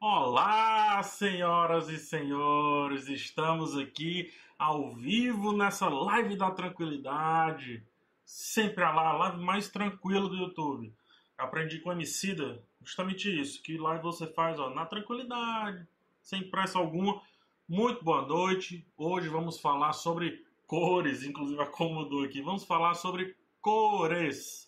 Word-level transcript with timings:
Olá, 0.00 1.02
senhoras 1.02 1.88
e 1.88 1.98
senhores, 1.98 3.08
estamos 3.08 3.76
aqui 3.76 4.32
ao 4.56 4.94
vivo 4.94 5.52
nessa 5.52 5.88
live 5.88 6.36
da 6.36 6.52
tranquilidade. 6.52 7.84
Sempre 8.24 8.84
a 8.84 8.92
live 8.92 9.42
mais 9.42 9.68
tranquila 9.68 10.28
do 10.28 10.36
YouTube. 10.36 10.94
Aprendi 11.36 11.80
com 11.80 11.90
a 11.90 11.94
Emicida 11.94 12.62
justamente 12.80 13.28
isso, 13.40 13.60
que 13.60 13.76
live 13.76 14.00
você 14.00 14.28
faz 14.28 14.60
ó, 14.60 14.70
na 14.70 14.86
tranquilidade, 14.86 15.84
sem 16.22 16.48
pressa 16.48 16.78
alguma. 16.78 17.20
Muito 17.68 18.04
boa 18.04 18.22
noite. 18.22 18.86
Hoje 18.96 19.28
vamos 19.28 19.58
falar 19.58 19.92
sobre 19.94 20.46
cores, 20.64 21.24
inclusive 21.24 21.60
acomodou 21.60 22.22
aqui. 22.22 22.40
Vamos 22.40 22.62
falar 22.62 22.94
sobre 22.94 23.34
cores. 23.60 24.67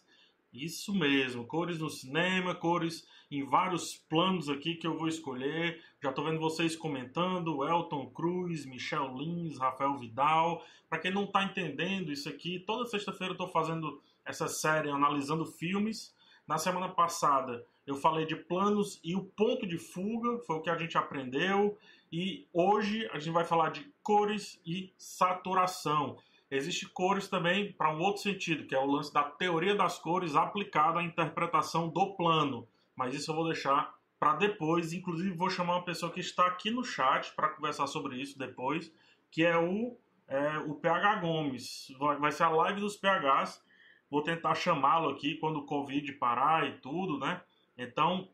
Isso 0.52 0.92
mesmo, 0.92 1.46
cores 1.46 1.78
no 1.78 1.88
cinema, 1.88 2.54
cores 2.54 3.06
em 3.30 3.44
vários 3.44 3.94
planos 4.08 4.48
aqui 4.48 4.74
que 4.74 4.86
eu 4.86 4.98
vou 4.98 5.06
escolher. 5.06 5.80
Já 6.02 6.10
estou 6.10 6.24
vendo 6.24 6.40
vocês 6.40 6.74
comentando, 6.74 7.64
Elton 7.64 8.10
Cruz, 8.10 8.66
Michel 8.66 9.16
Lins, 9.16 9.58
Rafael 9.58 9.96
Vidal. 9.96 10.64
Para 10.88 10.98
quem 10.98 11.12
não 11.12 11.24
está 11.24 11.44
entendendo 11.44 12.10
isso 12.10 12.28
aqui, 12.28 12.58
toda 12.58 12.86
sexta-feira 12.86 13.30
eu 13.30 13.34
estou 13.34 13.48
fazendo 13.48 14.02
essa 14.24 14.48
série 14.48 14.90
analisando 14.90 15.46
filmes. 15.46 16.12
Na 16.48 16.58
semana 16.58 16.88
passada 16.88 17.64
eu 17.86 17.94
falei 17.94 18.26
de 18.26 18.34
planos 18.34 19.00
e 19.04 19.14
o 19.14 19.22
ponto 19.22 19.64
de 19.64 19.78
fuga, 19.78 20.38
foi 20.40 20.56
o 20.56 20.60
que 20.60 20.70
a 20.70 20.76
gente 20.76 20.98
aprendeu. 20.98 21.78
E 22.12 22.48
hoje 22.52 23.08
a 23.12 23.20
gente 23.20 23.32
vai 23.32 23.44
falar 23.44 23.70
de 23.70 23.86
cores 24.02 24.60
e 24.66 24.92
saturação. 24.98 26.18
Existe 26.50 26.88
cores 26.88 27.28
também 27.28 27.72
para 27.72 27.94
um 27.94 28.00
outro 28.00 28.22
sentido, 28.22 28.66
que 28.66 28.74
é 28.74 28.78
o 28.78 28.86
lance 28.86 29.12
da 29.12 29.22
teoria 29.22 29.76
das 29.76 29.98
cores 29.98 30.34
aplicada 30.34 30.98
à 30.98 31.02
interpretação 31.02 31.88
do 31.88 32.16
plano. 32.16 32.66
Mas 32.96 33.14
isso 33.14 33.30
eu 33.30 33.36
vou 33.36 33.44
deixar 33.46 33.94
para 34.18 34.34
depois. 34.34 34.92
Inclusive, 34.92 35.30
vou 35.30 35.48
chamar 35.48 35.76
uma 35.76 35.84
pessoa 35.84 36.10
que 36.10 36.18
está 36.18 36.46
aqui 36.46 36.70
no 36.70 36.82
chat 36.82 37.32
para 37.34 37.50
conversar 37.50 37.86
sobre 37.86 38.16
isso 38.20 38.36
depois, 38.36 38.92
que 39.30 39.44
é 39.44 39.56
o, 39.56 39.96
é, 40.26 40.58
o 40.58 40.74
PH 40.74 41.16
Gomes. 41.16 41.94
Vai, 41.98 42.16
vai 42.16 42.32
ser 42.32 42.42
a 42.42 42.50
live 42.50 42.80
dos 42.80 42.96
PHs. 42.96 43.62
Vou 44.10 44.22
tentar 44.22 44.56
chamá-lo 44.56 45.10
aqui 45.10 45.36
quando 45.36 45.58
o 45.58 45.66
Covid 45.66 46.12
parar 46.14 46.66
e 46.66 46.72
tudo, 46.78 47.18
né? 47.18 47.40
Então, 47.78 48.28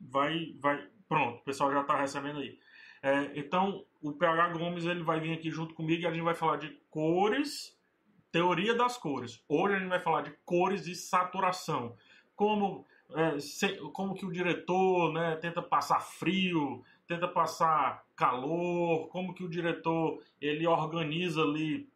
vai. 0.00 0.54
vai 0.60 0.86
Pronto, 1.08 1.40
o 1.40 1.44
pessoal 1.44 1.72
já 1.72 1.80
está 1.80 1.96
recebendo 1.96 2.38
aí. 2.38 2.56
É, 3.02 3.32
então, 3.34 3.84
o 4.00 4.12
PH 4.12 4.50
Gomes 4.50 4.84
ele 4.84 5.02
vai 5.02 5.18
vir 5.18 5.32
aqui 5.32 5.50
junto 5.50 5.74
comigo 5.74 6.02
e 6.02 6.06
a 6.06 6.12
gente 6.12 6.22
vai 6.22 6.34
falar 6.36 6.56
de 6.56 6.79
cores, 6.90 7.76
teoria 8.30 8.74
das 8.74 8.96
cores. 8.96 9.42
Hoje 9.48 9.76
a 9.76 9.78
gente 9.78 9.88
vai 9.88 10.00
falar 10.00 10.22
de 10.22 10.32
cores 10.44 10.86
e 10.86 10.94
saturação. 10.94 11.96
Como, 12.34 12.84
é, 13.14 13.38
se, 13.38 13.76
como 13.92 14.14
que 14.14 14.26
o 14.26 14.32
diretor 14.32 15.12
né, 15.12 15.36
tenta 15.36 15.62
passar 15.62 16.00
frio, 16.00 16.82
tenta 17.06 17.28
passar 17.28 18.04
calor, 18.16 19.08
como 19.08 19.34
que 19.34 19.44
o 19.44 19.48
diretor 19.48 20.22
ele 20.40 20.66
organiza 20.66 21.42
ali 21.42 21.88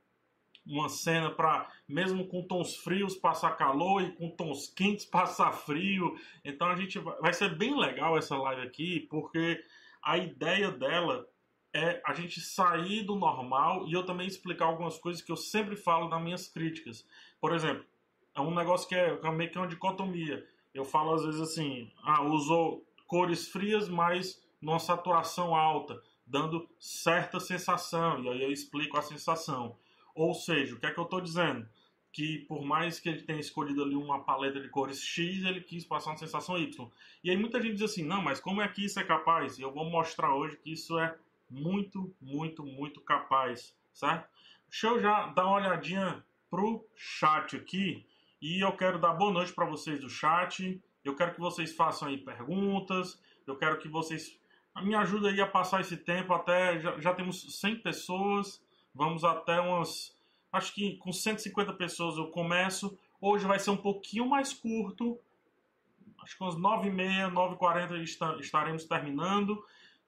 uma 0.66 0.88
cena 0.88 1.31
para, 1.31 1.71
mesmo 1.87 2.26
com 2.26 2.43
tons 2.43 2.76
frios, 2.76 3.15
passar 3.16 3.50
calor 3.53 4.03
e 4.03 4.12
com 4.12 4.31
tons 4.31 4.69
quentes, 4.75 5.05
passar 5.05 5.52
frio. 5.52 6.17
Então 6.44 6.69
a 6.69 6.76
gente 6.76 6.99
vai, 6.99 7.17
vai 7.19 7.32
ser 7.32 7.55
bem 7.56 7.79
legal 7.79 8.17
essa 8.17 8.37
live 8.37 8.62
aqui, 8.62 9.00
porque 9.11 9.62
a 10.02 10.19
ideia 10.19 10.70
dela 10.70 11.26
é 11.75 12.00
a 12.06 12.15
gente 12.15 12.41
sair 12.41 13.03
do 13.03 13.17
normal 13.17 13.87
e 13.88 13.93
eu 13.93 14.06
também 14.06 14.29
explicar 14.29 14.67
algumas 14.67 14.97
coisas 14.97 15.21
que 15.21 15.32
eu 15.32 15.37
sempre 15.37 15.75
falo 15.75 16.09
nas 16.09 16.23
minhas 16.23 16.47
críticas. 16.47 17.05
Por 17.41 17.53
exemplo, 17.53 17.85
é 18.32 18.41
um 18.41 18.55
negócio 18.55 18.88
que 18.88 18.94
é, 18.94 19.19
é 19.21 19.31
meio 19.32 19.50
que 19.50 19.59
uma 19.59 19.67
dicotomia. 19.67 20.47
Eu 20.73 20.85
falo 20.85 21.15
às 21.15 21.25
vezes 21.25 21.41
assim, 21.41 21.91
ah, 22.05 22.23
usou 22.23 22.87
cores 23.09 23.49
frias, 23.49 23.88
mas 23.88 24.41
numa 24.62 24.79
saturação 24.79 25.55
alta, 25.55 26.00
dando 26.25 26.69
certa 26.79 27.41
sensação, 27.41 28.23
e 28.23 28.29
aí 28.29 28.43
eu 28.43 28.53
explico 28.53 28.97
a 28.97 29.03
sensação. 29.03 29.76
Ou 30.15 30.32
seja, 30.32 30.76
o 30.76 30.79
que 30.79 30.87
é 30.87 30.93
que 30.93 30.99
eu 30.99 31.05
estou 31.05 31.21
dizendo? 31.21 31.69
que 32.15 32.38
por 32.47 32.65
mais 32.65 33.00
que 33.00 33.09
ele 33.09 33.23
tenha 33.23 33.41
escolhido 33.41 33.82
ali 33.82 33.97
uma 33.97 34.23
paleta 34.23 34.61
de 34.61 34.69
cores 34.69 35.00
X, 35.00 35.44
ele 35.44 35.61
quis 35.61 35.85
passar 35.85 36.11
uma 36.11 36.17
sensação 36.17 36.56
Y. 36.56 36.88
E 37.25 37.29
aí 37.29 37.37
muita 37.37 37.61
gente 37.61 37.75
diz 37.75 37.91
assim, 37.91 38.05
não, 38.05 38.23
mas 38.23 38.38
como 38.38 38.62
é 38.62 38.69
que 38.69 38.85
isso 38.85 39.00
é 39.00 39.03
capaz? 39.03 39.59
E 39.59 39.62
eu 39.62 39.73
vou 39.73 39.85
mostrar 39.91 40.32
hoje 40.32 40.56
que 40.59 40.73
isso 40.73 40.97
é 40.97 41.12
muito, 41.49 42.14
muito, 42.20 42.64
muito 42.64 43.00
capaz, 43.00 43.76
certo? 43.93 44.29
Deixa 44.69 44.87
eu 44.88 45.00
já 45.00 45.26
dar 45.29 45.46
uma 45.46 45.56
olhadinha 45.56 46.25
pro 46.50 46.87
chat 46.94 47.56
aqui 47.56 48.06
e 48.41 48.61
eu 48.64 48.73
quero 48.76 48.99
dar 48.99 49.14
boa 49.14 49.32
noite 49.32 49.52
para 49.52 49.67
vocês 49.67 50.00
do 50.00 50.08
chat. 50.08 50.82
Eu 51.05 51.14
quero 51.14 51.35
que 51.35 51.41
vocês 51.41 51.75
façam 51.75 52.08
aí 52.08 52.19
perguntas. 52.19 53.20
Eu 53.46 53.56
quero 53.56 53.79
que 53.79 53.88
vocês 53.88 54.38
me 54.82 54.94
ajudem 54.94 55.32
aí 55.32 55.41
a 55.41 55.46
passar 55.46 55.81
esse 55.81 55.96
tempo 55.96 56.32
até 56.32 56.81
já, 56.81 56.99
já 57.00 57.14
temos 57.14 57.61
100 57.61 57.81
pessoas. 57.81 58.62
Vamos 58.94 59.25
até 59.25 59.61
umas 59.61 60.14
Acho 60.55 60.73
que 60.73 60.97
com 60.99 61.12
150 61.12 61.73
pessoas 61.73 62.17
eu 62.17 62.29
começo. 62.29 62.97
Hoje 63.20 63.44
vai 63.44 63.58
ser 63.58 63.70
um 63.70 63.76
pouquinho 63.76 64.29
mais 64.29 64.52
curto. 64.52 65.19
Acho 66.23 66.37
que 66.37 66.44
umas 66.44 66.55
9h30, 66.55 67.32
9h40 67.32 68.38
estaremos 68.40 68.85
terminando. 68.85 69.64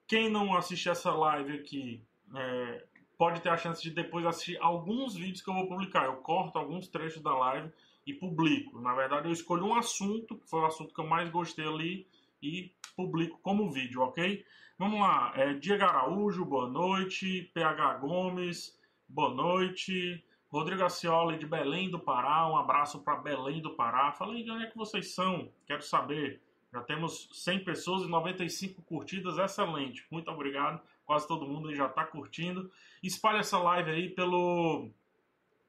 Quem 0.06 0.30
não 0.30 0.54
assistir 0.54 0.88
essa 0.88 1.12
live 1.12 1.54
aqui 1.54 2.02
é, 2.34 2.84
pode 3.18 3.40
ter 3.40 3.48
a 3.48 3.56
chance 3.56 3.82
de 3.82 3.90
depois 3.90 4.24
assistir 4.24 4.56
alguns 4.60 5.14
vídeos 5.14 5.42
que 5.42 5.50
eu 5.50 5.54
vou 5.54 5.68
publicar. 5.68 6.04
Eu 6.04 6.16
corto 6.16 6.58
alguns 6.58 6.86
trechos 6.88 7.22
da 7.22 7.36
live 7.36 7.72
e 8.06 8.14
publico. 8.14 8.80
Na 8.80 8.94
verdade, 8.94 9.26
eu 9.26 9.32
escolhi 9.32 9.62
um 9.62 9.74
assunto, 9.74 10.36
que 10.36 10.48
foi 10.48 10.60
o 10.60 10.66
assunto 10.66 10.94
que 10.94 11.00
eu 11.00 11.06
mais 11.06 11.28
gostei 11.28 11.66
ali, 11.66 12.06
e 12.40 12.72
publico 12.96 13.38
como 13.42 13.70
vídeo, 13.70 14.02
ok? 14.02 14.44
Vamos 14.78 15.00
lá. 15.00 15.32
É, 15.34 15.54
Diego 15.54 15.84
Araújo, 15.84 16.44
boa 16.44 16.68
noite. 16.68 17.50
PH 17.52 17.94
Gomes, 17.94 18.78
boa 19.08 19.34
noite. 19.34 20.22
Rodrigo 20.48 20.84
Acioli 20.84 21.38
de 21.38 21.46
Belém 21.46 21.90
do 21.90 21.98
Pará, 21.98 22.48
um 22.48 22.56
abraço 22.56 23.02
para 23.02 23.16
Belém 23.16 23.60
do 23.60 23.74
Pará. 23.74 24.12
Fala 24.12 24.34
aí 24.34 24.44
de 24.44 24.50
onde 24.50 24.64
é 24.64 24.70
que 24.70 24.76
vocês 24.76 25.12
são, 25.12 25.50
quero 25.66 25.82
saber. 25.82 26.40
Já 26.72 26.82
temos 26.82 27.28
100 27.32 27.64
pessoas 27.64 28.02
e 28.02 28.08
95 28.08 28.82
curtidas, 28.82 29.38
excelente. 29.38 30.06
Muito 30.10 30.30
obrigado, 30.30 30.80
quase 31.04 31.26
todo 31.26 31.46
mundo 31.46 31.74
já 31.74 31.86
está 31.86 32.04
curtindo. 32.04 32.70
Espalhe 33.02 33.38
essa 33.38 33.58
live 33.58 33.90
aí 33.90 34.08
pelo, 34.08 34.90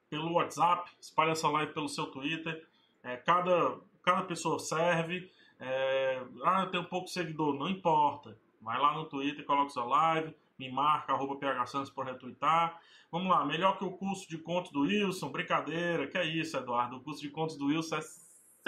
pelo 0.10 0.34
WhatsApp, 0.34 0.90
espalhe 1.00 1.32
essa 1.32 1.48
live 1.48 1.74
pelo 1.74 1.88
seu 1.88 2.08
Twitter. 2.08 2.68
É, 3.04 3.16
cada, 3.18 3.78
cada 4.04 4.24
pessoa 4.24 4.60
serve. 4.60 5.32
É, 5.60 6.22
ah, 6.44 6.62
eu 6.64 6.72
tenho 6.72 6.86
pouco 6.86 7.08
seguidor, 7.08 7.54
não 7.54 7.70
importa. 7.70 8.38
Vai 8.62 8.80
lá 8.80 8.94
no 8.94 9.06
Twitter, 9.06 9.46
coloca 9.46 9.70
sua 9.70 9.86
live 9.86 10.36
me 10.58 10.72
marca, 10.72 11.14
arroba 11.14 11.38
phsantos 11.66 11.90
por 11.92 12.06
retweetar. 12.06 12.80
Vamos 13.12 13.30
lá, 13.30 13.46
melhor 13.46 13.78
que 13.78 13.86
o 13.86 13.92
curso 13.92 14.28
de 14.28 14.38
contos 14.38 14.72
do 14.72 14.82
Wilson, 14.82 15.32
brincadeira, 15.32 16.08
que 16.08 16.18
é 16.18 16.26
isso, 16.26 16.58
Eduardo, 16.58 16.98
o 16.98 17.02
curso 17.02 17.22
de 17.22 17.30
contos 17.30 17.58
do 17.58 17.68
Wilson 17.68 17.98
é 17.98 18.02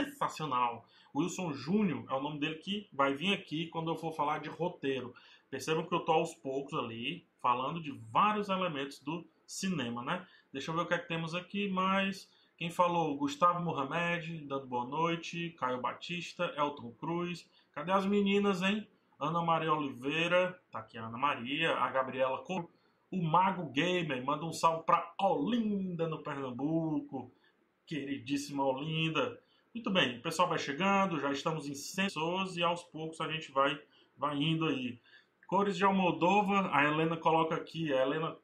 sensacional. 0.03 0.85
Wilson 1.15 1.53
Júnior 1.53 2.05
é 2.09 2.13
o 2.13 2.21
nome 2.21 2.39
dele 2.39 2.55
que 2.55 2.87
vai 2.93 3.13
vir 3.13 3.33
aqui 3.33 3.67
quando 3.67 3.91
eu 3.91 3.95
for 3.95 4.13
falar 4.13 4.39
de 4.39 4.49
roteiro. 4.49 5.13
Percebam 5.49 5.85
que 5.85 5.93
eu 5.93 6.01
tô 6.01 6.11
aos 6.11 6.33
poucos 6.35 6.77
ali, 6.77 7.25
falando 7.41 7.81
de 7.81 7.91
vários 8.11 8.49
elementos 8.49 8.99
do 8.99 9.27
cinema, 9.45 10.03
né? 10.03 10.25
Deixa 10.53 10.71
eu 10.71 10.75
ver 10.75 10.81
o 10.81 10.85
que 10.85 10.93
é 10.93 10.99
que 10.99 11.07
temos 11.07 11.33
aqui 11.33 11.69
mais. 11.69 12.29
Quem 12.57 12.69
falou? 12.69 13.17
Gustavo 13.17 13.63
Mohamed, 13.63 14.45
dando 14.45 14.67
boa 14.67 14.85
noite. 14.85 15.55
Caio 15.57 15.81
Batista, 15.81 16.53
Elton 16.57 16.91
Cruz. 16.91 17.49
Cadê 17.71 17.91
as 17.91 18.05
meninas, 18.05 18.61
hein? 18.61 18.87
Ana 19.19 19.41
Maria 19.41 19.73
Oliveira, 19.73 20.57
tá 20.71 20.79
aqui 20.79 20.97
a 20.97 21.05
Ana 21.05 21.17
Maria, 21.17 21.75
a 21.75 21.89
Gabriela 21.89 22.41
o 23.11 23.21
Mago 23.21 23.65
Gamer, 23.71 24.23
manda 24.23 24.45
um 24.45 24.53
salve 24.53 24.83
para 24.85 25.13
Olinda, 25.19 26.07
no 26.07 26.21
Pernambuco, 26.21 27.31
queridíssima 27.85 28.63
Olinda. 28.63 29.41
Muito 29.79 29.91
bem, 29.91 30.17
o 30.17 30.21
pessoal 30.21 30.49
vai 30.49 30.59
chegando, 30.59 31.21
já 31.21 31.31
estamos 31.31 31.65
em 31.65 31.73
100 31.73 32.07
pessoas 32.07 32.57
e 32.57 32.61
aos 32.61 32.83
poucos 32.83 33.21
a 33.21 33.31
gente 33.31 33.49
vai, 33.49 33.81
vai 34.17 34.35
indo 34.35 34.65
aí. 34.65 34.99
Cores 35.47 35.77
de 35.77 35.85
Almodova, 35.85 36.69
a 36.73 36.83
Helena 36.83 37.15
coloca 37.15 37.55
aqui, 37.55 37.93
a 37.93 38.01
Helena 38.01 38.35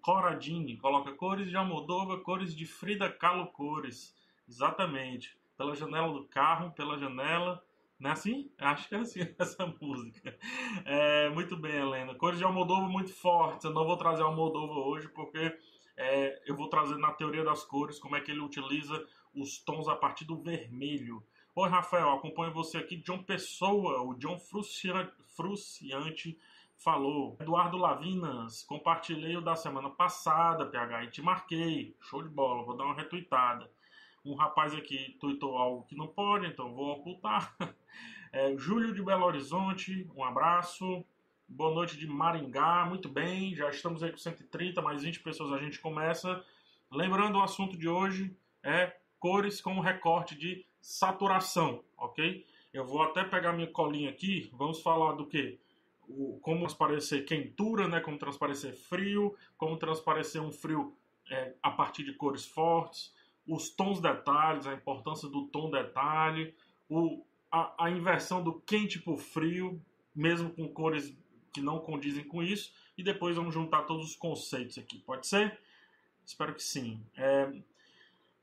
Coradini 0.00 0.76
coloca 0.76 1.10
cores 1.14 1.50
de 1.50 1.56
Almodova, 1.56 2.20
cores 2.20 2.54
de 2.54 2.64
Frida 2.64 3.10
Kahlo 3.10 3.48
Cores. 3.48 4.14
Exatamente. 4.48 5.36
Pela 5.56 5.74
janela 5.74 6.12
do 6.12 6.24
carro, 6.26 6.70
pela 6.70 6.96
janela 6.96 7.60
não 7.98 8.10
é 8.10 8.12
assim? 8.12 8.48
Acho 8.56 8.88
que 8.88 8.94
é 8.94 8.98
assim 8.98 9.20
essa 9.36 9.66
música. 9.82 10.38
É, 10.84 11.28
muito 11.30 11.56
bem, 11.56 11.74
Helena. 11.74 12.14
Cores 12.14 12.38
de 12.38 12.44
Almodóvar 12.44 12.88
muito 12.88 13.12
fortes. 13.12 13.64
Eu 13.64 13.72
não 13.72 13.84
vou 13.84 13.96
trazer 13.96 14.22
Almodóvar 14.22 14.78
hoje 14.78 15.08
porque 15.08 15.58
é, 15.96 16.40
eu 16.46 16.54
vou 16.54 16.68
trazer 16.68 16.96
na 16.98 17.10
teoria 17.10 17.42
das 17.42 17.64
cores 17.64 17.98
como 17.98 18.14
é 18.14 18.20
que 18.20 18.30
ele 18.30 18.38
utiliza 18.38 19.04
os 19.40 19.58
tons 19.58 19.88
a 19.88 19.96
partir 19.96 20.24
do 20.24 20.36
vermelho. 20.36 21.22
Oi, 21.54 21.68
Rafael, 21.68 22.10
acompanho 22.10 22.52
você 22.52 22.78
aqui. 22.78 22.96
John 22.96 23.22
Pessoa, 23.22 24.02
o 24.02 24.14
John 24.14 24.38
Fruciante, 24.38 26.38
falou. 26.76 27.36
Eduardo 27.40 27.76
Lavinas, 27.76 28.62
compartilhei 28.62 29.36
o 29.36 29.40
da 29.40 29.56
semana 29.56 29.90
passada, 29.90 30.66
PH, 30.66 31.04
e 31.04 31.10
te 31.10 31.22
marquei. 31.22 31.96
Show 32.00 32.22
de 32.22 32.28
bola, 32.28 32.64
vou 32.64 32.76
dar 32.76 32.84
uma 32.84 32.94
retweetada 32.94 33.68
um 34.24 34.34
rapaz 34.34 34.74
aqui 34.74 35.16
tweetou 35.20 35.56
algo 35.56 35.84
que 35.84 35.96
não 35.96 36.06
pode, 36.06 36.46
então 36.46 36.74
vou 36.74 36.92
ocultar. 36.92 37.54
É, 38.30 38.54
Júlio 38.58 38.92
de 38.92 39.02
Belo 39.02 39.24
Horizonte, 39.24 40.06
um 40.14 40.22
abraço. 40.22 41.02
Boa 41.48 41.74
noite 41.74 41.96
de 41.96 42.06
Maringá, 42.06 42.84
muito 42.84 43.08
bem, 43.08 43.54
já 43.54 43.70
estamos 43.70 44.02
aí 44.02 44.10
com 44.10 44.18
130, 44.18 44.82
mais 44.82 45.02
20 45.02 45.20
pessoas 45.20 45.50
a 45.50 45.56
gente 45.56 45.80
começa. 45.80 46.44
Lembrando 46.92 47.38
o 47.38 47.42
assunto 47.42 47.74
de 47.74 47.88
hoje 47.88 48.36
é 48.62 48.94
cores 49.18 49.60
com 49.60 49.80
recorte 49.80 50.36
de 50.36 50.64
saturação, 50.80 51.84
ok? 51.96 52.46
Eu 52.72 52.84
vou 52.84 53.02
até 53.02 53.24
pegar 53.24 53.52
minha 53.52 53.70
colinha 53.70 54.10
aqui, 54.10 54.50
vamos 54.52 54.80
falar 54.80 55.12
do 55.12 55.26
que? 55.26 55.58
Como 56.40 56.60
transparecer 56.60 57.24
quentura, 57.26 57.86
né? 57.88 58.00
Como 58.00 58.18
transparecer 58.18 58.74
frio, 58.74 59.36
como 59.56 59.76
transparecer 59.76 60.42
um 60.42 60.52
frio 60.52 60.96
é, 61.30 61.54
a 61.62 61.70
partir 61.70 62.04
de 62.04 62.14
cores 62.14 62.46
fortes, 62.46 63.12
os 63.46 63.70
tons 63.70 64.00
detalhes, 64.00 64.66
a 64.66 64.74
importância 64.74 65.28
do 65.28 65.46
tom 65.48 65.70
detalhe, 65.70 66.54
o, 66.88 67.24
a, 67.50 67.86
a 67.86 67.90
inversão 67.90 68.42
do 68.42 68.60
quente 68.60 68.98
para 68.98 69.12
o 69.12 69.18
frio, 69.18 69.80
mesmo 70.14 70.50
com 70.50 70.68
cores 70.68 71.16
que 71.52 71.60
não 71.60 71.78
condizem 71.78 72.24
com 72.24 72.42
isso, 72.42 72.72
e 72.96 73.02
depois 73.02 73.36
vamos 73.36 73.54
juntar 73.54 73.82
todos 73.82 74.10
os 74.10 74.16
conceitos 74.16 74.78
aqui. 74.78 74.98
Pode 75.00 75.26
ser? 75.26 75.58
Espero 76.24 76.54
que 76.54 76.62
sim. 76.62 77.00
É... 77.16 77.50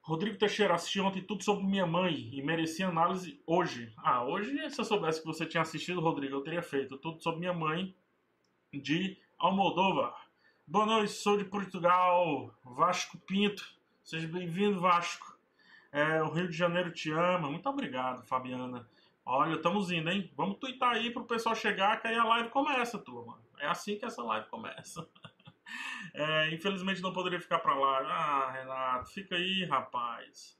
Rodrigo 0.05 0.37
Teixeira 0.37 0.75
assistiu 0.75 1.03
ontem 1.03 1.23
tudo 1.23 1.43
sobre 1.43 1.65
minha 1.65 1.87
mãe 1.87 2.29
e 2.31 2.39
merecia 2.39 2.87
análise 2.87 3.41
hoje. 3.43 3.91
Ah, 3.97 4.23
hoje, 4.23 4.69
se 4.69 4.79
eu 4.79 4.85
soubesse 4.85 5.19
que 5.19 5.25
você 5.25 5.47
tinha 5.47 5.63
assistido, 5.63 5.99
Rodrigo, 5.99 6.35
eu 6.35 6.43
teria 6.43 6.61
feito 6.61 6.95
tudo 6.95 7.23
sobre 7.23 7.39
minha 7.39 7.53
mãe 7.53 7.95
de 8.71 9.17
Almodóvar. 9.35 10.13
Boa 10.67 10.85
noite, 10.85 11.11
sou 11.11 11.37
de 11.37 11.43
Portugal, 11.43 12.55
Vasco 12.63 13.17
Pinto. 13.17 13.67
Seja 14.03 14.27
bem-vindo, 14.27 14.79
Vasco. 14.79 15.39
É, 15.91 16.21
o 16.21 16.29
Rio 16.29 16.49
de 16.49 16.55
Janeiro 16.55 16.91
te 16.91 17.09
ama. 17.09 17.49
Muito 17.49 17.67
obrigado, 17.67 18.23
Fabiana. 18.27 18.87
Olha, 19.25 19.55
estamos 19.55 19.89
indo, 19.89 20.11
hein? 20.11 20.31
Vamos 20.37 20.59
twittar 20.59 20.91
aí 20.91 21.09
pro 21.09 21.25
pessoal 21.25 21.55
chegar, 21.55 21.99
que 21.99 22.07
aí 22.07 22.15
a 22.15 22.25
live 22.25 22.49
começa, 22.49 22.99
turma. 22.99 23.41
É 23.57 23.65
assim 23.65 23.97
que 23.97 24.05
essa 24.05 24.21
live 24.21 24.47
começa. 24.49 25.09
É, 26.13 26.53
infelizmente 26.53 27.01
não 27.01 27.11
poderia 27.11 27.41
ficar 27.41 27.59
para 27.59 27.75
lá. 27.75 27.97
Ah, 27.99 28.51
Renato, 28.51 29.09
fica 29.09 29.35
aí, 29.35 29.65
rapaz. 29.65 30.57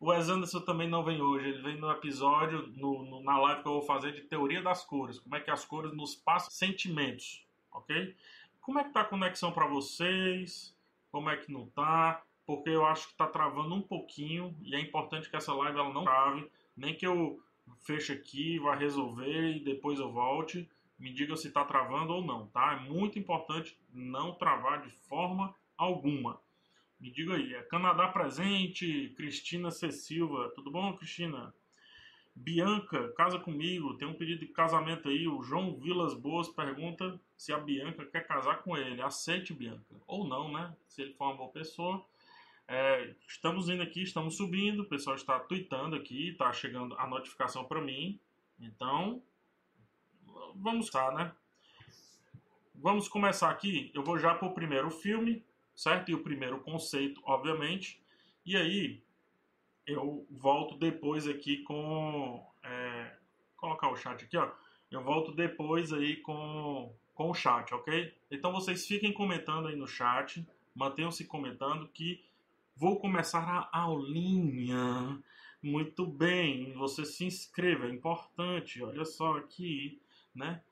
O 0.00 0.10
Wes 0.10 0.28
Anderson 0.28 0.60
também 0.60 0.88
não 0.88 1.04
vem 1.04 1.22
hoje. 1.22 1.48
Ele 1.48 1.62
vem 1.62 1.78
no 1.78 1.90
episódio, 1.90 2.66
no, 2.76 3.04
no, 3.04 3.22
na 3.22 3.38
live 3.38 3.62
que 3.62 3.68
eu 3.68 3.72
vou 3.74 3.82
fazer 3.82 4.12
de 4.12 4.22
teoria 4.22 4.60
das 4.60 4.84
cores. 4.84 5.20
Como 5.20 5.36
é 5.36 5.40
que 5.40 5.50
as 5.50 5.64
cores 5.64 5.92
nos 5.92 6.14
passam 6.16 6.50
sentimentos, 6.50 7.46
ok? 7.70 8.16
Como 8.60 8.78
é 8.78 8.84
que 8.84 8.92
tá 8.92 9.02
a 9.02 9.04
conexão 9.04 9.52
para 9.52 9.68
vocês? 9.68 10.76
Como 11.12 11.30
é 11.30 11.36
que 11.36 11.52
não 11.52 11.66
tá? 11.66 12.22
Porque 12.44 12.70
eu 12.70 12.84
acho 12.84 13.08
que 13.08 13.14
tá 13.14 13.26
travando 13.26 13.74
um 13.74 13.82
pouquinho 13.82 14.56
e 14.60 14.74
é 14.74 14.80
importante 14.80 15.30
que 15.30 15.36
essa 15.36 15.54
live 15.54 15.78
ela 15.78 15.92
não 15.92 16.04
trave. 16.04 16.50
Nem 16.76 16.94
que 16.94 17.06
eu 17.06 17.40
fecho 17.84 18.12
aqui, 18.12 18.58
vá 18.58 18.74
resolver 18.74 19.56
e 19.56 19.64
depois 19.64 19.98
eu 19.98 20.12
volte. 20.12 20.68
Me 20.98 21.12
diga 21.12 21.36
se 21.36 21.48
está 21.48 21.64
travando 21.64 22.12
ou 22.14 22.24
não, 22.24 22.46
tá? 22.48 22.74
É 22.74 22.88
muito 22.88 23.18
importante 23.18 23.78
não 23.92 24.34
travar 24.34 24.82
de 24.82 24.90
forma 24.90 25.54
alguma. 25.76 26.40
Me 26.98 27.10
diga 27.10 27.34
aí, 27.34 27.54
é 27.54 27.62
Canadá 27.62 28.08
presente, 28.08 29.12
Cristina 29.16 29.70
C. 29.70 29.92
Silva, 29.92 30.50
tudo 30.54 30.70
bom, 30.70 30.96
Cristina? 30.96 31.54
Bianca, 32.34 33.12
casa 33.14 33.38
comigo, 33.38 33.96
tem 33.96 34.06
um 34.06 34.14
pedido 34.14 34.40
de 34.40 34.52
casamento 34.52 35.08
aí. 35.08 35.26
O 35.26 35.42
João 35.42 35.74
Vilas 35.74 36.12
Boas 36.12 36.48
pergunta 36.48 37.18
se 37.34 37.52
a 37.52 37.58
Bianca 37.58 38.04
quer 38.04 38.26
casar 38.26 38.62
com 38.62 38.76
ele. 38.76 39.00
Aceite, 39.00 39.54
Bianca. 39.54 39.94
Ou 40.06 40.26
não, 40.28 40.52
né? 40.52 40.74
Se 40.86 41.00
ele 41.00 41.14
for 41.14 41.28
uma 41.28 41.36
boa 41.36 41.50
pessoa. 41.50 42.04
É, 42.68 43.14
estamos 43.26 43.68
indo 43.68 43.82
aqui, 43.82 44.02
estamos 44.02 44.36
subindo, 44.36 44.80
o 44.80 44.88
pessoal 44.88 45.16
está 45.16 45.38
tweetando 45.40 45.96
aqui, 45.96 46.30
está 46.30 46.52
chegando 46.52 46.94
a 46.98 47.06
notificação 47.06 47.64
para 47.64 47.80
mim. 47.80 48.20
Então, 48.58 49.22
vamos 50.54 50.90
lá, 50.92 51.12
né? 51.12 51.32
Vamos 52.74 53.08
começar 53.08 53.50
aqui. 53.50 53.90
Eu 53.94 54.02
vou 54.02 54.18
já 54.18 54.34
para 54.34 54.48
o 54.48 54.54
primeiro 54.54 54.90
filme, 54.90 55.44
certo? 55.74 56.10
E 56.10 56.14
o 56.14 56.22
primeiro 56.22 56.60
conceito, 56.60 57.20
obviamente. 57.24 58.00
E 58.44 58.56
aí, 58.56 59.02
eu 59.86 60.26
volto 60.30 60.76
depois 60.76 61.26
aqui 61.26 61.62
com. 61.62 62.44
É, 62.62 63.16
colocar 63.56 63.90
o 63.90 63.96
chat 63.96 64.24
aqui, 64.24 64.36
ó. 64.36 64.50
Eu 64.90 65.02
volto 65.02 65.32
depois 65.32 65.92
aí 65.92 66.16
com, 66.16 66.94
com 67.14 67.30
o 67.30 67.34
chat, 67.34 67.74
ok? 67.74 68.14
Então 68.30 68.52
vocês 68.52 68.86
fiquem 68.86 69.12
comentando 69.12 69.68
aí 69.68 69.76
no 69.76 69.86
chat, 69.86 70.46
mantenham-se 70.74 71.24
comentando 71.24 71.88
que 71.88 72.24
Vou 72.78 73.00
começar 73.00 73.70
a 73.72 73.80
aulinha. 73.80 75.18
Muito 75.62 76.06
bem, 76.06 76.74
você 76.74 77.06
se 77.06 77.24
inscreva, 77.24 77.86
é 77.86 77.90
importante. 77.90 78.82
Olha 78.82 79.06
só 79.06 79.38
aqui, 79.38 79.98
né? 80.36 80.62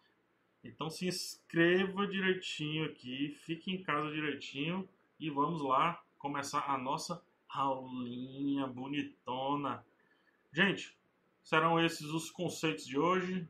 Então 0.63 0.89
se 0.89 1.07
inscreva 1.07 2.07
direitinho 2.07 2.87
aqui, 2.87 3.37
fique 3.45 3.71
em 3.71 3.83
casa 3.83 4.11
direitinho 4.11 4.89
e 5.19 5.29
vamos 5.29 5.63
lá 5.63 6.03
começar 6.19 6.65
a 6.69 6.79
nossa 6.79 7.23
aulinha 7.49 8.67
bonitona. 8.67 9.85
Gente, 10.53 10.97
serão 11.43 11.79
esses 11.79 12.07
os 12.07 12.31
conceitos 12.31 12.87
de 12.87 12.99
hoje. 12.99 13.47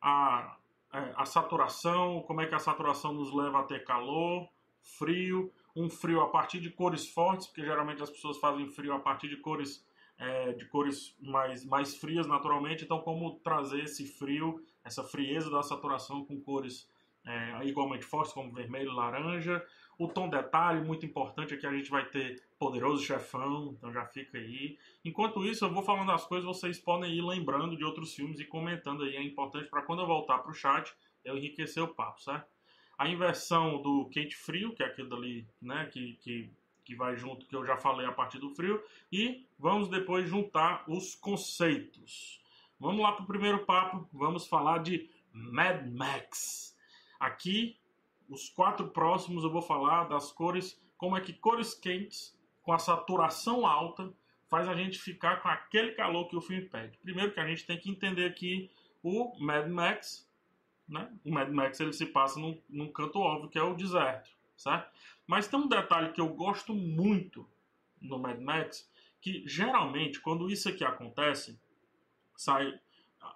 A, 0.00 0.56
é, 0.92 1.12
a 1.16 1.24
saturação, 1.24 2.22
como 2.22 2.40
é 2.40 2.46
que 2.46 2.54
a 2.54 2.58
saturação 2.58 3.12
nos 3.12 3.32
leva 3.32 3.60
a 3.60 3.64
ter 3.64 3.84
calor, 3.84 4.48
frio, 4.82 5.52
um 5.74 5.88
frio 5.88 6.20
a 6.20 6.28
partir 6.28 6.60
de 6.60 6.70
cores 6.70 7.08
fortes, 7.08 7.46
porque 7.46 7.62
geralmente 7.62 8.02
as 8.02 8.10
pessoas 8.10 8.38
fazem 8.38 8.68
frio 8.68 8.92
a 8.92 8.98
partir 8.98 9.28
de 9.28 9.36
cores 9.36 9.84
é, 10.18 10.52
de 10.52 10.66
cores 10.66 11.16
mais, 11.20 11.64
mais 11.64 11.96
frias 11.96 12.26
naturalmente. 12.26 12.84
Então, 12.84 13.00
como 13.00 13.38
trazer 13.40 13.84
esse 13.84 14.06
frio, 14.06 14.60
essa 14.84 15.04
frieza 15.04 15.50
da 15.50 15.62
saturação 15.62 16.24
com 16.24 16.40
cores 16.40 16.88
é, 17.24 17.64
igualmente 17.66 18.04
fortes, 18.04 18.32
como 18.32 18.52
vermelho, 18.52 18.92
laranja. 18.92 19.64
O 19.98 20.06
tom 20.06 20.28
detalhe, 20.28 20.80
muito 20.80 21.04
importante, 21.04 21.54
é 21.54 21.56
que 21.56 21.66
a 21.66 21.72
gente 21.72 21.90
vai 21.90 22.04
ter 22.04 22.42
Poderoso 22.58 23.02
Chefão, 23.04 23.74
então 23.76 23.92
já 23.92 24.04
fica 24.06 24.38
aí. 24.38 24.78
Enquanto 25.04 25.44
isso, 25.44 25.64
eu 25.64 25.72
vou 25.72 25.82
falando 25.82 26.12
as 26.12 26.24
coisas, 26.24 26.46
vocês 26.46 26.78
podem 26.78 27.12
ir 27.12 27.22
lembrando 27.22 27.76
de 27.76 27.84
outros 27.84 28.14
filmes 28.14 28.38
e 28.38 28.44
comentando 28.44 29.02
aí. 29.02 29.16
É 29.16 29.22
importante 29.22 29.68
para 29.68 29.82
quando 29.82 30.02
eu 30.02 30.06
voltar 30.06 30.38
para 30.38 30.50
o 30.50 30.54
chat, 30.54 30.94
eu 31.24 31.36
enriquecer 31.36 31.82
o 31.82 31.88
papo, 31.88 32.20
certo? 32.22 32.46
A 32.96 33.08
inversão 33.08 33.82
do 33.82 34.08
quente 34.08 34.36
frio, 34.36 34.72
que 34.74 34.82
é 34.82 34.86
aquilo 34.86 35.14
ali, 35.14 35.46
né, 35.60 35.86
que, 35.86 36.14
que, 36.14 36.50
que 36.88 36.94
vai 36.94 37.14
junto, 37.18 37.44
que 37.44 37.54
eu 37.54 37.66
já 37.66 37.76
falei 37.76 38.06
a 38.06 38.12
partir 38.12 38.38
do 38.38 38.48
frio. 38.48 38.82
E 39.12 39.46
vamos 39.58 39.90
depois 39.90 40.26
juntar 40.26 40.84
os 40.88 41.14
conceitos. 41.14 42.42
Vamos 42.80 43.02
lá 43.02 43.12
para 43.12 43.24
o 43.24 43.26
primeiro 43.26 43.66
papo, 43.66 44.08
vamos 44.10 44.46
falar 44.46 44.78
de 44.78 45.10
Mad 45.30 45.86
Max. 45.86 46.74
Aqui, 47.20 47.78
os 48.26 48.48
quatro 48.48 48.88
próximos 48.88 49.44
eu 49.44 49.50
vou 49.50 49.60
falar 49.60 50.04
das 50.04 50.32
cores, 50.32 50.82
como 50.96 51.14
é 51.14 51.20
que 51.20 51.34
cores 51.34 51.74
quentes, 51.74 52.34
com 52.62 52.72
a 52.72 52.78
saturação 52.78 53.66
alta, 53.66 54.10
faz 54.48 54.66
a 54.66 54.74
gente 54.74 54.98
ficar 54.98 55.42
com 55.42 55.48
aquele 55.48 55.92
calor 55.92 56.26
que 56.26 56.36
o 56.36 56.40
filme 56.40 56.64
pede. 56.64 56.96
Primeiro 57.02 57.32
que 57.32 57.40
a 57.40 57.46
gente 57.46 57.66
tem 57.66 57.78
que 57.78 57.90
entender 57.90 58.32
que 58.34 58.70
o 59.02 59.38
Mad 59.38 59.68
Max 59.68 60.26
né? 60.88 61.12
O 61.22 61.30
Mad 61.30 61.50
Max 61.50 61.78
ele 61.80 61.92
se 61.92 62.06
passa 62.06 62.40
num, 62.40 62.58
num 62.68 62.90
canto 62.90 63.18
óbvio 63.18 63.50
que 63.50 63.58
é 63.58 63.62
o 63.62 63.74
deserto, 63.74 64.30
certo? 64.58 64.92
Mas 65.26 65.48
tem 65.48 65.58
um 65.58 65.68
detalhe 65.68 66.12
que 66.12 66.20
eu 66.20 66.28
gosto 66.28 66.74
muito 66.74 67.48
no 68.00 68.18
Mad 68.18 68.40
Max, 68.40 68.90
que 69.20 69.44
geralmente 69.46 70.20
quando 70.20 70.50
isso 70.50 70.68
aqui 70.68 70.84
acontece, 70.84 71.58
sai 72.36 72.78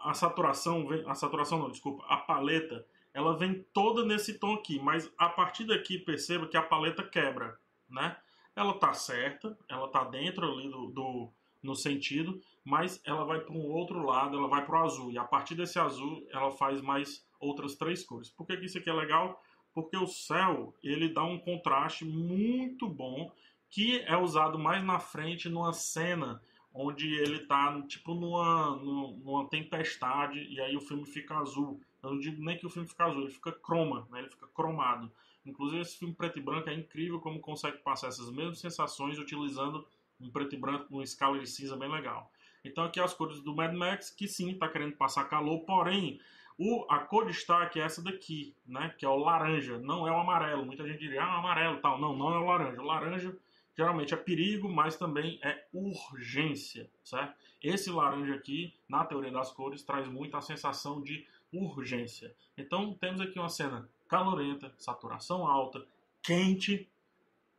a 0.00 0.14
saturação, 0.14 0.87
vem, 0.87 1.02
a 1.09 1.14
saturação 1.14 1.59
não, 1.59 1.71
desculpa, 1.71 2.05
a 2.07 2.17
paleta, 2.17 2.87
ela 3.14 3.37
vem 3.37 3.64
toda 3.73 4.05
nesse 4.05 4.38
tom 4.38 4.55
aqui, 4.55 4.79
mas 4.79 5.11
a 5.19 5.29
partir 5.29 5.64
daqui 5.64 5.99
perceba 5.99 6.47
que 6.47 6.57
a 6.57 6.62
paleta 6.62 7.02
quebra, 7.02 7.59
né? 7.88 8.17
Ela 8.55 8.75
tá 8.75 8.93
certa, 8.93 9.57
ela 9.69 9.88
tá 9.88 10.05
dentro 10.05 10.50
ali 10.50 10.69
do, 10.69 10.87
do 10.88 11.33
no 11.62 11.75
sentido, 11.75 12.43
mas 12.64 13.00
ela 13.05 13.25
vai 13.25 13.41
para 13.41 13.55
um 13.55 13.71
outro 13.71 14.05
lado, 14.05 14.37
ela 14.37 14.49
vai 14.49 14.64
para 14.64 14.81
o 14.81 14.85
azul, 14.85 15.12
e 15.12 15.19
a 15.19 15.25
partir 15.25 15.55
desse 15.55 15.79
azul 15.79 16.26
ela 16.31 16.50
faz 16.50 16.81
mais 16.81 17.25
outras 17.38 17.76
três 17.76 18.05
cores. 18.05 18.31
Por 18.31 18.47
que, 18.47 18.57
que 18.57 18.67
isso 18.67 18.79
aqui 18.79 18.91
é 18.91 18.93
legal? 18.93 19.43
Porque 19.75 19.97
o 19.97 20.07
céu 20.07 20.75
ele 20.83 21.09
dá 21.09 21.25
um 21.25 21.38
contraste 21.38 22.05
muito 22.05 22.88
bom 22.88 23.33
que 23.71 24.00
é 24.00 24.17
usado 24.17 24.59
mais 24.59 24.85
na 24.85 24.99
frente 24.99 25.49
numa 25.49 25.73
cena 25.73 26.43
onde 26.75 27.14
ele 27.14 27.38
está 27.38 27.81
tipo 27.83 28.14
numa, 28.14 28.76
numa 28.76 29.49
tempestade 29.49 30.38
e 30.38 30.61
aí 30.61 30.76
o 30.76 30.81
filme 30.81 31.05
fica 31.05 31.37
azul. 31.37 31.81
Eu 32.02 32.11
não 32.11 32.19
digo 32.19 32.43
nem 32.43 32.57
que 32.57 32.67
o 32.67 32.71
filme 32.71 32.88
fica 32.88 33.05
azul, 33.05 33.23
ele 33.23 33.31
fica 33.31 33.52
croma, 33.52 34.07
né? 34.11 34.21
ele 34.21 34.31
fica 34.31 34.47
cromado. 34.49 35.11
Inclusive 35.45 35.83
esse 35.83 35.99
filme 35.99 36.14
preto 36.14 36.38
e 36.38 36.43
branco 36.43 36.69
é 36.69 36.75
incrível 36.75 37.21
como 37.21 37.41
consegue 37.41 37.79
passar 37.79 38.09
essas 38.09 38.31
mesmas 38.31 38.59
sensações 38.59 39.19
utilizando 39.19 39.87
um 40.21 40.31
preto 40.31 40.55
e 40.55 40.59
branco 40.59 40.88
com 40.88 41.02
escala 41.02 41.38
de 41.38 41.49
cinza 41.49 41.76
bem 41.76 41.91
legal. 41.91 42.31
Então 42.64 42.85
aqui 42.85 43.00
as 43.00 43.12
cores 43.12 43.41
do 43.41 43.55
Mad 43.55 43.75
Max, 43.75 44.11
que 44.11 44.29
sim, 44.29 44.52
está 44.52 44.69
querendo 44.69 44.97
passar 44.97 45.25
calor, 45.25 45.61
porém 45.64 46.21
o, 46.59 46.87
a 46.88 46.99
cor 47.00 47.26
de 47.26 47.32
destaque 47.32 47.80
é 47.80 47.85
essa 47.85 48.02
daqui, 48.02 48.54
né? 48.66 48.94
Que 48.99 49.04
é 49.04 49.09
o 49.09 49.16
laranja, 49.16 49.78
não 49.78 50.06
é 50.06 50.11
o 50.11 50.18
amarelo. 50.18 50.64
Muita 50.64 50.87
gente 50.87 50.99
diria, 50.99 51.23
ah, 51.23 51.38
amarelo 51.38 51.80
tal. 51.80 52.00
Não, 52.00 52.16
não 52.16 52.35
é 52.35 52.38
o 52.38 52.44
laranja. 52.44 52.80
O 52.80 52.85
laranja 52.85 53.37
geralmente 53.76 54.12
é 54.12 54.16
perigo, 54.16 54.68
mas 54.68 54.97
também 54.97 55.38
é 55.42 55.66
urgência, 55.73 56.90
certo? 57.02 57.35
Esse 57.62 57.90
laranja 57.90 58.35
aqui, 58.35 58.75
na 58.88 59.04
teoria 59.04 59.30
das 59.30 59.52
cores, 59.52 59.82
traz 59.82 60.06
muito 60.09 60.37
a 60.37 60.40
sensação 60.40 61.02
de 61.02 61.26
urgência. 61.52 62.35
Então 62.56 62.94
temos 62.94 63.21
aqui 63.21 63.38
uma 63.38 63.49
cena 63.49 63.88
calorenta, 64.09 64.73
saturação 64.76 65.47
alta, 65.47 65.87
quente, 66.23 66.88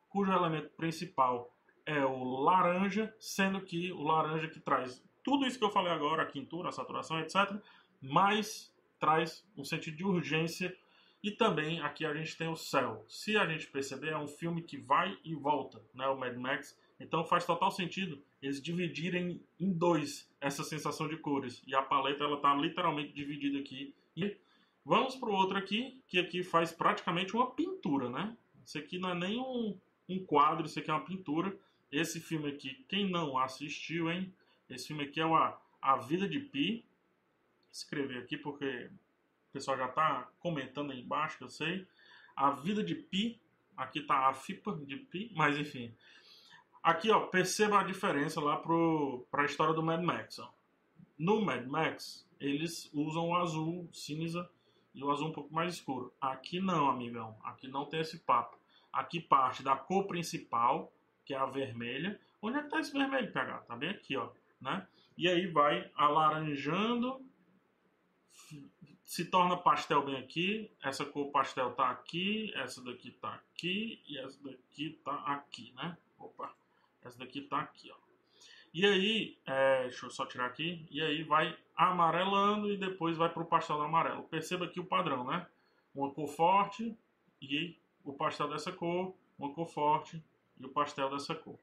cujo 0.09 0.31
elemento 0.31 0.69
principal 0.69 1.51
é 1.85 2.05
o 2.05 2.41
laranja, 2.41 3.13
sendo 3.19 3.61
que 3.61 3.91
o 3.91 4.03
laranja 4.03 4.47
que 4.47 4.59
traz 4.59 5.03
tudo 5.23 5.45
isso 5.45 5.57
que 5.57 5.63
eu 5.63 5.71
falei 5.71 5.91
agora, 5.91 6.23
a 6.23 6.25
quintura, 6.25 6.69
a 6.69 6.71
saturação, 6.71 7.19
etc., 7.19 7.55
mas 8.01 8.72
traz 9.03 9.45
um 9.57 9.65
sentido 9.65 9.97
de 9.97 10.05
urgência 10.05 10.73
e 11.21 11.29
também 11.29 11.81
aqui 11.81 12.05
a 12.05 12.13
gente 12.13 12.37
tem 12.37 12.47
o 12.47 12.55
céu. 12.55 13.03
Se 13.09 13.35
a 13.35 13.45
gente 13.45 13.67
perceber, 13.67 14.11
é 14.11 14.17
um 14.17 14.29
filme 14.29 14.61
que 14.61 14.77
vai 14.77 15.17
e 15.25 15.35
volta, 15.35 15.83
né, 15.93 16.07
o 16.07 16.17
Mad 16.17 16.37
Max. 16.37 16.79
Então 16.97 17.25
faz 17.25 17.45
total 17.45 17.69
sentido 17.69 18.23
eles 18.41 18.61
dividirem 18.61 19.41
em 19.59 19.73
dois 19.73 20.31
essa 20.39 20.63
sensação 20.63 21.09
de 21.09 21.17
cores. 21.17 21.61
E 21.67 21.75
a 21.75 21.81
paleta 21.81 22.23
ela 22.23 22.37
está 22.37 22.55
literalmente 22.55 23.11
dividida 23.11 23.59
aqui. 23.59 23.93
E 24.15 24.37
vamos 24.85 25.17
para 25.17 25.27
o 25.27 25.33
outro 25.33 25.57
aqui, 25.57 26.01
que 26.07 26.17
aqui 26.17 26.41
faz 26.41 26.71
praticamente 26.71 27.35
uma 27.35 27.51
pintura, 27.51 28.09
né? 28.09 28.37
Isso 28.65 28.77
aqui 28.77 28.97
não 28.97 29.09
é 29.09 29.15
nem 29.15 29.37
um, 29.37 29.77
um 30.07 30.25
quadro, 30.25 30.65
isso 30.65 30.79
aqui 30.79 30.89
é 30.89 30.93
uma 30.93 31.03
pintura. 31.03 31.53
Esse 31.91 32.21
filme 32.21 32.47
aqui, 32.47 32.85
quem 32.87 33.09
não 33.09 33.37
assistiu, 33.37 34.09
hein? 34.09 34.33
Esse 34.69 34.87
filme 34.87 35.03
aqui 35.03 35.19
é 35.19 35.25
uma, 35.25 35.59
A 35.81 35.97
Vida 35.97 36.25
de 36.25 36.39
Pi. 36.39 36.85
Escrever 37.73 38.19
aqui 38.19 38.37
porque 38.37 38.91
o 39.49 39.51
pessoal 39.51 39.75
já 39.75 39.87
está 39.87 40.29
comentando 40.39 40.91
aí 40.91 41.01
embaixo, 41.01 41.39
que 41.39 41.43
eu 41.43 41.49
sei. 41.49 41.87
A 42.35 42.51
Vida 42.51 42.83
de 42.83 42.93
Pi. 42.93 43.41
Aqui 43.75 43.99
está 43.99 44.29
a 44.29 44.33
FIPA 44.35 44.75
de 44.85 44.97
Pi, 44.97 45.31
mas 45.35 45.57
enfim. 45.57 45.95
Aqui, 46.83 47.09
ó, 47.09 47.21
perceba 47.21 47.79
a 47.79 47.83
diferença 47.83 48.39
lá 48.39 48.57
para 48.57 49.41
a 49.41 49.45
história 49.45 49.73
do 49.73 49.81
Mad 49.81 50.03
Max. 50.03 50.37
Ó. 50.37 50.53
No 51.17 51.41
Mad 51.41 51.65
Max, 51.65 52.29
eles 52.39 52.91
usam 52.93 53.29
o 53.29 53.35
azul 53.35 53.89
cinza 53.91 54.47
e 54.93 55.03
o 55.03 55.09
azul 55.09 55.29
um 55.29 55.31
pouco 55.31 55.51
mais 55.51 55.73
escuro. 55.73 56.13
Aqui 56.21 56.59
não, 56.59 56.87
amigão. 56.89 57.35
Aqui 57.43 57.67
não 57.67 57.85
tem 57.85 58.01
esse 58.01 58.19
papo. 58.19 58.59
Aqui 58.91 59.19
parte 59.19 59.63
da 59.63 59.75
cor 59.75 60.05
principal, 60.05 60.93
que 61.25 61.33
é 61.33 61.37
a 61.37 61.47
vermelha. 61.47 62.19
Onde 62.39 62.59
é 62.59 62.61
que 62.61 62.69
tá 62.69 62.79
esse 62.79 62.91
vermelho, 62.93 63.31
PH? 63.31 63.59
Tá 63.59 63.75
bem 63.75 63.89
aqui, 63.89 64.15
ó. 64.15 64.29
Né? 64.61 64.85
E 65.17 65.27
aí 65.27 65.47
vai 65.47 65.89
alaranjando, 65.95 67.25
se 69.05 69.25
torna 69.25 69.57
pastel 69.57 70.03
bem 70.05 70.17
aqui. 70.17 70.71
Essa 70.81 71.05
cor 71.05 71.31
pastel 71.31 71.71
tá 71.71 71.89
aqui, 71.89 72.51
essa 72.55 72.83
daqui 72.83 73.11
tá 73.11 73.33
aqui 73.33 74.01
e 74.07 74.17
essa 74.17 74.41
daqui 74.43 74.99
tá 75.03 75.15
aqui, 75.25 75.73
né? 75.75 75.97
Opa, 76.17 76.53
essa 77.03 77.17
daqui 77.17 77.41
tá 77.41 77.59
aqui, 77.59 77.91
ó. 77.91 78.03
E 78.73 78.85
aí, 78.85 79.37
é, 79.45 79.83
deixa 79.83 80.05
eu 80.05 80.09
só 80.09 80.25
tirar 80.25 80.47
aqui. 80.47 80.87
E 80.89 80.99
aí 81.01 81.23
vai 81.23 81.55
amarelando 81.75 82.71
e 82.71 82.77
depois 82.77 83.17
vai 83.17 83.29
para 83.29 83.43
o 83.43 83.45
pastel 83.45 83.79
amarelo. 83.81 84.23
Perceba 84.23 84.65
aqui 84.65 84.79
o 84.79 84.85
padrão, 84.85 85.23
né? 85.25 85.45
Uma 85.93 86.09
cor 86.11 86.27
forte 86.27 86.97
e 87.39 87.77
o 88.03 88.13
pastel 88.13 88.49
dessa 88.49 88.71
cor, 88.71 89.15
uma 89.37 89.53
cor 89.53 89.67
forte 89.67 90.23
e 90.59 90.65
o 90.65 90.69
pastel 90.69 91.09
dessa 91.11 91.35
cor, 91.35 91.59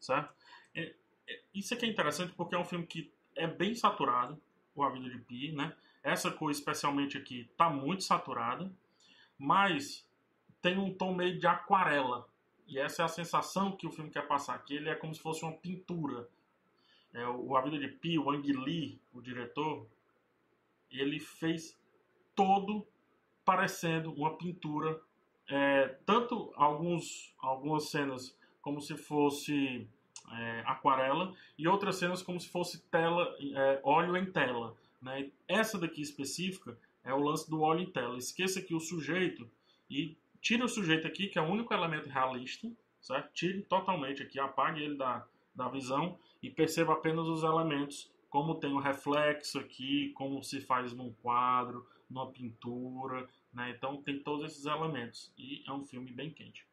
certo? 0.00 0.34
É, 0.74 0.94
é, 1.28 1.42
isso 1.54 1.74
aqui 1.74 1.84
é 1.84 1.88
interessante 1.88 2.32
porque 2.32 2.54
é 2.54 2.58
um 2.58 2.64
filme 2.64 2.86
que 2.86 3.12
é 3.34 3.46
bem 3.46 3.74
saturado, 3.74 4.40
o 4.74 4.82
A 4.82 4.90
Vida 4.90 5.10
de 5.10 5.18
Pi, 5.18 5.52
né? 5.52 5.76
Essa 6.06 6.30
cor, 6.30 6.52
especialmente 6.52 7.18
aqui, 7.18 7.50
tá 7.56 7.68
muito 7.68 8.04
saturada, 8.04 8.72
mas 9.36 10.08
tem 10.62 10.78
um 10.78 10.94
tom 10.94 11.12
meio 11.12 11.36
de 11.36 11.48
aquarela. 11.48 12.28
E 12.64 12.78
essa 12.78 13.02
é 13.02 13.04
a 13.04 13.08
sensação 13.08 13.72
que 13.72 13.88
o 13.88 13.90
filme 13.90 14.08
quer 14.08 14.24
passar, 14.24 14.56
que 14.64 14.72
ele 14.72 14.88
é 14.88 14.94
como 14.94 15.12
se 15.12 15.20
fosse 15.20 15.42
uma 15.42 15.54
pintura. 15.54 16.28
É, 17.12 17.26
o 17.26 17.56
A 17.56 17.60
Vida 17.60 17.76
de 17.76 17.88
Pi, 17.88 18.20
o 18.20 18.30
Ang 18.30 18.52
Lee, 18.52 19.00
o 19.12 19.20
diretor, 19.20 19.84
ele 20.92 21.18
fez 21.18 21.76
todo 22.36 22.86
parecendo 23.44 24.12
uma 24.12 24.36
pintura. 24.38 25.00
É, 25.48 25.88
tanto 26.06 26.52
alguns, 26.54 27.34
algumas 27.36 27.90
cenas 27.90 28.38
como 28.62 28.80
se 28.80 28.96
fosse 28.96 29.88
é, 30.30 30.62
aquarela 30.66 31.34
e 31.58 31.66
outras 31.66 31.96
cenas 31.96 32.22
como 32.22 32.40
se 32.40 32.48
fosse 32.48 32.80
tela, 32.90 33.36
é, 33.40 33.80
óleo 33.82 34.16
em 34.16 34.30
tela. 34.30 34.76
Né? 35.06 35.30
Essa 35.46 35.78
daqui 35.78 36.02
específica 36.02 36.76
é 37.04 37.14
o 37.14 37.20
lance 37.20 37.48
do 37.48 37.60
óleo 37.60 37.82
em 37.82 37.92
tela. 37.92 38.18
Esqueça 38.18 38.58
aqui 38.58 38.74
o 38.74 38.80
sujeito 38.80 39.48
e 39.88 40.16
tire 40.40 40.64
o 40.64 40.68
sujeito 40.68 41.06
aqui, 41.06 41.28
que 41.28 41.38
é 41.38 41.42
o 41.42 41.46
único 41.46 41.72
elemento 41.72 42.08
realista, 42.08 42.68
certo? 43.00 43.32
Tire 43.32 43.62
totalmente 43.62 44.20
aqui, 44.20 44.40
apague 44.40 44.82
ele 44.82 44.96
da, 44.96 45.24
da 45.54 45.68
visão 45.68 46.18
e 46.42 46.50
perceba 46.50 46.94
apenas 46.94 47.24
os 47.28 47.44
elementos, 47.44 48.10
como 48.28 48.56
tem 48.56 48.72
o 48.72 48.80
reflexo 48.80 49.60
aqui, 49.60 50.10
como 50.16 50.42
se 50.42 50.60
faz 50.60 50.92
num 50.92 51.12
quadro, 51.22 51.86
numa 52.10 52.26
pintura, 52.32 53.28
né? 53.54 53.70
Então 53.70 54.02
tem 54.02 54.18
todos 54.18 54.50
esses 54.50 54.66
elementos 54.66 55.32
e 55.38 55.62
é 55.68 55.72
um 55.72 55.84
filme 55.84 56.10
bem 56.10 56.30
quente. 56.30 56.66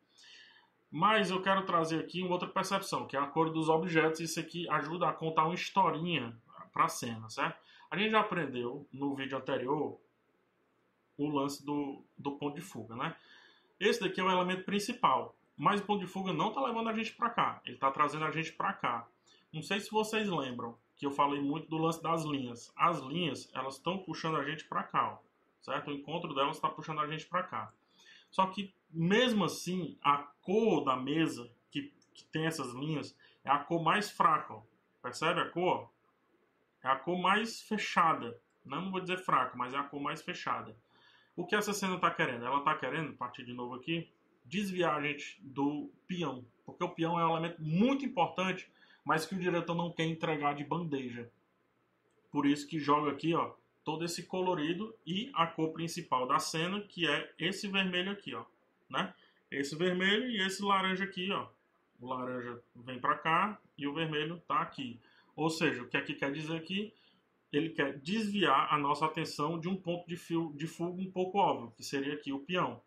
Mas 0.89 1.29
eu 1.29 1.39
quero 1.39 1.65
trazer 1.65 1.99
aqui 1.99 2.23
uma 2.23 2.31
outra 2.31 2.47
percepção, 2.47 3.05
que 3.05 3.15
é 3.15 3.19
a 3.19 3.27
cor 3.27 3.51
dos 3.51 3.69
objetos. 3.69 4.19
Isso 4.19 4.39
aqui 4.39 4.67
ajuda 4.69 5.07
a 5.07 5.13
contar 5.13 5.45
uma 5.45 5.53
historinha 5.53 6.35
para 6.71 6.85
a 6.85 6.89
cena, 6.89 7.29
certo? 7.29 7.62
A 7.93 7.95
gente 7.95 8.09
já 8.09 8.21
aprendeu 8.21 8.87
no 8.91 9.13
vídeo 9.13 9.37
anterior 9.37 9.99
o 11.15 11.29
lance 11.29 11.63
do, 11.63 12.03
do 12.17 12.31
ponto 12.31 12.55
de 12.55 12.61
fuga, 12.61 12.95
né? 12.95 13.15
Esse 13.79 13.99
daqui 13.99 14.19
é 14.19 14.23
o 14.23 14.31
elemento 14.31 14.63
principal, 14.63 15.35
mas 15.55 15.79
o 15.79 15.83
ponto 15.85 15.99
de 15.99 16.07
fuga 16.07 16.33
não 16.33 16.47
está 16.47 16.59
levando 16.59 16.89
a 16.89 16.93
gente 16.95 17.13
para 17.13 17.29
cá, 17.29 17.61
ele 17.63 17.75
está 17.75 17.91
trazendo 17.91 18.25
a 18.25 18.31
gente 18.31 18.51
para 18.53 18.73
cá. 18.73 19.07
Não 19.53 19.61
sei 19.61 19.79
se 19.79 19.91
vocês 19.91 20.27
lembram 20.27 20.75
que 20.95 21.05
eu 21.05 21.11
falei 21.11 21.39
muito 21.39 21.69
do 21.69 21.77
lance 21.77 22.01
das 22.01 22.23
linhas. 22.23 22.73
As 22.75 22.99
linhas, 22.99 23.47
elas 23.53 23.75
estão 23.75 23.99
puxando 23.99 24.37
a 24.37 24.43
gente 24.43 24.65
para 24.65 24.81
cá, 24.81 25.11
ó, 25.11 25.17
certo? 25.61 25.91
O 25.91 25.93
encontro 25.93 26.33
delas 26.33 26.55
está 26.55 26.69
puxando 26.69 26.99
a 26.99 27.05
gente 27.05 27.27
para 27.27 27.43
cá. 27.43 27.71
Só 28.31 28.47
que, 28.47 28.73
mesmo 28.89 29.43
assim, 29.43 29.99
a 30.01 30.17
cor 30.41 30.83
da 30.83 30.95
mesa, 30.95 31.47
que, 31.69 31.93
que 32.11 32.23
tem 32.25 32.47
essas 32.47 32.73
linhas, 32.73 33.15
é 33.43 33.51
a 33.51 33.59
cor 33.59 33.83
mais 33.83 34.09
fraca. 34.09 34.55
Ó. 34.55 34.63
Percebe 34.99 35.41
a 35.41 35.49
cor? 35.51 35.93
É 36.83 36.89
a 36.89 36.95
cor 36.95 37.17
mais 37.17 37.61
fechada. 37.61 38.37
Não, 38.65 38.91
vou 38.91 38.99
dizer 38.99 39.17
fraca, 39.17 39.55
mas 39.55 39.73
é 39.73 39.77
a 39.77 39.83
cor 39.83 40.01
mais 40.01 40.21
fechada. 40.21 40.75
O 41.35 41.45
que 41.45 41.55
essa 41.55 41.73
cena 41.73 41.95
está 41.95 42.11
querendo? 42.11 42.45
Ela 42.45 42.59
está 42.59 42.75
querendo, 42.75 43.13
partir 43.13 43.43
de 43.43 43.53
novo 43.53 43.75
aqui, 43.75 44.11
desviar 44.45 44.97
a 44.97 45.01
gente 45.01 45.39
do 45.41 45.91
peão. 46.07 46.45
Porque 46.65 46.83
o 46.83 46.89
peão 46.89 47.19
é 47.19 47.25
um 47.25 47.31
elemento 47.31 47.61
muito 47.61 48.05
importante, 48.05 48.69
mas 49.03 49.25
que 49.25 49.35
o 49.35 49.39
diretor 49.39 49.75
não 49.75 49.91
quer 49.91 50.05
entregar 50.05 50.53
de 50.53 50.63
bandeja. 50.63 51.29
Por 52.31 52.45
isso 52.45 52.67
que 52.67 52.79
joga 52.79 53.11
aqui, 53.11 53.33
ó, 53.33 53.53
todo 53.83 54.05
esse 54.05 54.23
colorido 54.23 54.95
e 55.05 55.29
a 55.33 55.45
cor 55.47 55.71
principal 55.71 56.27
da 56.27 56.39
cena, 56.39 56.81
que 56.81 57.07
é 57.07 57.31
esse 57.37 57.67
vermelho 57.67 58.11
aqui, 58.11 58.33
ó, 58.33 58.45
né? 58.89 59.13
Esse 59.51 59.75
vermelho 59.75 60.29
e 60.29 60.41
esse 60.41 60.63
laranja 60.63 61.03
aqui, 61.03 61.31
ó. 61.31 61.47
O 61.99 62.07
laranja 62.07 62.61
vem 62.75 62.99
para 62.99 63.17
cá 63.17 63.59
e 63.77 63.87
o 63.87 63.93
vermelho 63.93 64.41
tá 64.47 64.61
aqui. 64.61 64.99
Ou 65.35 65.49
seja, 65.49 65.81
o 65.81 65.87
que 65.87 65.97
aqui 65.97 66.13
quer 66.13 66.31
dizer 66.31 66.55
aqui? 66.55 66.93
Ele 67.51 67.69
quer 67.69 67.99
desviar 67.99 68.73
a 68.73 68.77
nossa 68.77 69.05
atenção 69.05 69.59
de 69.59 69.67
um 69.67 69.75
ponto 69.75 70.07
de, 70.07 70.15
fio, 70.15 70.53
de 70.55 70.67
fuga 70.67 71.01
um 71.01 71.11
pouco 71.11 71.37
óbvio, 71.37 71.71
que 71.71 71.83
seria 71.83 72.13
aqui 72.13 72.33
o 72.33 72.39
peão. 72.39 72.81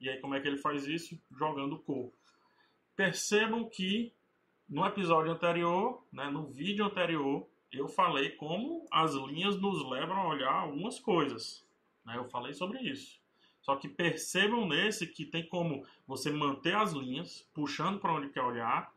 E 0.00 0.08
aí 0.08 0.20
como 0.20 0.34
é 0.34 0.40
que 0.40 0.46
ele 0.46 0.58
faz 0.58 0.86
isso? 0.86 1.20
Jogando 1.30 1.78
cor. 1.78 2.12
Percebam 2.94 3.68
que 3.68 4.12
no 4.68 4.84
episódio 4.86 5.32
anterior, 5.32 6.04
né, 6.12 6.28
no 6.30 6.46
vídeo 6.46 6.84
anterior, 6.84 7.48
eu 7.72 7.88
falei 7.88 8.30
como 8.30 8.86
as 8.90 9.14
linhas 9.14 9.60
nos 9.60 9.84
levam 9.88 10.16
a 10.16 10.28
olhar 10.28 10.52
algumas 10.52 10.98
coisas. 10.98 11.64
Né? 12.04 12.16
Eu 12.16 12.24
falei 12.28 12.52
sobre 12.54 12.80
isso. 12.80 13.20
Só 13.60 13.76
que 13.76 13.88
percebam 13.88 14.66
nesse 14.66 15.06
que 15.06 15.24
tem 15.24 15.46
como 15.46 15.84
você 16.06 16.30
manter 16.30 16.74
as 16.74 16.92
linhas, 16.92 17.48
puxando 17.52 17.98
para 17.98 18.14
onde 18.14 18.30
quer 18.30 18.42
olhar, 18.42 18.92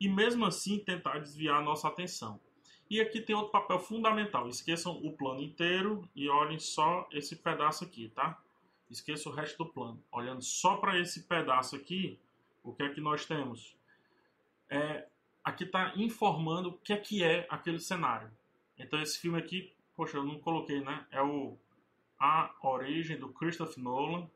e 0.00 0.08
mesmo 0.08 0.46
assim 0.46 0.78
tentar 0.78 1.18
desviar 1.18 1.58
a 1.58 1.62
nossa 1.62 1.86
atenção. 1.86 2.40
E 2.88 3.00
aqui 3.00 3.20
tem 3.20 3.36
outro 3.36 3.52
papel 3.52 3.78
fundamental. 3.78 4.48
Esqueçam 4.48 4.92
o 4.92 5.12
plano 5.12 5.40
inteiro 5.40 6.08
e 6.16 6.28
olhem 6.28 6.58
só 6.58 7.06
esse 7.12 7.36
pedaço 7.36 7.84
aqui, 7.84 8.08
tá? 8.08 8.42
Esqueça 8.90 9.28
o 9.28 9.32
resto 9.32 9.58
do 9.58 9.66
plano. 9.66 10.02
Olhando 10.10 10.42
só 10.42 10.76
para 10.76 10.98
esse 10.98 11.22
pedaço 11.22 11.76
aqui, 11.76 12.18
o 12.64 12.72
que 12.72 12.82
é 12.82 12.88
que 12.88 13.00
nós 13.00 13.24
temos? 13.24 13.76
É 14.68 15.06
aqui 15.44 15.64
está 15.64 15.92
informando 15.96 16.70
o 16.70 16.78
que 16.78 16.92
é 16.92 16.96
que 16.96 17.22
é 17.22 17.46
aquele 17.48 17.78
cenário. 17.78 18.30
Então 18.76 19.00
esse 19.00 19.18
filme 19.18 19.38
aqui, 19.38 19.72
poxa, 19.94 20.16
eu 20.16 20.24
não 20.24 20.40
coloquei, 20.40 20.80
né? 20.80 21.06
É 21.10 21.22
o 21.22 21.56
A 22.18 22.52
Origem 22.62 23.16
do 23.16 23.28
Christopher 23.28 23.82
Nolan. 23.82 24.28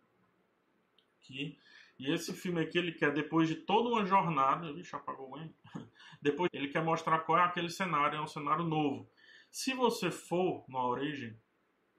Aqui. 1.18 1.58
E 1.98 2.12
esse 2.12 2.32
filme 2.32 2.60
aqui 2.60 2.76
ele 2.76 2.92
quer 2.92 3.12
depois 3.12 3.48
de 3.48 3.54
toda 3.54 3.88
uma 3.88 4.04
jornada, 4.04 4.72
vixe, 4.72 4.94
apagou 4.96 5.38
hein? 5.38 5.54
Depois 6.20 6.50
ele 6.52 6.68
quer 6.68 6.82
mostrar 6.82 7.20
qual 7.20 7.38
é 7.38 7.42
aquele 7.42 7.70
cenário, 7.70 8.18
é 8.18 8.20
um 8.20 8.26
cenário 8.26 8.64
novo. 8.64 9.08
Se 9.50 9.74
você 9.74 10.10
for 10.10 10.64
na 10.68 10.84
origem, 10.84 11.36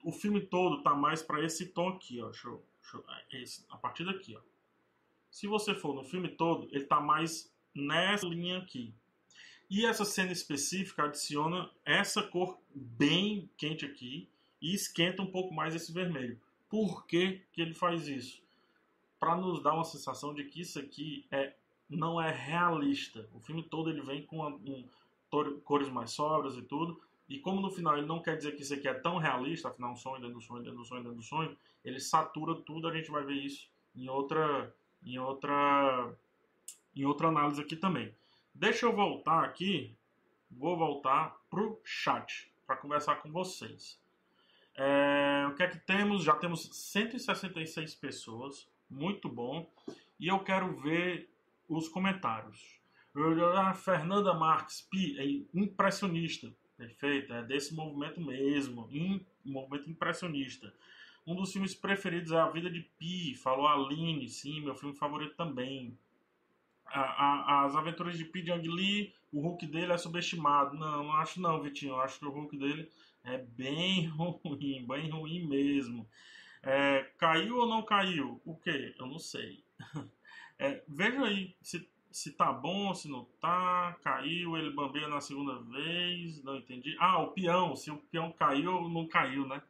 o 0.04 0.12
filme 0.12 0.42
todo 0.42 0.84
tá 0.84 0.94
mais 0.94 1.22
para 1.22 1.44
esse 1.44 1.68
tom 1.68 1.90
aqui, 1.90 2.22
ó. 2.22 2.26
Deixa 2.26 2.48
eu, 2.48 2.66
deixa 2.82 2.98
eu, 2.98 3.06
é 3.10 3.42
esse, 3.42 3.66
a 3.70 3.78
partir 3.78 4.04
daqui, 4.04 4.36
ó. 4.36 4.42
Se 5.32 5.48
você 5.48 5.74
for 5.74 5.96
no 5.96 6.04
filme 6.04 6.30
todo, 6.30 6.68
ele 6.72 6.86
tá 6.86 7.00
mais 7.00 7.54
nessa 7.74 8.26
linha 8.26 8.58
aqui. 8.58 8.94
E 9.70 9.86
essa 9.86 10.06
cena 10.06 10.32
específica 10.32 11.04
adiciona 11.04 11.70
essa 11.84 12.22
cor 12.22 12.60
bem 12.74 13.50
quente 13.58 13.86
aqui 13.86 14.30
e 14.62 14.74
esquenta 14.74 15.22
um 15.22 15.32
pouco 15.32 15.54
mais 15.54 15.74
esse 15.74 15.92
vermelho. 15.92 16.40
Por 16.70 17.06
que, 17.06 17.42
que 17.52 17.62
ele 17.62 17.74
faz 17.74 18.08
isso? 18.08 18.45
Para 19.26 19.38
nos 19.38 19.60
dar 19.60 19.74
uma 19.74 19.84
sensação 19.84 20.36
de 20.36 20.44
que 20.44 20.62
isso 20.62 20.78
aqui 20.78 21.26
é, 21.32 21.56
não 21.90 22.22
é 22.22 22.32
realista. 22.32 23.28
O 23.34 23.40
filme 23.40 23.64
todo 23.64 23.90
ele 23.90 24.04
vem 24.04 24.24
com 24.24 24.46
um, 24.46 24.88
cores 25.64 25.90
mais 25.90 26.12
sobras 26.12 26.56
e 26.56 26.62
tudo. 26.62 27.02
E 27.28 27.40
como 27.40 27.60
no 27.60 27.72
final 27.72 27.98
ele 27.98 28.06
não 28.06 28.22
quer 28.22 28.38
dizer 28.38 28.52
que 28.52 28.62
isso 28.62 28.76
aqui 28.76 28.88
é 28.88 28.94
tão 28.94 29.18
realista, 29.18 29.68
afinal 29.68 29.94
um 29.94 29.96
sonho 29.96 30.22
dentro 30.22 30.36
do 30.36 30.42
sonho, 30.42 30.62
dentro 30.62 30.78
do 30.78 30.86
sonho, 30.86 31.02
dentro 31.02 31.18
do 31.18 31.24
sonho, 31.24 31.58
ele 31.84 32.00
satura 32.00 32.54
tudo, 32.54 32.88
a 32.88 32.96
gente 32.96 33.10
vai 33.10 33.24
ver 33.24 33.34
isso 33.34 33.68
em 33.96 34.08
outra, 34.08 34.72
em 35.04 35.18
outra, 35.18 36.16
em 36.96 37.04
outra 37.04 37.28
análise 37.30 37.60
aqui 37.60 37.76
também. 37.76 38.14
Deixa 38.54 38.86
eu 38.86 38.96
voltar 38.96 39.44
aqui, 39.44 39.98
vou 40.52 40.78
voltar 40.78 41.36
pro 41.50 41.82
chat 41.84 42.48
para 42.68 42.78
conversar 42.78 43.16
com 43.16 43.32
vocês. 43.32 44.00
É, 44.76 45.48
o 45.50 45.56
que 45.56 45.64
é 45.64 45.68
que 45.68 45.80
temos? 45.80 46.24
Já 46.24 46.36
temos 46.36 46.70
166 46.72 47.96
pessoas, 47.96 48.70
muito 48.96 49.30
bom. 49.30 49.70
E 50.20 50.28
eu 50.28 50.40
quero 50.40 50.76
ver 50.78 51.30
os 51.68 51.88
comentários. 51.88 52.80
A 53.58 53.74
Fernanda 53.74 54.34
Marques, 54.34 54.82
Pi, 54.82 55.18
é 55.20 55.58
impressionista. 55.58 56.52
Perfeito, 56.78 57.32
é 57.32 57.42
desse 57.42 57.74
movimento 57.74 58.20
mesmo, 58.20 58.90
um 58.92 59.22
movimento 59.46 59.90
impressionista. 59.90 60.74
Um 61.26 61.34
dos 61.34 61.52
filmes 61.52 61.74
preferidos 61.74 62.32
é 62.32 62.38
A 62.38 62.50
Vida 62.50 62.70
de 62.70 62.82
Pi, 62.82 63.34
falou 63.36 63.66
a 63.66 63.74
Aline, 63.74 64.28
sim, 64.28 64.62
meu 64.62 64.76
filme 64.76 64.94
favorito 64.94 65.36
também. 65.36 65.98
A, 66.86 67.00
a, 67.00 67.66
as 67.66 67.76
Aventuras 67.76 68.18
de 68.18 68.26
Pi 68.26 68.42
de 68.42 68.52
Ang 68.52 68.68
Lee, 68.68 69.14
o 69.32 69.40
Hulk 69.40 69.66
dele 69.68 69.94
é 69.94 69.98
subestimado. 69.98 70.78
Não, 70.78 71.06
não 71.06 71.12
acho 71.14 71.42
não, 71.42 71.62
Vitinho. 71.62 71.94
Eu 71.94 72.02
acho 72.02 72.20
que 72.20 72.26
o 72.26 72.30
Hulk 72.30 72.58
dele 72.58 72.90
é 73.24 73.38
bem 73.38 74.06
ruim, 74.16 74.86
bem 74.86 75.10
ruim 75.10 75.48
mesmo. 75.48 76.08
É, 76.66 77.04
caiu 77.18 77.58
ou 77.58 77.68
não 77.68 77.84
caiu? 77.84 78.42
O 78.44 78.56
que? 78.56 78.94
Eu 79.00 79.08
não 79.08 79.20
sei. 79.20 79.64
É, 80.58 80.82
veja 80.88 81.22
aí 81.26 81.54
se 81.62 81.86
se 82.16 82.32
tá 82.32 82.50
bom, 82.54 82.96
se 82.96 83.10
não 83.10 83.26
tá, 83.42 83.98
caiu, 84.02 84.56
ele 84.56 84.70
bambeia 84.70 85.06
na 85.06 85.20
segunda 85.20 85.60
vez, 85.64 86.42
não 86.46 86.56
entendi. 86.56 86.96
Ah, 86.98 87.20
o 87.20 87.34
peão, 87.34 87.76
se 87.76 87.92
o 87.92 87.98
peão 87.98 88.32
caiu 88.32 88.74
ou 88.74 88.88
não 88.88 89.06
caiu, 89.06 89.46
né? 89.46 89.62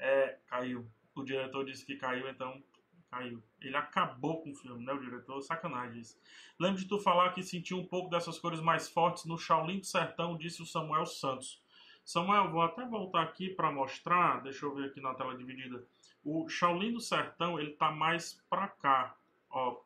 É, 0.00 0.36
caiu. 0.48 0.84
O 1.14 1.22
diretor 1.22 1.64
disse 1.64 1.86
que 1.86 1.94
caiu, 1.94 2.28
então 2.28 2.60
caiu. 3.08 3.40
Ele 3.60 3.76
acabou 3.76 4.42
com 4.42 4.50
o 4.50 4.54
filme, 4.56 4.84
né, 4.84 4.92
o 4.92 4.98
diretor? 4.98 5.40
Sacanagem 5.42 6.00
isso. 6.00 6.18
Lembro 6.58 6.80
de 6.80 6.88
tu 6.88 6.98
falar 6.98 7.32
que 7.34 7.42
sentiu 7.44 7.78
um 7.78 7.86
pouco 7.86 8.10
dessas 8.10 8.36
cores 8.36 8.60
mais 8.60 8.88
fortes 8.88 9.24
no 9.24 9.38
Shaolin 9.38 9.78
do 9.78 9.86
Sertão, 9.86 10.36
disse 10.36 10.60
o 10.60 10.66
Samuel 10.66 11.06
Santos. 11.06 11.62
Samuel, 12.04 12.50
vou 12.50 12.62
até 12.62 12.84
voltar 12.84 13.22
aqui 13.22 13.48
para 13.48 13.70
mostrar, 13.70 14.42
deixa 14.42 14.66
eu 14.66 14.74
ver 14.74 14.86
aqui 14.86 15.00
na 15.00 15.14
tela 15.14 15.36
dividida. 15.36 15.86
O 16.24 16.48
Shaolin 16.48 16.92
do 16.92 17.00
Sertão, 17.00 17.58
ele 17.58 17.72
tá 17.72 17.90
mais 17.90 18.40
para 18.48 18.68
cá, 18.68 19.16
ó, 19.50 19.80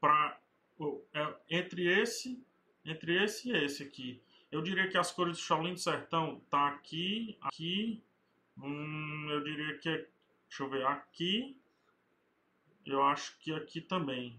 para 0.00 0.40
é, 1.12 1.34
entre 1.50 1.86
esse, 1.86 2.42
entre 2.84 3.22
esse 3.22 3.50
e 3.50 3.56
esse 3.56 3.82
aqui. 3.82 4.22
Eu 4.50 4.62
diria 4.62 4.88
que 4.88 4.96
as 4.96 5.10
cores 5.10 5.36
do 5.36 5.42
Shaolin 5.42 5.74
do 5.74 5.80
Sertão 5.80 6.40
tá 6.48 6.68
aqui, 6.68 7.36
aqui. 7.40 8.02
Hum, 8.56 9.28
eu 9.30 9.42
diria 9.42 9.78
que 9.78 9.88
é, 9.88 10.08
deixa 10.48 10.62
eu 10.62 10.70
ver, 10.70 10.86
aqui. 10.86 11.60
Eu 12.86 13.02
acho 13.02 13.38
que 13.38 13.52
aqui 13.52 13.80
também. 13.80 14.38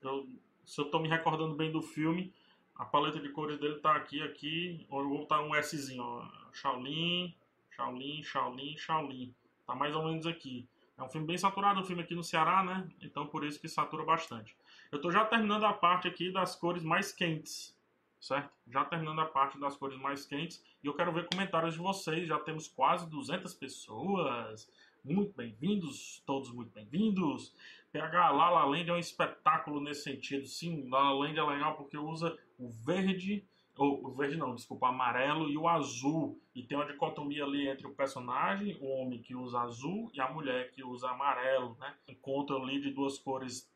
Eu, 0.00 0.28
se 0.64 0.80
eu 0.80 0.86
estou 0.86 1.00
me 1.00 1.08
recordando 1.08 1.54
bem 1.54 1.70
do 1.70 1.82
filme, 1.82 2.32
a 2.74 2.84
paleta 2.84 3.20
de 3.20 3.28
cores 3.30 3.58
dele 3.58 3.80
tá 3.80 3.94
aqui, 3.94 4.22
aqui. 4.22 4.86
Ou 4.88 5.08
botar 5.08 5.42
um 5.42 5.54
Szinho, 5.62 6.02
ó. 6.02 6.28
Shaolin, 6.52 7.34
Shaolin, 7.70 8.22
Shaolin, 8.22 8.76
Shaolin. 8.76 9.34
Tá 9.68 9.74
mais 9.74 9.94
ou 9.94 10.02
menos 10.02 10.26
aqui. 10.26 10.66
É 10.96 11.02
um 11.02 11.10
filme 11.10 11.26
bem 11.26 11.36
saturado, 11.36 11.78
um 11.78 11.84
filme 11.84 12.02
aqui 12.02 12.14
no 12.14 12.24
Ceará, 12.24 12.64
né? 12.64 12.88
Então 13.02 13.26
por 13.26 13.44
isso 13.44 13.60
que 13.60 13.68
satura 13.68 14.02
bastante. 14.02 14.56
Eu 14.90 14.96
estou 14.96 15.12
já 15.12 15.26
terminando 15.26 15.64
a 15.64 15.74
parte 15.74 16.08
aqui 16.08 16.32
das 16.32 16.56
cores 16.56 16.82
mais 16.82 17.12
quentes, 17.12 17.76
certo? 18.18 18.50
Já 18.66 18.82
terminando 18.86 19.20
a 19.20 19.26
parte 19.26 19.60
das 19.60 19.76
cores 19.76 19.98
mais 19.98 20.24
quentes. 20.24 20.64
E 20.82 20.86
eu 20.86 20.94
quero 20.94 21.12
ver 21.12 21.28
comentários 21.28 21.74
de 21.74 21.80
vocês. 21.80 22.26
Já 22.26 22.38
temos 22.38 22.66
quase 22.66 23.10
200 23.10 23.52
pessoas. 23.52 24.72
Muito 25.04 25.36
bem-vindos, 25.36 26.22
todos 26.24 26.50
muito 26.50 26.72
bem-vindos. 26.72 27.54
PH 27.92 28.30
La 28.30 28.48
La 28.48 28.64
Land 28.64 28.88
é 28.88 28.94
um 28.94 28.98
espetáculo 28.98 29.82
nesse 29.82 30.04
sentido. 30.04 30.46
Sim, 30.46 30.88
La 30.88 31.10
La 31.10 31.12
Land 31.12 31.38
é 31.38 31.42
legal 31.42 31.76
porque 31.76 31.98
usa 31.98 32.34
o 32.58 32.70
verde, 32.70 33.46
o 33.84 34.10
verde 34.10 34.36
não, 34.36 34.54
desculpa, 34.54 34.88
amarelo 34.88 35.48
e 35.48 35.56
o 35.56 35.68
azul. 35.68 36.40
E 36.54 36.62
tem 36.62 36.76
uma 36.76 36.86
dicotomia 36.86 37.44
ali 37.44 37.68
entre 37.68 37.86
o 37.86 37.94
personagem, 37.94 38.76
o 38.80 38.88
homem 38.88 39.22
que 39.22 39.34
usa 39.34 39.60
azul 39.60 40.10
e 40.12 40.20
a 40.20 40.28
mulher 40.28 40.72
que 40.72 40.82
usa 40.82 41.08
amarelo, 41.10 41.76
né? 41.78 41.94
Encontro 42.08 42.56
ali 42.56 42.80
de 42.80 42.90
duas 42.90 43.18
cores 43.18 43.70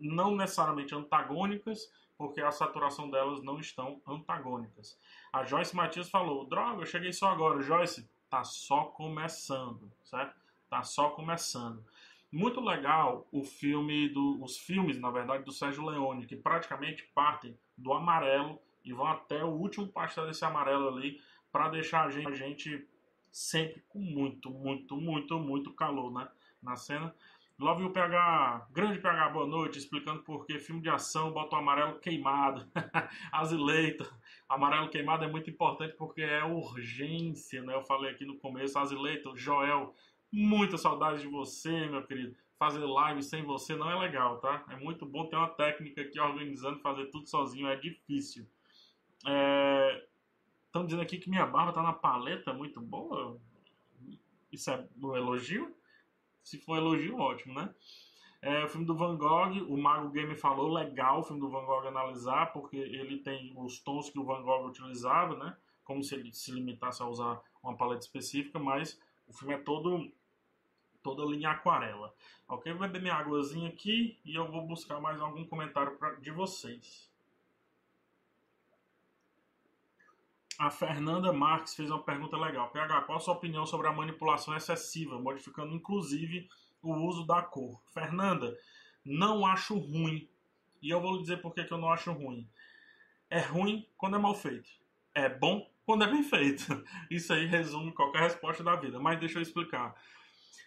não 0.00 0.34
necessariamente 0.34 0.94
antagônicas, 0.94 1.92
porque 2.16 2.40
a 2.40 2.50
saturação 2.50 3.10
delas 3.10 3.42
não 3.42 3.58
estão 3.58 4.00
antagônicas. 4.06 4.98
A 5.32 5.44
Joyce 5.44 5.76
Matias 5.76 6.08
falou: 6.08 6.46
Droga, 6.46 6.82
eu 6.82 6.86
cheguei 6.86 7.12
só 7.12 7.28
agora. 7.28 7.60
Joyce, 7.60 8.08
tá 8.30 8.44
só 8.44 8.84
começando, 8.84 9.92
certo? 10.04 10.34
Tá 10.70 10.82
só 10.82 11.10
começando. 11.10 11.84
Muito 12.32 12.60
legal 12.60 13.28
o 13.30 13.44
filme, 13.44 14.08
do, 14.08 14.42
os 14.42 14.58
filmes, 14.58 14.98
na 14.98 15.10
verdade, 15.10 15.44
do 15.44 15.52
Sérgio 15.52 15.84
Leone, 15.84 16.26
que 16.26 16.34
praticamente 16.34 17.04
partem 17.14 17.56
do 17.76 17.92
amarelo 17.92 18.58
e 18.84 18.92
vão 18.92 19.06
até 19.06 19.42
o 19.42 19.48
último 19.48 19.88
pastel 19.88 20.26
desse 20.26 20.44
amarelo 20.44 20.88
ali, 20.88 21.20
para 21.50 21.68
deixar 21.68 22.04
a 22.04 22.10
gente, 22.10 22.28
a 22.28 22.34
gente 22.34 22.86
sempre 23.30 23.82
com 23.88 23.98
muito, 23.98 24.50
muito, 24.50 24.96
muito, 24.96 25.38
muito 25.38 25.72
calor 25.72 26.12
né, 26.12 26.28
na 26.62 26.76
cena. 26.76 27.14
Love 27.58 27.84
o 27.84 27.90
PH, 27.90 28.66
grande 28.72 28.98
PH, 28.98 29.28
boa 29.28 29.46
noite, 29.46 29.78
explicando 29.78 30.22
por 30.24 30.44
que 30.44 30.58
filme 30.58 30.82
de 30.82 30.90
ação 30.90 31.30
bota 31.30 31.54
o 31.54 31.58
amarelo 31.60 32.00
queimado. 32.00 32.68
Azileito, 33.30 34.12
amarelo 34.48 34.90
queimado 34.90 35.24
é 35.24 35.28
muito 35.28 35.48
importante 35.48 35.94
porque 35.96 36.22
é 36.22 36.42
urgência, 36.42 37.62
né? 37.62 37.74
Eu 37.74 37.82
falei 37.82 38.10
aqui 38.10 38.24
no 38.24 38.38
começo, 38.38 38.76
Azileito, 38.76 39.36
Joel, 39.36 39.94
muita 40.32 40.76
saudade 40.76 41.20
de 41.20 41.28
você, 41.28 41.86
meu 41.86 42.04
querido. 42.04 42.34
Fazer 42.58 42.84
live 42.84 43.22
sem 43.22 43.44
você 43.44 43.76
não 43.76 43.88
é 43.88 43.96
legal, 43.96 44.40
tá? 44.40 44.64
É 44.70 44.76
muito 44.76 45.06
bom 45.06 45.26
ter 45.26 45.36
uma 45.36 45.48
técnica 45.48 46.02
aqui 46.02 46.18
organizando, 46.18 46.80
fazer 46.80 47.06
tudo 47.06 47.28
sozinho 47.28 47.68
é 47.68 47.76
difícil. 47.76 48.48
Estão 49.24 50.82
é... 50.82 50.84
dizendo 50.84 51.02
aqui 51.02 51.18
que 51.18 51.30
minha 51.30 51.46
barba 51.46 51.72
tá 51.72 51.82
na 51.82 51.92
paleta, 51.92 52.52
muito 52.52 52.80
boa. 52.80 53.38
Isso 54.52 54.70
é 54.70 54.86
um 55.02 55.16
elogio? 55.16 55.74
se 56.44 56.58
for 56.58 56.76
elogio, 56.76 57.18
ótimo, 57.18 57.54
né? 57.54 57.74
É, 58.42 58.62
o 58.62 58.68
filme 58.68 58.86
do 58.86 58.94
Van 58.94 59.16
Gogh, 59.16 59.64
o 59.66 59.76
Mago 59.76 60.10
Gamer 60.10 60.38
falou, 60.38 60.70
legal 60.70 61.20
o 61.20 61.22
filme 61.22 61.40
do 61.40 61.48
Van 61.48 61.64
Gogh 61.64 61.88
analisar, 61.88 62.52
porque 62.52 62.76
ele 62.76 63.18
tem 63.18 63.54
os 63.56 63.80
tons 63.80 64.10
que 64.10 64.18
o 64.18 64.24
Van 64.24 64.42
Gogh 64.42 64.66
utilizava, 64.66 65.34
né? 65.34 65.56
Como 65.82 66.04
se 66.04 66.14
ele 66.14 66.32
se 66.34 66.52
limitasse 66.52 67.02
a 67.02 67.06
usar 67.06 67.40
uma 67.62 67.74
paleta 67.74 68.04
específica, 68.04 68.58
mas 68.58 69.00
o 69.26 69.32
filme 69.32 69.54
é 69.54 69.58
todo 69.58 70.12
toda 71.02 71.24
linha 71.24 71.50
aquarela. 71.50 72.14
Ok? 72.48 72.72
Vou 72.72 72.82
beber 72.82 73.00
minha 73.00 73.14
águazinha 73.14 73.68
aqui 73.68 74.18
e 74.24 74.34
eu 74.34 74.50
vou 74.50 74.66
buscar 74.66 75.00
mais 75.00 75.20
algum 75.20 75.44
comentário 75.44 75.96
pra, 75.96 76.14
de 76.14 76.30
vocês. 76.30 77.10
A 80.58 80.70
Fernanda 80.70 81.32
Marques 81.32 81.74
fez 81.74 81.90
uma 81.90 82.02
pergunta 82.02 82.36
legal. 82.36 82.70
PH, 82.70 83.02
qual 83.02 83.18
a 83.18 83.20
sua 83.20 83.34
opinião 83.34 83.66
sobre 83.66 83.88
a 83.88 83.92
manipulação 83.92 84.56
excessiva, 84.56 85.20
modificando 85.20 85.74
inclusive 85.74 86.48
o 86.80 86.94
uso 86.94 87.26
da 87.26 87.42
cor? 87.42 87.82
Fernanda, 87.92 88.56
não 89.04 89.44
acho 89.44 89.76
ruim. 89.76 90.28
E 90.80 90.90
eu 90.90 91.00
vou 91.00 91.16
lhe 91.16 91.22
dizer 91.22 91.38
por 91.38 91.52
que, 91.52 91.66
eu 91.68 91.78
não 91.78 91.90
acho 91.90 92.12
ruim. 92.12 92.48
É 93.28 93.40
ruim 93.40 93.88
quando 93.96 94.16
é 94.16 94.18
mal 94.18 94.34
feito. 94.34 94.70
É 95.14 95.28
bom 95.28 95.68
quando 95.84 96.04
é 96.04 96.10
bem 96.10 96.22
feito. 96.22 96.84
Isso 97.10 97.32
aí 97.32 97.46
resume 97.46 97.92
qualquer 97.92 98.22
resposta 98.22 98.62
da 98.62 98.76
vida. 98.76 99.00
Mas 99.00 99.18
deixa 99.18 99.38
eu 99.38 99.42
explicar. 99.42 99.94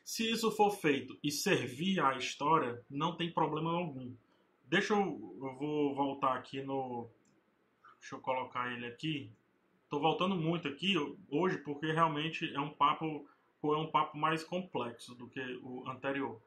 Se 0.04 0.32
isso 0.32 0.50
for 0.52 0.72
feito 0.72 1.20
e 1.22 1.30
servir 1.30 2.00
à 2.00 2.16
história, 2.16 2.82
não 2.90 3.18
tem 3.18 3.30
problema 3.30 3.74
algum. 3.74 4.16
Deixa 4.64 4.94
eu, 4.94 5.00
eu 5.00 5.56
vou 5.58 5.94
voltar 5.94 6.38
aqui 6.38 6.62
no. 6.62 7.10
Deixa 8.00 8.16
eu 8.16 8.22
colocar 8.22 8.72
ele 8.72 8.86
aqui. 8.86 9.30
Estou 9.88 10.02
voltando 10.02 10.36
muito 10.36 10.68
aqui 10.68 10.96
hoje 11.30 11.60
porque 11.60 11.94
realmente 11.94 12.54
é 12.54 12.60
um 12.60 12.70
papo 12.70 13.26
é 13.64 13.78
um 13.78 13.90
papo 13.90 14.18
mais 14.18 14.44
complexo 14.44 15.16
do 15.16 15.30
que 15.30 15.40
o 15.64 15.88
anterior. 15.90 16.42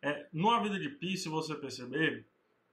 É, 0.00 0.28
no 0.32 0.50
A 0.50 0.60
Vida 0.62 0.78
de 0.78 0.88
Pi, 0.88 1.16
se 1.16 1.28
você 1.28 1.56
perceber, 1.56 2.24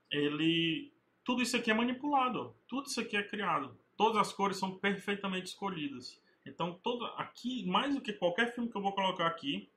ele 0.08 0.92
tudo 1.24 1.42
isso 1.42 1.56
aqui 1.56 1.68
é 1.68 1.74
manipulado, 1.74 2.54
tudo 2.68 2.86
isso 2.86 3.00
aqui 3.00 3.16
é 3.16 3.24
criado. 3.24 3.76
Todas 3.96 4.16
as 4.18 4.32
cores 4.32 4.56
são 4.56 4.78
perfeitamente 4.78 5.48
escolhidas. 5.48 6.22
Então, 6.46 6.78
todo, 6.80 7.06
aqui, 7.16 7.66
mais 7.66 7.92
do 7.92 8.00
que 8.00 8.12
qualquer 8.12 8.54
filme 8.54 8.70
que 8.70 8.76
eu 8.76 8.82
vou 8.82 8.92
colocar 8.92 9.26
aqui, 9.26 9.68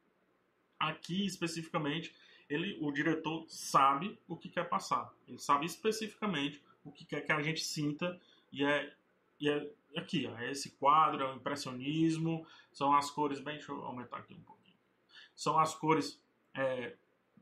aqui 0.79 1.25
especificamente, 1.25 2.13
ele, 2.47 2.77
o 2.79 2.91
diretor 2.91 3.43
sabe 3.47 4.19
o 4.27 4.37
que 4.37 4.49
quer 4.49 4.69
passar. 4.69 5.11
Ele 5.27 5.39
sabe 5.39 5.65
especificamente 5.65 6.61
o 6.83 6.91
que 6.91 7.05
quer 7.05 7.21
que 7.21 7.31
a 7.31 7.41
gente 7.41 7.63
sinta 7.63 8.19
e 8.51 8.63
é 8.63 8.93
e 9.39 9.49
é 9.49 9.71
aqui, 9.95 10.27
ó, 10.27 10.37
é 10.37 10.51
esse 10.51 10.71
quadro, 10.71 11.23
é 11.23 11.31
o 11.31 11.35
impressionismo, 11.35 12.45
são 12.71 12.93
as 12.93 13.09
cores 13.09 13.39
bem. 13.39 13.55
Deixa 13.55 13.71
eu 13.71 13.83
aumentar 13.85 14.17
aqui 14.17 14.33
um 14.33 14.41
pouquinho. 14.41 14.77
São 15.35 15.59
as 15.59 15.73
cores 15.75 16.21
é, 16.53 16.95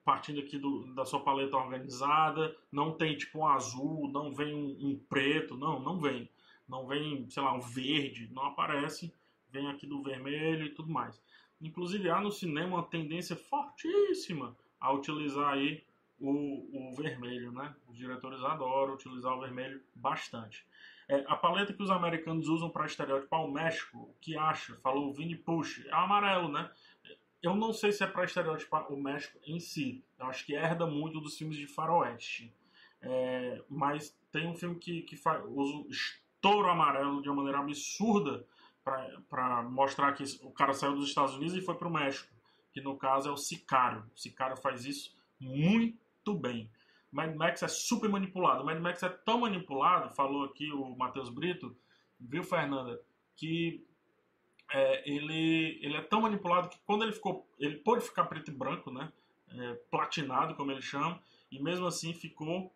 partindo 0.04 0.40
aqui 0.40 0.58
do, 0.60 0.94
da 0.94 1.04
sua 1.04 1.22
paleta 1.22 1.58
organizada, 1.58 2.56
não 2.72 2.92
tem 2.92 3.18
tipo 3.18 3.40
um 3.40 3.48
azul, 3.48 4.08
não 4.10 4.32
vem 4.32 4.54
um, 4.54 4.90
um, 4.90 5.00
preto, 5.10 5.58
não, 5.58 5.80
não 5.80 6.00
vem. 6.00 6.30
Não 6.68 6.88
vem, 6.88 7.30
sei 7.30 7.44
lá, 7.44 7.54
um 7.54 7.60
verde, 7.60 8.30
não 8.32 8.44
aparece, 8.44 9.14
vem 9.52 9.68
aqui 9.68 9.86
do 9.86 10.02
vermelho 10.02 10.66
e 10.66 10.70
tudo 10.70 10.92
mais. 10.92 11.22
Inclusive 11.62 12.10
há 12.10 12.20
no 12.20 12.32
cinema 12.32 12.78
uma 12.78 12.84
tendência 12.84 13.36
fortíssima 13.36 14.56
a 14.80 14.92
utilizar 14.92 15.54
aí 15.54 15.84
o, 16.20 16.90
o 16.90 16.96
vermelho, 16.96 17.52
né? 17.52 17.76
Os 17.88 17.98
diretores 17.98 18.42
adoram 18.44 18.94
utilizar 18.94 19.34
o 19.34 19.42
vermelho 19.42 19.82
bastante. 19.94 20.66
É, 21.08 21.24
a 21.28 21.36
paleta 21.36 21.74
que 21.74 21.84
os 21.84 21.92
americanos 21.92 22.48
usam 22.48 22.70
para 22.70 22.86
estereotipar 22.86 23.42
o 23.42 23.52
México, 23.52 23.98
o 23.98 24.16
que 24.20 24.36
acha? 24.38 24.76
Falou 24.78 25.10
o 25.10 25.14
Vini 25.14 25.36
Push, 25.36 25.86
é 25.86 25.94
amarelo, 25.94 26.50
né? 26.50 26.70
Eu 27.42 27.56
não 27.56 27.72
sei 27.72 27.92
se 27.92 28.04
é 28.04 28.08
para 28.08 28.26
estereotipar 28.26 28.92
o 28.92 29.00
México 29.00 29.40
em 29.46 29.60
si. 29.60 30.04
Eu 30.18 30.26
acho 30.26 30.44
que 30.46 30.56
herda 30.56 30.88
muito 30.88 31.22
dos 31.22 31.38
filmes 31.38 31.58
de 31.58 31.68
faroeste. 31.68 32.52
É, 33.02 33.62
mas 33.70 34.18
tem 34.32 34.48
um 34.48 34.56
filme 34.56 34.80
que, 34.80 35.04
que 35.04 35.16
faz, 35.16 35.44
usa 35.48 35.76
o 35.76 35.88
estouro 35.90 36.70
amarelo 36.70 37.22
de 37.22 37.30
uma 37.30 37.38
maneira 37.38 37.60
absurda 37.60 38.46
para 39.30 39.62
mostrar 39.64 40.14
que 40.14 40.24
o 40.44 40.50
cara 40.50 40.74
saiu 40.74 40.96
dos 40.96 41.08
Estados 41.08 41.36
Unidos 41.36 41.56
e 41.56 41.62
foi 41.62 41.76
para 41.76 41.88
o 41.88 41.94
México. 41.94 42.34
Que 42.74 42.82
no 42.82 42.98
caso 42.98 43.30
é 43.30 43.32
o 43.32 43.38
Sicário. 43.38 44.04
O 44.16 44.20
Sicário 44.20 44.58
faz 44.58 44.84
isso 44.84 45.16
muito 45.40 46.34
bem. 46.34 46.70
Mad 47.16 47.34
Max 47.34 47.64
é 47.64 47.68
super 47.70 48.10
manipulado. 48.10 48.66
Mad 48.66 48.78
Max 48.78 49.02
é 49.02 49.08
tão 49.08 49.40
manipulado, 49.40 50.14
falou 50.14 50.44
aqui 50.44 50.70
o 50.70 50.98
Matheus 50.98 51.30
Brito, 51.30 51.74
viu, 52.20 52.44
Fernanda, 52.44 53.02
que 53.38 53.82
é, 54.70 55.10
ele, 55.10 55.80
ele 55.82 55.96
é 55.96 56.02
tão 56.02 56.20
manipulado 56.20 56.68
que 56.68 56.78
quando 56.86 57.04
ele 57.04 57.14
ficou. 57.14 57.50
Ele 57.58 57.78
pôde 57.78 58.04
ficar 58.04 58.26
preto 58.26 58.52
e 58.52 58.54
branco, 58.54 58.92
né? 58.92 59.14
É, 59.48 59.74
platinado, 59.90 60.56
como 60.56 60.74
ele 60.74 60.82
chama, 60.82 61.18
e 61.50 61.58
mesmo 61.58 61.88
assim 61.88 62.14
ficou 62.14 62.76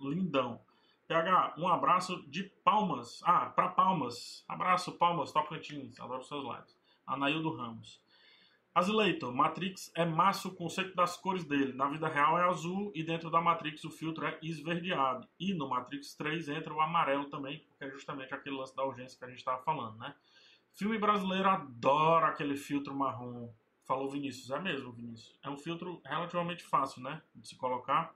lindão. 0.00 0.62
PH, 1.06 1.56
um 1.58 1.68
abraço 1.68 2.24
de 2.26 2.44
palmas. 2.64 3.20
Ah, 3.22 3.50
para 3.50 3.68
palmas. 3.68 4.46
Abraço, 4.48 4.92
palmas, 4.92 5.30
Tocantins. 5.30 6.00
Adoro 6.00 6.24
seus 6.24 6.42
likes. 6.42 6.74
Anaildo 7.06 7.54
Ramos. 7.54 8.00
Azileito, 8.74 9.32
Matrix 9.32 9.92
é 9.94 10.04
massa 10.04 10.48
o 10.48 10.54
conceito 10.54 10.96
das 10.96 11.16
cores 11.16 11.44
dele. 11.44 11.72
Na 11.74 11.88
vida 11.88 12.08
real 12.08 12.36
é 12.36 12.42
azul 12.42 12.90
e 12.92 13.04
dentro 13.04 13.30
da 13.30 13.40
Matrix 13.40 13.84
o 13.84 13.90
filtro 13.90 14.26
é 14.26 14.36
esverdeado. 14.42 15.28
E 15.38 15.54
no 15.54 15.68
Matrix 15.68 16.16
3 16.16 16.48
entra 16.48 16.74
o 16.74 16.80
amarelo 16.80 17.26
também, 17.26 17.60
porque 17.68 17.84
é 17.84 17.90
justamente 17.90 18.34
aquele 18.34 18.56
lance 18.56 18.74
da 18.74 18.84
urgência 18.84 19.16
que 19.16 19.24
a 19.24 19.28
gente 19.28 19.38
estava 19.38 19.62
falando, 19.62 19.96
né? 19.98 20.12
Filme 20.72 20.98
brasileiro 20.98 21.48
adora 21.48 22.26
aquele 22.26 22.56
filtro 22.56 22.92
marrom. 22.92 23.48
Falou 23.84 24.10
Vinícius, 24.10 24.50
é 24.50 24.58
mesmo, 24.58 24.90
Vinícius. 24.90 25.38
É 25.44 25.48
um 25.48 25.56
filtro 25.56 26.02
relativamente 26.04 26.64
fácil, 26.64 27.00
né? 27.00 27.22
De 27.32 27.46
se 27.46 27.54
colocar. 27.54 28.12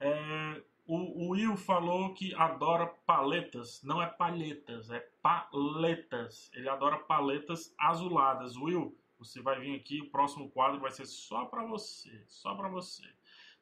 É, 0.00 0.62
o, 0.86 1.26
o 1.26 1.28
Will 1.32 1.58
falou 1.58 2.14
que 2.14 2.34
adora 2.36 2.86
paletas. 2.86 3.82
Não 3.82 4.00
é 4.00 4.06
palhetas, 4.06 4.88
é 4.88 5.06
paletas. 5.20 6.50
Ele 6.54 6.70
adora 6.70 6.96
paletas 7.00 7.74
azuladas. 7.78 8.56
Will, 8.56 8.96
você 9.24 9.40
vai 9.40 9.58
vir 9.60 9.74
aqui, 9.74 10.00
o 10.00 10.10
próximo 10.10 10.50
quadro 10.50 10.80
vai 10.80 10.90
ser 10.90 11.06
só 11.06 11.44
para 11.46 11.64
você, 11.64 12.24
só 12.26 12.54
para 12.54 12.68
você. 12.68 13.04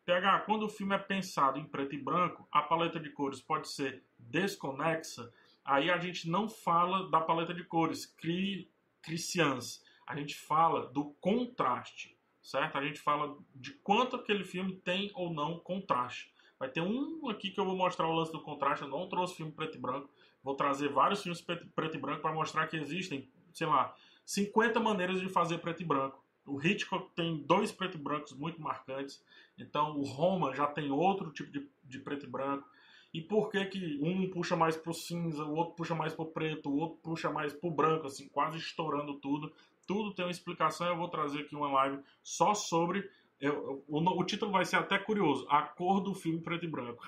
PH, 0.05 0.41
quando 0.41 0.65
o 0.65 0.69
filme 0.69 0.95
é 0.95 0.99
pensado 0.99 1.59
em 1.59 1.65
preto 1.65 1.95
e 1.95 1.99
branco, 1.99 2.47
a 2.51 2.61
paleta 2.61 2.99
de 2.99 3.11
cores 3.11 3.41
pode 3.41 3.69
ser 3.69 4.05
desconexa. 4.19 5.33
Aí 5.65 5.91
a 5.91 5.99
gente 5.99 6.29
não 6.29 6.49
fala 6.49 7.09
da 7.09 7.21
paleta 7.21 7.55
de 7.55 7.65
cores, 7.65 8.07
cri. 8.07 8.69
A 10.07 10.17
gente 10.17 10.37
fala 10.37 10.87
do 10.87 11.07
contraste, 11.21 12.17
certo? 12.41 12.79
A 12.79 12.85
gente 12.85 13.01
fala 13.01 13.37
de 13.55 13.73
quanto 13.75 14.17
aquele 14.17 14.45
filme 14.45 14.77
tem 14.77 15.11
ou 15.15 15.33
não 15.33 15.59
contraste. 15.59 16.33
Vai 16.59 16.69
ter 16.69 16.81
um 16.81 17.29
aqui 17.29 17.51
que 17.51 17.59
eu 17.59 17.65
vou 17.65 17.77
mostrar 17.77 18.07
o 18.07 18.13
lance 18.13 18.31
do 18.31 18.41
contraste. 18.41 18.85
Eu 18.85 18.91
não 18.91 19.09
trouxe 19.09 19.35
filme 19.35 19.51
preto 19.51 19.77
e 19.77 19.81
branco. 19.81 20.09
Vou 20.43 20.55
trazer 20.55 20.89
vários 20.89 21.21
filmes 21.21 21.41
preto 21.41 21.97
e 21.97 22.01
branco 22.01 22.23
para 22.23 22.33
mostrar 22.33 22.69
que 22.69 22.77
existem, 22.77 23.29
sei 23.53 23.67
lá, 23.67 23.93
50 24.25 24.81
maneiras 24.81 25.21
de 25.21 25.29
fazer 25.29 25.59
preto 25.59 25.83
e 25.83 25.85
branco. 25.85 26.23
O 26.45 26.61
Hitchcock 26.61 27.11
tem 27.15 27.43
dois 27.47 27.71
preto 27.71 27.97
e 27.97 28.01
brancos 28.01 28.33
muito 28.33 28.61
marcantes. 28.61 29.23
Então 29.59 29.97
o 29.99 30.03
Roma 30.03 30.55
já 30.55 30.67
tem 30.67 30.91
outro 30.91 31.31
tipo 31.31 31.51
de, 31.51 31.69
de 31.85 31.99
preto 32.01 32.27
e 32.27 32.29
branco. 32.29 32.69
E 33.13 33.21
por 33.21 33.51
que 33.51 33.65
que 33.67 33.99
um 34.03 34.31
puxa 34.31 34.57
mais 34.57 34.75
pro 34.75 34.95
cinza, 34.95 35.45
o 35.45 35.55
outro 35.55 35.75
puxa 35.75 35.95
mais 35.95 36.15
pro 36.15 36.27
preto, 36.27 36.71
o 36.71 36.79
outro 36.79 36.99
puxa 37.03 37.31
mais 37.31 37.53
pro 37.53 37.71
branco, 37.71 38.07
assim, 38.07 38.27
quase 38.29 38.57
estourando 38.57 39.21
tudo. 39.21 39.53
Tudo 39.87 40.15
tem 40.15 40.25
uma 40.25 40.31
explicação. 40.31 40.87
Eu 40.87 40.97
vou 40.97 41.09
trazer 41.09 41.41
aqui 41.41 41.55
uma 41.55 41.71
live 41.71 42.03
só 42.23 42.55
sobre. 42.55 43.09
Eu, 43.39 43.85
o, 43.87 43.99
o, 43.99 44.25
título 44.25 44.51
vai 44.51 44.65
ser 44.65 44.77
até 44.77 44.99
curioso: 44.99 45.47
A 45.51 45.63
cor 45.63 46.01
do 46.01 46.15
filme 46.15 46.41
preto 46.41 46.65
e 46.65 46.69
branco. 46.69 47.07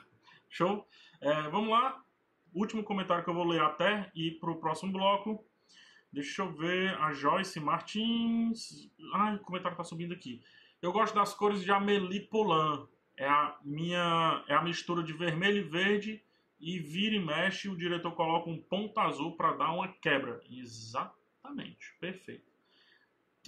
Show? 0.50 0.86
É, 1.20 1.48
vamos 1.48 1.70
lá. 1.70 2.02
Último 2.52 2.84
comentário 2.84 3.24
que 3.24 3.30
eu 3.30 3.34
vou 3.34 3.46
ler 3.46 3.60
até 3.62 4.10
ir 4.14 4.38
pro 4.38 4.60
próximo 4.60 4.92
bloco. 4.92 5.42
Deixa 6.14 6.42
eu 6.42 6.52
ver. 6.52 6.94
A 7.00 7.12
Joyce 7.12 7.58
Martins. 7.58 8.88
Ai, 9.14 9.34
o 9.34 9.40
comentário 9.40 9.76
tá 9.76 9.82
subindo 9.82 10.14
aqui. 10.14 10.40
Eu 10.80 10.92
gosto 10.92 11.12
das 11.12 11.34
cores 11.34 11.64
de 11.64 11.72
Amélie 11.72 12.20
Poulain. 12.20 12.86
É 13.16 13.26
a 13.26 13.58
minha. 13.64 14.44
É 14.46 14.54
a 14.54 14.62
mistura 14.62 15.02
de 15.02 15.12
vermelho 15.12 15.58
e 15.58 15.68
verde. 15.68 16.22
E 16.60 16.78
vira 16.78 17.16
e 17.16 17.18
mexe, 17.18 17.68
o 17.68 17.76
diretor 17.76 18.12
coloca 18.12 18.48
um 18.48 18.56
ponto 18.56 18.98
azul 19.00 19.36
para 19.36 19.54
dar 19.54 19.72
uma 19.72 19.88
quebra. 19.88 20.40
Exatamente. 20.48 21.92
Perfeito. 22.00 22.48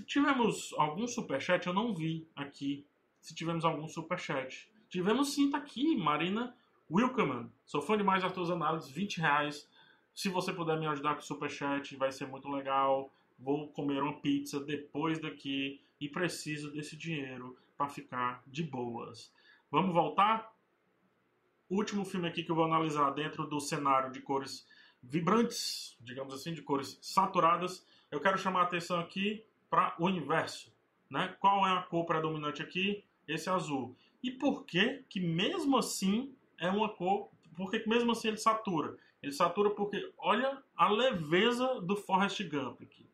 Tivemos 0.05 0.75
algum 0.77 1.07
superchat, 1.07 1.67
eu 1.67 1.73
não 1.73 1.95
vi 1.95 2.29
aqui. 2.35 2.85
Se 3.21 3.33
tivemos 3.33 3.65
algum 3.65 3.89
superchat. 3.89 4.69
Tivemos 4.89 5.33
sim, 5.33 5.51
tá 5.51 5.59
aqui. 5.59 5.97
Marina 5.97 6.55
Wilkerman. 6.91 7.49
Sou 7.65 7.81
fã 7.81 7.97
demais 7.97 8.25
das 8.25 8.33
tuas 8.33 8.51
análises. 8.51 8.91
20 8.91 9.19
reais 9.19 9.69
se 10.17 10.31
você 10.31 10.51
puder 10.51 10.81
me 10.81 10.87
ajudar 10.87 11.15
com 11.15 11.21
o 11.21 11.23
superchat, 11.23 11.95
vai 11.95 12.11
ser 12.11 12.27
muito 12.27 12.49
legal. 12.49 13.13
Vou 13.39 13.69
comer 13.69 14.03
uma 14.03 14.19
pizza 14.19 14.59
depois 14.59 15.19
daqui 15.19 15.79
e 16.01 16.09
preciso 16.09 16.73
desse 16.73 16.97
dinheiro 16.97 17.55
para 17.77 17.87
ficar 17.87 18.43
de 18.47 18.63
boas. 18.63 19.31
Vamos 19.71 19.93
voltar? 19.93 20.57
último 21.69 22.05
filme 22.05 22.29
aqui 22.29 22.43
que 22.45 22.51
eu 22.51 22.55
vou 22.55 22.65
analisar 22.65 23.11
dentro 23.11 23.47
do 23.47 23.61
cenário 23.61 24.11
de 24.11 24.21
cores 24.21 24.67
vibrantes, 25.03 25.99
digamos 26.01 26.33
assim, 26.33 26.55
de 26.55 26.63
cores 26.63 26.99
saturadas. 27.03 27.85
Eu 28.11 28.21
quero 28.21 28.39
chamar 28.39 28.61
a 28.61 28.65
atenção 28.65 28.99
aqui 28.99 29.45
para 29.69 29.95
o 29.99 30.09
inverso. 30.09 30.73
Né? 31.11 31.37
Qual 31.41 31.67
é 31.67 31.73
a 31.73 31.83
cor 31.83 32.07
predominante 32.07 32.63
aqui? 32.63 33.05
Esse 33.29 33.51
azul. 33.51 33.95
E 34.23 34.31
por 34.31 34.65
que 34.65 35.05
que 35.11 35.21
mesmo 35.21 35.77
assim 35.77 36.35
é 36.57 36.71
uma 36.71 36.89
cor... 36.89 37.29
Por 37.55 37.71
que 37.71 37.87
mesmo 37.87 38.13
assim 38.13 38.29
ele 38.29 38.37
satura? 38.39 38.97
Ele 39.23 39.33
satura 39.33 39.71
porque 39.71 40.13
olha 40.19 40.63
a 40.77 40.89
leveza 40.89 41.81
do 41.81 41.97
Forrest 41.97 42.43
Gump 42.49 42.83
aqui. 42.83 43.09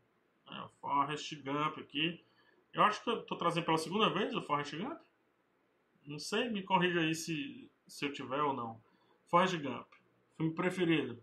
É, 0.51 0.69
Forrest 0.81 1.35
Gump 1.43 1.79
aqui. 1.79 2.25
Eu 2.73 2.83
acho 2.83 3.03
que 3.03 3.11
eu 3.11 3.23
tô 3.23 3.37
trazendo 3.37 3.65
pela 3.65 3.79
segunda 3.79 4.09
vez 4.11 4.35
o 4.35 4.43
Forrest 4.43 4.75
Gump. 4.77 4.99
Não 6.07 6.19
sei, 6.19 6.49
me 6.49 6.63
corrija 6.63 7.01
aí 7.01 7.15
se, 7.15 7.71
se 7.87 8.05
eu 8.05 8.13
tiver 8.13 8.43
ou 8.43 8.53
não. 8.53 8.81
Forrest 9.27 9.57
Gump, 9.57 9.87
filme 10.37 10.53
preferido. 10.55 11.23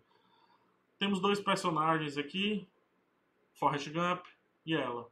Temos 0.98 1.20
dois 1.20 1.40
personagens 1.40 2.18
aqui, 2.18 2.68
Forrest 3.54 3.90
Gump 3.90 4.26
e 4.66 4.74
ela. 4.74 5.10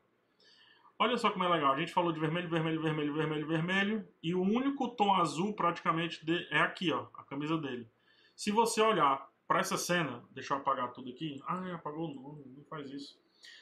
Olha 0.99 1.17
só 1.17 1.29
como 1.29 1.43
é 1.43 1.47
legal. 1.47 1.73
A 1.73 1.79
gente 1.79 1.93
falou 1.93 2.11
de 2.11 2.19
vermelho, 2.19 2.49
vermelho, 2.49 2.81
vermelho, 2.81 3.13
vermelho, 3.13 3.47
vermelho. 3.47 4.07
E 4.21 4.33
o 4.33 4.41
único 4.41 4.89
tom 4.89 5.13
azul 5.13 5.53
praticamente 5.53 6.25
de... 6.25 6.47
é 6.49 6.59
aqui, 6.59 6.91
ó, 6.91 7.07
a 7.13 7.23
camisa 7.23 7.57
dele. 7.57 7.87
Se 8.35 8.51
você 8.51 8.81
olhar 8.81 9.29
para 9.47 9.61
essa 9.61 9.77
cena, 9.77 10.23
deixa 10.31 10.53
eu 10.53 10.57
apagar 10.57 10.91
tudo 10.91 11.09
aqui. 11.09 11.41
Ah, 11.47 11.73
apagou 11.73 12.13
não, 12.13 12.35
não 12.57 12.63
faz 12.65 12.91
isso. 12.91 13.17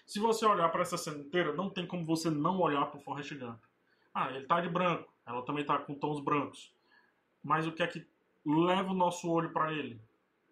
Se 0.05 0.19
você 0.19 0.45
olhar 0.45 0.69
para 0.69 0.81
essa 0.81 0.97
cena 0.97 1.19
inteira, 1.19 1.53
não 1.53 1.69
tem 1.69 1.85
como 1.85 2.03
você 2.03 2.29
não 2.29 2.59
olhar 2.59 2.85
para 2.87 2.97
o 2.97 3.03
Forrest 3.03 3.33
Gump. 3.35 3.59
Ah, 4.13 4.31
ele 4.31 4.45
tá 4.45 4.59
de 4.59 4.69
branco, 4.69 5.11
ela 5.25 5.43
também 5.43 5.63
tá 5.63 5.77
com 5.77 5.93
tons 5.93 6.19
brancos. 6.19 6.73
Mas 7.43 7.67
o 7.67 7.71
que 7.71 7.83
é 7.83 7.87
que 7.87 8.05
leva 8.43 8.91
o 8.91 8.95
nosso 8.95 9.29
olho 9.29 9.51
para 9.51 9.71
ele? 9.71 10.01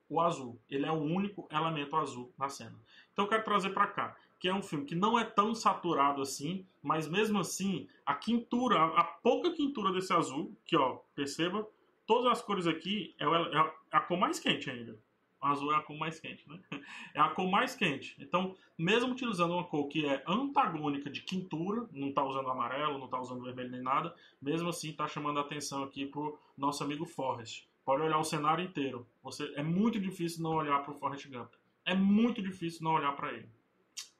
O 0.08 0.22
azul. 0.22 0.60
Ele 0.69 0.86
é 0.86 0.91
o 0.91 1.02
único 1.02 1.48
elemento 1.50 1.96
azul 1.96 2.32
na 2.38 2.50
cena. 2.50 2.78
Então 3.12 3.26
eu 3.26 3.30
quero 3.30 3.43
trazer 3.43 3.72
para 3.72 3.88
cá, 3.88 4.15
que 4.39 4.48
é 4.48 4.54
um 4.54 4.62
filme 4.62 4.86
que 4.86 4.93
não 4.93 5.17
é 5.17 5.24
tão 5.24 5.56
saturado 5.56 6.22
assim, 6.22 6.67
mas 6.82 7.08
mesmo 7.08 7.39
assim, 7.39 7.88
a 8.06 8.13
quintura, 8.13 8.84
a 8.84 9.04
pouca 9.04 9.52
quintura 9.52 9.91
desse 9.91 10.13
azul, 10.13 10.56
que 10.65 10.76
ó, 10.76 11.00
perceba, 11.15 11.67
todas 12.06 12.32
as 12.32 12.41
cores 12.41 12.67
aqui 12.67 13.15
é, 13.17 13.26
é 13.26 13.74
a 13.91 14.00
cor 14.02 14.17
mais 14.17 14.39
quente 14.39 14.69
ainda 14.69 15.00
azul 15.43 15.73
é 15.73 15.75
a 15.75 15.82
cor 15.82 15.97
mais 15.97 16.19
quente, 16.19 16.47
né? 16.49 16.60
É 17.13 17.19
a 17.19 17.29
cor 17.29 17.49
mais 17.49 17.75
quente. 17.75 18.15
Então, 18.19 18.56
mesmo 18.77 19.12
utilizando 19.12 19.53
uma 19.53 19.63
cor 19.63 19.88
que 19.88 20.06
é 20.06 20.23
antagônica 20.27 21.10
de 21.10 21.21
quintura, 21.21 21.88
não 21.91 22.10
está 22.10 22.23
usando 22.23 22.49
amarelo, 22.49 22.97
não 22.97 23.06
está 23.06 23.19
usando 23.19 23.43
vermelho 23.43 23.71
nem 23.71 23.82
nada, 23.82 24.15
mesmo 24.41 24.69
assim 24.69 24.89
está 24.89 25.08
chamando 25.08 25.38
a 25.38 25.41
atenção 25.41 25.84
aqui 25.84 26.06
pro 26.06 26.38
nosso 26.58 26.84
amigo 26.84 27.06
Forrest. 27.06 27.67
Pode 27.86 28.01
olhar 28.01 28.17
o 28.17 28.23
cenário 28.23 28.63
inteiro. 28.63 29.06
Você 29.21 29.53
é 29.56 29.62
muito 29.62 29.99
difícil 29.99 30.41
não 30.41 30.51
olhar 30.51 30.79
para 30.84 30.91
o 30.91 30.95
Forrest 30.95 31.27
Gump. 31.27 31.53
É 31.86 31.93
muito 31.93 32.41
difícil 32.41 32.84
não 32.84 32.93
olhar 32.93 33.13
para 33.13 33.34
ele, 33.34 33.49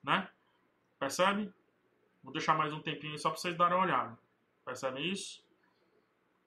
né? 0.04 0.30
Percebe? 1.00 1.52
Vou 2.22 2.32
deixar 2.32 2.58
mais 2.58 2.74
um 2.74 2.80
tempinho 2.80 3.18
só 3.18 3.30
para 3.30 3.40
vocês 3.40 3.58
darem 3.58 3.78
uma 3.78 3.86
olhada. 3.86 4.18
Percebem 4.66 5.10
isso? 5.10 5.44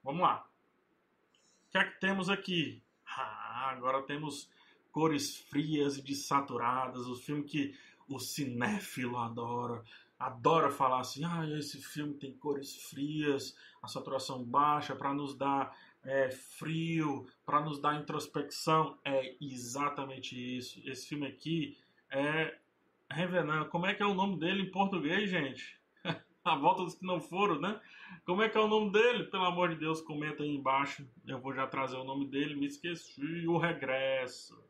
Vamos 0.03 0.23
lá. 0.23 0.47
O 1.67 1.71
que 1.73 1.79
é 1.79 1.85
que 1.85 2.01
temos 2.01 2.31
aqui? 2.31 2.83
Ah, 3.07 3.71
agora 3.71 4.03
temos 4.03 4.51
cores 4.97 5.37
frias 5.37 5.99
e 5.99 6.03
desaturadas. 6.03 7.07
O 7.07 7.15
filme 7.15 7.43
que 7.43 7.75
o 8.09 8.19
cinéfilo 8.19 9.19
adora. 9.19 9.85
Adora 10.19 10.71
falar 10.71 11.01
assim: 11.01 11.23
ah, 11.23 11.47
esse 11.59 11.83
filme 11.83 12.15
tem 12.15 12.33
cores 12.33 12.75
frias, 12.89 13.55
a 13.83 13.89
saturação 13.89 14.43
baixa, 14.43 14.97
para 14.97 15.13
nos 15.13 15.37
dar 15.37 15.77
é, 16.03 16.31
frio, 16.31 17.27
para 17.45 17.61
nos 17.61 17.79
dar 17.79 18.01
introspecção. 18.01 18.99
É 19.05 19.37
exatamente 19.39 20.35
isso. 20.57 20.81
Esse 20.89 21.07
filme 21.07 21.27
aqui 21.27 21.77
é 22.11 22.57
Revenant. 23.11 23.69
Como 23.69 23.85
é 23.85 23.93
que 23.93 24.03
é 24.03 24.07
o 24.07 24.15
nome 24.15 24.39
dele 24.39 24.63
em 24.63 24.71
português, 24.71 25.29
gente? 25.29 25.79
a 26.43 26.57
volta 26.57 26.85
dos 26.85 26.95
que 26.95 27.05
não 27.05 27.21
foram, 27.21 27.61
né? 27.61 27.79
Como 28.25 28.41
é 28.41 28.49
que 28.49 28.57
é 28.57 28.61
o 28.63 28.67
nome 28.67 28.91
dele? 28.93 29.25
Pelo 29.25 29.45
amor 29.45 29.69
de 29.69 29.77
Deus, 29.77 30.01
comenta 30.01 30.43
aí 30.43 30.49
embaixo. 30.49 31.07
Eu 31.27 31.39
vou 31.39 31.53
já 31.53 31.67
trazer 31.67 31.97
o 31.97 32.05
nome 32.05 32.27
dele. 32.27 32.55
Me 32.55 32.65
esqueci. 32.65 33.47
O 33.47 33.59
Regresso. 33.59 34.66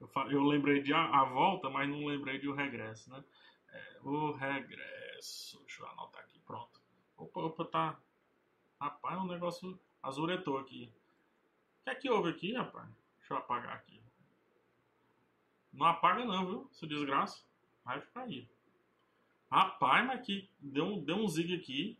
Eu, 0.00 0.10
eu 0.30 0.42
lembrei 0.42 0.82
de 0.82 0.92
a, 0.92 1.04
a, 1.04 1.24
volta, 1.24 1.70
mas 1.70 1.88
não 1.88 2.04
lembrei 2.06 2.38
de 2.38 2.48
o 2.48 2.54
regresso, 2.54 3.10
né? 3.10 3.24
É, 3.70 3.98
o 4.02 4.32
regresso. 4.32 5.58
Deixa 5.60 5.82
eu 5.82 5.88
anotar 5.88 6.22
aqui. 6.22 6.38
Pronto. 6.40 6.80
Opa, 7.16 7.40
opa, 7.40 7.64
tá. 7.64 7.98
Rapaz, 8.80 9.18
um 9.18 9.26
negócio 9.26 9.80
azuretou 10.02 10.58
aqui. 10.58 10.92
O 11.80 11.84
que 11.84 11.90
é 11.90 11.94
que 11.94 12.10
houve 12.10 12.30
aqui, 12.30 12.52
rapaz? 12.54 12.88
Deixa 13.18 13.34
eu 13.34 13.38
apagar 13.38 13.74
aqui. 13.74 14.02
Não 15.72 15.86
apaga 15.86 16.24
não, 16.24 16.46
viu? 16.46 16.68
Essa 16.70 16.86
desgraça. 16.86 17.42
Vai 17.84 18.00
ficar 18.00 18.22
aí. 18.22 18.48
Rapaz, 19.50 20.06
mas 20.06 20.20
aqui 20.20 20.50
deu 20.58 21.00
deu 21.00 21.16
um 21.16 21.28
zig 21.28 21.54
aqui. 21.54 21.98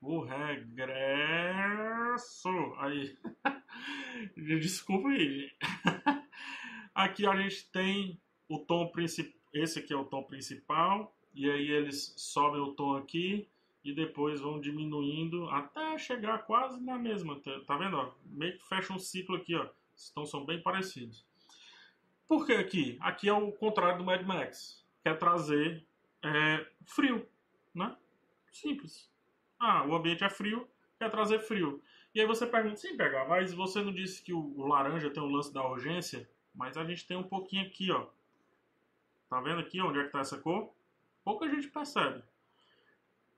O 0.00 0.20
regresso. 0.20 1.38
Aí. 2.78 3.18
Desculpa 4.36 5.08
aí. 5.08 5.50
Aqui 6.96 7.26
a 7.26 7.36
gente 7.36 7.70
tem 7.70 8.18
o 8.48 8.58
tom 8.58 8.88
principal. 8.88 9.34
Esse 9.52 9.80
aqui 9.80 9.92
é 9.92 9.96
o 9.96 10.06
tom 10.06 10.22
principal. 10.22 11.14
E 11.34 11.50
aí 11.50 11.70
eles 11.70 12.14
sobem 12.16 12.58
o 12.58 12.72
tom 12.72 12.96
aqui 12.96 13.46
e 13.84 13.92
depois 13.92 14.40
vão 14.40 14.58
diminuindo 14.58 15.46
até 15.50 15.98
chegar 15.98 16.46
quase 16.46 16.82
na 16.82 16.98
mesma. 16.98 17.38
Tá, 17.40 17.60
tá 17.66 17.76
vendo? 17.76 17.98
Ó? 17.98 18.14
Meio 18.24 18.56
que 18.56 18.66
fecha 18.66 18.94
um 18.94 18.98
ciclo 18.98 19.36
aqui, 19.36 19.54
ó. 19.54 19.68
Então 20.10 20.24
são 20.24 20.46
bem 20.46 20.62
parecidos. 20.62 21.26
Por 22.26 22.46
que 22.46 22.54
aqui? 22.54 22.96
Aqui 22.98 23.28
é 23.28 23.32
o 23.34 23.52
contrário 23.52 23.98
do 23.98 24.04
Mad 24.04 24.22
Max. 24.22 24.82
Quer 25.04 25.18
trazer 25.18 25.86
é, 26.24 26.66
frio, 26.86 27.28
né? 27.74 27.94
Simples. 28.50 29.12
Ah, 29.60 29.86
o 29.86 29.94
ambiente 29.94 30.24
é 30.24 30.30
frio, 30.30 30.66
quer 30.98 31.10
trazer 31.10 31.40
frio. 31.40 31.82
E 32.14 32.22
aí 32.22 32.26
você 32.26 32.46
pergunta, 32.46 32.76
sim, 32.76 32.96
pegar, 32.96 33.28
mas 33.28 33.52
você 33.52 33.82
não 33.82 33.92
disse 33.92 34.22
que 34.22 34.32
o, 34.32 34.54
o 34.56 34.66
laranja 34.66 35.10
tem 35.10 35.22
o 35.22 35.26
lance 35.26 35.52
da 35.52 35.62
urgência? 35.62 36.26
Mas 36.56 36.76
a 36.76 36.84
gente 36.84 37.06
tem 37.06 37.16
um 37.16 37.22
pouquinho 37.22 37.66
aqui, 37.66 37.92
ó. 37.92 38.06
Tá 39.28 39.40
vendo 39.40 39.60
aqui 39.60 39.80
onde 39.80 39.98
é 39.98 40.04
que 40.04 40.10
tá 40.10 40.20
essa 40.20 40.38
cor? 40.38 40.72
Pouca 41.22 41.48
gente 41.48 41.68
percebe. 41.68 42.22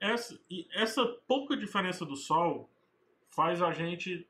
Essa, 0.01 0.41
e 0.49 0.69
essa 0.73 1.05
pouca 1.27 1.57
diferença 1.57 2.07
do 2.07 2.15
sol 2.15 2.71
faz 3.31 3.61
a 3.61 3.73
gente 3.73 4.27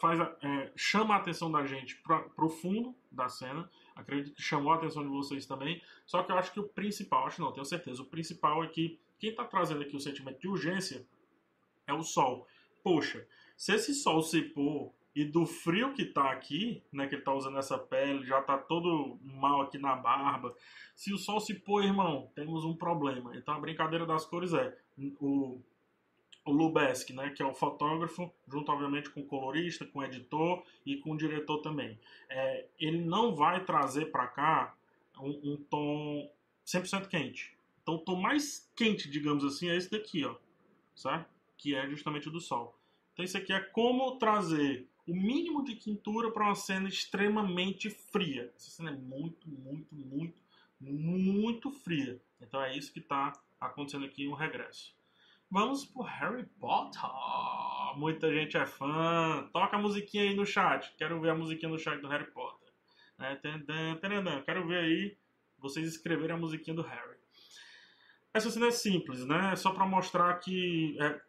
faz, 0.00 0.18
é, 0.42 0.72
chama 0.76 1.14
a 1.14 1.18
atenção 1.18 1.50
da 1.50 1.64
gente 1.64 1.96
para 1.96 2.44
o 2.44 2.48
fundo 2.48 2.94
da 3.10 3.28
cena. 3.28 3.70
Acredito 3.94 4.34
que 4.34 4.42
chamou 4.42 4.72
a 4.72 4.76
atenção 4.76 5.02
de 5.02 5.08
vocês 5.08 5.46
também. 5.46 5.82
Só 6.06 6.22
que 6.22 6.30
eu 6.30 6.36
acho 6.36 6.52
que 6.52 6.60
o 6.60 6.68
principal, 6.68 7.26
acho 7.26 7.40
não, 7.40 7.52
tenho 7.52 7.64
certeza, 7.64 8.02
o 8.02 8.06
principal 8.06 8.62
é 8.64 8.68
que 8.68 9.00
quem 9.18 9.30
está 9.30 9.44
trazendo 9.44 9.82
aqui 9.82 9.96
o 9.96 10.00
sentimento 10.00 10.40
de 10.40 10.48
urgência 10.48 11.06
é 11.86 11.92
o 11.92 12.02
sol. 12.02 12.46
Poxa, 12.82 13.26
se 13.56 13.72
esse 13.72 13.94
sol 13.94 14.22
se 14.22 14.42
pôr 14.42 14.92
e 15.20 15.24
do 15.24 15.44
frio 15.44 15.92
que 15.94 16.04
tá 16.04 16.30
aqui, 16.30 16.80
né, 16.92 17.08
que 17.08 17.16
ele 17.16 17.22
tá 17.22 17.34
usando 17.34 17.58
essa 17.58 17.76
pele, 17.76 18.24
já 18.24 18.40
tá 18.40 18.56
todo 18.56 19.18
mal 19.20 19.62
aqui 19.62 19.76
na 19.76 19.96
barba. 19.96 20.54
Se 20.94 21.12
o 21.12 21.18
sol 21.18 21.40
se 21.40 21.54
pôr, 21.54 21.82
irmão, 21.82 22.30
temos 22.36 22.64
um 22.64 22.76
problema. 22.76 23.36
Então 23.36 23.52
a 23.52 23.58
brincadeira 23.58 24.06
das 24.06 24.24
cores 24.24 24.52
é 24.52 24.76
o 25.20 25.60
o 26.44 26.52
Lubeski, 26.52 27.12
né, 27.12 27.28
que 27.30 27.42
é 27.42 27.46
o 27.46 27.52
fotógrafo, 27.52 28.32
junto 28.50 28.72
obviamente 28.72 29.10
com 29.10 29.20
o 29.20 29.26
colorista, 29.26 29.84
com 29.84 29.98
o 29.98 30.04
editor 30.04 30.64
e 30.86 30.96
com 30.96 31.10
o 31.10 31.16
diretor 31.16 31.58
também. 31.58 32.00
É, 32.30 32.66
ele 32.78 33.04
não 33.04 33.34
vai 33.34 33.62
trazer 33.64 34.06
para 34.06 34.26
cá 34.26 34.74
um, 35.20 35.52
um, 35.52 35.56
tom 35.68 36.32
100% 36.64 37.06
quente. 37.08 37.54
Então 37.82 37.96
o 37.96 37.98
tom 37.98 38.16
mais 38.16 38.70
quente, 38.74 39.10
digamos 39.10 39.44
assim, 39.44 39.68
é 39.68 39.76
esse 39.76 39.90
daqui, 39.90 40.24
ó, 40.24 40.36
certo? 40.94 41.28
Que 41.58 41.74
é 41.74 41.86
justamente 41.90 42.28
o 42.28 42.30
do 42.30 42.40
sol. 42.40 42.78
Então 43.12 43.24
isso 43.24 43.36
aqui 43.36 43.52
é 43.52 43.60
como 43.60 44.16
trazer 44.16 44.88
o 45.08 45.16
mínimo 45.16 45.64
de 45.64 45.74
quintura 45.74 46.30
para 46.30 46.44
uma 46.44 46.54
cena 46.54 46.88
extremamente 46.88 47.88
fria. 47.88 48.52
Essa 48.54 48.70
cena 48.70 48.90
é 48.90 48.94
muito, 48.94 49.48
muito, 49.48 49.94
muito, 49.94 50.42
muito 50.78 51.70
fria. 51.70 52.20
Então 52.40 52.62
é 52.62 52.76
isso 52.76 52.92
que 52.92 53.00
está 53.00 53.32
acontecendo 53.58 54.04
aqui 54.04 54.26
no 54.26 54.34
regresso. 54.34 54.94
Vamos 55.50 55.86
pro 55.86 56.02
Harry 56.02 56.44
Potter. 56.60 57.00
Muita 57.96 58.30
gente 58.32 58.56
é 58.58 58.66
fã. 58.66 59.48
Toca 59.50 59.76
a 59.76 59.80
musiquinha 59.80 60.24
aí 60.24 60.34
no 60.34 60.44
chat. 60.44 60.94
Quero 60.98 61.18
ver 61.20 61.30
a 61.30 61.34
musiquinha 61.34 61.70
no 61.70 61.78
chat 61.78 62.00
do 62.00 62.08
Harry 62.08 62.30
Potter. 62.30 62.68
É, 63.18 63.34
Quero 64.44 64.66
ver 64.66 64.78
aí 64.78 65.16
vocês 65.58 65.88
escreverem 65.88 66.36
a 66.36 66.38
musiquinha 66.38 66.76
do 66.76 66.82
Harry. 66.82 67.16
Essa 68.32 68.50
cena 68.50 68.66
é 68.66 68.70
simples, 68.70 69.24
né? 69.24 69.52
É 69.54 69.56
só 69.56 69.72
para 69.72 69.86
mostrar 69.86 70.34
que 70.38 70.96
é, 71.00 71.20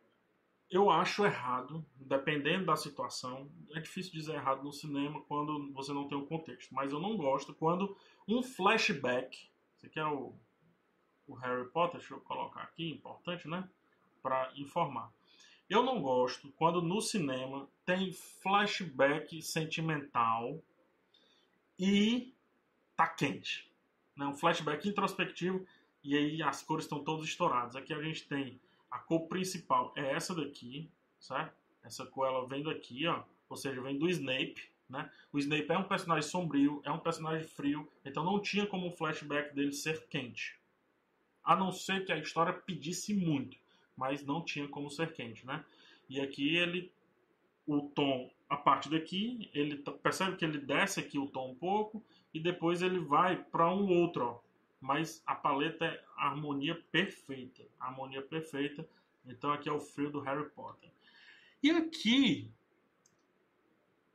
eu 0.69 0.89
acho 0.89 1.25
errado, 1.25 1.85
dependendo 1.95 2.65
da 2.65 2.75
situação. 2.75 3.51
É 3.73 3.79
difícil 3.79 4.11
dizer 4.11 4.35
errado 4.35 4.63
no 4.63 4.71
cinema 4.71 5.21
quando 5.21 5.71
você 5.73 5.91
não 5.91 6.07
tem 6.07 6.17
o 6.17 6.25
contexto. 6.25 6.73
Mas 6.73 6.91
eu 6.91 6.99
não 6.99 7.17
gosto 7.17 7.53
quando 7.53 7.97
um 8.27 8.43
flashback. 8.43 9.49
Esse 9.75 9.87
aqui 9.87 9.99
é 9.99 10.05
o, 10.05 10.33
o 11.27 11.33
Harry 11.35 11.67
Potter, 11.69 11.99
deixa 11.99 12.13
eu 12.13 12.21
colocar 12.21 12.61
aqui, 12.61 12.91
importante, 12.91 13.47
né? 13.47 13.67
para 14.21 14.51
informar. 14.55 15.11
Eu 15.69 15.83
não 15.83 16.01
gosto 16.01 16.51
quando 16.53 16.81
no 16.81 17.01
cinema 17.01 17.67
tem 17.85 18.11
flashback 18.11 19.41
sentimental 19.41 20.61
e 21.77 22.33
tá 22.95 23.07
quente. 23.07 23.71
Né? 24.15 24.25
Um 24.25 24.33
flashback 24.33 24.87
introspectivo 24.87 25.65
e 26.03 26.15
aí 26.17 26.41
as 26.41 26.61
cores 26.63 26.85
estão 26.85 27.03
todas 27.03 27.25
estouradas. 27.25 27.75
Aqui 27.75 27.93
a 27.93 28.01
gente 28.01 28.27
tem 28.27 28.59
a 28.89 28.99
cor 28.99 29.27
principal 29.27 29.93
é 29.95 30.13
essa 30.13 30.33
daqui, 30.35 30.89
certo? 31.19 31.53
Essa 31.83 32.05
cor 32.05 32.27
ela 32.27 32.47
vem 32.47 32.63
daqui, 32.63 33.07
ó, 33.07 33.23
ou 33.49 33.55
seja, 33.55 33.81
vem 33.81 33.97
do 33.97 34.09
Snape, 34.09 34.69
né? 34.89 35.09
O 35.31 35.39
Snape 35.39 35.71
é 35.71 35.77
um 35.77 35.87
personagem 35.87 36.29
sombrio, 36.29 36.81
é 36.83 36.91
um 36.91 36.99
personagem 36.99 37.47
frio, 37.47 37.87
então 38.03 38.23
não 38.23 38.39
tinha 38.39 38.65
como 38.65 38.87
o 38.87 38.95
flashback 38.95 39.55
dele 39.55 39.71
ser 39.71 40.07
quente. 40.07 40.59
A 41.43 41.55
não 41.55 41.71
ser 41.71 42.05
que 42.05 42.11
a 42.11 42.17
história 42.17 42.53
pedisse 42.53 43.13
muito 43.13 43.57
mas 43.99 44.25
não 44.25 44.41
tinha 44.41 44.65
como 44.65 44.89
ser 44.89 45.11
quente, 45.11 45.45
né? 45.45 45.63
E 46.07 46.21
aqui 46.21 46.55
ele, 46.55 46.89
o 47.67 47.81
tom, 47.81 48.31
a 48.47 48.55
parte 48.55 48.89
daqui, 48.89 49.51
ele 49.53 49.77
percebe 50.01 50.37
que 50.37 50.45
ele 50.45 50.57
desce 50.57 51.01
aqui 51.01 51.19
o 51.19 51.27
tom 51.27 51.51
um 51.51 51.55
pouco 51.55 52.01
e 52.33 52.39
depois 52.39 52.81
ele 52.81 52.99
vai 52.99 53.35
para 53.35 53.69
um 53.69 53.89
outro, 54.01 54.25
ó. 54.25 54.39
Mas 54.79 55.21
a 55.25 55.35
paleta 55.35 55.85
é 55.85 56.03
harmonia 56.15 56.75
perfeita, 56.91 57.63
harmonia 57.79 58.21
perfeita. 58.21 58.87
Então 59.25 59.51
aqui 59.51 59.67
é 59.67 59.71
o 59.71 59.79
frio 59.79 60.09
do 60.09 60.19
Harry 60.21 60.49
Potter. 60.49 60.89
E 61.61 61.69
aqui 61.71 62.51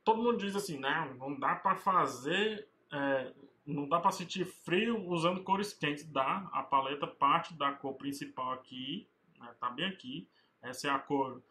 todo 0.03 0.21
mundo 0.21 0.37
diz 0.37 0.55
assim, 0.55 0.79
né? 0.79 1.13
Não 1.17 1.37
dá 1.39 1.55
para 1.55 1.75
fazer, 1.75 2.67
é, 2.91 3.33
não 3.65 3.87
dá 3.87 3.99
para 3.99 4.11
sentir 4.11 4.45
frio 4.45 5.07
usando 5.07 5.43
cores 5.43 5.73
quentes. 5.73 6.03
Dá, 6.03 6.49
a 6.51 6.63
paleta 6.63 7.05
parte 7.05 7.53
da 7.53 7.71
cor 7.71 7.93
principal 7.93 8.53
aqui 8.53 9.07
né? 9.45 9.53
Tá 9.59 9.69
bem 9.69 9.85
aqui. 9.85 10.27
Essa 10.61 10.87
é 10.87 10.91
a 10.91 10.99
cor 10.99 11.41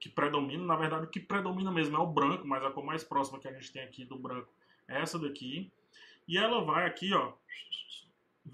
que 0.00 0.08
predomina. 0.08 0.64
Na 0.64 0.76
verdade, 0.76 1.04
o 1.04 1.10
que 1.10 1.20
predomina 1.20 1.70
mesmo 1.70 1.96
é 1.96 2.00
o 2.00 2.06
branco, 2.06 2.46
mas 2.46 2.64
a 2.64 2.70
cor 2.70 2.84
mais 2.84 3.04
próxima 3.04 3.38
que 3.38 3.48
a 3.48 3.52
gente 3.52 3.72
tem 3.72 3.82
aqui 3.82 4.04
do 4.04 4.18
branco 4.18 4.52
é 4.88 5.00
essa 5.00 5.18
daqui. 5.18 5.70
E 6.26 6.38
ela 6.38 6.64
vai 6.64 6.86
aqui, 6.86 7.12
ó, 7.12 7.32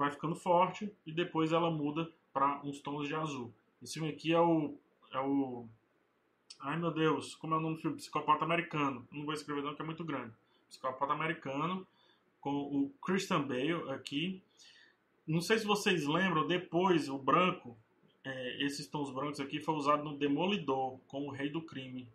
vai 0.02 0.10
ficando 0.10 0.34
forte 0.34 0.92
e 1.06 1.12
depois 1.12 1.52
ela 1.52 1.70
muda 1.70 2.10
para 2.32 2.60
uns 2.64 2.80
tons 2.80 3.06
de 3.06 3.14
azul. 3.14 3.54
Esse 3.80 4.04
aqui 4.04 4.32
é 4.32 4.40
o, 4.40 4.74
é 5.12 5.20
o, 5.20 5.66
ai 6.60 6.76
meu 6.76 6.90
Deus, 6.90 7.36
como 7.36 7.54
é 7.54 7.56
o 7.56 7.60
nome 7.60 7.76
do 7.76 7.80
filme? 7.80 7.96
Psicopata 7.96 8.44
Americano. 8.44 9.06
Não 9.12 9.24
vou 9.24 9.32
escrever 9.32 9.62
não, 9.62 9.76
que 9.76 9.82
é 9.82 9.84
muito 9.84 10.04
grande. 10.04 10.32
Psicopata 10.68 11.12
Americano 11.12 11.86
com 12.40 12.50
o 12.50 12.90
Christian 13.00 13.42
Bale 13.42 13.90
aqui. 13.90 14.42
Não 15.24 15.40
sei 15.40 15.60
se 15.60 15.64
vocês 15.64 16.04
lembram, 16.04 16.48
depois 16.48 17.08
o 17.08 17.16
branco 17.16 17.76
é, 18.24 18.64
esses 18.64 18.88
tons 18.88 19.12
brancos 19.12 19.38
aqui 19.38 19.60
foi 19.60 19.74
usado 19.74 20.02
no 20.04 20.16
Demolidor, 20.16 20.98
com 21.06 21.26
o 21.26 21.30
Rei 21.30 21.48
do 21.48 21.62
Crime. 21.62 22.08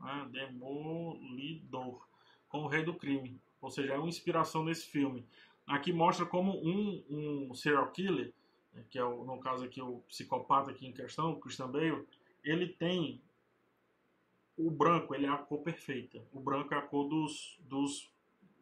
Ah, 0.00 0.26
Demolidor, 0.30 2.06
com 2.48 2.62
o 2.62 2.68
Rei 2.68 2.82
do 2.82 2.94
Crime. 2.94 3.38
ou 3.60 3.70
seja, 3.70 3.92
é 3.92 3.98
uma 3.98 4.08
inspiração 4.08 4.64
nesse 4.64 4.86
filme. 4.86 5.26
Aqui 5.70 5.92
mostra 5.92 6.26
como 6.26 6.52
um, 6.52 7.04
um 7.08 7.54
serial 7.54 7.90
killer, 7.92 8.32
né, 8.72 8.84
que 8.90 8.98
é 8.98 9.04
o, 9.04 9.24
no 9.24 9.38
caso 9.38 9.64
aqui 9.64 9.80
o 9.80 10.00
psicopata 10.08 10.72
aqui 10.72 10.84
em 10.84 10.92
questão, 10.92 11.30
o 11.30 11.40
Christian 11.40 11.68
Bale, 11.68 12.04
ele 12.42 12.66
tem 12.66 13.22
o 14.56 14.68
branco, 14.68 15.14
ele 15.14 15.26
é 15.26 15.28
a 15.28 15.38
cor 15.38 15.60
perfeita. 15.60 16.20
O 16.32 16.40
branco 16.40 16.74
é 16.74 16.76
a 16.76 16.82
cor 16.82 17.08
dos, 17.08 17.56
dos, 17.60 18.10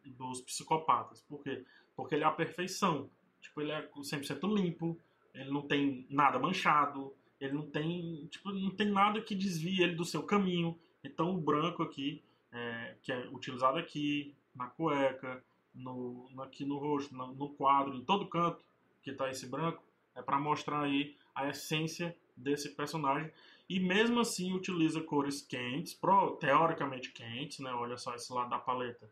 dos 0.05 0.41
psicopatas. 0.41 1.21
Por 1.21 1.41
quê? 1.41 1.65
Porque 1.95 2.13
ele 2.13 2.23
é 2.23 2.27
a 2.27 2.31
perfeição. 2.31 3.09
Tipo, 3.41 3.61
ele 3.61 3.71
é 3.71 3.81
100% 3.87 4.53
limpo, 4.53 4.95
ele 5.33 5.49
não 5.49 5.63
tem 5.63 6.05
nada 6.11 6.37
manchado, 6.37 7.11
ele 7.39 7.53
não 7.53 7.65
tem, 7.65 8.27
tipo, 8.27 8.51
não 8.51 8.69
tem 8.69 8.87
nada 8.87 9.19
que 9.19 9.33
desvie 9.33 9.81
ele 9.81 9.95
do 9.95 10.05
seu 10.05 10.21
caminho. 10.21 10.77
Então 11.03 11.33
o 11.33 11.41
branco 11.41 11.81
aqui, 11.81 12.21
é, 12.51 12.95
que 13.01 13.11
é 13.11 13.27
utilizado 13.29 13.79
aqui, 13.79 14.35
na 14.53 14.67
cueca, 14.67 15.43
no, 15.79 16.29
aqui 16.39 16.65
no 16.65 16.77
rosto, 16.77 17.15
no, 17.15 17.33
no 17.33 17.49
quadro, 17.49 17.95
em 17.95 18.03
todo 18.03 18.27
canto 18.27 18.63
que 19.01 19.11
está 19.11 19.29
esse 19.29 19.47
branco, 19.47 19.83
é 20.15 20.21
para 20.21 20.39
mostrar 20.39 20.81
aí 20.81 21.15
a 21.33 21.47
essência 21.47 22.15
desse 22.35 22.69
personagem. 22.69 23.31
E 23.67 23.79
mesmo 23.79 24.19
assim 24.19 24.53
utiliza 24.53 25.01
cores 25.01 25.41
quentes, 25.41 25.93
pro, 25.93 26.35
teoricamente 26.37 27.11
quentes, 27.11 27.59
né? 27.59 27.71
Olha 27.71 27.97
só 27.97 28.15
esse 28.15 28.31
lado 28.33 28.49
da 28.49 28.57
paleta. 28.57 29.09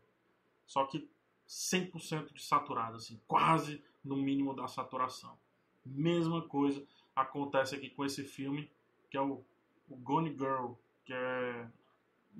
Só 0.66 0.84
que 0.84 1.08
100% 1.48 2.34
de 2.34 2.42
saturado, 2.42 2.96
assim, 2.96 3.20
quase 3.26 3.82
no 4.04 4.16
mínimo 4.16 4.54
da 4.54 4.68
saturação. 4.68 5.38
Mesma 5.84 6.42
coisa 6.42 6.84
acontece 7.14 7.74
aqui 7.74 7.88
com 7.88 8.04
esse 8.04 8.22
filme, 8.22 8.70
que 9.10 9.16
é 9.16 9.20
o, 9.20 9.42
o 9.88 9.96
Gone 9.96 10.30
Girl, 10.30 10.72
que 11.04 11.12
é, 11.12 11.66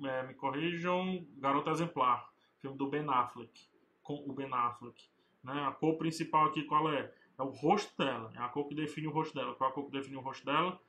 é, 0.03 0.23
me 0.23 0.33
corrijam, 0.35 1.25
Garota 1.37 1.71
Exemplar, 1.71 2.31
filme 2.59 2.77
do 2.77 2.87
Ben 2.87 3.05
Affleck, 3.09 3.67
com 4.09 4.27
o 4.27 4.33
Ben 4.33 4.51
Affleck. 4.51 5.07
Né? 5.43 5.53
A 5.67 5.71
cor 5.71 5.95
principal 5.95 6.45
aqui 6.45 6.63
qual 6.63 6.91
é? 6.91 7.13
É 7.37 7.43
o 7.43 7.49
rosto 7.49 7.95
dela, 7.95 8.31
é 8.35 8.39
a 8.39 8.49
cor 8.49 8.67
que 8.67 8.73
define 8.73 9.07
o 9.07 9.11
rosto 9.11 9.35
dela. 9.35 9.53
Qual 9.53 9.69
é 9.69 9.71
a 9.71 9.75
cor 9.75 9.85
que 9.85 9.91
define 9.91 10.17
o 10.17 10.21
rosto 10.21 10.43
dela? 10.43 10.81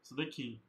Isso 0.00 0.14
daqui. 0.14 0.60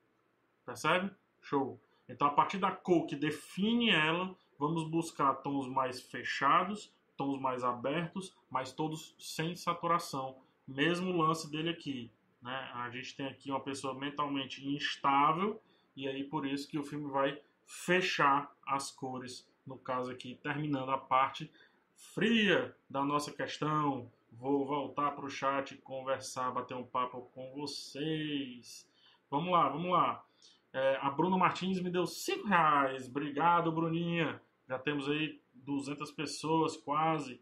Percebe? 0.65 1.11
Show. 1.39 1.79
Então, 2.07 2.27
a 2.27 2.31
partir 2.31 2.57
da 2.57 2.71
cor 2.71 3.05
que 3.05 3.15
define 3.15 3.91
ela, 3.91 4.35
vamos 4.57 4.89
buscar 4.89 5.35
tons 5.35 5.67
mais 5.67 6.01
fechados, 6.01 6.91
tons 7.15 7.39
mais 7.39 7.63
abertos, 7.63 8.35
mas 8.49 8.73
todos 8.73 9.15
sem 9.19 9.55
saturação. 9.55 10.41
Mesmo 10.67 11.15
lance 11.15 11.49
dele 11.49 11.69
aqui. 11.69 12.11
Né? 12.41 12.71
A 12.73 12.89
gente 12.89 13.15
tem 13.15 13.27
aqui 13.27 13.51
uma 13.51 13.59
pessoa 13.59 13.93
mentalmente 13.93 14.67
instável, 14.67 15.61
e 15.95 16.07
aí 16.07 16.23
por 16.23 16.45
isso 16.45 16.67
que 16.67 16.79
o 16.79 16.83
filme 16.83 17.09
vai 17.11 17.39
fechar 17.67 18.51
as 18.65 18.89
cores, 18.89 19.47
no 19.65 19.77
caso 19.77 20.11
aqui, 20.11 20.39
terminando 20.41 20.89
a 20.89 20.97
parte 20.97 21.51
fria 21.99 22.75
da 22.89 23.03
nossa 23.03 23.31
questão. 23.31 24.11
Vou 24.31 24.65
voltar 24.65 25.11
para 25.11 25.25
o 25.25 25.29
chat 25.29 25.75
conversar, 25.77 26.51
bater 26.51 26.75
um 26.75 26.85
papo 26.85 27.29
com 27.33 27.51
vocês. 27.53 28.87
Vamos 29.29 29.51
lá, 29.51 29.67
vamos 29.67 29.91
lá. 29.91 30.23
É, 30.71 30.97
a 31.01 31.09
Bruna 31.09 31.37
Martins 31.37 31.81
me 31.81 31.89
deu 31.89 32.05
5 32.05 32.47
reais. 32.47 33.07
Obrigado, 33.07 33.71
Bruninha. 33.71 34.41
Já 34.67 34.79
temos 34.79 35.09
aí 35.09 35.41
200 35.53 36.11
pessoas 36.11 36.77
quase. 36.77 37.41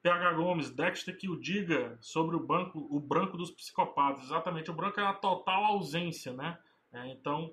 PH 0.00 0.32
Gomes, 0.34 0.70
Dexter 0.70 1.16
que 1.18 1.28
o 1.28 1.38
diga 1.38 1.98
sobre 2.00 2.36
o 2.36 2.40
banco, 2.40 2.86
o 2.90 3.00
branco 3.00 3.36
dos 3.36 3.50
psicopatas. 3.50 4.24
Exatamente, 4.24 4.70
o 4.70 4.74
branco 4.74 5.00
é 5.00 5.04
a 5.04 5.12
total 5.12 5.64
ausência, 5.64 6.32
né? 6.32 6.56
É, 6.92 7.08
então, 7.08 7.52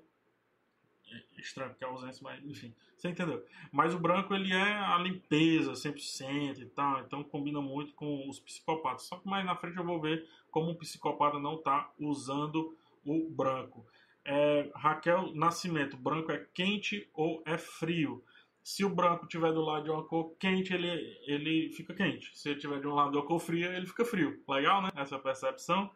estranho 1.38 1.74
que 1.74 1.84
é 1.84 1.86
ausência, 1.86 2.22
mas 2.22 2.44
enfim, 2.44 2.74
você 2.96 3.08
entendeu. 3.08 3.44
Mas 3.72 3.94
o 3.94 3.98
branco 3.98 4.34
ele 4.34 4.52
é 4.52 4.76
a 4.76 4.98
limpeza 4.98 5.72
100% 5.72 6.60
e 6.60 6.66
tal, 6.66 7.00
então 7.00 7.22
combina 7.22 7.60
muito 7.60 7.94
com 7.94 8.28
os 8.28 8.40
psicopatas. 8.40 9.04
Só 9.04 9.16
que 9.16 9.28
mais 9.28 9.44
na 9.44 9.56
frente 9.56 9.76
eu 9.76 9.84
vou 9.84 10.00
ver 10.00 10.26
como 10.50 10.70
um 10.70 10.74
psicopata 10.74 11.38
não 11.38 11.56
está 11.56 11.90
usando 11.98 12.76
o 13.04 13.28
branco. 13.30 13.86
É, 14.24 14.70
Raquel 14.74 15.32
Nascimento, 15.34 15.96
branco 15.96 16.32
é 16.32 16.44
quente 16.52 17.08
ou 17.14 17.42
é 17.46 17.56
frio? 17.56 18.24
Se 18.62 18.84
o 18.84 18.90
branco 18.90 19.28
tiver 19.28 19.52
do 19.52 19.60
lado 19.60 19.84
de 19.84 19.90
uma 19.90 20.02
cor 20.02 20.34
quente, 20.40 20.74
ele, 20.74 20.88
ele 21.24 21.70
fica 21.72 21.94
quente. 21.94 22.36
Se 22.36 22.50
ele 22.50 22.58
tiver 22.58 22.80
de 22.80 22.88
um 22.88 22.94
lado 22.94 23.12
de 23.12 23.16
uma 23.16 23.24
cor 23.24 23.38
fria, 23.38 23.68
ele 23.68 23.86
fica 23.86 24.04
frio. 24.04 24.42
Legal, 24.48 24.82
né? 24.82 24.90
Essa 24.96 25.16
percepção. 25.20 25.88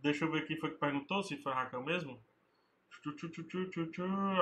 Deixa 0.00 0.24
eu 0.24 0.30
ver 0.30 0.46
quem 0.46 0.56
foi 0.56 0.70
que 0.70 0.78
perguntou, 0.78 1.24
se 1.24 1.36
foi 1.36 1.52
Raquel 1.52 1.82
mesmo. 1.82 2.22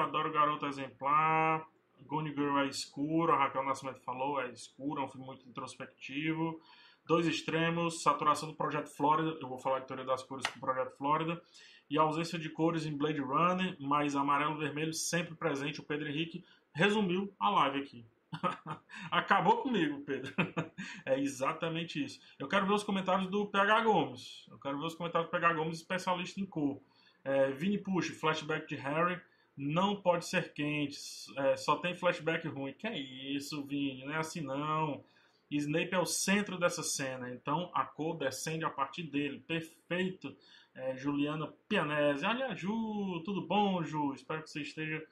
Adoro 0.01 0.33
Garoto 0.33 0.67
Exemplar. 0.67 1.67
Gone 2.07 2.31
Girl 2.31 2.59
é 2.59 2.67
escuro, 2.67 3.33
a 3.33 3.37
Raquel 3.37 3.63
Nascimento 3.63 4.01
falou, 4.01 4.41
é 4.41 4.51
escuro, 4.51 5.03
é 5.03 5.05
um 5.05 5.09
filme 5.09 5.27
muito 5.27 5.49
introspectivo. 5.49 6.61
Dois 7.07 7.27
extremos, 7.27 8.03
saturação 8.03 8.49
do 8.49 8.55
Projeto 8.55 8.89
Flórida, 8.89 9.37
eu 9.41 9.49
vou 9.49 9.59
falar 9.59 9.81
de 9.81 9.87
teoria 9.87 10.05
das 10.05 10.23
cores 10.23 10.47
com 10.47 10.59
o 10.59 10.61
Projeto 10.61 10.97
Flórida. 10.97 11.41
E 11.89 11.99
ausência 11.99 12.39
de 12.39 12.49
cores 12.49 12.87
em 12.87 12.97
Blade 12.97 13.21
Runner, 13.21 13.77
mas 13.81 14.15
amarelo 14.15 14.55
e 14.55 14.59
vermelho 14.59 14.95
sempre 14.95 15.35
presente. 15.35 15.81
O 15.81 15.83
Pedro 15.83 16.09
Henrique 16.09 16.45
resumiu 16.73 17.35
a 17.39 17.51
live 17.51 17.81
aqui. 17.81 18.07
Acabou 19.11 19.57
comigo, 19.57 20.01
Pedro. 20.03 20.33
é 21.05 21.19
exatamente 21.19 22.03
isso. 22.05 22.21
Eu 22.39 22.47
quero 22.47 22.67
ver 22.67 22.75
os 22.75 22.85
comentários 22.85 23.29
do 23.29 23.47
PH 23.47 23.81
Gomes. 23.81 24.47
Eu 24.49 24.59
quero 24.59 24.79
ver 24.79 24.87
os 24.87 24.95
comentários 24.95 25.29
do 25.29 25.33
PH 25.33 25.53
Gomes, 25.55 25.79
especialista 25.79 26.41
em 26.41 26.47
cor. 26.47 26.81
É, 27.25 27.51
Vini 27.51 27.79
Push, 27.79 28.09
flashback 28.11 28.67
de 28.69 28.77
Harry. 28.77 29.21
Não 29.57 30.01
pode 30.01 30.27
ser 30.27 30.53
quente, 30.53 30.99
é, 31.37 31.57
só 31.57 31.77
tem 31.77 31.95
flashback 31.95 32.47
ruim. 32.49 32.73
Que 32.73 32.87
é 32.87 32.99
isso, 32.99 33.65
Vini? 33.65 34.05
Não 34.05 34.15
é 34.15 34.19
assim 34.19 34.41
não. 34.41 35.05
Snape 35.51 35.95
é 35.95 35.99
o 35.99 36.07
centro 36.07 36.59
dessa 36.59 36.83
cena, 36.83 37.29
então 37.29 37.71
a 37.75 37.85
cor 37.85 38.17
descende 38.17 38.65
a 38.65 38.71
partir 38.71 39.03
dele. 39.03 39.41
Perfeito, 39.41 40.35
é, 40.75 40.97
Juliana 40.97 41.53
Pianese. 41.69 42.25
Olha, 42.25 42.55
Ju, 42.55 43.21
tudo 43.25 43.47
bom, 43.47 43.83
Ju? 43.83 44.15
Espero 44.15 44.43
que 44.43 44.51
você 44.51 44.63
esteja 44.63 45.05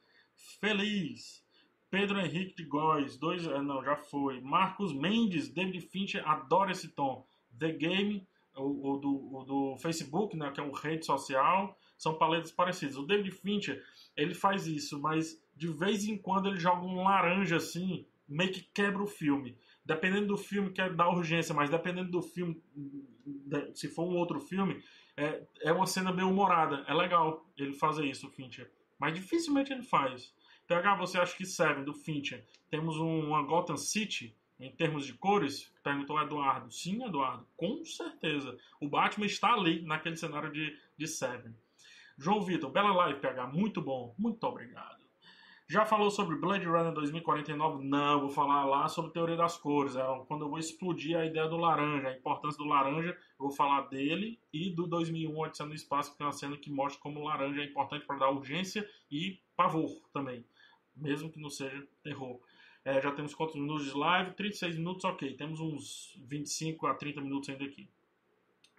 feliz. 0.60 1.44
Pedro 1.90 2.20
Henrique 2.20 2.54
de 2.54 2.64
Góes, 2.64 3.16
dois, 3.16 3.46
eh, 3.46 3.62
não, 3.62 3.82
já 3.82 3.96
foi. 3.96 4.40
Marcos 4.40 4.92
Mendes, 4.92 5.48
David 5.48 5.80
Fincher, 5.80 6.26
adora 6.28 6.70
esse 6.70 6.88
tom. 6.88 7.26
The 7.58 7.72
Game, 7.72 8.26
o, 8.54 8.92
o, 8.92 8.98
do, 8.98 9.36
o 9.36 9.44
do 9.44 9.76
Facebook, 9.78 10.36
né, 10.36 10.50
que 10.52 10.60
é 10.60 10.62
uma 10.62 10.78
rede 10.78 11.06
social, 11.06 11.76
são 11.98 12.14
paletas 12.14 12.52
parecidas. 12.52 12.96
O 12.96 13.02
David 13.02 13.32
Fincher, 13.32 13.84
ele 14.16 14.32
faz 14.32 14.66
isso, 14.66 14.98
mas 14.98 15.42
de 15.56 15.68
vez 15.68 16.04
em 16.06 16.16
quando 16.16 16.48
ele 16.48 16.60
joga 16.60 16.86
um 16.86 17.02
laranja 17.02 17.56
assim, 17.56 18.06
meio 18.26 18.52
que 18.52 18.62
quebra 18.62 19.02
o 19.02 19.06
filme. 19.06 19.58
Dependendo 19.84 20.28
do 20.28 20.36
filme, 20.36 20.70
quer 20.70 20.94
dar 20.94 21.08
urgência, 21.08 21.54
mas 21.54 21.68
dependendo 21.68 22.10
do 22.10 22.22
filme, 22.22 22.62
se 23.74 23.88
for 23.88 24.04
um 24.04 24.16
outro 24.16 24.40
filme, 24.40 24.82
é, 25.16 25.42
é 25.62 25.72
uma 25.72 25.86
cena 25.86 26.12
bem 26.12 26.24
humorada. 26.24 26.84
É 26.86 26.94
legal 26.94 27.50
ele 27.56 27.72
fazer 27.72 28.06
isso, 28.06 28.28
o 28.28 28.30
Fincher. 28.30 28.70
Mas 28.98 29.14
dificilmente 29.14 29.72
ele 29.72 29.82
faz. 29.82 30.32
PH, 30.66 30.96
você 30.96 31.18
acha 31.18 31.36
que 31.36 31.46
Seven, 31.46 31.84
do 31.84 31.94
Fincher, 31.94 32.46
temos 32.70 32.96
uma 32.98 33.42
Gotham 33.42 33.76
City 33.76 34.36
em 34.60 34.70
termos 34.70 35.06
de 35.06 35.14
cores? 35.14 35.72
Perguntou 35.82 36.20
Eduardo. 36.20 36.70
Sim, 36.70 37.02
Eduardo, 37.04 37.46
com 37.56 37.82
certeza. 37.84 38.56
O 38.80 38.88
Batman 38.88 39.26
está 39.26 39.54
ali, 39.54 39.82
naquele 39.82 40.16
cenário 40.16 40.52
de, 40.52 40.76
de 40.96 41.06
Seven. 41.06 41.54
João 42.18 42.42
Vitor, 42.42 42.70
bela 42.70 42.92
live, 42.92 43.20
PH, 43.20 43.46
muito 43.46 43.80
bom. 43.80 44.14
Muito 44.18 44.44
obrigado. 44.44 44.98
Já 45.70 45.84
falou 45.84 46.10
sobre 46.10 46.36
Blade 46.36 46.64
Runner 46.64 46.92
2049? 46.92 47.84
Não, 47.84 48.20
vou 48.20 48.30
falar 48.30 48.64
lá 48.64 48.88
sobre 48.88 49.12
teoria 49.12 49.36
das 49.36 49.56
cores. 49.56 49.96
É 49.96 50.02
quando 50.26 50.46
eu 50.46 50.48
vou 50.48 50.58
explodir 50.58 51.16
a 51.16 51.26
ideia 51.26 51.46
do 51.46 51.58
laranja, 51.58 52.08
a 52.08 52.16
importância 52.16 52.58
do 52.58 52.64
laranja, 52.64 53.10
eu 53.10 53.46
vou 53.46 53.50
falar 53.50 53.82
dele 53.82 54.40
e 54.52 54.70
do 54.70 54.86
2001 54.86 55.38
Odisseia 55.38 55.68
no 55.68 55.74
Espaço, 55.74 56.12
que 56.12 56.18
tem 56.18 56.26
uma 56.26 56.32
cena 56.32 56.56
que 56.56 56.70
mostra 56.70 57.00
como 57.00 57.20
o 57.20 57.24
laranja 57.24 57.60
é 57.60 57.64
importante 57.64 58.06
para 58.06 58.18
dar 58.18 58.30
urgência 58.30 58.88
e 59.10 59.38
pavor 59.54 59.90
também 60.12 60.44
mesmo 61.00 61.30
que 61.30 61.40
não 61.40 61.50
seja 61.50 61.86
terror. 62.02 62.40
É, 62.84 63.00
já 63.00 63.10
temos 63.12 63.34
quantos 63.34 63.56
minutos 63.56 63.86
de 63.86 63.96
live? 63.96 64.32
36 64.32 64.76
minutos, 64.76 65.04
ok. 65.04 65.34
Temos 65.34 65.60
uns 65.60 66.18
25 66.26 66.86
a 66.86 66.94
30 66.94 67.20
minutos 67.20 67.48
ainda 67.48 67.64
aqui. 67.64 67.88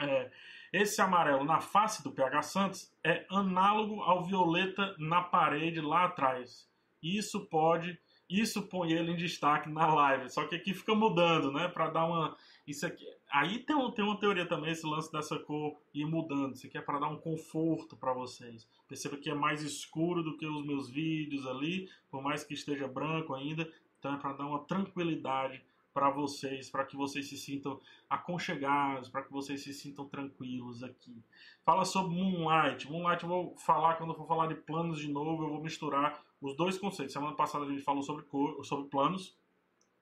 É, 0.02 0.32
esse 0.72 1.02
amarelo 1.02 1.44
na 1.44 1.60
face 1.60 2.04
do 2.04 2.12
PH 2.12 2.42
Santos 2.44 2.94
é 3.04 3.26
análogo 3.30 4.02
ao 4.02 4.24
violeta 4.24 4.96
na 5.00 5.22
parede 5.22 5.82
lá 5.82 6.06
atrás. 6.06 6.70
Isso 7.02 7.46
pode, 7.48 7.98
isso 8.30 8.62
põe 8.68 8.92
ele 8.92 9.12
em 9.12 9.16
destaque 9.16 9.70
na 9.70 9.94
live. 9.94 10.30
Só 10.30 10.46
que 10.46 10.56
aqui 10.56 10.74
fica 10.74 10.94
mudando, 10.94 11.52
né? 11.52 11.68
Para 11.68 11.90
dar 11.90 12.06
uma, 12.06 12.38
isso 12.68 12.86
aqui, 12.86 13.04
aí 13.32 13.60
tem, 13.60 13.92
tem 13.94 14.06
uma 14.06 14.20
teoria 14.20 14.46
também 14.46 14.72
esse 14.72 14.86
lance 14.86 15.12
dessa 15.12 15.40
cor 15.40 15.76
ir 15.94 16.06
mudando. 16.06 16.54
Isso 16.54 16.68
aqui 16.68 16.78
é 16.78 16.82
para 16.82 17.00
dar 17.00 17.08
um 17.08 17.18
conforto 17.18 17.96
para 17.96 18.14
vocês. 18.14 18.68
Perceba 18.88 19.18
que 19.18 19.30
é 19.30 19.36
mais 19.36 19.64
escuro 19.64 20.22
do 20.22 20.38
que 20.38 20.46
os 20.46 20.66
meus 20.66 20.90
vídeos 20.90 21.48
ali, 21.48 21.90
por 22.12 22.22
mais 22.22 22.44
que 22.44 22.54
esteja 22.54 22.88
branco 22.88 23.34
ainda. 23.34 23.68
Então 23.98 24.14
é 24.14 24.18
para 24.18 24.34
dar 24.34 24.46
uma 24.46 24.60
tranquilidade 24.66 25.64
para 26.00 26.10
vocês, 26.12 26.70
para 26.70 26.86
que 26.86 26.96
vocês 26.96 27.28
se 27.28 27.38
sintam 27.38 27.78
aconchegados, 28.10 29.10
para 29.10 29.22
que 29.22 29.34
vocês 29.34 29.62
se 29.62 29.74
sintam 29.74 30.08
tranquilos 30.08 30.82
aqui. 30.82 31.22
Fala 31.66 31.84
sobre 31.84 32.16
Moonlight. 32.16 32.90
Moonlight 32.90 33.24
eu 33.24 33.30
vou 33.30 33.58
falar 33.58 33.96
quando 33.96 34.12
eu 34.12 34.16
for 34.16 34.26
falar 34.26 34.48
de 34.48 34.56
planos 34.56 34.98
de 34.98 35.12
novo, 35.12 35.44
eu 35.44 35.50
vou 35.50 35.62
misturar 35.62 36.24
os 36.42 36.56
dois 36.56 36.78
conceitos. 36.78 37.12
Semana 37.12 37.36
passada 37.36 37.66
a 37.66 37.68
gente 37.68 37.82
falou 37.82 38.02
sobre 38.02 38.24
cor, 38.24 38.64
sobre 38.64 38.90
planos 38.90 39.38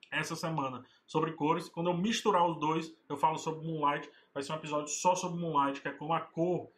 essa 0.08 0.36
semana 0.36 0.84
sobre 1.04 1.32
cores. 1.32 1.68
Quando 1.68 1.90
eu 1.90 1.96
misturar 1.96 2.48
os 2.48 2.60
dois, 2.60 2.94
eu 3.08 3.16
falo 3.16 3.36
sobre 3.36 3.66
Moonlight. 3.66 4.08
Vai 4.32 4.44
ser 4.44 4.52
um 4.52 4.56
episódio 4.56 4.92
só 4.92 5.16
sobre 5.16 5.40
Moonlight, 5.40 5.80
que 5.80 5.88
é 5.88 5.92
como 5.92 6.12
a 6.12 6.20
cor 6.20 6.70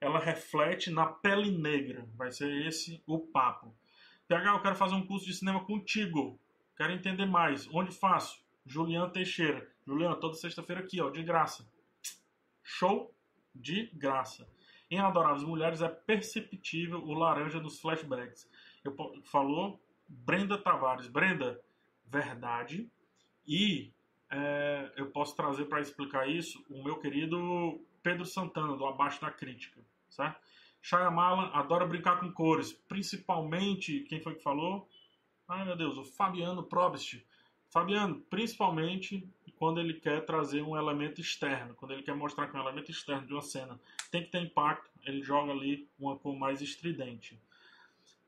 ela 0.00 0.20
reflete 0.20 0.88
na 0.88 1.04
pele 1.04 1.50
negra. 1.50 2.08
Vai 2.14 2.30
ser 2.30 2.64
esse 2.64 3.02
o 3.08 3.18
papo. 3.18 3.74
PH, 4.28 4.52
eu 4.52 4.62
quero 4.62 4.76
fazer 4.76 4.94
um 4.94 5.04
curso 5.04 5.26
de 5.26 5.34
cinema 5.34 5.64
contigo. 5.64 6.38
Quero 6.76 6.92
entender 6.92 7.26
mais. 7.26 7.68
Onde 7.74 7.90
faço? 7.90 8.46
Juliano 8.68 9.10
Teixeira. 9.10 9.66
Juliano, 9.86 10.16
toda 10.16 10.34
sexta-feira 10.34 10.82
aqui, 10.82 11.00
ó, 11.00 11.10
de 11.10 11.22
graça. 11.22 11.66
Show 12.62 13.14
de 13.54 13.86
graça. 13.94 14.48
Em 14.90 14.98
Adoráveis 14.98 15.42
Mulheres 15.42 15.80
é 15.80 15.88
perceptível 15.88 17.02
o 17.02 17.14
laranja 17.14 17.58
dos 17.58 17.80
flashbacks. 17.80 18.48
Eu, 18.84 18.94
falou 19.24 19.82
Brenda 20.06 20.58
Tavares. 20.58 21.08
Brenda, 21.08 21.60
verdade. 22.06 22.90
E 23.46 23.92
é, 24.30 24.92
eu 24.96 25.10
posso 25.10 25.34
trazer 25.34 25.64
para 25.64 25.80
explicar 25.80 26.28
isso 26.28 26.64
o 26.68 26.82
meu 26.84 26.98
querido 26.98 27.80
Pedro 28.02 28.24
Santana, 28.24 28.76
do 28.76 28.86
Abaixo 28.86 29.20
da 29.20 29.30
Crítica, 29.30 29.80
certo? 30.08 30.40
Shyamalan 30.80 31.50
adora 31.52 31.86
brincar 31.86 32.20
com 32.20 32.32
cores, 32.32 32.72
principalmente, 32.72 34.00
quem 34.00 34.20
foi 34.20 34.34
que 34.34 34.42
falou? 34.42 34.88
Ai 35.48 35.64
meu 35.64 35.76
Deus, 35.76 35.96
o 35.96 36.04
Fabiano 36.04 36.62
Probst. 36.62 37.22
Fabiano, 37.70 38.20
principalmente 38.30 39.28
quando 39.58 39.80
ele 39.80 39.94
quer 39.94 40.24
trazer 40.24 40.62
um 40.62 40.76
elemento 40.76 41.20
externo, 41.20 41.74
quando 41.74 41.92
ele 41.92 42.02
quer 42.02 42.14
mostrar 42.14 42.46
que 42.46 42.56
é 42.56 42.60
um 42.60 42.62
elemento 42.62 42.90
externo 42.90 43.26
de 43.26 43.32
uma 43.32 43.42
cena 43.42 43.78
tem 44.10 44.22
que 44.22 44.30
ter 44.30 44.40
impacto, 44.40 44.90
ele 45.04 45.22
joga 45.22 45.52
ali 45.52 45.88
uma 45.98 46.16
cor 46.16 46.34
mais 46.34 46.62
estridente. 46.62 47.38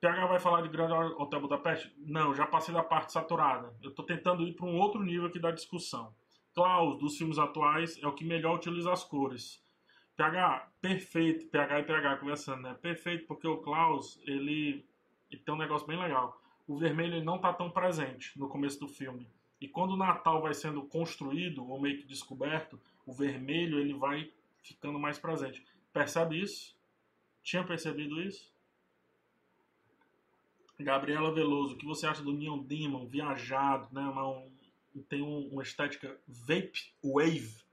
PH 0.00 0.26
vai 0.26 0.38
falar 0.38 0.62
de 0.62 0.68
Grande 0.68 0.92
Hotel 0.92 1.40
Budapeste? 1.40 1.94
Não, 1.98 2.34
já 2.34 2.46
passei 2.46 2.72
da 2.72 2.82
parte 2.82 3.12
saturada. 3.12 3.74
Eu 3.82 3.90
estou 3.90 4.04
tentando 4.04 4.46
ir 4.46 4.54
para 4.54 4.66
um 4.66 4.78
outro 4.78 5.02
nível 5.02 5.26
aqui 5.26 5.38
da 5.38 5.50
discussão. 5.50 6.14
Klaus, 6.54 6.98
dos 6.98 7.16
filmes 7.16 7.38
atuais, 7.38 8.02
é 8.02 8.06
o 8.06 8.12
que 8.12 8.24
melhor 8.24 8.56
utiliza 8.56 8.92
as 8.92 9.04
cores. 9.04 9.62
PH, 10.16 10.70
perfeito. 10.80 11.46
PH 11.46 11.80
e 11.80 11.82
PH 11.84 12.16
conversando, 12.16 12.62
né? 12.62 12.74
Perfeito, 12.74 13.26
porque 13.26 13.46
o 13.46 13.58
Klaus, 13.58 14.18
ele, 14.24 14.86
ele 15.30 15.40
tem 15.42 15.54
um 15.54 15.58
negócio 15.58 15.86
bem 15.86 15.98
legal. 15.98 16.39
O 16.70 16.76
vermelho 16.76 17.20
não 17.24 17.34
está 17.34 17.52
tão 17.52 17.68
presente 17.68 18.38
no 18.38 18.48
começo 18.48 18.78
do 18.78 18.86
filme. 18.86 19.26
E 19.60 19.66
quando 19.66 19.94
o 19.94 19.96
Natal 19.96 20.40
vai 20.40 20.54
sendo 20.54 20.82
construído 20.82 21.68
ou 21.68 21.80
meio 21.80 21.98
que 21.98 22.06
descoberto, 22.06 22.80
o 23.04 23.12
vermelho 23.12 23.80
ele 23.80 23.92
vai 23.92 24.32
ficando 24.62 24.96
mais 24.96 25.18
presente. 25.18 25.66
Percebe 25.92 26.40
isso? 26.40 26.76
Tinha 27.42 27.64
percebido 27.64 28.22
isso? 28.22 28.48
Gabriela 30.78 31.34
Veloso, 31.34 31.74
o 31.74 31.76
que 31.76 31.84
você 31.84 32.06
acha 32.06 32.22
do 32.22 32.32
Neon 32.32 32.60
Demon, 32.60 33.04
viajado, 33.04 33.92
né? 33.92 34.02
Uma, 34.02 34.28
um, 34.28 34.48
tem 35.08 35.22
um, 35.22 35.48
uma 35.48 35.64
estética 35.64 36.16
Vape 36.28 36.92
Wave. 37.02 37.64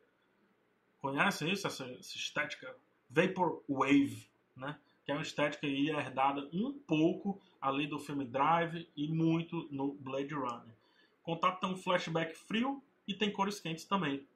Conhecem 1.00 1.52
isso? 1.52 1.68
Essa, 1.68 1.86
essa 1.86 2.18
estética 2.18 2.76
Vapor 3.12 3.62
Wave, 3.70 4.28
né? 4.56 4.76
Que 5.08 5.12
é 5.14 5.16
uma 5.16 5.24
estética 5.24 5.66
aí 5.66 5.90
herdada 5.90 6.48
um 6.54 6.74
pouco 6.74 7.42
ali 7.60 7.88
do 7.88 7.98
filme 7.98 8.26
Drive 8.26 8.88
e 8.96 9.08
muito 9.08 9.68
no 9.72 9.94
Blade 9.94 10.36
Runner. 10.36 10.76
Contato 11.24 11.62
tem 11.62 11.70
um 11.72 11.78
flashback 11.78 12.36
frio 12.36 12.84
e 13.08 13.14
tem 13.14 13.32
cores 13.32 13.60
quentes 13.60 13.86
também. 13.86 14.28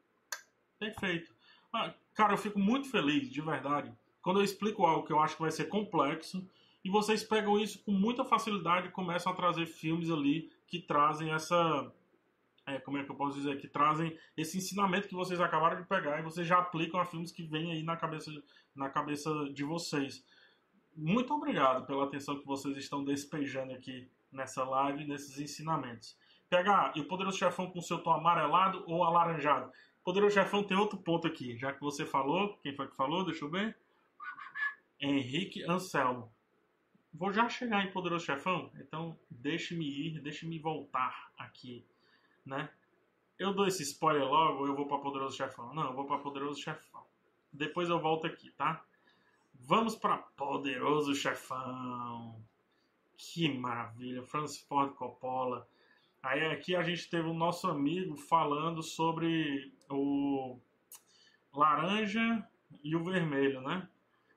Perfeito. 0.79 1.31
Ah, 1.73 1.93
cara, 2.15 2.33
eu 2.33 2.37
fico 2.37 2.57
muito 2.57 2.89
feliz, 2.89 3.29
de 3.29 3.41
verdade, 3.41 3.93
quando 4.21 4.39
eu 4.39 4.43
explico 4.43 4.85
algo 4.85 5.05
que 5.05 5.11
eu 5.11 5.19
acho 5.19 5.35
que 5.35 5.41
vai 5.41 5.51
ser 5.51 5.65
complexo 5.65 6.47
e 6.83 6.89
vocês 6.89 7.23
pegam 7.23 7.59
isso 7.59 7.83
com 7.83 7.91
muita 7.91 8.23
facilidade 8.23 8.87
e 8.87 8.91
começam 8.91 9.31
a 9.31 9.35
trazer 9.35 9.65
filmes 9.65 10.09
ali 10.09 10.51
que 10.67 10.79
trazem 10.79 11.31
essa. 11.31 11.93
É, 12.65 12.79
como 12.79 12.97
é 12.97 13.03
que 13.03 13.11
eu 13.11 13.15
posso 13.15 13.37
dizer? 13.37 13.59
Que 13.59 13.67
trazem 13.67 14.17
esse 14.37 14.57
ensinamento 14.57 15.07
que 15.07 15.15
vocês 15.15 15.39
acabaram 15.41 15.81
de 15.81 15.87
pegar 15.87 16.19
e 16.19 16.23
vocês 16.23 16.47
já 16.47 16.59
aplicam 16.59 16.99
a 16.99 17.05
filmes 17.05 17.31
que 17.31 17.43
vêm 17.43 17.71
aí 17.71 17.83
na 17.83 17.97
cabeça, 17.97 18.31
na 18.75 18.89
cabeça 18.89 19.29
de 19.51 19.63
vocês. 19.63 20.23
Muito 20.95 21.33
obrigado 21.33 21.85
pela 21.85 22.03
atenção 22.03 22.39
que 22.39 22.45
vocês 22.45 22.75
estão 22.77 23.03
despejando 23.03 23.73
aqui 23.73 24.09
nessa 24.31 24.63
live, 24.63 25.05
nesses 25.05 25.39
ensinamentos. 25.39 26.17
PH, 26.49 26.93
e 26.95 27.01
o 27.01 27.07
Poderoso 27.07 27.37
Chefão 27.37 27.71
com 27.71 27.81
seu 27.81 27.99
tom 27.99 28.11
amarelado 28.11 28.83
ou 28.85 29.03
alaranjado? 29.03 29.71
Poderoso 30.03 30.33
Chefão 30.33 30.63
tem 30.63 30.75
outro 30.75 30.97
ponto 30.97 31.27
aqui, 31.27 31.55
já 31.57 31.71
que 31.71 31.79
você 31.79 32.05
falou, 32.05 32.57
quem 32.57 32.75
foi 32.75 32.87
que 32.87 32.95
falou? 32.95 33.23
Deixa 33.23 33.45
eu 33.45 33.49
ver. 33.49 33.77
Henrique 34.99 35.63
Anselmo. 35.63 36.31
Vou 37.13 37.31
já 37.31 37.47
chegar 37.49 37.85
em 37.85 37.91
Poderoso 37.91 38.25
Chefão, 38.25 38.71
então 38.75 39.17
deixe-me 39.29 39.85
ir, 39.85 40.21
deixe-me 40.21 40.59
voltar 40.59 41.31
aqui, 41.37 41.85
né? 42.45 42.69
Eu 43.37 43.53
dou 43.53 43.65
esse 43.65 43.83
spoiler 43.83 44.23
logo 44.23 44.59
ou 44.59 44.67
eu 44.67 44.75
vou 44.75 44.87
para 44.87 44.99
Poderoso 44.99 45.35
Chefão? 45.35 45.73
Não, 45.73 45.87
eu 45.87 45.93
vou 45.93 46.05
para 46.05 46.19
Poderoso 46.19 46.61
Chefão. 46.61 47.03
Depois 47.51 47.89
eu 47.89 47.99
volto 47.99 48.27
aqui, 48.27 48.51
tá? 48.51 48.85
Vamos 49.63 49.95
para 49.95 50.17
Poderoso 50.17 51.13
Chefão. 51.15 52.43
Que 53.15 53.47
maravilha, 53.47 54.23
Francis 54.23 54.61
Ford 54.61 54.93
Coppola. 54.95 55.67
Aí 56.21 56.45
aqui 56.47 56.75
a 56.75 56.83
gente 56.83 57.09
teve 57.09 57.27
o 57.27 57.33
nosso 57.33 57.67
amigo 57.67 58.15
falando 58.17 58.81
sobre 58.83 59.73
o 59.89 60.59
laranja 61.53 62.47
e 62.83 62.95
o 62.95 63.03
vermelho, 63.03 63.61
né? 63.61 63.87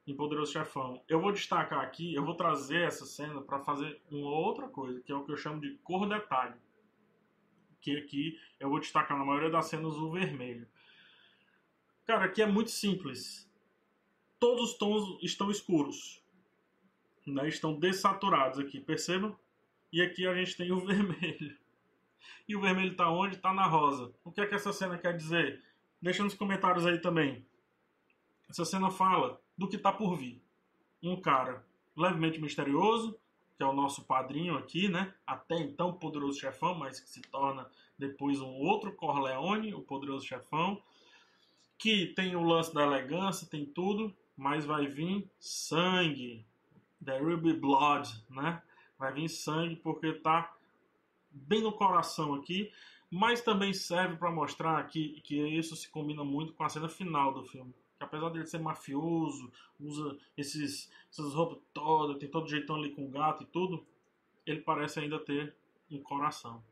em 0.06 0.14
Poderoso 0.14 0.52
Chefão. 0.52 1.02
Eu 1.08 1.20
vou 1.20 1.32
destacar 1.32 1.80
aqui, 1.80 2.14
eu 2.14 2.24
vou 2.24 2.34
trazer 2.34 2.82
essa 2.82 3.06
cena 3.06 3.40
para 3.40 3.60
fazer 3.60 4.00
uma 4.10 4.30
outra 4.30 4.68
coisa, 4.68 5.00
que 5.00 5.10
é 5.10 5.14
o 5.14 5.24
que 5.24 5.32
eu 5.32 5.36
chamo 5.36 5.60
de 5.60 5.76
cor 5.78 6.08
detalhe. 6.08 6.54
Que 7.80 7.96
aqui 7.96 8.38
eu 8.60 8.68
vou 8.68 8.80
destacar 8.80 9.18
na 9.18 9.24
maioria 9.24 9.50
das 9.50 9.66
cenas 9.66 9.94
o 9.94 10.10
vermelho. 10.10 10.66
Cara, 12.04 12.26
aqui 12.26 12.42
é 12.42 12.46
muito 12.46 12.70
simples. 12.70 13.43
Todos 14.44 14.72
os 14.72 14.76
tons 14.76 15.18
estão 15.22 15.50
escuros. 15.50 16.22
Né? 17.26 17.48
Estão 17.48 17.80
dessaturados 17.80 18.58
aqui, 18.58 18.78
percebam? 18.78 19.34
E 19.90 20.02
aqui 20.02 20.26
a 20.26 20.34
gente 20.34 20.54
tem 20.54 20.70
o 20.70 20.80
vermelho. 20.84 21.56
E 22.46 22.54
o 22.54 22.60
vermelho 22.60 22.92
está 22.92 23.10
onde? 23.10 23.36
Está 23.36 23.54
na 23.54 23.64
rosa. 23.64 24.12
O 24.22 24.30
que 24.30 24.42
é 24.42 24.46
que 24.46 24.54
essa 24.54 24.70
cena 24.70 24.98
quer 24.98 25.16
dizer? 25.16 25.62
Deixa 25.98 26.22
nos 26.22 26.34
comentários 26.34 26.84
aí 26.84 26.98
também. 26.98 27.42
Essa 28.46 28.66
cena 28.66 28.90
fala 28.90 29.40
do 29.56 29.66
que 29.66 29.76
está 29.76 29.90
por 29.90 30.14
vir. 30.14 30.42
Um 31.02 31.18
cara 31.18 31.64
levemente 31.96 32.38
misterioso, 32.38 33.18
que 33.56 33.62
é 33.62 33.66
o 33.66 33.72
nosso 33.72 34.04
padrinho 34.04 34.58
aqui, 34.58 34.90
né? 34.90 35.14
Até 35.26 35.56
então 35.56 35.94
poderoso 35.94 36.38
chefão, 36.38 36.74
mas 36.74 37.00
que 37.00 37.08
se 37.08 37.22
torna 37.22 37.66
depois 37.98 38.42
um 38.42 38.52
outro 38.58 38.94
Corleone, 38.94 39.72
o 39.72 39.80
poderoso 39.80 40.26
chefão, 40.26 40.82
que 41.78 42.08
tem 42.08 42.36
o 42.36 42.42
lance 42.42 42.74
da 42.74 42.82
elegância, 42.82 43.48
tem 43.48 43.64
tudo, 43.64 44.14
mas 44.36 44.64
vai 44.64 44.86
vir 44.86 45.28
sangue. 45.38 46.44
There 47.04 47.24
will 47.24 47.38
be 47.38 47.52
blood, 47.52 48.08
né? 48.30 48.62
Vai 48.98 49.12
vir 49.12 49.28
sangue 49.28 49.76
porque 49.76 50.12
tá 50.12 50.54
bem 51.30 51.62
no 51.62 51.72
coração 51.72 52.34
aqui, 52.34 52.72
mas 53.10 53.42
também 53.42 53.72
serve 53.72 54.16
para 54.16 54.30
mostrar 54.30 54.82
que, 54.86 55.20
que 55.22 55.36
isso 55.36 55.76
se 55.76 55.88
combina 55.90 56.24
muito 56.24 56.52
com 56.52 56.64
a 56.64 56.68
cena 56.68 56.88
final 56.88 57.32
do 57.34 57.44
filme 57.44 57.74
apesar 58.04 58.28
dele 58.30 58.46
ser 58.46 58.60
mafioso, 58.60 59.50
usa 59.80 60.16
esses, 60.36 60.90
essas 61.10 61.34
roupas 61.34 61.58
todas, 61.72 62.18
tem 62.18 62.28
todo 62.28 62.48
jeitão 62.48 62.76
ali 62.76 62.90
com 62.90 63.10
gato 63.10 63.42
e 63.42 63.46
tudo, 63.46 63.84
ele 64.46 64.60
parece 64.60 65.00
ainda 65.00 65.18
ter 65.18 65.54
um 65.90 65.98
coração. 65.98 66.62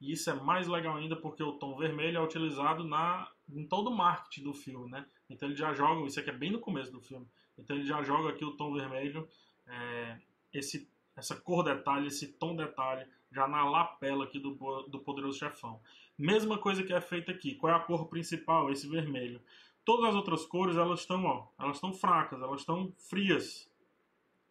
E 0.00 0.12
isso 0.12 0.30
é 0.30 0.34
mais 0.34 0.66
legal 0.66 0.96
ainda 0.96 1.16
porque 1.16 1.42
o 1.42 1.52
tom 1.52 1.76
vermelho 1.76 2.18
é 2.18 2.22
utilizado 2.22 2.84
na, 2.84 3.30
em 3.48 3.66
todo 3.66 3.90
o 3.90 3.96
marketing 3.96 4.44
do 4.44 4.54
filme, 4.54 4.90
né? 4.90 5.06
Então 5.30 5.48
ele 5.48 5.56
já 5.56 5.72
joga, 5.72 6.06
isso 6.06 6.18
aqui 6.20 6.28
é 6.28 6.34
bem 6.34 6.50
no 6.50 6.58
começo 6.58 6.90
do 6.90 7.00
filme, 7.00 7.26
então 7.56 7.76
ele 7.76 7.86
já 7.86 8.02
joga 8.02 8.30
aqui 8.30 8.44
o 8.44 8.56
tom 8.56 8.74
vermelho, 8.74 9.28
é, 9.66 10.18
esse, 10.52 10.90
essa 11.16 11.36
cor 11.36 11.62
detalhe, 11.62 12.08
esse 12.08 12.32
tom 12.32 12.56
detalhe, 12.56 13.06
já 13.30 13.46
na 13.46 13.64
lapela 13.64 14.24
aqui 14.24 14.40
do, 14.40 14.50
do 14.88 14.98
Poderoso 14.98 15.38
Chefão. 15.38 15.80
Mesma 16.18 16.58
coisa 16.58 16.82
que 16.82 16.92
é 16.92 17.00
feita 17.00 17.30
aqui. 17.30 17.54
Qual 17.54 17.72
é 17.72 17.76
a 17.76 17.80
cor 17.80 18.08
principal? 18.08 18.70
Esse 18.70 18.88
vermelho. 18.88 19.40
Todas 19.84 20.10
as 20.10 20.14
outras 20.14 20.44
cores, 20.44 20.76
elas 20.76 21.00
estão, 21.00 21.24
ó, 21.24 21.46
elas 21.58 21.76
estão 21.76 21.92
fracas, 21.92 22.42
elas 22.42 22.60
estão 22.60 22.92
frias, 22.98 23.70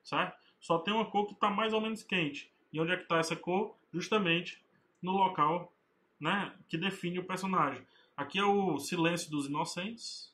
certo? 0.02 0.38
Só 0.60 0.80
tem 0.80 0.94
uma 0.94 1.06
cor 1.06 1.28
que 1.28 1.34
está 1.34 1.50
mais 1.50 1.74
ou 1.74 1.82
menos 1.82 2.04
quente. 2.04 2.52
E 2.72 2.80
onde 2.80 2.92
é 2.92 2.98
que 2.98 3.04
está 3.04 3.18
essa 3.18 3.36
cor? 3.36 3.76
Justamente 3.94 4.64
no 5.02 5.12
local, 5.12 5.72
né, 6.20 6.54
que 6.68 6.78
define 6.78 7.20
o 7.20 7.26
personagem. 7.26 7.86
Aqui 8.18 8.38
é 8.38 8.44
o 8.44 8.78
Silêncio 8.80 9.32
dos 9.32 9.46
Inocentes. 9.46 10.29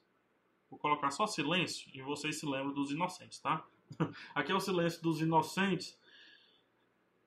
Vou 0.76 0.80
colocar 0.82 1.10
só 1.10 1.26
silêncio 1.26 1.90
e 1.94 2.02
vocês 2.02 2.38
se 2.38 2.46
lembram 2.46 2.74
dos 2.74 2.92
inocentes, 2.92 3.40
tá? 3.40 3.66
Aqui 4.36 4.52
é 4.52 4.56
o 4.56 4.60
Silêncio 4.60 5.02
dos 5.02 5.22
Inocentes. 5.22 5.98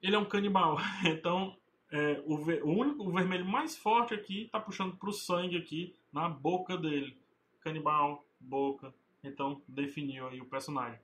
Ele 0.02 0.14
é 0.14 0.18
um 0.18 0.24
canibal, 0.26 0.76
então 1.02 1.56
é, 1.90 2.22
o, 2.26 2.34
o, 2.34 2.78
único, 2.78 3.08
o 3.08 3.10
vermelho 3.10 3.46
mais 3.46 3.74
forte 3.74 4.12
aqui 4.12 4.42
está 4.42 4.60
puxando 4.60 4.94
para 4.96 5.08
o 5.08 5.14
sangue 5.14 5.56
aqui 5.56 5.96
na 6.12 6.28
boca 6.28 6.76
dele 6.76 7.16
canibal, 7.62 8.22
boca. 8.38 8.94
Então 9.24 9.62
definiu 9.66 10.28
aí 10.28 10.42
o 10.42 10.44
personagem. 10.44 11.00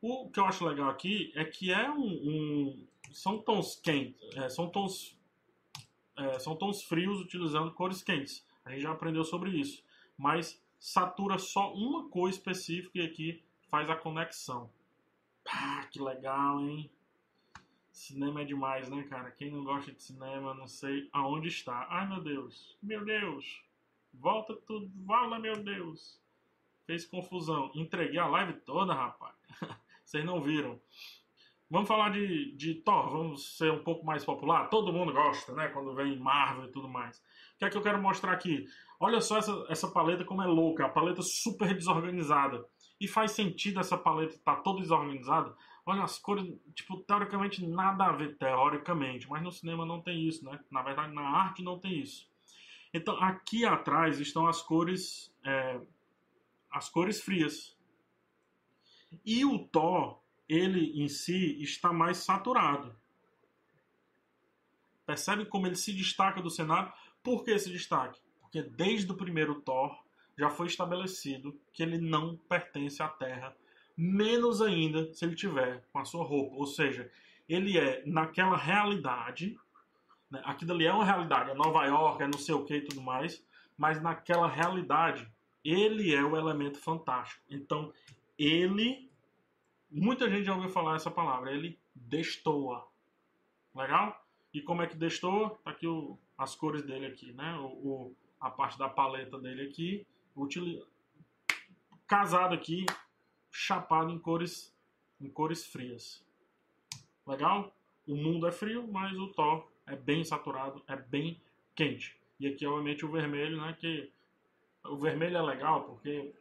O 0.00 0.30
que 0.30 0.38
eu 0.38 0.44
acho 0.44 0.64
legal 0.64 0.88
aqui 0.88 1.32
é 1.34 1.44
que 1.44 1.72
é 1.72 1.90
um, 1.90 2.04
um 2.04 2.86
são 3.10 3.38
tons 3.38 3.74
quentes, 3.74 4.22
é, 4.36 4.48
são 4.48 4.70
tons 4.70 5.18
é, 6.16 6.38
são 6.38 6.54
tons 6.54 6.84
frios 6.84 7.20
utilizando 7.20 7.72
cores 7.72 8.00
quentes. 8.00 8.46
A 8.64 8.70
gente 8.70 8.82
já 8.82 8.92
aprendeu 8.92 9.24
sobre 9.24 9.50
isso. 9.50 9.82
Mas 10.16 10.62
satura 10.84 11.38
só 11.38 11.72
uma 11.72 12.10
cor 12.10 12.28
específica 12.28 12.98
e 12.98 13.06
aqui 13.06 13.42
faz 13.70 13.88
a 13.88 13.96
conexão. 13.96 14.70
Ah, 15.48 15.86
que 15.90 15.98
legal, 15.98 16.60
hein? 16.60 16.90
Cinema 17.90 18.42
é 18.42 18.44
demais, 18.44 18.90
né, 18.90 19.02
cara? 19.04 19.30
Quem 19.30 19.50
não 19.50 19.64
gosta 19.64 19.90
de 19.90 20.02
cinema, 20.02 20.52
não 20.52 20.68
sei 20.68 21.08
aonde 21.10 21.48
está. 21.48 21.86
Ai, 21.88 22.06
meu 22.06 22.20
Deus. 22.20 22.76
Meu 22.82 23.02
Deus. 23.02 23.62
Volta 24.12 24.54
tudo. 24.54 24.92
Vala, 25.06 25.38
meu 25.38 25.56
Deus. 25.56 26.20
Fez 26.84 27.06
confusão. 27.06 27.70
Entreguei 27.74 28.18
a 28.18 28.26
live 28.26 28.52
toda, 28.60 28.92
rapaz. 28.92 29.34
Vocês 30.04 30.22
não 30.22 30.42
viram. 30.42 30.78
Vamos 31.70 31.88
falar 31.88 32.10
de, 32.10 32.54
de 32.56 32.74
Thor, 32.74 33.10
vamos 33.10 33.56
ser 33.56 33.72
um 33.72 33.82
pouco 33.82 34.04
mais 34.04 34.24
popular. 34.24 34.68
Todo 34.68 34.92
mundo 34.92 35.12
gosta, 35.12 35.52
né? 35.54 35.68
Quando 35.68 35.94
vem 35.94 36.18
Marvel 36.18 36.66
e 36.66 36.72
tudo 36.72 36.88
mais. 36.88 37.18
O 37.18 37.58
que 37.58 37.64
é 37.64 37.70
que 37.70 37.76
eu 37.76 37.82
quero 37.82 38.00
mostrar 38.00 38.32
aqui? 38.32 38.66
Olha 39.00 39.20
só 39.20 39.38
essa, 39.38 39.66
essa 39.68 39.90
paleta 39.90 40.24
como 40.24 40.42
é 40.42 40.46
louca, 40.46 40.86
a 40.86 40.88
paleta 40.88 41.22
super 41.22 41.74
desorganizada. 41.74 42.64
E 43.00 43.08
faz 43.08 43.32
sentido 43.32 43.80
essa 43.80 43.98
paleta 43.98 44.34
estar 44.34 44.56
tá 44.56 44.62
toda 44.62 44.80
desorganizada? 44.80 45.54
Olha, 45.86 46.02
as 46.02 46.18
cores, 46.18 46.46
tipo, 46.74 46.98
teoricamente 46.98 47.66
nada 47.66 48.06
a 48.06 48.12
ver, 48.12 48.36
teoricamente, 48.38 49.28
mas 49.28 49.42
no 49.42 49.52
cinema 49.52 49.84
não 49.84 50.00
tem 50.00 50.26
isso, 50.26 50.44
né? 50.44 50.58
Na 50.70 50.82
verdade, 50.82 51.12
na 51.12 51.22
arte 51.22 51.62
não 51.62 51.78
tem 51.78 52.00
isso. 52.00 52.26
Então, 52.92 53.16
aqui 53.22 53.64
atrás 53.64 54.20
estão 54.20 54.46
as 54.46 54.62
cores, 54.62 55.34
é, 55.44 55.80
as 56.70 56.88
cores 56.88 57.20
frias. 57.20 57.76
E 59.26 59.44
o 59.44 59.58
Thor, 59.66 60.23
ele 60.48 61.02
em 61.02 61.08
si 61.08 61.60
está 61.62 61.92
mais 61.92 62.18
saturado. 62.18 62.94
Percebe 65.06 65.44
como 65.46 65.66
ele 65.66 65.76
se 65.76 65.92
destaca 65.92 66.40
do 66.40 66.50
cenário? 66.50 66.92
Por 67.22 67.44
que 67.44 67.50
esse 67.50 67.70
destaque? 67.70 68.20
Porque 68.40 68.62
desde 68.62 69.10
o 69.10 69.16
primeiro 69.16 69.60
Thor 69.60 69.96
já 70.36 70.50
foi 70.50 70.66
estabelecido 70.66 71.58
que 71.72 71.82
ele 71.82 71.98
não 71.98 72.36
pertence 72.36 73.02
à 73.02 73.08
Terra, 73.08 73.54
menos 73.96 74.60
ainda 74.60 75.12
se 75.12 75.24
ele 75.24 75.34
tiver 75.34 75.84
com 75.92 75.98
a 75.98 76.04
sua 76.04 76.24
roupa. 76.24 76.56
Ou 76.56 76.66
seja, 76.66 77.10
ele 77.48 77.78
é 77.78 78.02
naquela 78.06 78.56
realidade, 78.56 79.56
né? 80.30 80.42
aquilo 80.44 80.72
ali 80.72 80.86
é 80.86 80.92
uma 80.92 81.04
realidade, 81.04 81.50
é 81.50 81.54
Nova 81.54 81.84
York, 81.84 82.22
é 82.22 82.26
não 82.26 82.38
sei 82.38 82.54
o 82.54 82.64
que 82.64 82.76
e 82.76 82.84
tudo 82.84 83.00
mais, 83.00 83.44
mas 83.76 84.00
naquela 84.02 84.48
realidade 84.48 85.28
ele 85.64 86.14
é 86.14 86.22
o 86.22 86.36
elemento 86.36 86.78
fantástico. 86.78 87.42
Então 87.48 87.92
ele 88.38 89.03
Muita 89.90 90.28
gente 90.28 90.44
já 90.44 90.54
ouviu 90.54 90.70
falar 90.70 90.96
essa 90.96 91.10
palavra. 91.10 91.52
Ele 91.52 91.78
destoa. 91.94 92.86
Legal? 93.74 94.24
E 94.52 94.60
como 94.60 94.82
é 94.82 94.86
que 94.86 94.96
destoa? 94.96 95.50
Tá 95.64 95.70
aqui 95.70 95.86
o, 95.86 96.18
as 96.38 96.54
cores 96.54 96.82
dele 96.82 97.06
aqui, 97.06 97.32
né? 97.32 97.56
O, 97.58 97.66
o, 97.66 98.16
a 98.40 98.50
parte 98.50 98.78
da 98.78 98.88
paleta 98.88 99.38
dele 99.38 99.68
aqui. 99.68 100.06
Util... 100.34 100.86
Casado 102.06 102.54
aqui, 102.54 102.84
chapado 103.50 104.10
em 104.10 104.18
cores, 104.18 104.76
em 105.20 105.30
cores 105.30 105.66
frias. 105.66 106.24
Legal? 107.26 107.74
O 108.06 108.14
mundo 108.14 108.46
é 108.46 108.52
frio, 108.52 108.86
mas 108.86 109.16
o 109.16 109.28
Thor 109.28 109.66
é 109.86 109.96
bem 109.96 110.22
saturado, 110.24 110.82
é 110.86 110.96
bem 110.96 111.40
quente. 111.74 112.18
E 112.38 112.46
aqui, 112.46 112.66
obviamente, 112.66 113.06
o 113.06 113.10
vermelho, 113.10 113.56
né? 113.60 113.76
Que 113.80 114.12
o 114.84 114.96
vermelho 114.96 115.36
é 115.36 115.42
legal 115.42 115.84
porque 115.84 116.34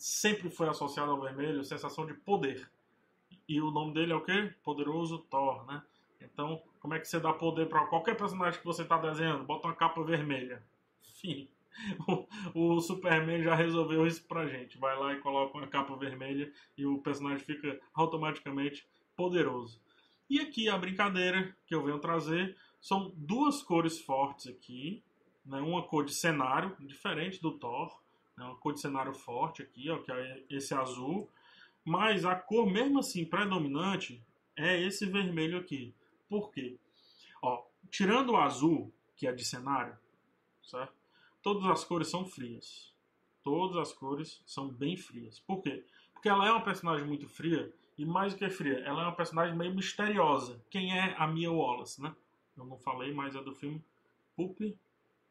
sempre 0.00 0.48
foi 0.48 0.66
associado 0.66 1.10
ao 1.10 1.20
vermelho 1.20 1.62
sensação 1.62 2.06
de 2.06 2.14
poder. 2.14 2.70
E 3.46 3.60
o 3.60 3.70
nome 3.70 3.92
dele 3.92 4.12
é 4.12 4.16
o 4.16 4.24
quê? 4.24 4.50
Poderoso 4.64 5.18
Thor, 5.18 5.66
né? 5.66 5.82
Então, 6.22 6.62
como 6.80 6.94
é 6.94 6.98
que 6.98 7.06
você 7.06 7.20
dá 7.20 7.34
poder 7.34 7.68
para 7.68 7.86
qualquer 7.86 8.16
personagem 8.16 8.58
que 8.58 8.66
você 8.66 8.82
está 8.82 8.96
desenhando? 8.96 9.44
Bota 9.44 9.68
uma 9.68 9.76
capa 9.76 10.02
vermelha. 10.02 10.62
Enfim, 11.06 11.50
o, 12.54 12.76
o, 12.76 12.80
Superman 12.80 13.42
já 13.42 13.54
resolveu 13.54 14.06
isso 14.06 14.26
pra 14.26 14.46
gente. 14.48 14.78
Vai 14.78 14.98
lá 14.98 15.12
e 15.12 15.20
coloca 15.20 15.58
uma 15.58 15.66
capa 15.66 15.94
vermelha 15.96 16.50
e 16.78 16.86
o 16.86 16.98
personagem 16.98 17.44
fica 17.44 17.78
automaticamente 17.92 18.88
poderoso. 19.14 19.82
E 20.30 20.40
aqui 20.40 20.68
a 20.68 20.78
brincadeira 20.78 21.54
que 21.66 21.74
eu 21.74 21.84
venho 21.84 21.98
trazer 21.98 22.56
são 22.80 23.12
duas 23.14 23.62
cores 23.62 24.00
fortes 24.00 24.46
aqui, 24.46 25.02
né? 25.44 25.60
Uma 25.60 25.82
cor 25.82 26.06
de 26.06 26.14
cenário 26.14 26.74
diferente 26.80 27.42
do 27.42 27.58
Thor 27.58 28.00
é 28.44 28.44
uma 28.44 28.56
cor 28.56 28.72
de 28.72 28.80
cenário 28.80 29.12
forte 29.12 29.62
aqui, 29.62 29.90
ó, 29.90 29.98
que 29.98 30.10
é 30.10 30.44
esse 30.48 30.74
azul. 30.74 31.30
Mas 31.84 32.24
a 32.24 32.34
cor, 32.34 32.66
mesmo 32.66 32.98
assim, 32.98 33.24
predominante 33.24 34.22
é 34.56 34.80
esse 34.80 35.06
vermelho 35.06 35.58
aqui. 35.58 35.94
Por 36.28 36.50
quê? 36.50 36.78
Ó, 37.42 37.64
tirando 37.90 38.30
o 38.30 38.36
azul, 38.36 38.92
que 39.16 39.26
é 39.26 39.32
de 39.32 39.44
cenário, 39.44 39.96
certo? 40.62 40.94
Todas 41.42 41.64
as 41.66 41.84
cores 41.84 42.08
são 42.08 42.24
frias. 42.24 42.92
Todas 43.42 43.76
as 43.76 43.92
cores 43.92 44.42
são 44.46 44.68
bem 44.68 44.96
frias. 44.96 45.40
Por 45.40 45.62
quê? 45.62 45.84
Porque 46.12 46.28
ela 46.28 46.46
é 46.46 46.50
uma 46.50 46.62
personagem 46.62 47.06
muito 47.06 47.26
fria, 47.28 47.72
e 47.96 48.04
mais 48.04 48.32
do 48.32 48.38
que 48.38 48.48
fria, 48.48 48.78
ela 48.80 49.02
é 49.02 49.04
uma 49.04 49.14
personagem 49.14 49.56
meio 49.56 49.74
misteriosa. 49.74 50.62
Quem 50.70 50.98
é 50.98 51.14
a 51.18 51.26
Mia 51.26 51.50
Wallace, 51.50 52.02
né? 52.02 52.14
Eu 52.56 52.64
não 52.64 52.78
falei, 52.78 53.12
mas 53.12 53.34
é 53.34 53.42
do 53.42 53.54
filme 53.54 53.82
Pulp 54.36 54.58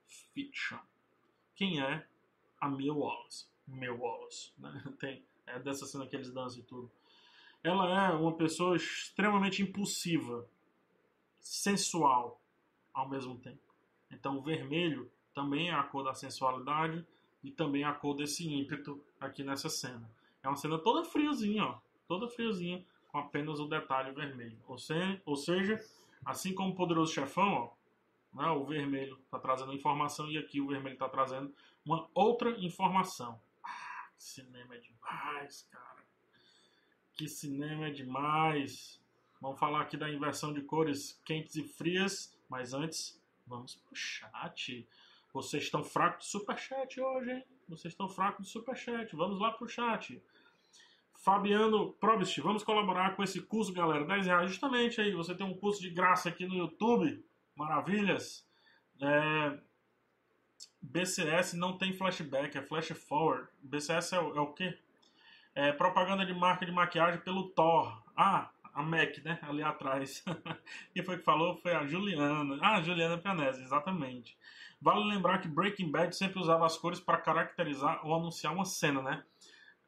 Fiction. 0.05 0.77
Quem 1.55 1.81
é 1.81 2.05
a 2.59 2.69
Mia 2.69 2.93
Wallace. 2.93 3.47
Mia 3.67 3.93
Wallace, 3.93 4.51
né? 4.57 4.83
Tem, 4.99 5.23
é 5.45 5.59
dessa 5.59 5.85
cena 5.85 6.07
que 6.07 6.15
eles 6.15 6.31
dançam 6.31 6.59
e 6.59 6.63
tudo. 6.63 6.91
Ela 7.63 8.07
é 8.07 8.15
uma 8.15 8.33
pessoa 8.33 8.75
extremamente 8.75 9.61
impulsiva, 9.61 10.47
sensual 11.39 12.41
ao 12.93 13.09
mesmo 13.09 13.37
tempo. 13.37 13.73
Então 14.11 14.37
o 14.37 14.41
vermelho 14.41 15.11
também 15.33 15.69
é 15.69 15.73
a 15.73 15.83
cor 15.83 16.03
da 16.03 16.13
sensualidade 16.13 17.05
e 17.43 17.51
também 17.51 17.83
é 17.83 17.85
a 17.85 17.93
cor 17.93 18.15
desse 18.15 18.47
ímpeto 18.47 19.01
aqui 19.19 19.43
nessa 19.43 19.69
cena. 19.69 20.09
É 20.41 20.47
uma 20.47 20.57
cena 20.57 20.77
toda 20.77 21.03
friozinha, 21.03 21.65
ó, 21.65 21.79
toda 22.07 22.29
friozinha, 22.29 22.83
com 23.09 23.17
apenas 23.17 23.59
o 23.59 23.67
detalhe 23.67 24.11
vermelho. 24.11 24.57
Ou, 24.67 24.77
se, 24.77 24.93
ou 25.25 25.35
seja, 25.35 25.79
assim 26.25 26.53
como 26.53 26.71
o 26.71 26.75
poderoso 26.75 27.13
chefão, 27.13 27.53
ó, 27.53 27.69
né? 28.33 28.47
O 28.49 28.65
vermelho 28.65 29.19
está 29.25 29.39
trazendo 29.39 29.73
informação 29.73 30.29
e 30.29 30.37
aqui 30.37 30.61
o 30.61 30.67
vermelho 30.67 30.93
está 30.93 31.09
trazendo 31.09 31.53
uma 31.85 32.09
outra 32.13 32.51
informação. 32.59 33.39
Ah, 33.63 34.09
que 34.15 34.23
cinema 34.23 34.75
é 34.75 34.79
demais, 34.79 35.67
cara. 35.71 36.03
Que 37.13 37.27
cinema 37.27 37.87
é 37.87 37.91
demais. 37.91 39.01
Vamos 39.41 39.59
falar 39.59 39.81
aqui 39.81 39.97
da 39.97 40.09
inversão 40.09 40.53
de 40.53 40.61
cores 40.61 41.19
quentes 41.25 41.55
e 41.55 41.63
frias, 41.63 42.37
mas 42.49 42.73
antes, 42.73 43.21
vamos 43.47 43.75
pro 43.75 43.95
chat. 43.95 44.87
Vocês 45.33 45.63
estão 45.63 45.83
fracos 45.83 46.25
de 46.25 46.31
superchat 46.31 46.99
hoje, 46.99 47.31
hein? 47.31 47.43
Vocês 47.67 47.93
estão 47.93 48.09
fracos 48.09 48.45
de 48.45 48.51
superchat. 48.51 49.15
Vamos 49.15 49.39
lá 49.39 49.51
pro 49.51 49.67
chat. 49.67 50.21
Fabiano 51.13 51.93
Probst, 51.93 52.37
vamos 52.39 52.63
colaborar 52.63 53.15
com 53.15 53.23
esse 53.23 53.41
curso, 53.41 53.73
galera. 53.73 54.05
10 54.05 54.25
reais. 54.25 54.51
Justamente 54.51 55.01
aí, 55.01 55.13
você 55.13 55.35
tem 55.35 55.45
um 55.45 55.53
curso 55.53 55.81
de 55.81 55.89
graça 55.89 56.29
aqui 56.29 56.45
no 56.45 56.55
YouTube 56.55 57.23
maravilhas. 57.59 58.47
É, 59.01 59.59
BCS 60.81 61.53
não 61.53 61.77
tem 61.77 61.93
flashback, 61.93 62.57
é 62.57 62.61
flash 62.61 62.87
forward. 62.89 63.49
BCS 63.61 64.13
é, 64.13 64.19
o, 64.19 64.37
é 64.37 64.39
o 64.39 64.53
quê? 64.53 64.77
É 65.53 65.73
propaganda 65.73 66.25
de 66.25 66.33
marca 66.33 66.65
de 66.65 66.71
maquiagem 66.71 67.19
pelo 67.19 67.49
Thor. 67.49 68.01
Ah, 68.15 68.49
a 68.73 68.81
MAC, 68.81 69.21
né? 69.25 69.39
Ali 69.41 69.61
atrás. 69.61 70.23
Quem 70.93 71.03
foi 71.03 71.17
que 71.17 71.23
falou? 71.23 71.57
Foi 71.57 71.73
a 71.73 71.85
Juliana. 71.85 72.57
Ah, 72.61 72.81
Juliana 72.81 73.17
Pianese, 73.17 73.61
exatamente. 73.61 74.37
Vale 74.81 75.03
lembrar 75.03 75.39
que 75.39 75.49
Breaking 75.49 75.91
Bad 75.91 76.15
sempre 76.15 76.39
usava 76.39 76.65
as 76.65 76.77
cores 76.77 77.01
para 77.01 77.17
caracterizar 77.17 78.05
ou 78.05 78.15
anunciar 78.15 78.53
uma 78.53 78.63
cena, 78.63 79.01
né? 79.01 79.23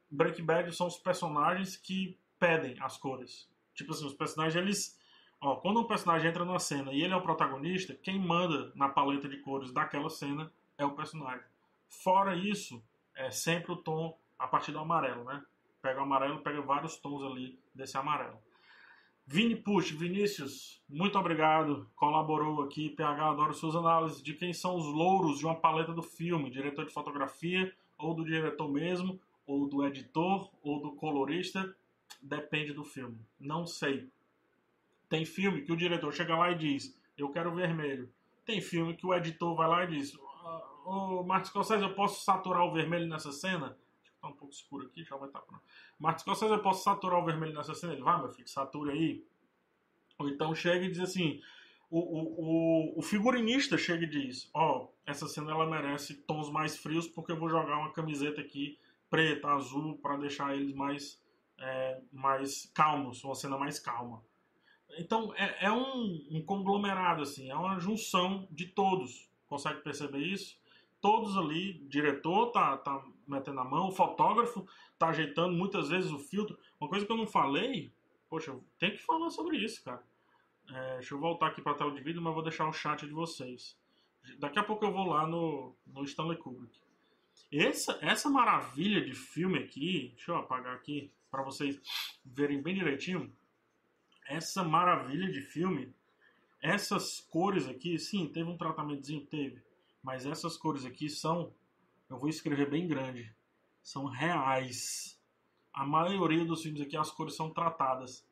Breaking 0.09 0.43
Bad 0.43 0.75
são 0.75 0.87
os 0.87 0.97
personagens 0.97 1.77
que 1.77 2.19
pedem 2.37 2.75
as 2.81 2.97
cores. 2.97 3.49
Tipo 3.73 3.93
assim, 3.93 4.05
os 4.05 4.13
personagens 4.13 4.61
eles 4.61 5.00
Ó, 5.41 5.55
quando 5.55 5.79
um 5.79 5.87
personagem 5.87 6.29
entra 6.29 6.45
numa 6.45 6.59
cena 6.59 6.93
e 6.93 7.01
ele 7.01 7.13
é 7.13 7.17
o 7.17 7.21
protagonista, 7.21 7.95
quem 7.95 8.19
manda 8.19 8.71
na 8.75 8.87
paleta 8.87 9.27
de 9.27 9.37
cores 9.37 9.71
daquela 9.71 10.07
cena 10.07 10.53
é 10.77 10.85
o 10.85 10.91
personagem. 10.91 11.43
Fora 11.89 12.35
isso, 12.35 12.81
é 13.15 13.31
sempre 13.31 13.71
o 13.71 13.75
tom 13.75 14.15
a 14.37 14.47
partir 14.47 14.71
do 14.71 14.77
amarelo, 14.77 15.23
né? 15.23 15.43
Pega 15.81 15.99
o 15.99 16.03
amarelo, 16.03 16.41
pega 16.41 16.61
vários 16.61 16.95
tons 16.97 17.23
ali 17.23 17.59
desse 17.73 17.97
amarelo. 17.97 18.37
Vini 19.25 19.55
Push, 19.55 19.91
Vinícius, 19.91 20.79
muito 20.87 21.17
obrigado. 21.17 21.89
Colaborou 21.95 22.61
aqui. 22.61 22.89
PH, 22.89 23.29
adoro 23.31 23.53
suas 23.53 23.75
análises 23.75 24.21
de 24.21 24.33
quem 24.35 24.53
são 24.53 24.75
os 24.75 24.85
louros 24.85 25.39
de 25.39 25.45
uma 25.45 25.55
paleta 25.55 25.91
do 25.91 26.03
filme, 26.03 26.51
diretor 26.51 26.85
de 26.85 26.93
fotografia, 26.93 27.73
ou 27.97 28.13
do 28.13 28.23
diretor 28.23 28.69
mesmo, 28.69 29.19
ou 29.47 29.67
do 29.67 29.85
editor, 29.85 30.51
ou 30.61 30.81
do 30.81 30.91
colorista. 30.91 31.75
Depende 32.21 32.73
do 32.73 32.83
filme. 32.83 33.17
Não 33.39 33.65
sei. 33.65 34.07
Tem 35.11 35.25
filme 35.25 35.61
que 35.61 35.73
o 35.73 35.75
diretor 35.75 36.13
chega 36.13 36.37
lá 36.37 36.51
e 36.51 36.55
diz: 36.55 36.97
Eu 37.17 37.29
quero 37.33 37.53
vermelho. 37.53 38.09
Tem 38.45 38.61
filme 38.61 38.95
que 38.95 39.05
o 39.05 39.13
editor 39.13 39.53
vai 39.57 39.67
lá 39.67 39.83
e 39.83 39.87
diz: 39.87 40.15
Ô 40.15 41.19
oh, 41.19 41.23
Marcos 41.23 41.49
Scorsese, 41.49 41.83
eu 41.83 41.93
posso 41.93 42.23
saturar 42.23 42.63
o 42.63 42.71
vermelho 42.71 43.05
nessa 43.09 43.29
cena? 43.33 43.77
Que 44.05 44.11
tá 44.21 44.29
um 44.29 44.33
pouco 44.33 44.53
escuro 44.53 44.85
aqui, 44.87 45.03
já 45.03 45.17
vai 45.17 45.27
estar 45.27 45.41
pronto. 45.41 45.61
Marcos 45.99 46.21
Scorsese, 46.21 46.53
eu 46.53 46.61
posso 46.61 46.85
saturar 46.85 47.19
o 47.19 47.25
vermelho 47.25 47.53
nessa 47.53 47.75
cena? 47.75 47.91
Ele 47.91 48.01
vai, 48.01 48.21
meu 48.21 48.29
filho, 48.29 48.47
sature 48.47 48.89
aí. 48.89 49.25
Ou 50.17 50.29
então 50.29 50.55
chega 50.55 50.85
e 50.85 50.89
diz 50.89 51.01
assim: 51.01 51.41
o, 51.89 51.99
o, 51.99 52.99
o, 52.99 53.01
figurinista 53.01 53.77
chega 53.77 54.05
e 54.05 54.09
diz: 54.09 54.49
Ó, 54.53 54.77
oh, 54.77 54.93
essa 55.05 55.27
cena 55.27 55.51
ela 55.51 55.69
merece 55.69 56.23
tons 56.23 56.49
mais 56.49 56.77
frios 56.77 57.05
porque 57.05 57.33
eu 57.33 57.37
vou 57.37 57.49
jogar 57.49 57.79
uma 57.79 57.91
camiseta 57.91 58.39
aqui 58.39 58.79
preta, 59.09 59.49
azul, 59.49 59.97
para 59.97 60.15
deixar 60.15 60.55
eles 60.55 60.73
mais, 60.73 61.21
é, 61.59 61.99
mais 62.13 62.71
calmos, 62.73 63.21
uma 63.25 63.35
cena 63.35 63.57
mais 63.57 63.77
calma. 63.77 64.23
Então 64.97 65.33
é, 65.35 65.65
é 65.65 65.71
um, 65.71 66.27
um, 66.31 66.43
conglomerado, 66.43 67.21
assim, 67.23 67.49
é 67.49 67.55
uma 67.55 67.79
junção 67.79 68.47
de 68.51 68.67
todos. 68.67 69.29
Consegue 69.47 69.81
perceber 69.81 70.19
isso? 70.19 70.59
Todos 70.99 71.37
ali, 71.37 71.73
diretor 71.89 72.51
tá, 72.51 72.77
tá 72.77 73.03
metendo 73.27 73.59
a 73.59 73.63
mão, 73.63 73.87
o 73.87 73.91
fotógrafo 73.91 74.65
tá 74.99 75.09
ajeitando 75.09 75.55
muitas 75.55 75.89
vezes 75.89 76.11
o 76.11 76.19
filtro. 76.19 76.57
Uma 76.79 76.89
coisa 76.89 77.05
que 77.05 77.11
eu 77.11 77.17
não 77.17 77.25
falei, 77.25 77.91
poxa, 78.29 78.55
tem 78.77 78.91
que 78.91 78.99
falar 78.99 79.29
sobre 79.29 79.57
isso, 79.57 79.83
cara 79.83 80.03
é, 80.73 80.93
deixa 80.95 81.13
eu 81.13 81.19
voltar 81.19 81.47
aqui 81.47 81.61
para 81.61 81.73
a 81.73 81.75
tela 81.75 81.91
de 81.91 82.01
vídeo, 82.01 82.21
mas 82.21 82.33
vou 82.33 82.43
deixar 82.43 82.67
o 82.67 82.73
chat 82.73 83.05
de 83.05 83.11
vocês. 83.11 83.77
Daqui 84.37 84.59
a 84.59 84.63
pouco 84.63 84.85
eu 84.85 84.91
vou 84.91 85.05
lá 85.05 85.27
no, 85.27 85.75
no 85.85 86.03
Stanley 86.03 86.37
Kubrick. 86.37 86.79
Essa, 87.51 87.97
essa 88.01 88.29
maravilha 88.29 89.03
de 89.03 89.13
filme 89.13 89.59
aqui, 89.59 90.13
deixa 90.15 90.31
eu 90.31 90.37
apagar 90.37 90.75
aqui 90.75 91.11
para 91.29 91.43
vocês 91.43 91.81
verem 92.23 92.61
bem 92.61 92.75
direitinho. 92.75 93.31
Essa 94.31 94.63
maravilha 94.63 95.29
de 95.29 95.41
filme, 95.41 95.93
essas 96.61 97.19
cores 97.19 97.67
aqui, 97.67 97.99
sim, 97.99 98.29
teve 98.29 98.49
um 98.49 98.55
tratamentozinho, 98.57 99.25
teve, 99.25 99.61
mas 100.01 100.25
essas 100.25 100.55
cores 100.55 100.85
aqui 100.85 101.09
são, 101.09 101.53
eu 102.09 102.17
vou 102.17 102.29
escrever 102.29 102.69
bem 102.69 102.87
grande, 102.87 103.35
são 103.83 104.05
reais. 104.05 105.21
A 105.73 105.85
maioria 105.85 106.45
dos 106.45 106.61
filmes 106.61 106.79
aqui, 106.79 106.95
as 106.95 107.11
cores 107.11 107.35
são 107.35 107.49
tratadas. 107.49 108.25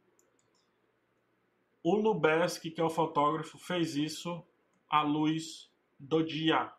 O 1.84 1.98
Lubeski, 1.98 2.72
que 2.72 2.80
é 2.80 2.84
o 2.84 2.90
fotógrafo, 2.90 3.58
fez 3.58 3.98
isso 3.98 4.42
à 4.90 5.02
luz 5.02 5.70
do 6.00 6.24
dia. 6.24 6.72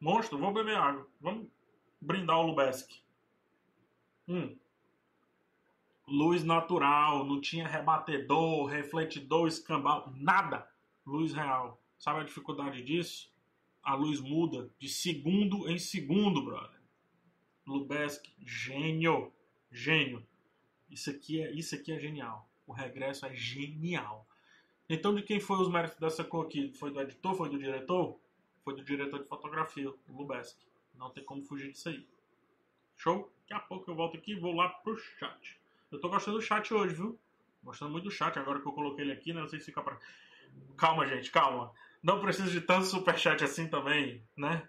Monstro, 0.00 0.36
vou 0.38 0.52
beber 0.52 0.76
água. 0.76 1.08
Vamos 1.20 1.46
brindar 2.00 2.40
o 2.40 2.48
Lubeski. 2.48 3.00
Hum. 4.26 4.58
Luz 6.10 6.42
natural, 6.42 7.22
não 7.26 7.38
tinha 7.38 7.68
rebatedor, 7.68 8.64
refletidor, 8.64 9.46
escambau, 9.46 10.10
nada. 10.16 10.66
Luz 11.04 11.34
real. 11.34 11.82
Sabe 11.98 12.20
a 12.20 12.24
dificuldade 12.24 12.82
disso? 12.82 13.30
A 13.82 13.94
luz 13.94 14.18
muda 14.18 14.70
de 14.78 14.88
segundo 14.88 15.68
em 15.68 15.78
segundo, 15.78 16.42
brother. 16.42 16.80
Lubeski, 17.66 18.34
gênio, 18.38 19.30
gênio. 19.70 20.26
Isso 20.88 21.10
aqui 21.10 21.42
é, 21.42 21.52
isso 21.52 21.74
aqui 21.74 21.92
é 21.92 22.00
genial. 22.00 22.48
O 22.66 22.72
regresso 22.72 23.26
é 23.26 23.34
genial. 23.34 24.26
Então, 24.88 25.14
de 25.14 25.22
quem 25.22 25.38
foi 25.38 25.60
os 25.60 25.68
méritos 25.68 25.98
dessa 25.98 26.24
cor 26.24 26.46
aqui? 26.46 26.72
Foi 26.72 26.90
do 26.90 27.02
editor? 27.02 27.34
Foi 27.34 27.50
do 27.50 27.58
diretor? 27.58 28.18
Foi 28.64 28.74
do 28.74 28.82
diretor 28.82 29.22
de 29.22 29.28
fotografia, 29.28 29.92
o. 30.08 30.66
Não 30.94 31.10
tem 31.10 31.22
como 31.22 31.42
fugir 31.42 31.70
disso 31.70 31.90
aí. 31.90 32.08
Show? 32.96 33.30
Daqui 33.40 33.54
a 33.54 33.60
pouco 33.60 33.90
eu 33.90 33.94
volto 33.94 34.16
aqui 34.16 34.32
e 34.32 34.40
vou 34.40 34.54
lá 34.54 34.70
pro 34.70 34.96
chat. 34.96 35.60
Eu 35.90 36.00
tô 36.00 36.08
gostando 36.08 36.38
do 36.38 36.42
chat 36.42 36.72
hoje, 36.72 36.94
viu? 36.94 37.18
Gostando 37.62 37.90
muito 37.90 38.04
do 38.04 38.10
chat, 38.10 38.38
agora 38.38 38.60
que 38.60 38.68
eu 38.68 38.72
coloquei 38.72 39.04
ele 39.04 39.12
aqui, 39.12 39.32
né? 39.32 39.40
Não 39.40 39.48
sei 39.48 39.58
se 39.58 39.66
fica 39.66 39.82
pra. 39.82 39.98
Calma, 40.76 41.06
gente, 41.06 41.30
calma. 41.30 41.72
Não 42.02 42.20
preciso 42.20 42.50
de 42.50 42.60
tanto 42.60 42.86
superchat 42.86 43.42
assim 43.42 43.68
também, 43.68 44.22
né? 44.36 44.66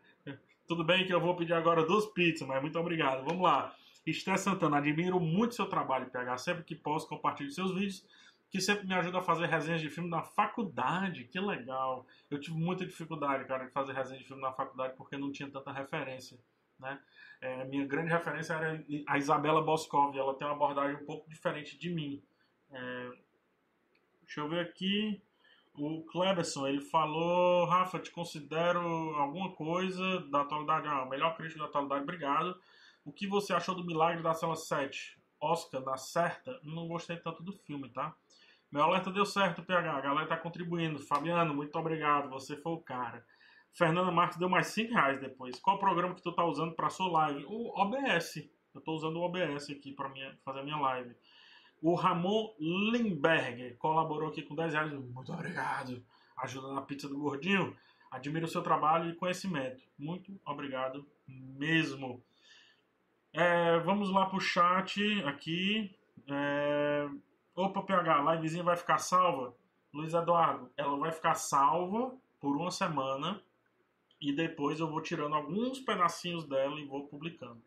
Tudo 0.68 0.84
bem 0.84 1.06
que 1.06 1.14
eu 1.14 1.20
vou 1.20 1.36
pedir 1.36 1.54
agora 1.54 1.86
duas 1.86 2.06
pizzas, 2.06 2.48
mas 2.48 2.62
muito 2.62 2.78
obrigado. 2.78 3.26
Vamos 3.26 3.42
lá. 3.42 3.76
Esté 4.06 4.36
Santana, 4.38 4.78
admiro 4.78 5.20
muito 5.20 5.56
seu 5.56 5.66
trabalho, 5.66 6.10
PH. 6.10 6.38
Sempre 6.38 6.64
que 6.64 6.76
posso, 6.76 7.08
compartilho 7.08 7.52
seus 7.52 7.74
vídeos, 7.74 8.06
que 8.50 8.62
sempre 8.62 8.88
me 8.88 8.94
ajuda 8.94 9.20
a 9.20 9.22
fazer 9.22 9.48
resenhas 9.48 9.82
de 9.82 9.90
filme 9.90 10.10
na 10.10 10.22
faculdade. 10.22 11.26
Que 11.26 11.40
legal. 11.40 12.06
Eu 12.30 12.40
tive 12.40 12.58
muita 12.58 12.86
dificuldade, 12.86 13.46
cara, 13.46 13.66
de 13.66 13.72
fazer 13.72 13.94
resenha 13.94 14.20
de 14.20 14.26
filme 14.26 14.42
na 14.42 14.52
faculdade 14.52 14.96
porque 14.96 15.18
não 15.18 15.32
tinha 15.32 15.50
tanta 15.50 15.72
referência. 15.72 16.40
Né? 16.80 17.00
É, 17.42 17.66
minha 17.66 17.86
grande 17.86 18.12
referência 18.12 18.54
era 18.54 18.84
a 19.08 19.18
Isabela 19.18 19.62
Boscov. 19.62 20.18
Ela 20.18 20.34
tem 20.34 20.48
uma 20.48 20.56
abordagem 20.56 20.96
um 20.96 21.06
pouco 21.06 21.30
diferente 21.30 21.78
de 21.78 21.90
mim. 21.90 22.22
É, 22.72 23.12
deixa 24.24 24.42
eu 24.42 24.50
ver 24.50 24.62
aqui. 24.62 25.22
O 25.76 26.04
Kleberson, 26.04 26.68
ele 26.68 26.82
falou, 26.82 27.66
Rafa, 27.66 28.00
te 28.00 28.12
considero 28.12 28.82
alguma 29.16 29.52
coisa 29.52 30.20
da 30.30 30.42
atualidade, 30.42 30.88
ah, 30.88 31.04
o 31.04 31.10
melhor 31.10 31.38
crítico 31.38 31.60
da 31.60 31.66
atualidade, 31.66 32.04
obrigado. 32.04 32.60
O 33.06 33.14
que 33.14 33.26
você 33.26 33.54
achou 33.54 33.74
do 33.74 33.86
Milagre 33.86 34.22
da 34.22 34.34
Cela 34.34 34.58
7? 34.58 35.18
Oscar, 35.40 35.82
na 35.82 35.96
certa? 35.96 36.60
Não 36.64 36.88
gostei 36.88 37.16
tanto 37.16 37.42
do 37.42 37.54
filme, 37.54 37.90
tá? 37.90 38.14
Meu 38.72 38.84
alerta 38.84 39.10
deu 39.10 39.26
certo, 39.26 39.64
PH. 39.64 39.98
A 39.98 40.02
galera 40.02 40.28
tá 40.28 40.38
contribuindo. 40.38 41.00
Fabiano, 41.00 41.54
muito 41.54 41.78
obrigado. 41.80 42.30
Você 42.30 42.56
foi 42.56 42.74
o 42.74 42.82
cara. 42.82 43.26
Fernanda 43.74 44.12
Marques 44.12 44.38
deu 44.38 44.50
mais 44.50 44.68
5 44.68 44.94
reais 44.94 45.20
depois. 45.20 45.60
Qual 45.60 45.80
programa 45.80 46.16
que 46.16 46.22
tu 46.22 46.32
tá 46.32 46.44
usando 46.44 46.74
para 46.74 46.90
sua 46.90 47.10
live? 47.12 47.46
O 47.48 47.80
OBS. 47.80 48.50
Eu 48.74 48.82
tô 48.82 48.94
usando 48.94 49.18
o 49.18 49.22
OBS 49.22 49.70
aqui 49.70 49.92
para 49.92 50.10
fazer 50.44 50.60
a 50.60 50.64
minha 50.64 50.78
live. 50.78 51.16
O 51.82 51.96
Ramon 51.96 52.54
Limberger 52.60 53.78
colaborou 53.78 54.30
aqui 54.30 54.42
com 54.42 54.56
10 54.56 54.74
reais. 54.74 54.94
Muito 54.94 55.32
obrigado. 55.32 56.04
Ajuda 56.38 56.74
na 56.74 56.82
pizza 56.82 57.08
do 57.08 57.18
gordinho. 57.18 57.76
Admiro 58.12 58.46
o 58.46 58.50
seu 58.50 58.62
trabalho 58.62 59.10
e 59.10 59.16
conhecimento. 59.16 59.84
Muito 59.98 60.40
obrigado 60.46 61.06
mesmo. 61.28 62.24
É, 63.32 63.80
vamos 63.80 64.10
lá 64.10 64.26
pro 64.26 64.40
chat 64.40 65.02
aqui. 65.26 65.96
É... 66.28 67.08
Opa, 67.56 67.82
PH, 67.82 68.34
livezinha 68.34 68.64
vai 68.64 68.76
ficar 68.76 68.98
salva? 68.98 69.54
Luiz 69.94 70.14
Eduardo, 70.14 70.72
ela 70.78 70.98
vai 70.98 71.12
ficar 71.12 71.36
salva 71.36 72.16
por 72.40 72.56
uma 72.56 72.72
semana 72.72 73.42
e 74.22 74.34
depois 74.34 74.80
eu 74.80 74.90
vou 74.90 75.02
tirando 75.02 75.36
alguns 75.36 75.80
pedacinhos 75.80 76.46
dela 76.46 76.80
e 76.80 76.86
vou 76.86 77.08
publicando. 77.08 77.62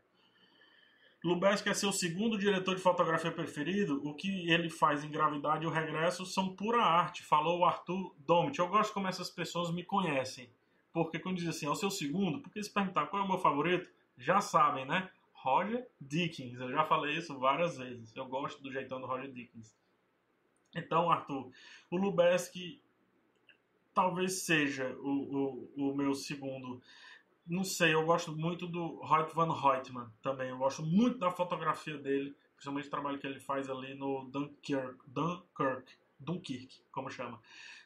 Lubeski 1.24 1.68
é 1.68 1.74
seu 1.74 1.92
segundo 1.92 2.36
diretor 2.36 2.74
de 2.74 2.82
fotografia 2.82 3.30
preferido. 3.30 4.02
O 4.04 4.12
que 4.12 4.50
ele 4.50 4.68
faz 4.68 5.04
em 5.04 5.10
Gravidade 5.10 5.64
e 5.64 5.68
o 5.68 5.70
Regresso 5.70 6.26
são 6.26 6.54
pura 6.56 6.82
arte, 6.82 7.22
falou 7.22 7.60
o 7.60 7.64
Arthur 7.64 8.12
Domit. 8.18 8.58
Eu 8.58 8.68
gosto 8.68 8.92
como 8.92 9.06
essas 9.06 9.30
pessoas 9.30 9.70
me 9.70 9.84
conhecem. 9.84 10.50
Porque 10.92 11.20
quando 11.20 11.36
diz 11.36 11.46
assim, 11.46 11.66
é 11.66 11.70
o 11.70 11.76
seu 11.76 11.90
segundo, 11.90 12.40
porque 12.40 12.62
se 12.62 12.70
perguntar 12.70 13.06
qual 13.06 13.22
é 13.22 13.24
o 13.24 13.28
meu 13.28 13.38
favorito, 13.38 13.88
já 14.18 14.40
sabem, 14.40 14.84
né? 14.84 15.08
Roger 15.32 15.86
Dickens. 16.00 16.60
Eu 16.60 16.70
já 16.70 16.84
falei 16.84 17.16
isso 17.16 17.38
várias 17.38 17.78
vezes. 17.78 18.14
Eu 18.16 18.26
gosto 18.26 18.60
do 18.60 18.72
jeitão 18.72 19.00
do 19.00 19.06
Roger 19.06 19.30
Dickens. 19.30 19.76
Então, 20.74 21.10
Arthur, 21.10 21.50
o 21.90 21.96
Lubeski 21.96 22.82
talvez 23.94 24.42
seja 24.44 24.94
o, 25.00 25.70
o, 25.76 25.90
o 25.90 25.94
meu 25.94 26.14
segundo. 26.14 26.80
Não 27.46 27.64
sei, 27.64 27.94
eu 27.94 28.04
gosto 28.04 28.32
muito 28.32 28.66
do 28.66 29.00
Hoyt 29.02 29.34
van 29.34 29.52
Hoytman 29.52 30.10
também. 30.22 30.48
Eu 30.48 30.58
gosto 30.58 30.82
muito 30.82 31.18
da 31.18 31.30
fotografia 31.30 31.98
dele, 31.98 32.34
principalmente 32.54 32.86
o 32.86 32.90
trabalho 32.90 33.18
que 33.18 33.26
ele 33.26 33.40
faz 33.40 33.68
ali 33.68 33.94
no 33.94 34.24
Dunkirk, 34.30 34.98
Dunkirk, 35.06 35.92
Dunkirk, 36.18 36.80
como 36.92 37.10
chama. 37.10 37.40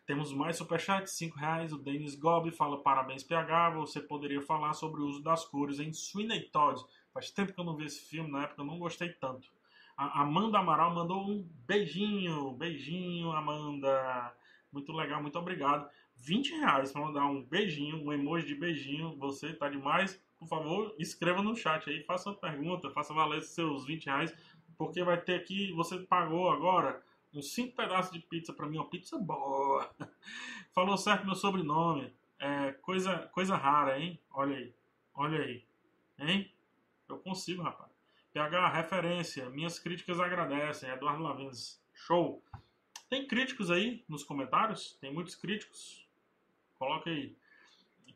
Temos 0.06 0.32
mais 0.32 0.56
superchats, 0.56 1.12
5 1.14 1.36
reais. 1.36 1.72
O 1.72 1.78
Denis 1.78 2.14
Gobi 2.14 2.52
fala 2.52 2.80
parabéns 2.80 3.24
PH. 3.24 3.70
Você 3.70 4.00
poderia 4.00 4.40
falar 4.40 4.72
sobre 4.72 5.00
o 5.00 5.06
uso 5.06 5.22
das 5.22 5.44
cores 5.44 5.80
em 5.80 5.92
Sweeney 5.92 6.42
Todd. 6.50 6.80
Faz 7.12 7.30
tempo 7.30 7.52
que 7.52 7.58
eu 7.58 7.64
não 7.64 7.74
vi 7.74 7.86
esse 7.86 8.00
filme, 8.00 8.30
na 8.30 8.44
época 8.44 8.62
eu 8.62 8.66
não 8.66 8.78
gostei 8.78 9.08
tanto. 9.08 9.48
A 9.96 10.20
Amanda 10.20 10.58
Amaral 10.58 10.94
mandou 10.94 11.26
um 11.26 11.42
beijinho, 11.66 12.52
beijinho, 12.52 13.32
Amanda. 13.32 14.32
Muito 14.76 14.92
legal, 14.92 15.22
muito 15.22 15.38
obrigado. 15.38 15.88
20 16.16 16.50
reais 16.56 16.92
para 16.92 17.00
mandar 17.00 17.24
um 17.24 17.42
beijinho, 17.42 17.96
um 18.04 18.12
emoji 18.12 18.46
de 18.46 18.54
beijinho. 18.54 19.16
Você 19.16 19.54
tá 19.54 19.70
demais. 19.70 20.22
Por 20.38 20.46
favor, 20.46 20.94
escreva 20.98 21.40
no 21.40 21.56
chat 21.56 21.88
aí, 21.88 22.02
faça 22.02 22.28
uma 22.28 22.36
pergunta, 22.36 22.90
faça 22.90 23.14
valer 23.14 23.40
seus 23.40 23.86
20 23.86 24.04
reais, 24.04 24.36
porque 24.76 25.02
vai 25.02 25.18
ter 25.18 25.36
aqui, 25.36 25.72
você 25.72 25.98
pagou 26.00 26.50
agora 26.50 27.02
uns 27.32 27.54
5 27.54 27.74
pedaços 27.74 28.12
de 28.12 28.18
pizza 28.18 28.52
para 28.52 28.66
mim, 28.66 28.76
uma 28.76 28.90
pizza 28.90 29.18
boa. 29.18 29.90
Falou 30.74 30.98
certo 30.98 31.24
meu 31.24 31.34
sobrenome. 31.34 32.12
É 32.38 32.72
coisa, 32.72 33.30
coisa 33.32 33.56
rara, 33.56 33.98
hein? 33.98 34.20
Olha 34.30 34.58
aí, 34.58 34.74
olha 35.14 35.40
aí, 35.40 35.64
hein? 36.18 36.52
Eu 37.08 37.18
consigo, 37.18 37.62
rapaz. 37.62 37.90
PH, 38.34 38.68
referência. 38.68 39.48
Minhas 39.48 39.78
críticas 39.78 40.20
agradecem. 40.20 40.90
Eduardo 40.90 41.22
Lavins. 41.22 41.82
Show. 41.94 42.42
Tem 43.08 43.26
críticos 43.26 43.70
aí 43.70 44.04
nos 44.08 44.24
comentários? 44.24 44.96
Tem 45.00 45.12
muitos 45.12 45.34
críticos? 45.34 46.04
Coloca 46.78 47.08
aí. 47.08 47.36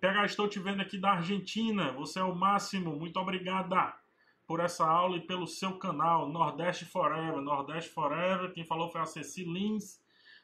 PH, 0.00 0.26
estou 0.26 0.48
te 0.48 0.58
vendo 0.58 0.80
aqui 0.80 0.98
da 0.98 1.12
Argentina. 1.12 1.92
Você 1.92 2.18
é 2.18 2.24
o 2.24 2.34
máximo. 2.34 2.96
Muito 2.96 3.18
obrigada 3.20 3.94
por 4.46 4.58
essa 4.58 4.84
aula 4.84 5.16
e 5.16 5.20
pelo 5.20 5.46
seu 5.46 5.78
canal. 5.78 6.28
Nordeste 6.28 6.84
Forever. 6.84 7.40
Nordeste 7.40 7.90
Forever. 7.90 8.52
Quem 8.52 8.64
falou 8.64 8.90
foi 8.90 9.00
a 9.00 9.06
Ceci 9.06 9.44
Lins. 9.44 10.02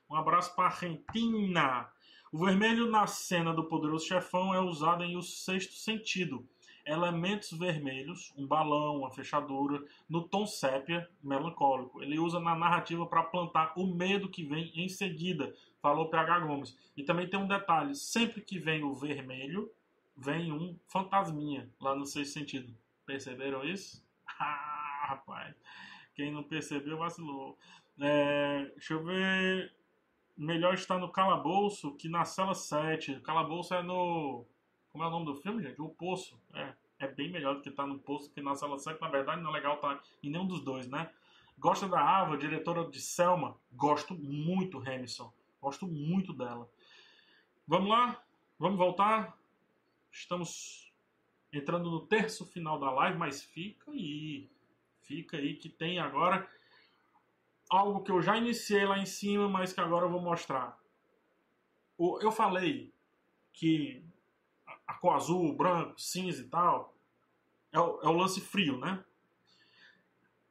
Um 0.09 0.15
abraço 0.15 0.55
para 0.55 0.65
a 0.65 0.69
Argentina. 0.69 1.91
O 2.31 2.45
vermelho 2.45 2.89
na 2.89 3.07
cena 3.07 3.53
do 3.53 3.65
Poderoso 3.65 4.07
Chefão 4.07 4.55
é 4.55 4.61
usado 4.61 5.03
em 5.03 5.17
O 5.17 5.23
Sexto 5.23 5.75
Sentido 5.75 6.47
elementos 6.87 7.51
vermelhos, 7.51 8.33
um 8.37 8.47
balão, 8.47 8.99
uma 8.99 9.11
fechadura, 9.11 9.85
no 10.09 10.23
tom 10.23 10.47
sépia 10.47 11.09
melancólico. 11.23 12.03
Ele 12.03 12.19
usa 12.19 12.39
na 12.39 12.55
narrativa 12.55 13.05
para 13.07 13.25
plantar 13.25 13.73
o 13.77 13.87
medo 13.87 14.29
que 14.29 14.45
vem 14.45 14.71
em 14.75 14.89
seguida, 14.89 15.53
falou 15.83 16.09
PH 16.09 16.41
Gomes. 16.41 16.79
E 16.97 17.03
também 17.03 17.29
tem 17.29 17.41
um 17.41 17.49
detalhe: 17.49 17.95
sempre 17.95 18.41
que 18.41 18.59
vem 18.59 18.85
o 18.85 18.95
vermelho, 18.95 19.71
vem 20.17 20.53
um 20.53 20.79
fantasminha 20.87 21.69
lá 21.81 21.95
no 21.95 22.07
sexto 22.07 22.35
sentido. 22.35 22.73
Perceberam 23.05 23.65
isso? 23.65 24.05
Ah, 24.39 25.07
rapaz. 25.09 25.55
Quem 26.15 26.31
não 26.31 26.43
percebeu, 26.43 26.99
vacilou. 26.99 27.57
É, 28.01 28.65
deixa 28.75 28.95
eu 28.95 29.05
ver. 29.05 29.73
Melhor 30.37 30.75
estar 30.75 30.99
no 30.99 31.11
calabouço 31.11 31.95
que 31.97 32.09
na 32.09 32.25
cela 32.25 32.55
7. 32.55 33.13
O 33.13 33.23
calabouço 33.23 33.75
é 33.75 33.83
no. 33.83 34.45
Como 34.97 35.05
é 35.05 35.09
o 35.09 35.11
nome 35.11 35.27
do 35.27 35.35
filme, 35.35 35.63
gente? 35.63 35.79
O 35.79 35.91
Poço. 35.91 36.41
É, 36.55 36.73
é 37.01 37.07
bem 37.07 37.31
melhor 37.31 37.57
do 37.57 37.61
que 37.61 37.69
estar 37.69 37.87
no 37.87 37.99
Poço 37.99 38.33
que 38.33 38.41
na 38.41 38.55
cela 38.55 38.79
7. 38.79 38.99
Na 38.99 39.11
verdade, 39.11 39.43
não 39.43 39.51
é 39.51 39.53
legal 39.53 39.75
estar 39.75 40.03
em 40.23 40.31
nenhum 40.31 40.47
dos 40.47 40.65
dois, 40.65 40.89
né? 40.89 41.13
Gosta 41.59 41.87
da 41.87 42.01
Ava, 42.01 42.39
diretora 42.39 42.89
de 42.89 42.99
Selma? 42.99 43.61
Gosto 43.71 44.15
muito, 44.15 44.79
Hamilton. 44.79 45.31
Gosto 45.61 45.87
muito 45.87 46.33
dela. 46.33 46.67
Vamos 47.69 47.91
lá? 47.91 48.25
Vamos 48.59 48.79
voltar? 48.79 49.39
Estamos 50.11 50.91
entrando 51.53 51.91
no 51.91 52.07
terço 52.07 52.47
final 52.47 52.79
da 52.79 52.91
live, 52.91 53.19
mas 53.19 53.45
fica 53.45 53.91
aí. 53.91 54.49
Fica 55.03 55.37
aí 55.37 55.57
que 55.57 55.69
tem 55.69 55.99
agora 55.99 56.51
algo 57.69 58.03
que 58.03 58.11
eu 58.11 58.23
já 58.23 58.39
iniciei 58.39 58.87
lá 58.87 58.99
em 58.99 59.05
cima, 59.05 59.47
mas 59.47 59.75
que 59.75 59.81
agora 59.83 60.07
eu 60.07 60.11
vou 60.11 60.23
mostrar. 60.23 60.81
Eu 61.99 62.33
falei 62.33 62.91
que 63.53 64.03
a 64.87 64.95
cor 64.95 65.15
azul, 65.15 65.53
branco, 65.55 66.01
cinza 66.01 66.43
e 66.43 66.49
tal 66.49 66.97
é 67.77 67.81
o, 67.81 68.01
é 68.03 68.09
o 68.09 68.17
lance 68.17 68.41
frio, 68.41 68.79
né? 68.79 69.05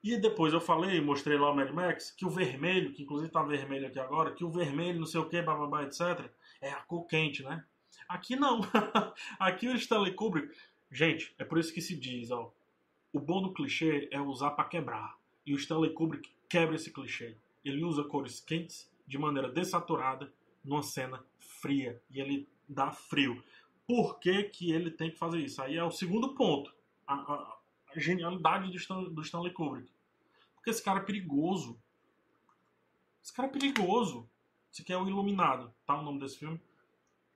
E 0.04 0.18
depois 0.18 0.54
eu 0.54 0.62
falei, 0.62 1.02
mostrei 1.02 1.38
lá 1.38 1.50
o 1.50 1.56
Mad 1.56 1.72
Max, 1.72 2.12
que 2.12 2.26
o 2.26 2.30
vermelho, 2.30 2.94
que 2.94 3.02
inclusive 3.02 3.32
tá 3.32 3.42
vermelho 3.42 3.88
aqui 3.88 4.00
agora, 4.00 4.32
que 4.32 4.44
o 4.44 4.52
vermelho, 4.52 5.00
não 5.00 5.08
sei 5.08 5.20
o 5.20 5.28
que, 5.28 5.42
bababá, 5.42 5.84
etc., 5.84 6.30
é 6.62 6.70
a 6.70 6.82
cor 6.82 7.08
quente, 7.08 7.44
né? 7.44 7.66
Aqui 8.08 8.36
não. 8.36 8.62
aqui 9.40 9.68
o 9.68 9.76
Stanley 9.76 10.14
Kubrick. 10.14 10.56
Gente, 10.92 11.34
é 11.40 11.44
por 11.44 11.58
isso 11.58 11.74
que 11.74 11.82
se 11.82 11.96
diz, 11.96 12.30
ó. 12.30 12.54
O 13.12 13.20
bom 13.20 13.42
do 13.42 13.54
clichê 13.54 14.08
é 14.12 14.22
usar 14.22 14.52
para 14.52 14.70
quebrar. 14.70 15.18
E 15.44 15.54
o 15.54 15.58
Stanley 15.58 15.92
Kubrick 15.92 16.30
quebra 16.48 16.76
esse 16.76 16.92
clichê. 16.92 17.36
Ele 17.64 17.84
usa 17.84 18.04
cores 18.04 18.40
quentes 18.40 18.92
de 19.08 19.18
maneira 19.18 19.50
desaturada 19.50 20.32
numa 20.64 20.84
cena 20.84 21.24
fria. 21.40 22.00
E 22.12 22.22
ele 22.22 22.48
dá 22.70 22.92
frio. 22.92 23.44
Por 23.88 24.20
que, 24.20 24.44
que 24.44 24.72
ele 24.72 24.90
tem 24.90 25.12
que 25.12 25.18
fazer 25.18 25.40
isso? 25.40 25.62
Aí 25.62 25.78
é 25.78 25.84
o 25.84 25.92
segundo 25.92 26.34
ponto. 26.34 26.74
A, 27.06 27.14
a, 27.14 27.58
a 27.96 28.00
genialidade 28.00 28.72
do, 28.72 28.78
Stan, 28.78 29.04
do 29.04 29.22
Stanley 29.22 29.54
Kubrick. 29.54 29.92
Porque 30.56 30.70
esse 30.72 30.84
cara 30.84 31.00
é 31.00 31.04
perigoso. 31.04 31.80
Esse 33.24 33.34
cara 33.34 33.48
é 33.48 33.52
perigoso. 33.52 34.28
Esse 34.72 34.82
aqui 34.82 34.92
é 34.92 34.98
o 34.98 35.08
Iluminado, 35.08 35.74
tá 35.86 35.98
o 35.98 36.04
nome 36.04 36.20
desse 36.20 36.38
filme? 36.38 36.60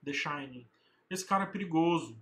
The 0.03 0.11
Shining. 0.11 0.67
Esse 1.09 1.25
cara 1.25 1.43
é 1.43 1.47
perigoso. 1.47 2.19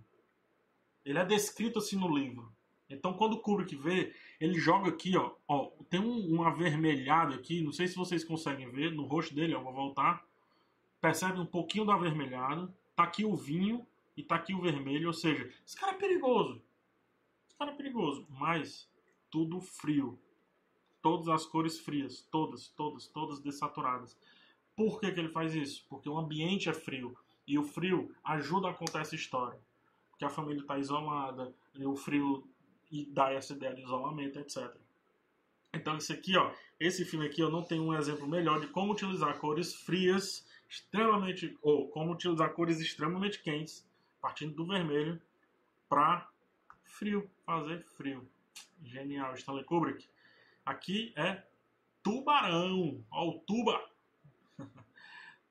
Ele 1.04 1.18
é 1.18 1.24
descrito 1.24 1.78
assim 1.78 1.96
no 1.96 2.14
livro. 2.16 2.52
Então, 2.88 3.12
quando 3.12 3.34
o 3.34 3.40
Kubrick 3.40 3.74
vê, 3.76 4.14
ele 4.40 4.58
joga 4.58 4.88
aqui, 4.88 5.16
ó, 5.16 5.32
ó 5.46 5.70
tem 5.90 6.00
um, 6.00 6.36
um 6.36 6.42
avermelhado 6.42 7.34
aqui, 7.34 7.60
não 7.60 7.72
sei 7.72 7.86
se 7.86 7.96
vocês 7.96 8.24
conseguem 8.24 8.70
ver, 8.70 8.92
no 8.92 9.04
rosto 9.04 9.34
dele, 9.34 9.54
ó, 9.54 9.60
vou 9.60 9.72
voltar. 9.72 10.24
Percebe 11.00 11.38
um 11.38 11.46
pouquinho 11.46 11.84
do 11.84 11.92
avermelhado. 11.92 12.72
Tá 12.96 13.04
aqui 13.04 13.24
o 13.24 13.36
vinho 13.36 13.86
e 14.18 14.22
tá 14.24 14.34
aqui 14.34 14.52
o 14.52 14.60
vermelho, 14.60 15.06
ou 15.06 15.12
seja, 15.12 15.48
esse 15.64 15.76
cara 15.76 15.92
é 15.92 15.96
perigoso. 15.96 16.60
Esse 17.46 17.56
cara 17.56 17.70
é 17.70 17.74
perigoso, 17.76 18.26
mas 18.28 18.90
tudo 19.30 19.60
frio. 19.60 20.18
Todas 21.00 21.28
as 21.28 21.46
cores 21.46 21.78
frias, 21.78 22.22
todas, 22.22 22.66
todas, 22.66 23.06
todas 23.06 23.40
dessaturadas. 23.40 24.18
Por 24.74 24.98
que, 24.98 25.12
que 25.12 25.20
ele 25.20 25.28
faz 25.28 25.54
isso? 25.54 25.86
Porque 25.88 26.08
o 26.08 26.18
ambiente 26.18 26.68
é 26.68 26.74
frio. 26.74 27.16
E 27.46 27.56
o 27.56 27.62
frio 27.62 28.12
ajuda 28.24 28.70
a 28.70 28.74
contar 28.74 29.02
essa 29.02 29.14
história. 29.14 29.60
Porque 30.10 30.24
a 30.24 30.28
família 30.28 30.62
está 30.62 30.76
isolada, 30.76 31.54
e 31.76 31.86
o 31.86 31.94
frio 31.94 32.44
e 32.90 33.04
dá 33.04 33.30
essa 33.32 33.52
ideia 33.52 33.72
de 33.72 33.82
isolamento, 33.82 34.40
etc. 34.40 34.74
Então 35.72 35.96
esse 35.96 36.12
aqui, 36.12 36.36
ó, 36.36 36.52
esse 36.80 37.04
filme 37.04 37.26
aqui 37.26 37.40
eu 37.40 37.50
não 37.50 37.62
tenho 37.62 37.84
um 37.84 37.94
exemplo 37.94 38.26
melhor 38.26 38.58
de 38.58 38.66
como 38.66 38.90
utilizar 38.90 39.38
cores 39.38 39.74
frias 39.74 40.44
extremamente 40.68 41.56
ou 41.62 41.88
como 41.88 42.12
utilizar 42.12 42.52
cores 42.52 42.80
extremamente 42.80 43.40
quentes, 43.40 43.87
partindo 44.20 44.54
do 44.54 44.66
vermelho 44.66 45.20
para 45.88 46.28
frio, 46.82 47.30
fazer 47.44 47.84
frio. 47.96 48.28
Genial, 48.82 49.34
Stanley 49.34 49.64
Kubrick. 49.64 50.08
Aqui 50.64 51.12
é 51.16 51.42
Tubarão, 52.02 53.04
ó 53.10 53.28
o 53.28 53.38
Tuba. 53.40 53.90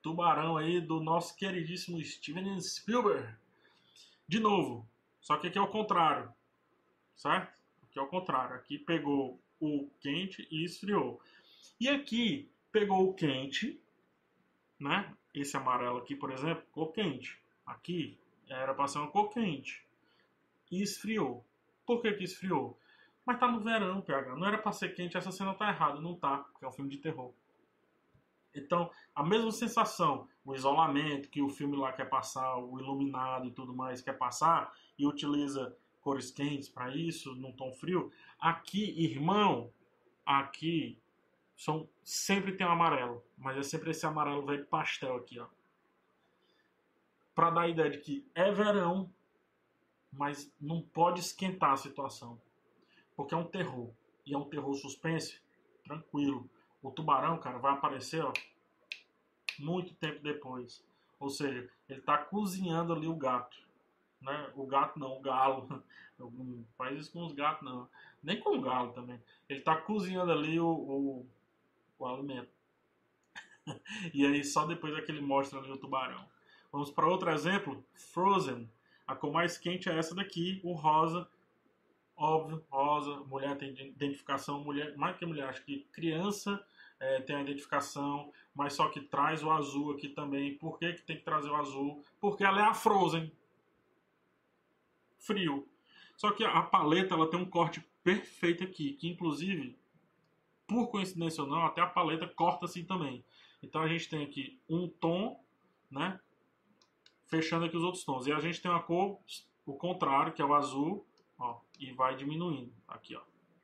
Tubarão 0.01 0.57
aí 0.57 0.79
do 0.79 0.99
nosso 0.99 1.35
queridíssimo 1.35 2.03
Steven 2.03 2.59
Spielberg. 2.61 3.35
De 4.27 4.39
novo, 4.39 4.87
só 5.19 5.37
que 5.37 5.47
aqui 5.47 5.57
é 5.57 5.61
o 5.61 5.67
contrário 5.67 6.33
certo? 7.17 7.59
Aqui 7.83 7.99
é 7.99 8.01
o 8.01 8.07
contrário. 8.07 8.55
Aqui 8.55 8.77
pegou 8.77 9.41
o 9.59 9.89
quente 9.99 10.47
e 10.49 10.63
esfriou. 10.63 11.19
E 11.79 11.89
aqui 11.89 12.49
pegou 12.71 13.09
o 13.09 13.13
quente, 13.13 13.81
né? 14.79 15.13
Esse 15.33 15.57
amarelo 15.57 15.97
aqui, 15.97 16.15
por 16.15 16.31
exemplo, 16.31 16.63
cor 16.71 16.91
quente. 16.93 17.37
Aqui 17.65 18.17
era 18.49 18.73
para 18.73 18.87
ser 18.87 18.99
uma 18.99 19.09
cor 19.09 19.29
quente. 19.29 19.85
E 20.71 20.81
esfriou. 20.81 21.45
Por 21.85 22.01
que 22.01 22.13
que 22.13 22.23
esfriou? 22.23 22.77
Mas 23.25 23.39
tá 23.39 23.51
no 23.51 23.59
verão, 23.59 24.01
PH. 24.01 24.35
Não 24.35 24.47
era 24.47 24.57
para 24.57 24.71
ser 24.71 24.93
quente, 24.95 25.17
essa 25.17 25.31
cena 25.31 25.53
tá 25.53 25.69
errada. 25.69 25.99
Não 25.99 26.15
tá, 26.15 26.39
porque 26.39 26.65
é 26.65 26.67
um 26.67 26.71
filme 26.71 26.89
de 26.89 26.97
terror. 26.97 27.33
Então, 28.53 28.89
a 29.13 29.23
mesma 29.23 29.51
sensação, 29.51 30.27
o 30.43 30.55
isolamento 30.55 31.29
que 31.29 31.41
o 31.41 31.49
filme 31.49 31.77
lá 31.77 31.93
quer 31.93 32.09
passar, 32.09 32.57
o 32.57 32.79
iluminado 32.79 33.47
e 33.47 33.51
tudo 33.51 33.75
mais 33.75 34.01
quer 34.01 34.17
passar, 34.17 34.73
e 34.97 35.05
utiliza 35.05 35.75
cores 36.01 36.31
quentes 36.31 36.69
para 36.69 36.95
isso, 36.95 37.35
num 37.35 37.51
tom 37.51 37.71
frio. 37.73 38.11
Aqui, 38.39 38.95
irmão, 39.03 39.71
aqui 40.25 40.97
são 41.55 41.89
sempre 42.03 42.53
tem 42.53 42.65
um 42.65 42.71
amarelo, 42.71 43.23
mas 43.37 43.57
é 43.57 43.63
sempre 43.63 43.91
esse 43.91 44.05
amarelo 44.05 44.45
velho 44.45 44.65
pastel 44.67 45.17
aqui, 45.17 45.39
ó. 45.39 45.47
Para 47.37 47.51
dar 47.51 47.61
a 47.61 47.67
ideia 47.67 47.87
de 47.91 47.99
que 47.99 48.27
é 48.33 48.51
verão, 48.51 49.13
mas 50.11 50.51
não 50.59 50.81
pode 50.81 51.19
esquentar 51.19 51.73
a 51.73 51.77
situação. 51.77 52.41
Porque 53.15 53.35
é 53.35 53.37
um 53.37 53.43
terror. 53.43 53.93
E 54.25 54.33
é 54.33 54.37
um 54.39 54.49
terror 54.49 54.73
suspense, 54.73 55.39
tranquilo. 55.83 56.49
O 56.81 56.89
tubarão, 56.89 57.37
cara, 57.37 57.59
vai 57.59 57.73
aparecer, 57.73 58.25
ó, 58.25 58.33
muito 59.59 59.93
tempo 59.93 60.19
depois. 60.23 60.83
Ou 61.19 61.29
seja, 61.29 61.69
ele 61.87 61.99
está 61.99 62.17
cozinhando 62.17 62.91
ali 62.91 63.07
o 63.07 63.15
gato. 63.15 63.55
Né? 64.19 64.51
O 64.55 64.65
gato 64.65 64.97
não, 64.97 65.19
o 65.19 65.21
galo. 65.21 65.83
Não 66.17 66.65
faz 66.75 66.99
isso 66.99 67.11
com 67.11 67.23
os 67.23 67.33
gatos, 67.33 67.63
não. 67.63 67.87
Nem 68.23 68.41
com 68.41 68.57
o 68.57 68.61
galo 68.61 68.93
também. 68.93 69.21
Ele 69.47 69.59
está 69.59 69.75
cozinhando 69.75 70.31
ali 70.31 70.59
o, 70.59 70.67
o, 70.67 71.29
o 71.99 72.05
alimento. 72.07 72.49
e 74.11 74.25
aí 74.25 74.43
só 74.43 74.65
depois 74.65 74.95
é 74.95 75.01
que 75.03 75.11
ele 75.11 75.21
mostra 75.21 75.59
ali 75.59 75.71
o 75.71 75.77
tubarão. 75.77 76.27
Vamos 76.71 76.91
para 76.91 77.07
outro 77.07 77.29
exemplo. 77.31 77.83
Frozen. 77.93 78.69
A 79.05 79.15
cor 79.15 79.31
mais 79.31 79.57
quente 79.57 79.89
é 79.89 79.97
essa 79.97 80.13
daqui, 80.13 80.59
o 80.63 80.73
rosa. 80.73 81.27
Óbvio, 82.15 82.63
rosa. 82.69 83.17
Mulher 83.25 83.57
tem 83.57 83.69
identificação. 83.69 84.63
Mulher, 84.63 84.95
mais 84.97 85.17
que 85.17 85.25
mulher, 85.25 85.47
acho 85.49 85.63
que 85.63 85.87
criança 85.91 86.63
é, 86.99 87.21
tem 87.21 87.35
a 87.35 87.41
identificação. 87.41 88.31
Mas 88.53 88.73
só 88.73 88.89
que 88.89 89.01
traz 89.01 89.43
o 89.43 89.51
azul 89.51 89.91
aqui 89.91 90.09
também. 90.09 90.57
Por 90.57 90.77
que, 90.77 90.93
que 90.93 91.01
tem 91.03 91.17
que 91.17 91.23
trazer 91.23 91.49
o 91.49 91.55
azul? 91.55 92.03
Porque 92.19 92.43
ela 92.43 92.59
é 92.59 92.63
a 92.63 92.73
Frozen 92.73 93.31
frio. 95.27 95.67
Só 96.15 96.31
que 96.31 96.43
a 96.43 96.61
paleta 96.61 97.13
ela 97.13 97.29
tem 97.29 97.39
um 97.39 97.45
corte 97.45 97.85
perfeito 98.03 98.63
aqui, 98.63 98.93
que 98.93 99.09
inclusive, 99.09 99.77
por 100.65 100.87
coincidência 100.87 101.43
ou 101.43 101.49
não, 101.49 101.65
até 101.65 101.81
a 101.81 101.87
paleta 101.87 102.27
corta 102.27 102.65
assim 102.65 102.83
também. 102.83 103.23
Então 103.61 103.81
a 103.81 103.87
gente 103.87 104.09
tem 104.09 104.23
aqui 104.23 104.59
um 104.69 104.87
tom, 104.87 105.43
né? 105.91 106.19
Fechando 107.27 107.65
aqui 107.65 107.77
os 107.77 107.83
outros 107.83 108.03
tons. 108.03 108.25
E 108.27 108.31
a 108.31 108.39
gente 108.39 108.61
tem 108.61 108.71
uma 108.71 108.81
cor, 108.81 109.19
o 109.65 109.73
contrário, 109.73 110.33
que 110.33 110.41
é 110.41 110.45
o 110.45 110.53
azul, 110.53 111.05
ó, 111.37 111.59
e 111.79 111.91
vai 111.91 112.15
diminuindo. 112.15 112.73
Aqui, 112.87 113.15
ó. 113.15 113.21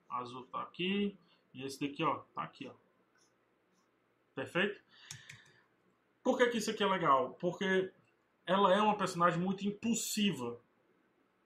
Azul 0.09 0.45
tá 0.45 0.61
aqui, 0.61 1.18
e 1.53 1.64
esse 1.64 1.80
daqui, 1.80 2.03
ó, 2.03 2.20
tá 2.36 2.43
aqui, 2.43 2.68
ó. 2.68 2.74
Perfeito? 4.36 4.80
Por 6.24 6.38
que, 6.38 6.47
que 6.47 6.57
isso 6.57 6.72
aqui 6.72 6.84
é 6.84 6.88
legal? 6.88 7.34
Porque 7.39 7.91
ela 8.45 8.74
é 8.74 8.82
uma 8.82 8.97
personagem 8.97 9.39
muito 9.39 9.66
impulsiva 9.66 10.59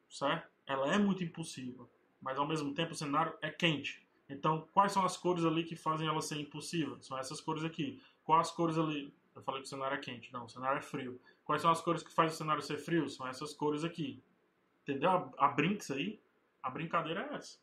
certo? 0.10 0.50
Ela 0.66 0.94
é 0.94 0.98
muito 0.98 1.24
impulsiva, 1.24 1.88
mas 2.22 2.38
ao 2.38 2.48
mesmo 2.48 2.74
tempo 2.74 2.92
o 2.92 2.96
cenário 2.96 3.34
é 3.42 3.50
quente. 3.50 4.06
Então, 4.30 4.68
quais 4.74 4.92
são 4.92 5.06
as 5.06 5.16
cores 5.16 5.46
ali 5.46 5.64
que 5.64 5.76
fazem 5.76 6.08
ela 6.08 6.22
ser 6.22 6.40
impulsiva? 6.40 6.98
São 7.02 7.18
essas 7.18 7.40
cores 7.40 7.64
aqui. 7.64 8.02
Quais 8.26 8.48
as 8.48 8.54
cores 8.54 8.78
ali? 8.78 9.14
Eu 9.34 9.42
falei 9.42 9.62
que 9.62 9.68
o 9.68 9.70
cenário 9.70 9.96
é 9.96 10.00
quente. 10.00 10.34
Não, 10.34 10.46
o 10.46 10.50
cenário 10.50 10.80
é 10.80 10.82
frio. 10.82 11.20
Quais 11.48 11.62
são 11.62 11.72
as 11.72 11.80
cores 11.80 12.04
que 12.04 12.14
fazem 12.14 12.34
o 12.34 12.38
cenário 12.38 12.62
ser 12.62 12.78
frio? 12.78 13.10
São 13.10 13.26
essas 13.26 13.54
cores 13.54 13.86
aqui. 13.86 14.22
Entendeu? 14.84 15.10
A, 15.10 15.32
a 15.38 15.48
Brinks 15.48 15.90
aí, 15.90 16.20
a 16.62 16.70
brincadeira 16.70 17.22
é 17.32 17.36
essa. 17.36 17.58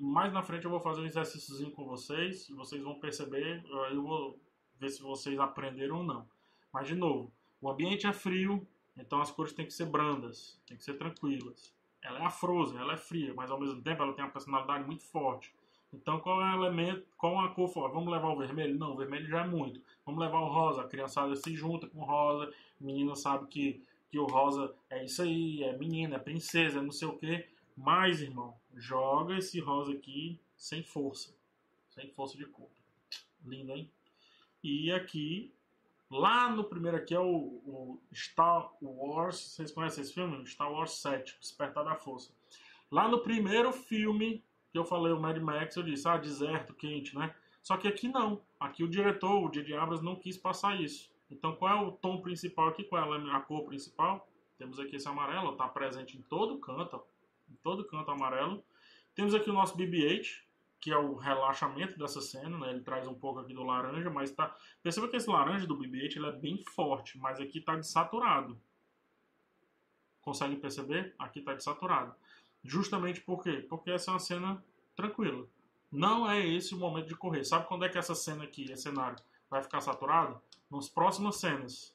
Mais 0.00 0.32
na 0.32 0.42
frente 0.42 0.64
eu 0.64 0.72
vou 0.72 0.80
fazer 0.80 1.02
um 1.02 1.06
exercíciozinho 1.06 1.70
com 1.70 1.84
vocês, 1.84 2.48
e 2.48 2.52
vocês 2.52 2.82
vão 2.82 2.98
perceber, 2.98 3.64
eu 3.92 4.02
vou 4.02 4.40
ver 4.80 4.88
se 4.88 5.00
vocês 5.00 5.38
aprenderam 5.38 5.98
ou 5.98 6.02
não. 6.02 6.28
Mas 6.72 6.88
de 6.88 6.96
novo, 6.96 7.32
o 7.60 7.70
ambiente 7.70 8.08
é 8.08 8.12
frio, 8.12 8.66
então 8.96 9.20
as 9.20 9.30
cores 9.30 9.52
têm 9.52 9.64
que 9.64 9.72
ser 9.72 9.86
brandas, 9.86 10.60
têm 10.66 10.76
que 10.76 10.82
ser 10.82 10.94
tranquilas. 10.94 11.72
Ela 12.02 12.18
é 12.18 12.24
a 12.24 12.30
Frozen, 12.30 12.76
ela 12.76 12.94
é 12.94 12.96
fria, 12.96 13.32
mas 13.34 13.52
ao 13.52 13.60
mesmo 13.60 13.80
tempo 13.80 14.02
ela 14.02 14.12
tem 14.12 14.24
uma 14.24 14.32
personalidade 14.32 14.84
muito 14.84 15.04
forte. 15.04 15.54
Então 15.94 16.18
qual 16.18 16.42
é 16.42 16.54
o 16.54 16.64
elemento, 16.64 17.06
qual 17.16 17.38
a 17.40 17.48
cor? 17.50 17.70
Vamos 17.92 18.12
levar 18.12 18.28
o 18.28 18.36
vermelho? 18.36 18.78
Não, 18.78 18.92
o 18.92 18.96
vermelho 18.96 19.28
já 19.28 19.42
é 19.42 19.46
muito. 19.46 19.80
Vamos 20.04 20.20
levar 20.20 20.40
o 20.40 20.48
rosa, 20.48 20.82
a 20.82 20.88
criançada 20.88 21.34
se 21.36 21.54
junta 21.54 21.86
com 21.86 22.00
o 22.00 22.04
rosa, 22.04 22.52
a 22.80 22.84
menina 22.84 23.14
sabe 23.14 23.46
que, 23.46 23.82
que 24.10 24.18
o 24.18 24.26
rosa 24.26 24.74
é 24.90 25.04
isso 25.04 25.22
aí, 25.22 25.62
é 25.62 25.76
menina, 25.76 26.16
é 26.16 26.18
princesa, 26.18 26.80
é 26.80 26.82
não 26.82 26.90
sei 26.90 27.08
o 27.08 27.16
que. 27.16 27.46
Mas, 27.76 28.20
irmão, 28.20 28.54
joga 28.74 29.38
esse 29.38 29.60
rosa 29.60 29.92
aqui 29.92 30.38
sem 30.56 30.82
força. 30.82 31.34
Sem 31.90 32.10
força 32.10 32.36
de 32.36 32.44
cor. 32.46 32.68
Lindo, 33.44 33.72
hein? 33.72 33.90
E 34.62 34.90
aqui, 34.90 35.52
lá 36.10 36.50
no 36.50 36.64
primeiro 36.64 36.96
aqui 36.96 37.14
é 37.14 37.20
o, 37.20 37.24
o 37.24 38.00
Star 38.12 38.72
Wars. 38.82 39.36
Vocês 39.36 39.70
conhecem 39.70 40.02
esse 40.02 40.12
filme? 40.12 40.46
Star 40.46 40.72
Wars 40.72 40.92
7, 40.92 41.36
Despertar 41.40 41.84
da 41.84 41.94
Força. 41.94 42.32
Lá 42.90 43.08
no 43.08 43.20
primeiro 43.20 43.72
filme 43.72 44.42
que 44.74 44.78
eu 44.78 44.84
falei, 44.84 45.12
o 45.12 45.20
Mad 45.20 45.38
Max, 45.38 45.76
eu 45.76 45.84
disse, 45.84 46.08
ah, 46.08 46.16
deserto, 46.16 46.74
quente, 46.74 47.16
né? 47.16 47.32
Só 47.62 47.76
que 47.76 47.86
aqui 47.86 48.08
não. 48.08 48.42
Aqui 48.58 48.82
o 48.82 48.88
diretor, 48.88 49.44
o 49.44 49.48
J.J. 49.48 49.76
Abrams, 49.76 50.04
não 50.04 50.16
quis 50.16 50.36
passar 50.36 50.80
isso. 50.80 51.14
Então 51.30 51.54
qual 51.54 51.70
é 51.70 51.80
o 51.80 51.92
tom 51.92 52.20
principal 52.20 52.66
aqui? 52.66 52.82
Qual 52.82 53.14
é 53.14 53.30
a 53.30 53.40
cor 53.40 53.64
principal? 53.64 54.28
Temos 54.58 54.80
aqui 54.80 54.96
esse 54.96 55.08
amarelo, 55.08 55.52
está 55.52 55.68
presente 55.68 56.18
em 56.18 56.22
todo 56.22 56.58
canto. 56.58 56.96
Ó 56.96 57.04
em 57.48 57.54
todo 57.62 57.86
canto 57.86 58.10
amarelo. 58.10 58.64
Temos 59.14 59.32
aqui 59.32 59.48
o 59.48 59.52
nosso 59.52 59.76
BB-8, 59.76 60.42
que 60.80 60.90
é 60.90 60.98
o 60.98 61.14
relaxamento 61.14 61.96
dessa 61.96 62.20
cena, 62.20 62.58
né? 62.58 62.70
Ele 62.70 62.80
traz 62.80 63.06
um 63.06 63.14
pouco 63.14 63.38
aqui 63.38 63.54
do 63.54 63.62
laranja, 63.62 64.10
mas 64.10 64.32
tá... 64.32 64.56
Perceba 64.82 65.08
que 65.08 65.16
esse 65.16 65.30
laranja 65.30 65.68
do 65.68 65.78
BB-8 65.78 66.16
ele 66.16 66.26
é 66.26 66.32
bem 66.32 66.58
forte, 66.74 67.16
mas 67.16 67.40
aqui 67.40 67.58
está 67.58 67.76
desaturado. 67.76 68.60
Consegue 70.20 70.56
perceber? 70.56 71.14
Aqui 71.16 71.38
está 71.38 71.54
desaturado. 71.54 72.12
Justamente 72.64 73.20
por 73.20 73.42
quê? 73.42 73.64
Porque 73.68 73.90
essa 73.90 74.10
é 74.10 74.14
uma 74.14 74.20
cena 74.20 74.64
tranquila. 74.96 75.46
Não 75.92 76.28
é 76.28 76.44
esse 76.44 76.74
o 76.74 76.78
momento 76.78 77.08
de 77.08 77.14
correr. 77.14 77.44
Sabe 77.44 77.68
quando 77.68 77.84
é 77.84 77.88
que 77.88 77.98
essa 77.98 78.14
cena 78.14 78.44
aqui, 78.44 78.64
esse 78.64 78.82
cenário, 78.82 79.16
vai 79.48 79.62
ficar 79.62 79.80
saturado? 79.80 80.40
Nas 80.70 80.88
próximas 80.88 81.36
cenas. 81.36 81.94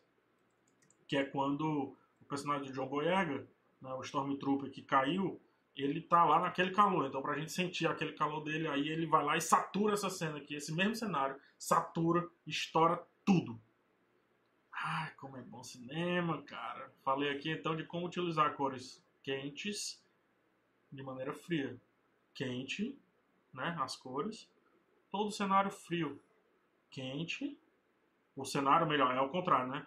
Que 1.07 1.17
é 1.17 1.24
quando 1.24 1.95
o 2.22 2.26
personagem 2.26 2.67
de 2.67 2.74
John 2.74 2.88
Boyega 2.88 3.47
né, 3.82 3.93
o 3.93 4.01
Stormtrooper 4.01 4.70
que 4.70 4.82
caiu, 4.82 5.41
ele 5.76 6.01
tá 6.01 6.24
lá 6.26 6.39
naquele 6.39 6.72
calor. 6.72 7.05
Então, 7.05 7.22
pra 7.22 7.38
gente 7.38 7.51
sentir 7.51 7.88
aquele 7.88 8.13
calor 8.13 8.41
dele, 8.43 8.67
aí 8.67 8.88
ele 8.89 9.05
vai 9.05 9.24
lá 9.24 9.38
e 9.38 9.41
satura 9.41 9.93
essa 9.93 10.09
cena 10.09 10.38
aqui, 10.38 10.55
esse 10.55 10.74
mesmo 10.74 10.95
cenário, 10.95 11.39
satura, 11.57 12.28
estoura 12.45 13.01
tudo. 13.26 13.59
Ai, 14.72 15.11
como 15.17 15.38
é 15.38 15.41
bom 15.41 15.63
cinema, 15.63 16.41
cara. 16.43 16.91
Falei 17.03 17.30
aqui 17.32 17.51
então 17.51 17.76
de 17.76 17.84
como 17.84 18.05
utilizar 18.05 18.53
cores 18.55 19.03
quentes 19.24 20.01
de 20.92 21.04
maneira 21.04 21.34
fria. 21.34 21.80
Quente, 22.34 22.98
né, 23.54 23.76
as 23.80 23.96
cores. 23.96 24.50
Todo 25.12 25.32
cenário 25.32 25.72
frio. 25.72 26.22
Quente. 26.90 27.58
O 28.36 28.46
cenário, 28.46 28.88
melhor, 28.88 29.16
é 29.16 29.22
o 29.22 29.30
contrário, 29.30 29.72
né? 29.72 29.86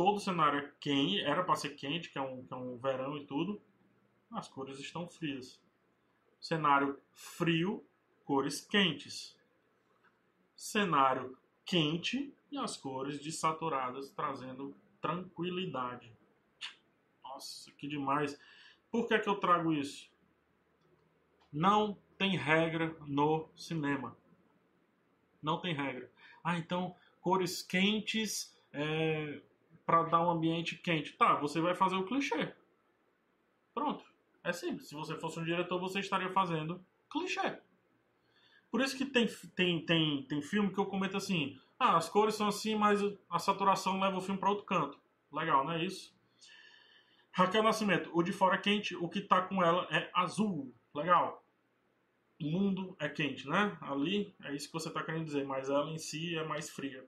todo 0.00 0.16
o 0.16 0.20
cenário 0.20 0.60
é 0.60 0.72
quente, 0.80 1.20
era 1.20 1.44
para 1.44 1.56
ser 1.56 1.76
quente, 1.76 2.08
que 2.08 2.18
é, 2.18 2.22
um, 2.22 2.42
que 2.42 2.54
é 2.54 2.56
um 2.56 2.78
verão 2.78 3.18
e 3.18 3.26
tudo. 3.26 3.60
As 4.32 4.48
cores 4.48 4.78
estão 4.78 5.06
frias. 5.06 5.60
Cenário 6.40 6.98
frio, 7.12 7.84
cores 8.24 8.62
quentes. 8.62 9.36
Cenário 10.56 11.36
quente 11.66 12.32
e 12.50 12.56
as 12.56 12.78
cores 12.78 13.20
desaturadas, 13.20 14.10
trazendo 14.10 14.74
tranquilidade. 15.02 16.10
Nossa, 17.22 17.70
que 17.72 17.86
demais. 17.86 18.40
Por 18.90 19.06
que, 19.06 19.12
é 19.12 19.18
que 19.18 19.28
eu 19.28 19.36
trago 19.36 19.70
isso? 19.70 20.09
Não 21.52 21.98
tem 22.16 22.36
regra 22.36 22.96
no 23.06 23.48
cinema. 23.56 24.16
Não 25.42 25.58
tem 25.58 25.74
regra. 25.74 26.10
Ah, 26.44 26.58
então 26.58 26.94
cores 27.20 27.62
quentes 27.62 28.56
é, 28.72 29.40
para 29.84 30.04
dar 30.04 30.20
um 30.20 30.30
ambiente 30.30 30.76
quente. 30.76 31.12
Tá, 31.14 31.34
você 31.34 31.60
vai 31.60 31.74
fazer 31.74 31.96
o 31.96 32.04
clichê. 32.04 32.54
Pronto. 33.74 34.04
É 34.42 34.52
simples. 34.52 34.88
Se 34.88 34.94
você 34.94 35.16
fosse 35.16 35.38
um 35.38 35.44
diretor, 35.44 35.78
você 35.78 36.00
estaria 36.00 36.30
fazendo 36.30 36.84
clichê. 37.10 37.58
Por 38.70 38.80
isso 38.80 38.96
que 38.96 39.04
tem, 39.04 39.26
tem, 39.54 39.84
tem, 39.84 40.22
tem 40.22 40.42
filme 40.42 40.72
que 40.72 40.78
eu 40.78 40.86
comento 40.86 41.16
assim: 41.16 41.58
ah, 41.78 41.96
as 41.96 42.08
cores 42.08 42.34
são 42.34 42.48
assim, 42.48 42.74
mas 42.74 43.00
a 43.28 43.38
saturação 43.38 44.00
leva 44.00 44.16
o 44.16 44.20
filme 44.20 44.38
para 44.38 44.50
outro 44.50 44.64
canto. 44.64 44.98
Legal, 45.32 45.64
não 45.64 45.72
é 45.72 45.84
isso? 45.84 46.14
Raquel 47.32 47.62
Nascimento, 47.62 48.10
o 48.12 48.22
de 48.22 48.32
fora 48.32 48.56
é 48.56 48.58
quente, 48.58 48.96
o 48.96 49.08
que 49.08 49.20
tá 49.20 49.42
com 49.42 49.62
ela 49.62 49.86
é 49.90 50.10
azul. 50.12 50.74
Legal. 50.94 51.39
O 52.40 52.44
mundo 52.44 52.96
é 52.98 53.08
quente, 53.08 53.48
né? 53.48 53.76
Ali 53.80 54.34
é 54.44 54.54
isso 54.54 54.66
que 54.68 54.72
você 54.72 54.90
tá 54.90 55.02
querendo 55.02 55.24
dizer, 55.24 55.44
mas 55.44 55.68
ela 55.68 55.90
em 55.90 55.98
si 55.98 56.36
é 56.36 56.44
mais 56.44 56.70
fria. 56.70 57.04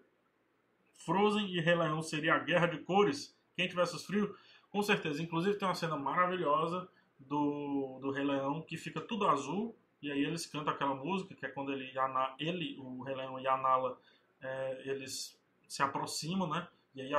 Frozen 0.95 1.47
e 1.47 1.61
Rei 1.61 1.74
Leão 1.74 2.03
seria 2.03 2.35
a 2.35 2.39
guerra 2.39 2.66
de 2.66 2.78
cores, 2.78 3.37
quente 3.57 3.74
versus 3.74 4.05
frio, 4.05 4.37
com 4.70 4.83
certeza. 4.83 5.22
Inclusive 5.22 5.57
tem 5.57 5.66
uma 5.66 5.74
cena 5.74 5.97
maravilhosa 5.97 6.89
do, 7.18 7.99
do 8.01 8.11
Rei 8.11 8.24
Leão 8.24 8.62
que 8.62 8.76
fica 8.76 9.01
tudo 9.01 9.26
azul 9.26 9.74
e 10.03 10.11
aí 10.11 10.24
eles 10.24 10.45
cantam 10.47 10.74
aquela 10.74 10.95
música 10.95 11.35
que 11.35 11.47
é 11.47 11.49
quando 11.49 11.72
ele, 11.72 11.93
ele 12.39 12.76
o 12.78 13.03
Rei 13.03 13.14
Leão 13.14 13.39
e 13.39 13.47
a 13.47 13.57
Nala, 13.57 13.99
é, 14.41 14.83
eles 14.85 15.39
se 15.68 15.83
aproximam, 15.83 16.49
né? 16.49 16.66
E 16.95 17.01
aí 17.01 17.12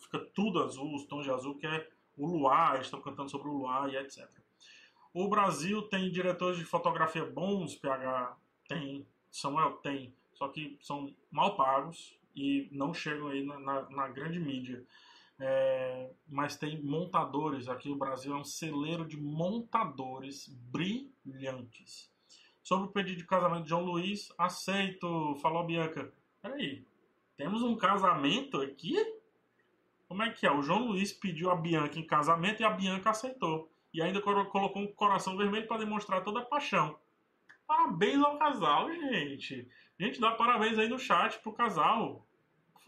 fica 0.00 0.18
tudo 0.32 0.62
azul, 0.62 0.94
os 0.94 1.04
tons 1.04 1.24
de 1.24 1.30
azul, 1.30 1.56
que 1.56 1.66
é 1.66 1.88
o 2.16 2.26
luar, 2.26 2.74
eles 2.74 2.86
estão 2.86 3.00
cantando 3.00 3.30
sobre 3.30 3.48
o 3.48 3.52
luar 3.52 3.92
e 3.92 3.96
etc. 3.96 4.26
O 5.18 5.26
Brasil 5.26 5.82
tem 5.82 6.12
diretores 6.12 6.60
de 6.60 6.64
fotografia 6.64 7.24
bons, 7.24 7.74
PH 7.74 8.36
tem, 8.68 9.04
Samuel 9.28 9.72
tem, 9.78 10.14
só 10.32 10.46
que 10.46 10.78
são 10.80 11.12
mal 11.28 11.56
pagos, 11.56 12.16
e 12.36 12.68
não 12.70 12.94
chegam 12.94 13.26
aí 13.26 13.44
na, 13.44 13.58
na, 13.58 13.90
na 13.90 14.08
grande 14.08 14.38
mídia. 14.38 14.86
É, 15.40 16.08
mas 16.28 16.54
tem 16.54 16.80
montadores, 16.80 17.68
aqui 17.68 17.90
o 17.90 17.96
Brasil 17.96 18.32
é 18.32 18.36
um 18.36 18.44
celeiro 18.44 19.04
de 19.04 19.20
montadores 19.20 20.46
brilhantes. 20.70 22.08
Sobre 22.62 22.86
o 22.86 22.92
pedido 22.92 23.18
de 23.18 23.26
casamento 23.26 23.64
de 23.64 23.70
João 23.70 23.86
Luiz, 23.86 24.32
aceito, 24.38 25.34
falou 25.42 25.66
Bianca. 25.66 26.12
Peraí, 26.40 26.86
temos 27.36 27.60
um 27.64 27.74
casamento 27.74 28.60
aqui? 28.60 28.94
Como 30.06 30.22
é 30.22 30.30
que 30.30 30.46
é? 30.46 30.52
O 30.52 30.62
João 30.62 30.86
Luiz 30.86 31.12
pediu 31.12 31.50
a 31.50 31.56
Bianca 31.56 31.98
em 31.98 32.06
casamento 32.06 32.60
e 32.60 32.64
a 32.64 32.70
Bianca 32.70 33.10
aceitou. 33.10 33.68
E 33.92 34.02
ainda 34.02 34.20
colocou 34.20 34.82
um 34.82 34.92
coração 34.92 35.36
vermelho 35.36 35.66
para 35.66 35.78
demonstrar 35.78 36.22
toda 36.22 36.40
a 36.40 36.44
paixão. 36.44 36.98
Parabéns 37.66 38.22
ao 38.22 38.38
casal, 38.38 38.90
gente. 38.92 39.68
Gente, 39.98 40.20
dá 40.20 40.32
parabéns 40.32 40.78
aí 40.78 40.88
no 40.88 40.98
chat 40.98 41.38
pro 41.40 41.52
casal 41.52 42.28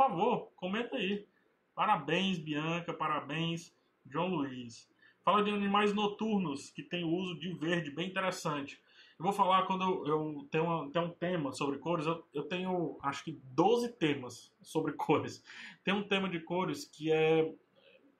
favor, 0.01 0.51
comenta 0.57 0.96
aí. 0.96 1.26
Parabéns, 1.74 2.38
Bianca, 2.38 2.94
parabéns, 2.94 3.76
João 4.07 4.28
Luiz. 4.28 4.88
Fala 5.22 5.44
de 5.44 5.51
animais 5.51 5.92
noturnos 5.92 6.70
que 6.70 6.82
tem 6.82 7.05
o 7.05 7.11
uso 7.11 7.38
de 7.38 7.53
verde, 7.53 7.90
bem 7.90 8.09
interessante. 8.09 8.80
Eu 9.18 9.24
vou 9.24 9.32
falar 9.34 9.66
quando 9.66 9.84
eu, 9.84 10.07
eu 10.07 10.48
tenho, 10.51 10.64
uma, 10.64 10.90
tenho 10.90 11.05
um 11.05 11.11
tema 11.11 11.53
sobre 11.53 11.78
cores, 11.78 12.07
eu, 12.07 12.26
eu 12.32 12.44
tenho 12.44 12.98
acho 13.03 13.22
que 13.22 13.38
12 13.53 13.92
temas 13.98 14.51
sobre 14.62 14.92
cores. 14.96 15.44
Tem 15.84 15.92
um 15.92 16.09
tema 16.09 16.30
de 16.30 16.40
cores 16.40 16.86
que 16.86 17.12
é 17.12 17.55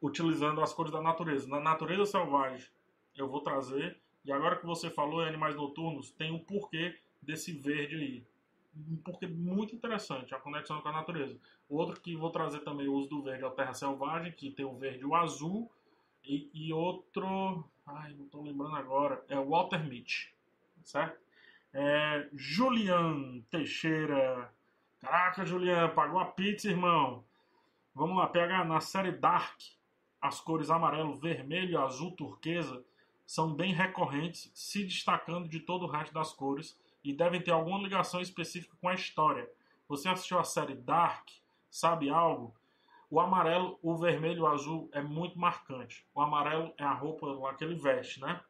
utilizando 0.01 0.61
as 0.61 0.73
cores 0.73 0.93
da 0.93 1.01
natureza. 1.01 1.49
Na 1.49 1.61
natureza 1.61 2.07
selvagem 2.07 2.67
eu 3.17 3.29
vou 3.29 3.41
trazer, 3.41 3.99
e 4.25 4.33
agora 4.33 4.57
que 4.57 4.67
você 4.67 4.91
falou 4.91 5.23
em 5.23 5.29
animais 5.29 5.55
noturnos, 5.57 6.11
tem 6.11 6.33
um 6.33 6.39
porquê 6.39 6.99
desse 7.23 7.53
verde 7.53 7.97
aí 7.97 8.31
um 8.89 8.97
porquê 8.97 9.27
muito 9.27 9.75
interessante, 9.75 10.35
a 10.35 10.39
conexão 10.39 10.81
com 10.81 10.89
a 10.89 10.93
natureza. 10.93 11.39
O 11.69 11.77
outro 11.77 12.01
que 12.01 12.17
vou 12.17 12.31
trazer 12.31 12.61
também 12.61 12.89
o 12.89 12.95
uso 12.95 13.09
do 13.09 13.23
verde 13.23 13.43
é 13.43 13.47
o 13.47 13.51
Terra 13.51 13.75
Selvagem, 13.75 14.33
que 14.33 14.51
tem 14.51 14.65
o 14.65 14.77
verde 14.77 15.01
e 15.01 15.05
o 15.05 15.15
azul. 15.15 15.71
E, 16.25 16.51
e 16.53 16.73
outro, 16.73 17.65
ai, 17.87 18.13
não 18.15 18.27
estou 18.27 18.43
lembrando 18.43 18.77
agora, 18.77 19.25
é 19.29 19.39
o 19.39 19.49
Walter 19.49 19.83
Mitch, 19.83 20.29
certo? 20.85 21.19
É, 21.73 22.29
Julian 22.35 23.41
Teixeira. 23.51 24.53
Caraca, 25.01 25.47
Julian, 25.47 25.89
pagou 25.91 26.21
a 26.21 26.27
pizza, 26.27 26.69
irmão. 26.69 27.25
Vamos 27.95 28.19
lá, 28.19 28.27
pega 28.27 28.65
na 28.65 28.81
série 28.81 29.13
Dark. 29.13 29.59
As 30.21 30.41
cores 30.41 30.71
amarelo, 30.71 31.14
vermelho 31.14 31.73
e 31.73 31.77
azul 31.77 32.12
turquesa 32.12 32.85
são 33.27 33.55
bem 33.55 33.73
recorrentes, 33.73 34.51
se 34.55 34.85
destacando 34.85 35.49
de 35.49 35.61
todo 35.61 35.85
o 35.85 35.91
resto 35.91 36.12
das 36.12 36.33
cores 36.33 36.79
e 37.03 37.12
devem 37.12 37.41
ter 37.41 37.53
alguma 37.53 37.79
ligação 37.79 38.21
específica 38.21 38.77
com 38.81 38.89
a 38.89 38.95
história. 38.95 39.49
Você 39.89 40.09
assistiu 40.09 40.39
a 40.39 40.45
série 40.45 40.75
Dark? 40.75 41.29
Sabe 41.71 42.11
algo? 42.11 42.55
O 43.09 43.18
amarelo, 43.18 43.79
o 43.83 43.97
vermelho 43.97 44.43
o 44.43 44.47
azul 44.47 44.89
é 44.93 45.03
muito 45.03 45.39
marcante. 45.39 46.07
O 46.14 46.21
amarelo 46.21 46.73
é 46.77 46.85
a 46.85 46.93
roupa 46.93 47.27
lá 47.27 47.55
que 47.55 47.64
ele 47.64 47.75
veste, 47.75 48.21
né? 48.21 48.41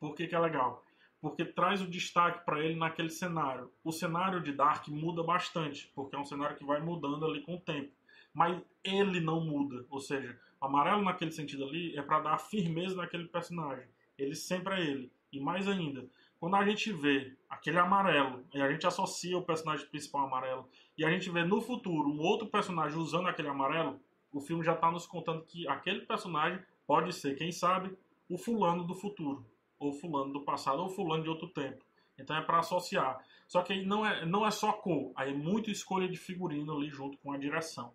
Por 0.00 0.14
que, 0.14 0.26
que 0.26 0.34
é 0.34 0.38
legal? 0.38 0.84
Porque 1.20 1.44
traz 1.44 1.80
o 1.80 1.86
destaque 1.86 2.44
para 2.44 2.60
ele 2.60 2.74
naquele 2.74 3.08
cenário. 3.08 3.70
O 3.84 3.92
cenário 3.92 4.42
de 4.42 4.52
Dark 4.52 4.88
muda 4.88 5.22
bastante, 5.22 5.90
porque 5.94 6.16
é 6.16 6.18
um 6.18 6.24
cenário 6.24 6.56
que 6.56 6.64
vai 6.64 6.80
mudando 6.80 7.24
ali 7.24 7.40
com 7.40 7.54
o 7.54 7.60
tempo. 7.60 7.92
Mas 8.32 8.60
ele 8.82 9.20
não 9.20 9.40
muda. 9.40 9.84
Ou 9.90 10.00
seja, 10.00 10.38
o 10.60 10.66
amarelo 10.66 11.02
naquele 11.02 11.32
sentido 11.32 11.64
ali 11.64 11.96
é 11.96 12.02
para 12.02 12.20
dar 12.20 12.38
firmeza 12.38 12.96
naquele 12.96 13.26
personagem. 13.26 13.86
Ele 14.18 14.34
sempre 14.34 14.74
é 14.74 14.80
ele. 14.80 15.12
E 15.32 15.40
mais 15.40 15.66
ainda, 15.66 16.06
quando 16.38 16.56
a 16.56 16.64
gente 16.64 16.92
vê 16.92 17.36
aquele 17.48 17.78
amarelo 17.78 18.44
e 18.52 18.60
a 18.60 18.70
gente 18.70 18.86
associa 18.86 19.38
o 19.38 19.44
personagem 19.44 19.86
principal 19.86 20.26
amarelo 20.26 20.68
e 20.98 21.04
a 21.04 21.10
gente 21.10 21.30
vê 21.30 21.44
no 21.44 21.60
futuro 21.60 22.08
um 22.08 22.20
outro 22.20 22.48
personagem 22.48 22.98
usando 22.98 23.28
aquele 23.28 23.48
amarelo, 23.48 24.00
o 24.32 24.40
filme 24.40 24.64
já 24.64 24.72
está 24.72 24.90
nos 24.90 25.06
contando 25.06 25.44
que 25.44 25.68
aquele 25.68 26.00
personagem 26.00 26.60
pode 26.86 27.12
ser, 27.12 27.36
quem 27.36 27.52
sabe, 27.52 27.96
o 28.28 28.36
fulano 28.36 28.84
do 28.84 28.94
futuro, 28.94 29.46
ou 29.78 29.92
fulano 29.92 30.32
do 30.32 30.42
passado, 30.42 30.82
ou 30.82 30.88
fulano 30.88 31.22
de 31.22 31.28
outro 31.28 31.48
tempo. 31.48 31.84
Então 32.18 32.36
é 32.36 32.42
para 32.42 32.58
associar. 32.58 33.24
Só 33.46 33.62
que 33.62 33.72
aí 33.72 33.84
não 33.84 34.04
é, 34.04 34.24
não 34.26 34.46
é 34.46 34.50
só 34.50 34.72
cor, 34.72 35.12
aí 35.14 35.30
é 35.30 35.36
muita 35.36 35.70
escolha 35.70 36.08
de 36.08 36.16
figurino 36.16 36.76
ali 36.76 36.88
junto 36.88 37.18
com 37.18 37.32
a 37.32 37.38
direção. 37.38 37.94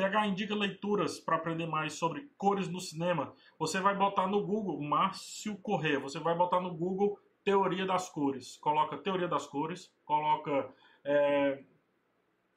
PH 0.00 0.28
indica 0.28 0.54
leituras 0.54 1.20
para 1.20 1.36
aprender 1.36 1.66
mais 1.66 1.92
sobre 1.92 2.30
cores 2.38 2.68
no 2.68 2.80
cinema. 2.80 3.34
Você 3.58 3.80
vai 3.80 3.94
botar 3.94 4.26
no 4.26 4.42
Google 4.42 4.80
Márcio 4.80 5.56
Corrêa, 5.58 6.00
você 6.00 6.18
vai 6.18 6.34
botar 6.34 6.58
no 6.58 6.72
Google 6.72 7.18
teoria 7.44 7.84
das 7.84 8.08
cores. 8.08 8.56
Coloca 8.56 8.96
teoria 8.96 9.28
das 9.28 9.46
cores, 9.46 9.92
coloca, 10.06 10.72
é, 11.04 11.62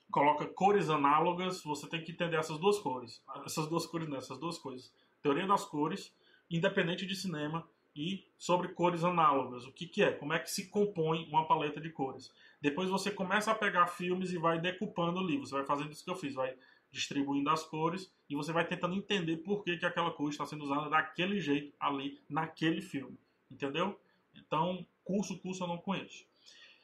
coloca 0.10 0.46
cores 0.46 0.90
análogas. 0.90 1.62
Você 1.64 1.90
tem 1.90 2.02
que 2.02 2.14
entender 2.14 2.38
essas 2.38 2.58
duas 2.58 2.80
cores. 2.80 3.22
Essas 3.46 3.68
duas 3.68 3.86
cores, 3.86 4.08
não, 4.08 4.18
essas 4.18 4.38
duas 4.40 4.58
coisas. 4.58 4.94
Teoria 5.22 5.46
das 5.46 5.66
cores, 5.66 6.16
independente 6.50 7.06
de 7.06 7.16
cinema, 7.16 7.68
e 7.96 8.26
sobre 8.38 8.70
cores 8.70 9.04
análogas. 9.04 9.66
O 9.66 9.72
que, 9.72 9.86
que 9.86 10.02
é? 10.02 10.12
Como 10.12 10.34
é 10.34 10.40
que 10.40 10.50
se 10.50 10.70
compõe 10.70 11.28
uma 11.30 11.46
paleta 11.46 11.80
de 11.80 11.90
cores. 11.90 12.32
Depois 12.60 12.90
você 12.90 13.12
começa 13.12 13.52
a 13.52 13.56
pegar 13.56 13.88
filmes 13.88 14.32
e 14.32 14.38
vai 14.38 14.60
decupando 14.60 15.20
ali. 15.20 15.38
Você 15.38 15.54
vai 15.54 15.66
fazendo 15.66 15.92
isso 15.92 16.04
que 16.04 16.10
eu 16.10 16.16
fiz. 16.16 16.34
Vai 16.34 16.56
distribuindo 16.94 17.50
as 17.50 17.66
cores 17.66 18.14
e 18.30 18.36
você 18.36 18.54
vai 18.54 18.66
tentando 18.66 18.96
entender 18.96 19.38
por 19.38 19.64
que, 19.64 19.76
que 19.78 19.86
aquela 19.86 20.12
cor 20.12 20.30
está 20.30 20.46
sendo 20.46 20.64
usada 20.64 20.90
daquele 20.90 21.42
jeito 21.42 21.74
ali 21.80 22.22
naquele 22.30 22.82
filme. 22.82 23.18
Entendeu? 23.52 24.00
Então, 24.36 24.86
curso, 25.04 25.38
curso 25.40 25.64
eu 25.64 25.68
não 25.68 25.78
conheço. 25.78 26.26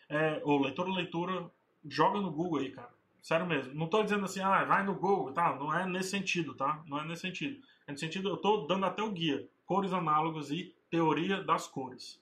É, 0.10 0.42
ou 0.44 0.60
leitura, 0.60 0.92
leitura, 0.92 1.52
joga 1.88 2.20
no 2.20 2.32
Google 2.32 2.60
aí, 2.60 2.72
cara. 2.72 2.90
Sério 3.22 3.46
mesmo. 3.46 3.74
Não 3.76 3.86
estou 3.86 4.04
dizendo 4.04 4.26
assim, 4.26 4.40
ah, 4.40 4.64
vai 4.64 4.84
no 4.84 4.96
Google, 4.96 5.32
tá? 5.32 5.56
Não 5.56 5.72
é 5.74 5.86
nesse 5.86 6.10
sentido, 6.10 6.56
tá? 6.56 6.84
Não 6.88 7.00
é 7.00 7.06
nesse 7.06 7.22
sentido. 7.22 7.62
É 7.86 7.92
nesse 7.92 8.04
sentido, 8.04 8.30
eu 8.30 8.36
estou 8.36 8.66
dando 8.66 8.86
até 8.86 9.04
o 9.04 9.12
guia. 9.12 9.48
Cores 9.66 9.94
análogas 9.94 10.50
e 10.50 10.74
teoria 10.90 11.44
das 11.44 11.68
cores. 11.68 12.20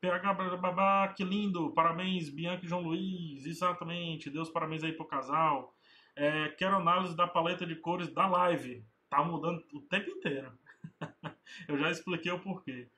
PH 0.00 1.14
que 1.16 1.24
lindo, 1.24 1.72
parabéns, 1.72 2.30
Bianca 2.30 2.64
e 2.64 2.68
João 2.68 2.82
Luiz, 2.82 3.44
exatamente, 3.44 4.30
Deus 4.30 4.48
parabéns 4.48 4.84
aí 4.84 4.92
pro 4.92 5.04
casal. 5.04 5.74
É, 6.20 6.50
quero 6.50 6.76
análise 6.76 7.16
da 7.16 7.26
paleta 7.26 7.64
de 7.64 7.74
cores 7.74 8.12
da 8.12 8.26
live, 8.26 8.84
tá 9.08 9.24
mudando 9.24 9.64
o 9.72 9.80
tempo 9.80 10.10
inteiro. 10.10 10.52
eu 11.66 11.78
já 11.78 11.90
expliquei 11.90 12.30
o 12.30 12.38
porquê. 12.38 12.90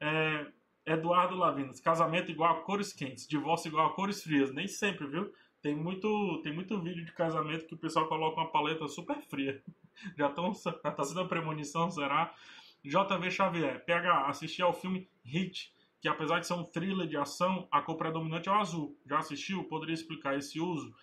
É, 0.00 0.46
Eduardo 0.86 1.36
Lavinas, 1.36 1.78
casamento 1.78 2.30
igual 2.30 2.56
a 2.56 2.62
cores 2.62 2.90
quentes, 2.90 3.28
divórcio 3.28 3.68
igual 3.68 3.88
a 3.88 3.92
cores 3.92 4.22
frias. 4.22 4.50
Nem 4.54 4.66
sempre, 4.66 5.06
viu? 5.06 5.30
Tem 5.60 5.76
muito, 5.76 6.40
tem 6.42 6.54
muito 6.54 6.80
vídeo 6.80 7.04
de 7.04 7.12
casamento 7.12 7.66
que 7.66 7.74
o 7.74 7.78
pessoal 7.78 8.08
coloca 8.08 8.40
uma 8.40 8.50
paleta 8.50 8.88
super 8.88 9.20
fria. 9.20 9.62
Já, 10.16 10.30
tão, 10.30 10.54
já 10.54 10.72
tá 10.72 11.04
sendo 11.04 11.20
a 11.20 11.28
premonição, 11.28 11.90
será? 11.90 12.34
JV 12.82 13.30
Xavier, 13.30 13.84
PH, 13.84 14.28
assisti 14.28 14.62
ao 14.62 14.72
filme 14.72 15.06
Hit, 15.22 15.74
que 16.00 16.08
apesar 16.08 16.40
de 16.40 16.46
ser 16.46 16.54
um 16.54 16.64
thriller 16.64 17.06
de 17.06 17.18
ação, 17.18 17.68
a 17.70 17.82
cor 17.82 17.98
predominante 17.98 18.48
é 18.48 18.52
o 18.52 18.54
azul. 18.54 18.98
Já 19.06 19.18
assistiu? 19.18 19.64
Poderia 19.64 19.92
explicar 19.92 20.38
esse 20.38 20.58
uso? 20.58 20.94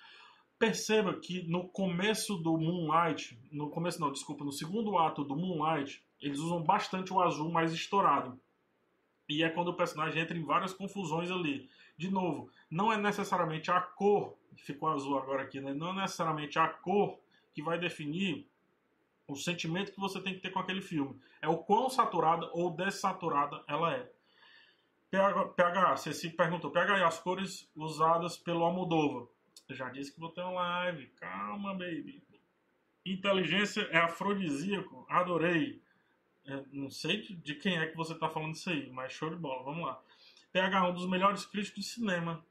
Perceba 0.60 1.14
que 1.20 1.48
no 1.48 1.68
começo 1.68 2.36
do 2.38 2.58
Moonlight, 2.58 3.40
no 3.52 3.70
começo 3.70 4.02
não, 4.02 4.12
desculpa, 4.12 4.44
no 4.44 4.52
segundo 4.52 4.98
ato 4.98 5.24
do 5.24 5.36
Moonlight, 5.36 6.04
eles 6.20 6.40
usam 6.40 6.64
bastante 6.64 7.14
o 7.14 7.22
azul 7.22 7.52
mais 7.52 7.72
estourado. 7.72 8.40
E 9.30 9.44
é 9.44 9.50
quando 9.50 9.68
o 9.68 9.76
personagem 9.76 10.22
entra 10.22 10.38
em 10.38 10.44
várias 10.44 10.74
confusões 10.74 11.30
ali. 11.30 11.70
De 11.96 12.10
novo, 12.10 12.50
não 12.70 12.92
é 12.92 12.98
necessariamente 12.98 13.70
a 13.70 13.80
cor, 13.82 14.36
ficou 14.56 14.90
azul 14.90 15.18
agora 15.18 15.44
aqui, 15.44 15.60
né? 15.60 15.74
Não 15.74 15.90
é 15.90 16.02
necessariamente 16.02 16.58
a 16.58 16.68
cor 16.68 17.20
que 17.54 17.62
vai 17.62 17.78
definir 17.78 18.48
o 19.28 19.36
sentimento 19.36 19.92
que 19.92 20.00
você 20.00 20.22
tem 20.22 20.34
que 20.34 20.40
ter 20.40 20.52
com 20.52 20.60
aquele 20.60 20.82
filme. 20.82 21.20
É 21.42 21.48
o 21.48 21.58
quão 21.58 21.90
saturada 21.90 22.50
ou 22.54 22.72
dessaturada 22.72 23.64
ela 23.68 23.94
é. 23.94 24.10
PH, 25.12 25.46
PH 25.50 25.98
você 25.98 26.14
se 26.14 26.30
perguntou, 26.30 26.72
PH, 26.72 27.00
e 27.00 27.04
as 27.04 27.20
cores 27.20 27.70
usadas 27.76 28.38
pelo 28.38 28.64
Almodóvar? 28.64 29.28
Já 29.70 29.90
disse 29.90 30.14
que 30.14 30.20
vou 30.20 30.30
ter 30.30 30.42
uma 30.42 30.52
live. 30.52 31.08
Calma, 31.20 31.74
baby. 31.74 32.24
Inteligência 33.06 33.82
é 33.92 33.98
afrodisíaco. 33.98 35.06
Adorei. 35.10 35.82
É, 36.46 36.64
não 36.72 36.90
sei 36.90 37.22
de, 37.22 37.36
de, 37.36 37.56
quem 37.56 37.78
é 37.78 37.88
que 37.88 37.98
você 37.98 38.14
está 38.14 38.30
falando 38.30 38.56
isso 38.56 38.70
aí, 38.70 38.90
mas 38.90 39.12
show 39.12 39.30
de 39.30 39.36
bola, 39.36 39.64
vamos 39.64 39.86
lá. 39.86 40.02
PH, 40.54 40.90
um 40.90 40.94
dos 40.94 41.08
melhores 41.08 41.46
críticos 41.46 41.84
de 41.84 41.90
cinema. 41.90 42.46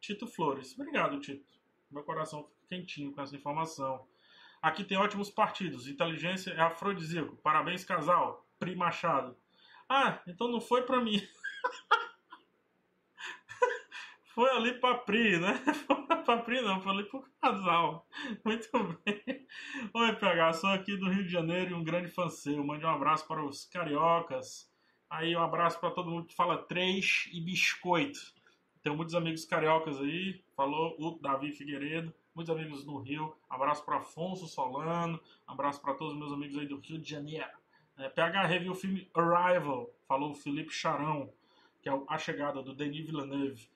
Tito 0.00 0.26
Flores. 0.26 0.78
Obrigado, 0.78 1.20
Tito. 1.20 1.44
Meu 1.90 2.02
coração 2.02 2.42
fica 2.44 2.54
quentinho 2.68 3.12
com 3.12 3.20
essa 3.20 3.36
informação. 3.36 4.06
Aqui 4.62 4.82
tem 4.82 4.96
ótimos 4.96 5.30
partidos. 5.30 5.86
Inteligência 5.86 6.52
é 6.52 6.60
afrodisíaco. 6.60 7.36
Parabéns, 7.36 7.84
casal. 7.84 8.46
Pri 8.58 8.74
Machado. 8.74 9.36
Ah, 9.88 10.22
então 10.26 10.48
não 10.48 10.60
foi 10.60 10.82
para 10.82 11.00
mim. 11.00 11.20
foi 14.34 14.50
ali 14.50 14.74
pra 14.74 14.96
Pri, 14.96 15.38
né? 15.38 15.54
Foi 15.86 15.96
pra 16.24 16.38
Pri 16.38 16.60
não, 16.60 16.80
foi 16.80 16.92
ali 16.92 17.04
pro 17.04 17.24
casal. 17.40 18.06
Muito 18.44 18.68
bem. 19.04 19.46
Oi, 19.94 20.16
PH, 20.16 20.52
sou 20.54 20.70
aqui 20.70 20.96
do 20.96 21.08
Rio 21.08 21.24
de 21.24 21.30
Janeiro 21.30 21.70
e 21.70 21.74
um 21.74 21.84
grande 21.84 22.08
fã 22.08 22.28
seu. 22.28 22.64
Mande 22.64 22.84
um 22.84 22.88
abraço 22.88 23.26
para 23.28 23.44
os 23.44 23.64
cariocas. 23.66 24.68
Aí 25.08 25.36
um 25.36 25.40
abraço 25.40 25.78
para 25.78 25.92
todo 25.92 26.10
mundo 26.10 26.26
que 26.26 26.34
fala 26.34 26.58
três 26.58 27.28
e 27.32 27.40
biscoito. 27.40 28.18
Tenho 28.82 28.96
muitos 28.96 29.14
amigos 29.14 29.44
cariocas 29.44 30.00
aí. 30.00 30.42
Falou 30.56 30.96
o 30.98 31.18
Davi 31.20 31.52
Figueiredo. 31.52 32.12
Muitos 32.34 32.52
amigos 32.52 32.84
no 32.84 32.98
Rio. 32.98 33.32
Abraço 33.48 33.84
para 33.84 33.98
Afonso 33.98 34.48
Solano. 34.48 35.20
Abraço 35.46 35.80
para 35.80 35.94
todos 35.94 36.12
os 36.12 36.18
meus 36.18 36.32
amigos 36.32 36.58
aí 36.58 36.66
do 36.66 36.80
Rio 36.80 36.98
de 36.98 37.08
Janeiro. 37.08 37.46
É, 37.96 38.08
PH 38.08 38.46
review 38.46 38.72
o 38.72 38.74
filme 38.74 39.08
Arrival. 39.14 39.88
Falou 40.08 40.32
o 40.32 40.34
Felipe 40.34 40.72
Charão, 40.72 41.32
que 41.80 41.88
é 41.88 41.92
A 42.08 42.18
Chegada 42.18 42.60
do 42.60 42.74
Denis 42.74 43.06
Villeneuve. 43.06 43.72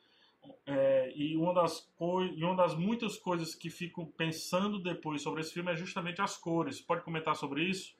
É, 0.67 1.13
e, 1.17 1.37
uma 1.37 1.55
das 1.55 1.91
e 2.37 2.45
uma 2.45 2.55
das 2.55 2.75
muitas 2.75 3.17
coisas 3.17 3.55
que 3.55 3.71
fico 3.71 4.07
pensando 4.17 4.79
depois 4.83 5.23
sobre 5.23 5.41
esse 5.41 5.53
filme 5.53 5.73
é 5.73 5.77
justamente 5.77 6.21
as 6.21 6.37
cores. 6.37 6.81
Pode 6.81 7.03
comentar 7.03 7.35
sobre 7.35 7.65
isso? 7.65 7.97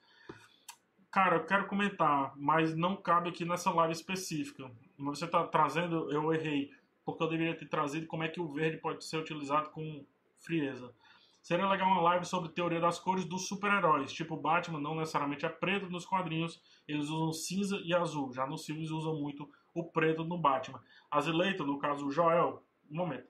Cara, 1.11 1.37
eu 1.37 1.45
quero 1.45 1.67
comentar, 1.67 2.33
mas 2.37 2.75
não 2.75 2.95
cabe 2.95 3.29
aqui 3.29 3.43
nessa 3.43 3.71
live 3.71 3.93
específica. 3.93 4.69
Você 4.97 5.25
está 5.25 5.43
trazendo, 5.47 6.11
eu 6.11 6.31
errei, 6.31 6.69
porque 7.03 7.23
eu 7.23 7.27
deveria 7.27 7.57
ter 7.57 7.67
trazido 7.67 8.05
como 8.05 8.23
é 8.23 8.27
que 8.27 8.39
o 8.39 8.47
verde 8.47 8.77
pode 8.77 9.03
ser 9.03 9.17
utilizado 9.17 9.71
com 9.71 10.05
frieza. 10.37 10.93
Seria 11.41 11.67
legal 11.67 11.87
uma 11.87 12.01
live 12.01 12.25
sobre 12.25 12.49
teoria 12.49 12.79
das 12.79 12.99
cores 12.99 13.25
dos 13.25 13.47
super-heróis. 13.47 14.11
Tipo, 14.11 14.37
Batman 14.37 14.79
não 14.79 14.95
necessariamente 14.95 15.45
é 15.45 15.49
preto 15.49 15.89
nos 15.89 16.05
quadrinhos, 16.05 16.61
eles 16.87 17.09
usam 17.09 17.33
cinza 17.33 17.81
e 17.83 17.93
azul. 17.93 18.31
Já 18.33 18.45
nos 18.45 18.65
filmes 18.65 18.91
usam 18.91 19.19
muito 19.19 19.49
o 19.73 19.83
preto 19.83 20.23
no 20.23 20.37
Batman. 20.37 20.81
Azileito, 21.09 21.65
no 21.65 21.77
caso 21.79 22.07
o 22.07 22.11
Joel, 22.11 22.63
um 22.89 22.95
momento. 22.95 23.27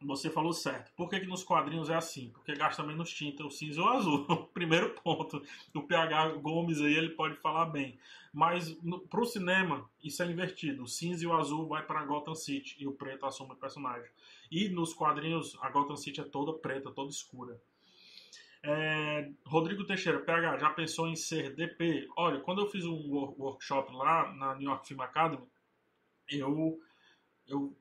Você 0.00 0.30
falou 0.30 0.52
certo. 0.52 0.92
Por 0.94 1.08
que, 1.08 1.18
que 1.18 1.26
nos 1.26 1.42
quadrinhos 1.42 1.90
é 1.90 1.94
assim? 1.94 2.30
Porque 2.30 2.54
gasta 2.54 2.84
menos 2.84 3.10
tinta 3.10 3.44
o 3.44 3.50
cinza 3.50 3.80
e 3.80 3.82
o 3.82 3.88
azul. 3.88 4.26
Primeiro 4.54 4.94
ponto. 5.02 5.42
O 5.74 5.82
PH 5.82 6.34
Gomes 6.34 6.80
aí 6.80 6.94
ele 6.94 7.10
pode 7.10 7.34
falar 7.36 7.66
bem. 7.66 7.98
Mas 8.32 8.78
para 9.10 9.20
o 9.20 9.26
cinema, 9.26 9.90
isso 10.02 10.22
é 10.22 10.30
invertido. 10.30 10.84
O 10.84 10.88
cinza 10.88 11.24
e 11.24 11.26
o 11.26 11.32
azul 11.32 11.66
vai 11.66 11.84
para 11.84 12.04
Gotham 12.04 12.36
City 12.36 12.76
e 12.78 12.86
o 12.86 12.92
preto 12.92 13.26
assume 13.26 13.54
o 13.54 13.56
personagem. 13.56 14.08
E 14.50 14.68
nos 14.68 14.94
quadrinhos, 14.94 15.58
a 15.60 15.68
Gotham 15.68 15.96
City 15.96 16.20
é 16.20 16.24
toda 16.24 16.52
preta, 16.52 16.92
toda 16.92 17.10
escura. 17.10 17.60
É, 18.62 19.30
Rodrigo 19.46 19.84
Teixeira, 19.84 20.20
PH, 20.20 20.58
já 20.58 20.70
pensou 20.70 21.06
em 21.08 21.14
ser 21.16 21.54
DP? 21.54 22.08
Olha, 22.16 22.40
quando 22.40 22.60
eu 22.60 22.68
fiz 22.68 22.84
um 22.84 23.08
workshop 23.38 23.92
lá 23.94 24.32
na 24.34 24.54
New 24.54 24.68
York 24.68 24.86
Film 24.86 25.00
Academy, 25.00 25.46
eu, 26.28 26.80
eu 27.46 27.76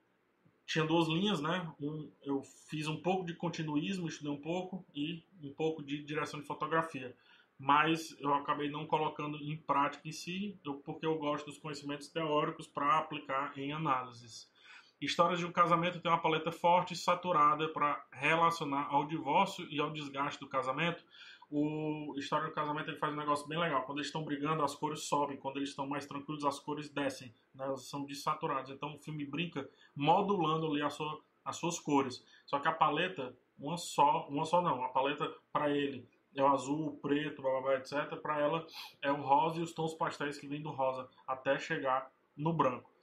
tinha 0.66 0.86
duas 0.86 1.08
linhas, 1.08 1.42
né? 1.42 1.72
Um, 1.80 2.12
eu 2.22 2.44
fiz 2.70 2.88
um 2.88 3.02
pouco 3.02 3.26
de 3.26 3.34
continuismo, 3.34 4.08
estudei 4.08 4.32
um 4.32 4.42
pouco, 4.42 4.86
e 4.94 5.24
um 5.42 5.54
pouco 5.54 5.84
de 5.84 6.04
direção 6.04 6.40
de 6.40 6.46
fotografia. 6.46 7.16
Mas 7.58 8.16
eu 8.20 8.34
acabei 8.36 8.70
não 8.70 8.86
colocando 8.86 9.38
em 9.38 9.58
prática 9.58 10.08
em 10.08 10.12
si, 10.12 10.60
eu, 10.64 10.76
porque 10.76 11.06
eu 11.06 11.18
gosto 11.18 11.48
dos 11.48 11.58
conhecimentos 11.58 12.08
teóricos 12.10 12.68
para 12.68 13.00
aplicar 13.00 13.58
em 13.58 13.72
análises. 13.72 14.48
Histórias 15.00 15.40
de 15.40 15.46
um 15.46 15.52
casamento 15.52 16.00
tem 16.00 16.12
uma 16.12 16.20
paleta 16.20 16.52
forte 16.52 16.94
e 16.96 16.98
saturada 16.98 17.70
para 17.70 18.04
relacionar 18.12 18.88
ao 18.90 19.06
divórcio 19.06 19.68
e 19.70 19.80
ao 19.80 19.92
desgaste 19.92 20.40
do 20.40 20.48
casamento. 20.48 21.04
O 21.50 22.14
História 22.18 22.48
do 22.48 22.54
Casamento 22.54 22.90
ele 22.90 22.98
faz 22.98 23.14
um 23.14 23.18
negócio 23.18 23.48
bem 23.48 23.58
legal. 23.58 23.84
Quando 23.84 24.00
eles 24.00 24.08
estão 24.08 24.24
brigando, 24.24 24.64
as 24.64 24.76
cores 24.76 25.04
sobem. 25.04 25.38
Quando 25.38 25.58
eles 25.58 25.70
estão 25.70 25.88
mais 25.88 26.06
tranquilos, 26.06 26.44
as 26.44 26.60
cores 26.60 26.90
descem. 26.90 27.34
Né? 27.56 27.64
Elas 27.64 27.84
são 27.84 28.04
desaturadas. 28.04 28.70
Então 28.70 28.96
o 28.96 29.00
filme 29.00 29.24
brinca 29.24 29.70
modulando 29.96 30.68
ali 30.68 30.82
a 30.82 30.90
sua, 30.90 31.22
as 31.46 31.56
suas 31.56 31.80
cores. 31.80 32.22
Só 32.46 32.60
que 32.60 32.68
a 32.68 32.74
paleta, 32.74 33.34
uma 33.58 33.78
só, 33.78 34.28
uma 34.28 34.44
só 34.44 34.62
não. 34.62 34.84
A 34.84 34.90
paleta 34.90 35.32
para 35.54 35.70
ele 35.70 36.06
é 36.36 36.44
o 36.44 36.48
azul, 36.48 36.88
o 36.88 36.98
preto, 36.98 37.42
blá, 37.42 37.52
blá, 37.52 37.62
blá, 37.62 37.76
etc. 37.76 38.20
Para 38.22 38.42
ela 38.42 38.68
é 39.02 39.12
o 39.12 39.22
rosa 39.22 39.60
e 39.60 39.64
os 39.64 39.74
tons 39.74 39.94
pastéis 39.94 40.38
que 40.38 40.48
vêm 40.48 40.62
do 40.62 40.72
rosa 40.72 41.08
até 41.26 41.58
chegar 41.58 42.12
no 42.36 42.52
branco. 42.52 42.97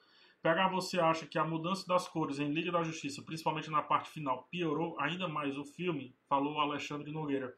PH, 0.45 0.69
você 0.69 1.01
acha 1.01 1.25
que 1.25 1.39
a 1.39 1.45
mudança 1.45 1.87
das 1.87 2.07
cores 2.07 2.39
em 2.39 2.53
Liga 2.53 2.71
da 2.71 2.83
Justiça, 2.83 3.23
principalmente 3.23 3.71
na 3.71 3.81
parte 3.81 4.11
final, 4.11 4.47
piorou 4.51 4.95
ainda 5.01 5.27
mais 5.27 5.57
o 5.57 5.65
filme? 5.65 6.15
Falou 6.29 6.61
Alexandre 6.61 7.11
Nogueira. 7.11 7.57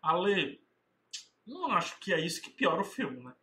Ale, 0.00 0.62
não 1.44 1.72
acho 1.72 1.98
que 1.98 2.14
é 2.14 2.20
isso 2.24 2.40
que 2.40 2.50
piora 2.50 2.80
o 2.80 2.84
filme, 2.84 3.24
né? 3.24 3.34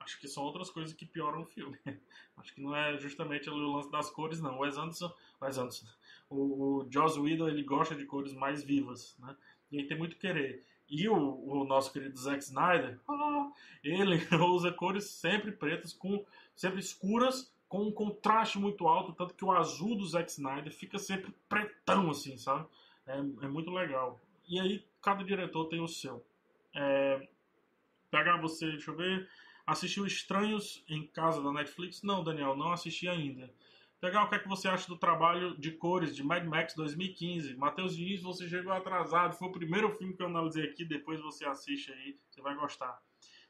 Acho 0.00 0.20
que 0.20 0.28
são 0.28 0.42
outras 0.42 0.68
coisas 0.68 0.92
que 0.92 1.06
pioram 1.06 1.40
o 1.40 1.46
filme. 1.46 1.78
acho 2.36 2.54
que 2.54 2.60
não 2.60 2.76
é 2.76 2.98
justamente 2.98 3.48
o 3.48 3.54
lance 3.54 3.90
das 3.90 4.10
cores, 4.10 4.38
não. 4.38 4.58
O 4.58 4.60
Wes 4.60 4.76
Anderson, 4.76 5.10
Wes 5.40 5.56
Anderson 5.56 5.86
o, 6.28 6.82
o 6.82 6.92
Joss 6.92 7.18
Whedon, 7.18 7.48
ele 7.48 7.62
gosta 7.62 7.94
de 7.94 8.04
cores 8.04 8.34
mais 8.34 8.62
vivas, 8.62 9.16
né? 9.18 9.34
E 9.70 9.78
ele 9.78 9.88
tem 9.88 9.96
muito 9.96 10.18
querer. 10.18 10.62
E 10.90 11.08
o, 11.08 11.16
o 11.16 11.64
nosso 11.64 11.90
querido 11.90 12.18
Zack 12.18 12.44
Snyder, 12.44 13.00
ele 13.82 14.20
usa 14.44 14.70
cores 14.70 15.04
sempre 15.04 15.52
pretas, 15.52 15.94
com 15.94 16.22
sempre 16.54 16.80
escuras, 16.80 17.50
com 17.72 17.84
um 17.84 17.90
contraste 17.90 18.58
muito 18.58 18.86
alto, 18.86 19.14
tanto 19.14 19.32
que 19.32 19.46
o 19.46 19.50
azul 19.50 19.96
do 19.96 20.04
Zack 20.04 20.30
Snyder 20.30 20.70
fica 20.70 20.98
sempre 20.98 21.34
pretão, 21.48 22.10
assim, 22.10 22.36
sabe? 22.36 22.68
É, 23.06 23.16
é 23.16 23.48
muito 23.48 23.70
legal. 23.70 24.20
E 24.46 24.60
aí, 24.60 24.84
cada 25.00 25.24
diretor 25.24 25.64
tem 25.70 25.80
o 25.80 25.88
seu. 25.88 26.22
É, 26.74 27.26
pegar 28.10 28.36
você, 28.36 28.66
deixa 28.72 28.90
eu 28.90 28.94
ver. 28.94 29.26
Assistiu 29.66 30.04
Estranhos 30.04 30.84
em 30.86 31.06
Casa 31.06 31.42
da 31.42 31.50
Netflix? 31.50 32.02
Não, 32.02 32.22
Daniel, 32.22 32.54
não 32.54 32.72
assisti 32.72 33.08
ainda. 33.08 33.50
Pegar 33.98 34.24
o 34.24 34.28
que 34.28 34.34
é 34.34 34.38
que 34.38 34.48
você 34.48 34.68
acha 34.68 34.86
do 34.86 34.98
trabalho 34.98 35.56
de 35.58 35.70
cores 35.70 36.14
de 36.14 36.22
Mad 36.22 36.44
Max 36.44 36.74
2015? 36.74 37.56
Matheus 37.56 37.96
Diniz, 37.96 38.20
você 38.20 38.46
chegou 38.50 38.74
atrasado. 38.74 39.34
Foi 39.38 39.48
o 39.48 39.52
primeiro 39.52 39.90
filme 39.96 40.14
que 40.14 40.22
eu 40.22 40.26
analisei 40.26 40.64
aqui. 40.64 40.84
Depois 40.84 41.22
você 41.22 41.46
assiste 41.46 41.90
aí, 41.90 42.18
você 42.28 42.42
vai 42.42 42.54
gostar. 42.54 43.00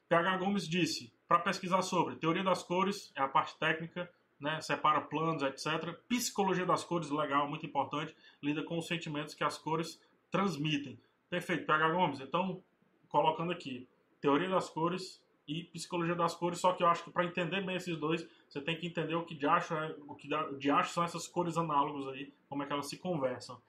PH 0.08 0.36
Gomes 0.36 0.68
disse, 0.68 1.12
para 1.26 1.40
pesquisar 1.40 1.82
sobre 1.82 2.14
teoria 2.14 2.44
das 2.44 2.62
cores, 2.62 3.10
é 3.16 3.22
a 3.22 3.26
parte 3.26 3.58
técnica, 3.58 4.08
né, 4.42 4.60
separa 4.60 5.00
planos, 5.00 5.42
etc. 5.42 5.94
Psicologia 6.08 6.66
das 6.66 6.82
cores, 6.84 7.10
legal, 7.10 7.48
muito 7.48 7.64
importante, 7.64 8.14
lida 8.42 8.62
com 8.64 8.76
os 8.76 8.86
sentimentos 8.86 9.34
que 9.34 9.44
as 9.44 9.56
cores 9.56 10.00
transmitem. 10.30 10.98
Perfeito, 11.30 11.64
PH 11.64 11.90
Gomes. 11.90 12.20
Então, 12.20 12.62
colocando 13.08 13.52
aqui, 13.52 13.88
teoria 14.20 14.48
das 14.48 14.68
cores 14.68 15.22
e 15.46 15.64
psicologia 15.64 16.14
das 16.14 16.34
cores, 16.34 16.58
só 16.58 16.72
que 16.72 16.82
eu 16.82 16.88
acho 16.88 17.04
que 17.04 17.10
para 17.10 17.24
entender 17.24 17.64
bem 17.64 17.76
esses 17.76 17.96
dois, 17.96 18.26
você 18.48 18.60
tem 18.60 18.76
que 18.76 18.86
entender 18.86 19.14
o 19.14 19.24
que 19.24 19.34
de 19.34 19.46
acho, 19.46 19.74
é, 19.74 19.94
o 20.06 20.14
que 20.14 20.28
de 20.58 20.70
acho 20.70 20.92
são 20.92 21.04
essas 21.04 21.26
cores 21.28 21.56
análogas 21.56 22.08
aí, 22.08 22.32
como 22.48 22.62
é 22.62 22.66
que 22.66 22.72
elas 22.72 22.88
se 22.88 22.98
conversam. 22.98 23.60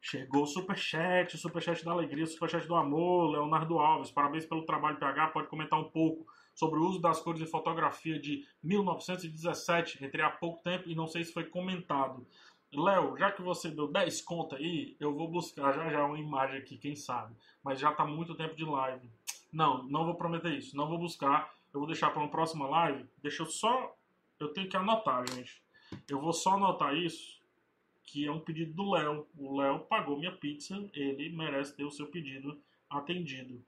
Chegou 0.00 0.42
o 0.42 0.46
superchat, 0.46 1.34
o 1.34 1.38
superchat 1.38 1.84
da 1.84 1.92
alegria, 1.92 2.24
o 2.24 2.26
superchat 2.26 2.66
do 2.66 2.74
amor, 2.74 3.30
Leonardo 3.30 3.78
Alves. 3.78 4.10
Parabéns 4.10 4.44
pelo 4.44 4.66
trabalho, 4.66 4.98
PH. 4.98 5.28
Pode 5.28 5.48
comentar 5.48 5.80
um 5.80 5.88
pouco 5.88 6.26
sobre 6.54 6.78
o 6.78 6.84
uso 6.84 7.00
das 7.00 7.20
cores 7.20 7.40
em 7.40 7.46
fotografia 7.46 8.18
de 8.18 8.46
1917. 8.62 10.04
Entrei 10.04 10.24
há 10.24 10.30
pouco 10.30 10.62
tempo 10.62 10.88
e 10.88 10.94
não 10.94 11.06
sei 11.06 11.24
se 11.24 11.32
foi 11.32 11.44
comentado. 11.44 12.26
Léo, 12.72 13.16
já 13.16 13.30
que 13.30 13.42
você 13.42 13.70
deu 13.70 13.86
10 13.86 14.22
contas 14.22 14.58
aí, 14.58 14.96
eu 14.98 15.14
vou 15.14 15.28
buscar 15.28 15.72
já 15.72 15.88
já 15.90 16.04
uma 16.04 16.18
imagem 16.18 16.58
aqui, 16.58 16.76
quem 16.76 16.96
sabe. 16.96 17.34
Mas 17.62 17.78
já 17.78 17.92
tá 17.92 18.04
muito 18.04 18.34
tempo 18.34 18.56
de 18.56 18.64
live. 18.64 19.08
Não, 19.52 19.84
não 19.84 20.04
vou 20.04 20.14
prometer 20.14 20.52
isso. 20.56 20.76
Não 20.76 20.88
vou 20.88 20.98
buscar. 20.98 21.54
Eu 21.72 21.80
vou 21.80 21.86
deixar 21.86 22.10
para 22.10 22.20
uma 22.20 22.30
próxima 22.30 22.66
live. 22.68 23.08
Deixa 23.22 23.42
eu 23.42 23.46
só. 23.46 23.96
Eu 24.40 24.48
tenho 24.48 24.68
que 24.68 24.76
anotar, 24.76 25.24
gente. 25.32 25.62
Eu 26.08 26.20
vou 26.20 26.32
só 26.32 26.54
anotar 26.54 26.96
isso 26.96 27.40
que 28.04 28.26
é 28.26 28.30
um 28.30 28.40
pedido 28.40 28.74
do 28.74 28.90
Léo. 28.90 29.26
O 29.36 29.56
Léo 29.56 29.80
pagou 29.80 30.18
minha 30.18 30.32
pizza, 30.32 30.76
ele 30.92 31.30
merece 31.30 31.76
ter 31.76 31.84
o 31.84 31.90
seu 31.90 32.06
pedido 32.06 32.60
atendido. 32.88 33.64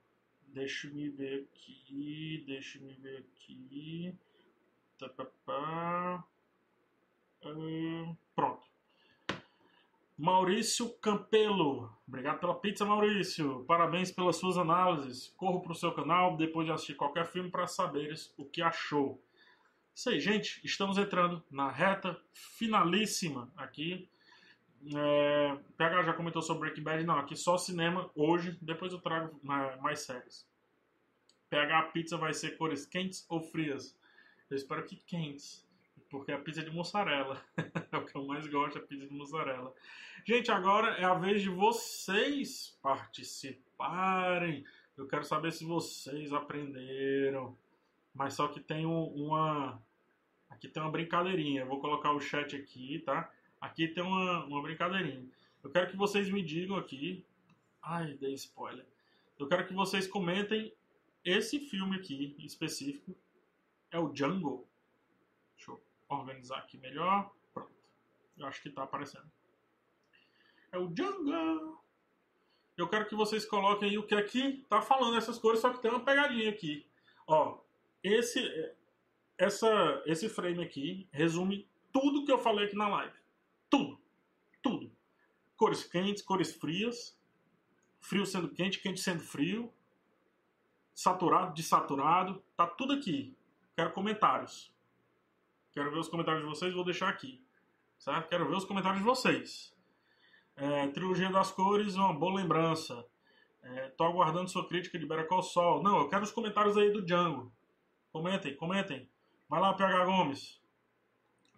Deixa 0.47 0.89
me 0.89 1.09
ver 1.09 1.43
aqui, 1.43 2.43
deixa 2.45 2.79
me 2.79 2.93
ver 2.93 3.19
aqui. 3.19 4.15
Tá, 4.97 5.09
tá. 5.45 6.23
Hum, 7.45 8.15
pronto. 8.35 8.65
Maurício 10.17 10.89
Campelo, 10.99 11.95
obrigado 12.07 12.39
pela 12.39 12.59
pizza, 12.59 12.83
Maurício. 12.83 13.63
Parabéns 13.65 14.11
pelas 14.11 14.37
suas 14.37 14.57
análises. 14.57 15.27
Corro 15.37 15.61
para 15.61 15.73
o 15.73 15.75
seu 15.75 15.91
canal 15.91 16.35
depois 16.35 16.65
de 16.65 16.73
assistir 16.73 16.95
qualquer 16.95 17.27
filme 17.27 17.51
para 17.51 17.67
saberes 17.67 18.33
o 18.35 18.43
que 18.43 18.61
achou. 18.61 19.21
Isso 19.93 20.09
aí, 20.09 20.19
gente. 20.19 20.59
Estamos 20.65 20.97
entrando 20.97 21.43
na 21.51 21.69
reta 21.69 22.19
finalíssima 22.33 23.51
aqui 23.55 24.09
é, 24.95 25.57
PH 25.77 26.03
já 26.03 26.13
comentou 26.13 26.41
sobre 26.41 26.61
Breaking 26.61 26.83
Bad, 26.83 27.05
não, 27.05 27.17
aqui 27.17 27.35
só 27.35 27.57
cinema 27.57 28.09
hoje, 28.15 28.57
depois 28.61 28.93
eu 28.93 28.99
trago 28.99 29.39
mais 29.43 30.01
séries. 30.01 30.47
PH, 31.49 31.83
pizza 31.93 32.17
vai 32.17 32.33
ser 32.33 32.57
cores 32.57 32.85
quentes 32.85 33.25
ou 33.29 33.41
frias? 33.41 33.97
Eu 34.49 34.57
espero 34.57 34.85
que 34.85 34.95
quentes, 34.95 35.65
porque 36.09 36.31
a 36.31 36.39
pizza 36.39 36.61
é 36.61 36.63
de 36.63 36.71
mussarela 36.71 37.41
é 37.91 37.97
o 37.97 38.05
que 38.05 38.15
eu 38.15 38.25
mais 38.25 38.47
gosto, 38.47 38.77
a 38.77 38.81
pizza 38.81 39.07
de 39.07 39.13
mussarela. 39.13 39.73
Gente, 40.25 40.51
agora 40.51 40.95
é 40.97 41.05
a 41.05 41.13
vez 41.13 41.41
de 41.41 41.49
vocês 41.49 42.77
participarem. 42.81 44.65
Eu 44.97 45.07
quero 45.07 45.23
saber 45.23 45.51
se 45.51 45.63
vocês 45.63 46.33
aprenderam. 46.33 47.57
Mas 48.13 48.33
só 48.33 48.47
que 48.47 48.59
tem 48.59 48.85
uma. 48.85 49.81
Aqui 50.49 50.67
tem 50.67 50.81
uma 50.81 50.91
brincadeirinha. 50.91 51.61
Eu 51.61 51.67
vou 51.67 51.79
colocar 51.79 52.11
o 52.11 52.19
chat 52.19 52.55
aqui, 52.55 52.99
tá? 53.05 53.31
Aqui 53.59 53.87
tem 53.87 54.03
uma, 54.03 54.45
uma 54.45 54.61
brincadeirinha. 54.61 55.25
Eu 55.63 55.71
quero 55.71 55.89
que 55.89 55.97
vocês 55.97 56.29
me 56.29 56.43
digam 56.43 56.77
aqui. 56.77 57.25
Ai, 57.81 58.13
dei 58.13 58.33
spoiler. 58.33 58.85
Eu 59.39 59.47
quero 59.47 59.67
que 59.67 59.73
vocês 59.73 60.07
comentem 60.07 60.73
esse 61.23 61.59
filme 61.59 61.97
aqui 61.97 62.35
em 62.39 62.45
específico. 62.45 63.15
É 63.91 63.99
o 63.99 64.13
Jungle. 64.15 64.67
Deixa 65.55 65.71
eu 65.71 65.81
organizar 66.09 66.57
aqui 66.59 66.77
melhor. 66.77 67.33
Pronto. 67.53 67.71
Eu 68.37 68.47
acho 68.47 68.61
que 68.61 68.69
está 68.69 68.83
aparecendo. 68.83 69.29
É 70.71 70.77
o 70.77 70.93
Jungle. 70.95 71.77
Eu 72.77 72.87
quero 72.87 73.07
que 73.07 73.15
vocês 73.15 73.45
coloquem 73.45 73.89
aí 73.89 73.97
o 73.97 74.05
que 74.05 74.13
aqui 74.13 74.63
tá 74.69 74.81
falando 74.81 75.17
essas 75.17 75.39
cores, 75.39 75.59
só 75.59 75.73
que 75.73 75.81
tem 75.81 75.89
uma 75.89 76.05
pegadinha 76.05 76.49
aqui. 76.49 76.85
Ó, 77.25 77.59
esse 78.03 78.39
essa 79.37 80.03
esse 80.05 80.29
frame 80.29 80.63
aqui 80.63 81.07
resume 81.11 81.67
tudo 81.91 82.23
que 82.23 82.31
eu 82.31 82.37
falei 82.37 82.65
aqui 82.65 82.75
na 82.75 82.87
live. 82.87 83.17
Tudo. 83.69 83.99
Tudo. 84.61 84.91
Cores 85.55 85.83
quentes, 85.83 86.21
cores 86.21 86.53
frias. 86.55 87.17
Frio 87.99 88.25
sendo 88.25 88.49
quente, 88.49 88.79
quente 88.79 88.99
sendo 88.99 89.21
frio. 89.21 89.73
Saturado, 90.93 91.53
desaturado. 91.53 92.43
Tá 92.55 92.65
tudo 92.67 92.93
aqui. 92.93 93.35
Quero 93.75 93.91
comentários. 93.91 94.73
Quero 95.71 95.91
ver 95.91 95.99
os 95.99 96.09
comentários 96.09 96.43
de 96.43 96.49
vocês, 96.49 96.73
vou 96.73 96.83
deixar 96.83 97.09
aqui. 97.09 97.45
Certo? 97.99 98.29
Quero 98.29 98.47
ver 98.47 98.55
os 98.55 98.65
comentários 98.65 98.99
de 98.99 99.05
vocês. 99.05 99.75
É, 100.55 100.87
Trilogia 100.87 101.29
das 101.29 101.51
Cores, 101.51 101.95
uma 101.95 102.13
boa 102.13 102.35
lembrança. 102.35 103.05
É, 103.61 103.89
tô 103.89 104.05
aguardando 104.05 104.49
sua 104.49 104.67
crítica 104.67 104.97
de 104.97 105.05
Call 105.25 105.43
Sol. 105.43 105.83
Não, 105.83 105.99
eu 105.99 106.09
quero 106.09 106.23
os 106.23 106.31
comentários 106.31 106.77
aí 106.77 106.91
do 106.91 107.05
Django. 107.05 107.51
Comentem, 108.11 108.55
comentem. 108.55 109.09
Vai 109.47 109.59
lá, 109.61 109.73
PH 109.73 110.05
Gomes. 110.05 110.61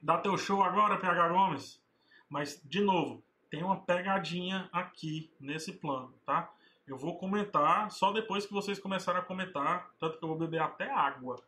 Dá 0.01 0.17
teu 0.17 0.37
show 0.37 0.61
agora, 0.63 0.97
PH 0.97 1.29
Gomes. 1.29 1.81
Mas, 2.29 2.61
de 2.63 2.81
novo, 2.81 3.23
tem 3.49 3.63
uma 3.63 3.81
pegadinha 3.81 4.69
aqui 4.71 5.31
nesse 5.39 5.73
plano, 5.73 6.13
tá? 6.25 6.53
Eu 6.87 6.97
vou 6.97 7.17
comentar 7.17 7.91
só 7.91 8.11
depois 8.11 8.45
que 8.45 8.53
vocês 8.53 8.79
começarem 8.79 9.19
a 9.19 9.25
comentar, 9.25 9.91
tanto 9.99 10.17
que 10.17 10.23
eu 10.23 10.29
vou 10.29 10.37
beber 10.37 10.61
até 10.61 10.89
água. 10.89 11.41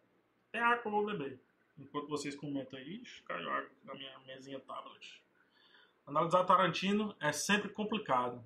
Até 0.49 0.59
água 0.59 0.81
eu 0.85 0.91
vou 0.91 1.05
beber. 1.05 1.39
Enquanto 1.77 2.07
vocês 2.07 2.35
comentam 2.35 2.77
aí, 2.79 3.03
caiu 3.25 3.49
água 3.49 3.69
na 3.83 3.93
minha 3.93 4.19
mesinha 4.25 4.59
tablet. 4.59 5.23
Analisar 6.05 6.43
Tarantino 6.43 7.15
é 7.19 7.31
sempre 7.31 7.69
complicado. 7.69 8.43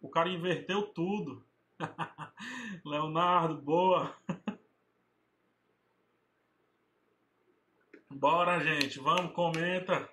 O 0.00 0.08
cara 0.08 0.28
inverteu 0.28 0.82
tudo. 0.82 1.44
Leonardo, 2.84 3.60
boa. 3.60 4.14
Bora, 8.10 8.60
gente. 8.60 8.98
Vamos, 9.00 9.32
comenta. 9.32 10.08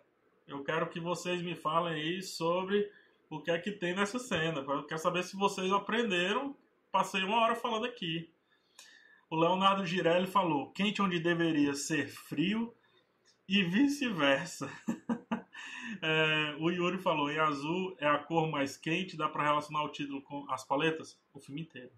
Eu 0.47 0.63
quero 0.63 0.89
que 0.89 0.99
vocês 0.99 1.41
me 1.41 1.55
falem 1.55 1.93
aí 1.93 2.21
sobre 2.21 2.91
o 3.29 3.41
que 3.41 3.49
é 3.49 3.57
que 3.57 3.71
tem 3.71 3.95
nessa 3.95 4.19
cena. 4.19 4.59
Eu 4.59 4.83
quero 4.83 5.01
saber 5.01 5.23
se 5.23 5.35
vocês 5.35 5.71
aprenderam. 5.71 6.55
Passei 6.91 7.23
uma 7.23 7.41
hora 7.41 7.55
falando 7.55 7.85
aqui. 7.85 8.29
O 9.29 9.35
Leonardo 9.35 9.85
Girelli 9.85 10.27
falou: 10.27 10.71
quente 10.71 11.01
onde 11.01 11.19
deveria 11.19 11.73
ser 11.73 12.07
frio 12.07 12.73
e 13.47 13.63
vice-versa. 13.63 14.69
É, 16.01 16.55
o 16.59 16.69
Yuri 16.69 16.97
falou: 16.97 17.31
em 17.31 17.39
azul 17.39 17.95
é 17.99 18.05
a 18.05 18.17
cor 18.17 18.49
mais 18.49 18.75
quente, 18.75 19.15
dá 19.15 19.29
para 19.29 19.43
relacionar 19.43 19.83
o 19.83 19.89
título 19.89 20.21
com 20.21 20.45
as 20.51 20.63
paletas? 20.63 21.19
O 21.33 21.39
filme 21.39 21.61
inteiro. 21.61 21.89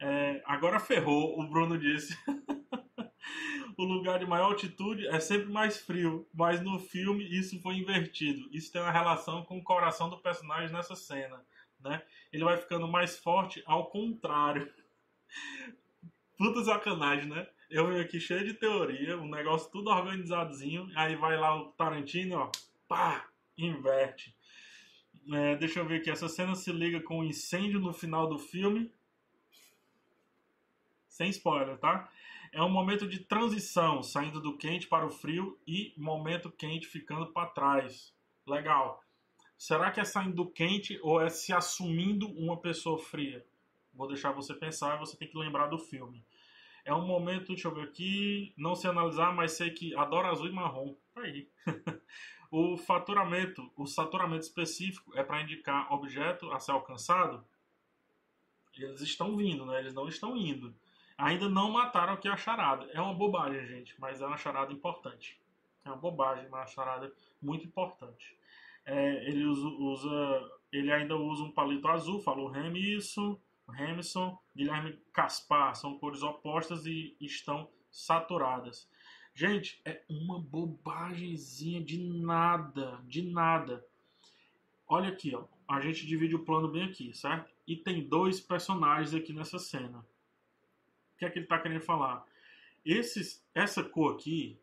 É, 0.00 0.42
agora 0.46 0.80
ferrou, 0.80 1.38
o 1.38 1.46
Bruno 1.46 1.78
disse. 1.78 2.16
o 3.78 3.84
lugar 3.84 4.18
de 4.18 4.26
maior 4.26 4.46
altitude 4.46 5.06
é 5.06 5.20
sempre 5.20 5.48
mais 5.52 5.78
frio, 5.78 6.28
mas 6.34 6.60
no 6.60 6.80
filme 6.80 7.24
isso 7.24 7.60
foi 7.62 7.76
invertido. 7.76 8.48
Isso 8.50 8.72
tem 8.72 8.82
uma 8.82 8.90
relação 8.90 9.44
com 9.44 9.56
o 9.56 9.62
coração 9.62 10.10
do 10.10 10.18
personagem 10.18 10.72
nessa 10.72 10.96
cena. 10.96 11.40
Né? 11.80 12.02
Ele 12.32 12.42
vai 12.42 12.56
ficando 12.56 12.88
mais 12.88 13.16
forte 13.16 13.62
ao 13.64 13.86
contrário. 13.88 14.68
Puta 16.36 16.64
sacanagem, 16.64 17.28
né? 17.28 17.46
Eu 17.70 17.86
venho 17.86 18.02
aqui 18.02 18.18
cheio 18.18 18.44
de 18.44 18.54
teoria, 18.54 19.16
um 19.16 19.28
negócio 19.28 19.70
tudo 19.70 19.90
organizadozinho, 19.90 20.90
aí 20.96 21.14
vai 21.14 21.36
lá 21.36 21.54
o 21.54 21.66
Tarantino, 21.72 22.36
ó, 22.36 22.50
pá, 22.88 23.28
inverte. 23.56 24.34
É, 25.30 25.54
deixa 25.56 25.78
eu 25.78 25.86
ver 25.86 26.00
aqui, 26.00 26.10
essa 26.10 26.28
cena 26.28 26.54
se 26.54 26.72
liga 26.72 27.00
com 27.00 27.18
o 27.18 27.20
um 27.20 27.24
incêndio 27.24 27.78
no 27.78 27.92
final 27.92 28.26
do 28.26 28.38
filme. 28.38 28.90
Sem 31.08 31.30
spoiler, 31.30 31.76
tá? 31.78 32.10
É 32.52 32.62
um 32.62 32.70
momento 32.70 33.06
de 33.06 33.20
transição, 33.20 34.02
saindo 34.02 34.40
do 34.40 34.56
quente 34.56 34.86
para 34.86 35.06
o 35.06 35.10
frio 35.10 35.58
e 35.66 35.92
momento 35.96 36.50
quente 36.50 36.86
ficando 36.86 37.26
para 37.26 37.50
trás. 37.50 38.14
Legal. 38.46 39.02
Será 39.56 39.90
que 39.90 40.00
é 40.00 40.04
saindo 40.04 40.36
do 40.36 40.50
quente 40.50 40.98
ou 41.02 41.20
é 41.20 41.28
se 41.28 41.52
assumindo 41.52 42.28
uma 42.28 42.56
pessoa 42.56 42.98
fria? 42.98 43.44
Vou 43.92 44.06
deixar 44.06 44.32
você 44.32 44.54
pensar, 44.54 44.96
você 44.98 45.16
tem 45.16 45.28
que 45.28 45.36
lembrar 45.36 45.66
do 45.66 45.78
filme. 45.78 46.24
É 46.84 46.94
um 46.94 47.06
momento, 47.06 47.48
deixa 47.48 47.68
eu 47.68 47.74
ver 47.74 47.82
aqui, 47.82 48.54
não 48.56 48.74
sei 48.74 48.88
analisar, 48.88 49.34
mas 49.34 49.52
sei 49.52 49.70
que 49.70 49.94
adoro 49.96 50.28
azul 50.28 50.46
e 50.46 50.52
marrom. 50.52 50.94
Tá 51.12 51.22
aí. 51.22 51.48
o 52.50 52.76
faturamento, 52.76 53.70
o 53.76 53.86
saturamento 53.86 54.44
específico 54.44 55.12
é 55.18 55.22
para 55.22 55.42
indicar 55.42 55.92
objeto 55.92 56.50
a 56.52 56.60
ser 56.60 56.72
alcançado. 56.72 57.44
Eles 58.74 59.00
estão 59.00 59.36
vindo, 59.36 59.66
né? 59.66 59.80
Eles 59.80 59.92
não 59.92 60.08
estão 60.08 60.36
indo. 60.36 60.74
Ainda 61.18 61.48
não 61.48 61.72
mataram 61.72 62.12
aqui 62.12 62.28
a 62.28 62.36
charada. 62.36 62.88
É 62.92 63.00
uma 63.00 63.12
bobagem, 63.12 63.66
gente, 63.66 64.00
mas 64.00 64.20
é 64.20 64.26
uma 64.26 64.36
charada 64.36 64.72
importante. 64.72 65.36
É 65.84 65.88
uma 65.88 65.96
bobagem, 65.96 66.44
mas 66.48 66.52
é 66.52 66.62
uma 66.62 66.66
charada 66.66 67.12
muito 67.42 67.66
importante. 67.66 68.38
É, 68.86 69.28
ele 69.28 69.44
usa, 69.44 70.50
ele 70.72 70.92
ainda 70.92 71.16
usa 71.16 71.42
um 71.42 71.50
palito 71.50 71.88
azul, 71.88 72.20
falou 72.20 72.52
isso. 72.76 73.40
Hamilton, 73.68 74.38
Guilherme 74.56 74.98
Caspar, 75.12 75.74
são 75.74 75.98
cores 75.98 76.22
opostas 76.22 76.86
e 76.86 77.16
estão 77.20 77.68
saturadas. 77.90 78.88
Gente, 79.34 79.80
é 79.84 80.02
uma 80.08 80.40
bobagemzinha 80.40 81.82
de 81.82 81.98
nada, 81.98 83.00
de 83.06 83.22
nada. 83.22 83.84
Olha 84.86 85.08
aqui, 85.08 85.34
ó. 85.34 85.44
A 85.68 85.80
gente 85.80 86.06
divide 86.06 86.34
o 86.34 86.44
plano 86.44 86.68
bem 86.68 86.84
aqui, 86.84 87.12
certo? 87.12 87.52
E 87.66 87.76
tem 87.76 88.08
dois 88.08 88.40
personagens 88.40 89.12
aqui 89.14 89.32
nessa 89.32 89.58
cena. 89.58 90.04
Que 91.18 91.24
é 91.24 91.30
que 91.30 91.38
ele 91.38 91.46
está 91.46 91.58
querendo 91.58 91.80
falar? 91.80 92.24
Esses, 92.84 93.44
essa 93.54 93.82
cor 93.82 94.14
aqui, 94.14 94.58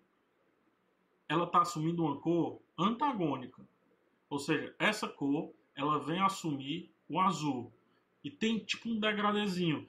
ela 1.27 1.45
está 1.45 1.61
assumindo 1.61 2.03
uma 2.03 2.17
cor 2.19 2.61
antagônica. 2.77 3.63
Ou 4.29 4.39
seja, 4.39 4.73
essa 4.79 5.07
cor, 5.07 5.53
ela 5.75 5.99
vem 5.99 6.19
assumir 6.19 6.91
o 7.07 7.19
azul. 7.19 7.71
E 8.23 8.31
tem 8.31 8.57
tipo 8.59 8.89
um 8.89 8.99
degradezinho. 8.99 9.87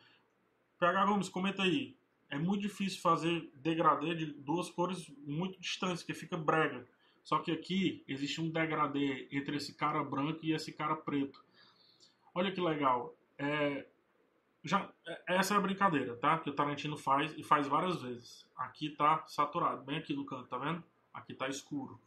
PH 0.78 1.06
Gomes, 1.06 1.28
comenta 1.28 1.62
aí. 1.62 1.96
É 2.28 2.36
muito 2.36 2.62
difícil 2.62 3.00
fazer 3.00 3.50
degradê 3.54 4.14
de 4.14 4.26
duas 4.26 4.68
cores 4.68 5.08
muito 5.24 5.58
distantes, 5.60 6.02
que 6.02 6.12
fica 6.12 6.36
brega. 6.36 6.86
Só 7.22 7.38
que 7.38 7.50
aqui 7.50 8.04
existe 8.06 8.40
um 8.40 8.50
degradê 8.50 9.28
entre 9.30 9.56
esse 9.56 9.74
cara 9.74 10.02
branco 10.04 10.40
e 10.42 10.52
esse 10.52 10.72
cara 10.72 10.94
preto. 10.94 11.44
Olha 12.34 12.52
que 12.52 12.60
legal. 12.60 13.16
É, 13.38 13.86
já, 14.66 14.90
é, 15.06 15.36
essa 15.36 15.54
é 15.54 15.56
a 15.56 15.60
brincadeira, 15.60 16.16
tá? 16.16 16.38
Que 16.38 16.50
o 16.50 16.52
Tarantino 16.52 16.96
faz 16.96 17.32
e 17.36 17.42
faz 17.42 17.68
várias 17.68 18.02
vezes. 18.02 18.44
Aqui 18.56 18.90
tá 18.90 19.24
saturado, 19.28 19.84
bem 19.84 19.98
aqui 19.98 20.14
no 20.14 20.26
canto, 20.26 20.48
tá 20.48 20.58
vendo? 20.58 20.82
Aqui 21.14 21.34
tá 21.34 21.48
escuro, 21.48 22.00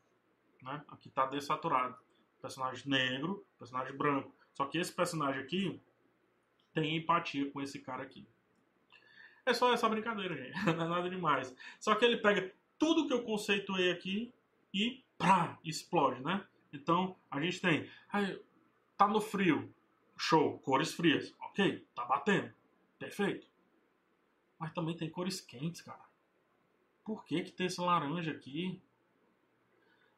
né? 0.61 0.83
Aqui 0.89 1.09
tá 1.09 1.25
desaturado. 1.25 1.95
Personagem 2.41 2.87
negro, 2.89 3.45
personagem 3.57 3.95
branco. 3.95 4.35
Só 4.53 4.65
que 4.65 4.77
esse 4.77 4.93
personagem 4.93 5.41
aqui, 5.41 5.81
tem 6.73 6.97
empatia 6.97 7.49
com 7.49 7.61
esse 7.61 7.79
cara 7.79 8.03
aqui. 8.03 8.27
É 9.45 9.53
só 9.53 9.73
essa 9.73 9.87
brincadeira, 9.87 10.35
gente. 10.35 10.53
Não 10.75 10.85
é 10.85 10.87
nada 10.87 11.09
demais. 11.09 11.55
Só 11.79 11.95
que 11.95 12.03
ele 12.03 12.17
pega 12.17 12.53
tudo 12.77 13.07
que 13.07 13.13
eu 13.13 13.23
conceituei 13.23 13.89
aqui 13.89 14.33
e 14.73 15.03
pá, 15.17 15.57
explode, 15.63 16.21
né? 16.21 16.45
Então 16.73 17.15
a 17.31 17.39
gente 17.41 17.61
tem. 17.61 17.89
Aí, 18.11 18.39
tá 18.97 19.07
no 19.07 19.21
frio. 19.21 19.73
Show, 20.21 20.59
cores 20.59 20.93
frias. 20.93 21.33
Ok, 21.39 21.87
tá 21.95 22.03
batendo. 22.03 22.53
Perfeito. 22.99 23.47
Mas 24.59 24.73
também 24.73 24.97
tem 24.97 25.09
cores 25.09 25.39
quentes, 25.39 25.81
cara. 25.81 26.03
Por 27.05 27.23
que, 27.23 27.41
que 27.41 27.53
tem 27.53 27.67
esse 27.67 27.79
laranja 27.79 28.31
aqui? 28.31 28.81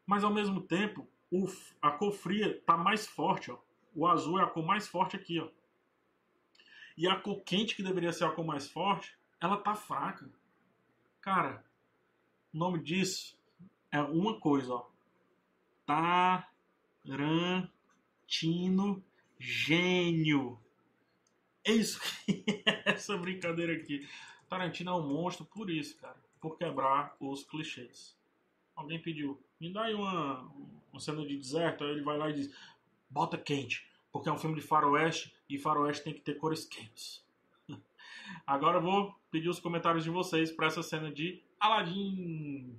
Mas 0.03 0.23
ao 0.23 0.33
mesmo 0.33 0.59
tempo, 0.59 1.07
o, 1.29 1.45
a 1.79 1.91
cor 1.91 2.11
fria 2.11 2.59
tá 2.65 2.75
mais 2.75 3.05
forte, 3.05 3.51
ó. 3.51 3.59
O 3.93 4.07
azul 4.07 4.39
é 4.39 4.43
a 4.43 4.47
cor 4.47 4.65
mais 4.65 4.87
forte 4.87 5.15
aqui, 5.15 5.39
ó. 5.39 5.47
E 6.97 7.07
a 7.07 7.15
cor 7.15 7.43
quente, 7.43 7.75
que 7.75 7.83
deveria 7.83 8.11
ser 8.11 8.25
a 8.25 8.31
cor 8.31 8.43
mais 8.43 8.67
forte, 8.67 9.15
ela 9.39 9.55
tá 9.55 9.75
fraca. 9.75 10.27
Cara, 11.21 11.63
o 12.51 12.57
nome 12.57 12.81
disso 12.81 13.39
é 13.91 14.01
uma 14.01 14.39
coisa, 14.39 14.73
ó. 14.73 14.89
Tarantino 15.85 17.71
gênio. 19.41 20.59
É 21.63 21.71
isso 21.71 21.99
que 22.25 22.43
é 22.65 22.91
essa 22.91 23.17
brincadeira 23.17 23.73
aqui. 23.73 24.07
Tarantino 24.47 24.91
é 24.91 24.95
um 24.95 25.07
monstro 25.07 25.45
por 25.45 25.69
isso, 25.69 25.97
cara. 25.97 26.17
Por 26.39 26.57
quebrar 26.57 27.15
os 27.19 27.43
clichês. 27.43 28.17
Alguém 28.75 28.99
pediu, 28.99 29.41
me 29.59 29.71
dá 29.71 29.83
aí 29.83 29.93
uma, 29.93 30.41
uma 30.91 30.99
cena 30.99 31.25
de 31.25 31.37
deserto. 31.37 31.83
Aí 31.83 31.91
ele 31.91 32.01
vai 32.01 32.17
lá 32.17 32.29
e 32.29 32.33
diz, 32.33 32.53
bota 33.09 33.37
quente 33.37 33.91
porque 34.11 34.29
é 34.29 34.31
um 34.31 34.37
filme 34.37 34.55
de 34.55 34.61
faroeste 34.61 35.33
e 35.49 35.57
faroeste 35.57 36.03
tem 36.03 36.13
que 36.13 36.21
ter 36.21 36.35
cores 36.35 36.65
quentes. 36.65 37.23
Agora 38.45 38.77
eu 38.77 38.81
vou 38.81 39.15
pedir 39.31 39.49
os 39.49 39.59
comentários 39.59 40.03
de 40.03 40.09
vocês 40.09 40.51
para 40.51 40.67
essa 40.67 40.83
cena 40.83 41.11
de 41.11 41.41
Aladdin. 41.59 42.77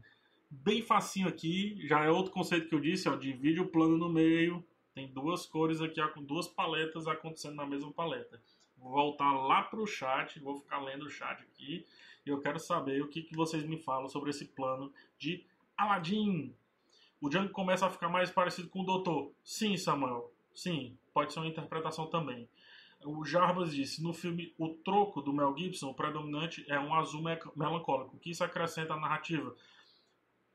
Bem 0.51 0.83
facinho 0.83 1.29
aqui, 1.29 1.79
já 1.87 2.05
é 2.05 2.11
outro 2.11 2.31
conceito 2.31 2.69
que 2.69 2.75
eu 2.75 2.81
disse, 2.81 3.09
ó, 3.09 3.17
divide 3.17 3.61
o 3.61 3.69
plano 3.69 3.97
no 3.97 4.11
meio, 4.11 4.63
tem 4.95 5.09
duas 5.09 5.47
cores 5.47 5.81
aqui, 5.81 6.01
com 6.09 6.23
duas 6.23 6.47
paletas 6.47 7.07
acontecendo 7.07 7.57
na 7.57 7.67
mesma 7.67 7.93
paleta. 7.93 8.41
Vou 8.77 8.93
voltar 8.93 9.33
lá 9.33 9.63
para 9.63 9.81
o 9.81 9.87
chat, 9.87 10.39
vou 10.41 10.57
ficar 10.57 10.81
lendo 10.81 11.07
o 11.07 11.11
chat 11.11 11.41
aqui, 11.43 11.87
e 12.27 12.31
eu 12.31 12.41
quero 12.41 12.59
saber 12.59 13.03
o 13.03 13.09
que, 13.09 13.23
que 13.23 13.37
vocês 13.37 13.65
me 13.65 13.79
falam 13.79 14.09
sobre 14.09 14.31
esse 14.31 14.45
plano 14.45 14.93
de 15.19 15.45
Aladdin. 15.77 16.55
O 17.21 17.29
Django 17.29 17.53
começa 17.53 17.87
a 17.87 17.91
ficar 17.91 18.09
mais 18.09 18.31
parecido 18.31 18.69
com 18.69 18.81
o 18.81 18.85
Doutor. 18.85 19.33
Sim, 19.45 19.77
Samuel. 19.77 20.33
Sim, 20.55 20.99
pode 21.15 21.33
ser 21.33 21.41
uma 21.41 21.49
interpretação 21.49 22.07
também. 22.07 22.49
O 23.05 23.25
Jarbas 23.25 23.73
disse: 23.73 24.03
no 24.03 24.13
filme 24.13 24.55
O 24.59 24.69
Troco 24.69 25.23
do 25.23 25.33
Mel 25.33 25.57
Gibson, 25.57 25.91
o 25.91 25.95
predominante 25.95 26.65
é 26.69 26.79
um 26.79 26.95
azul 26.95 27.23
me 27.23 27.37
melancólico. 27.57 28.17
O 28.17 28.19
que 28.19 28.31
isso 28.31 28.45
acrescenta 28.45 28.95
à 28.95 28.97
narrativa? 29.01 29.55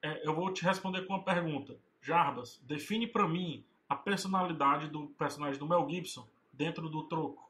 É, 0.02 0.28
eu 0.28 0.34
vou 0.34 0.54
te 0.54 0.64
responder 0.64 1.06
com 1.06 1.14
uma 1.14 1.24
pergunta. 1.24 1.78
Jarbas, 2.02 2.62
define 2.64 3.08
para 3.08 3.28
mim 3.28 3.66
a 3.88 3.96
personalidade 3.96 4.88
do 4.88 5.08
personagem 5.10 5.60
do 5.60 5.68
Mel 5.68 5.88
Gibson 5.90 6.28
dentro 6.52 6.90
do 6.90 7.04
Troco. 7.04 7.50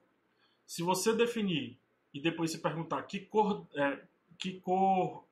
Se 0.66 0.84
você 0.84 1.14
definir 1.14 1.80
e 2.14 2.20
depois 2.20 2.52
se 2.52 2.60
perguntar 2.60 3.02
que 3.04 3.22
cor, 3.22 3.66
é, 3.76 4.04
que 4.38 4.60
cor 4.60 5.24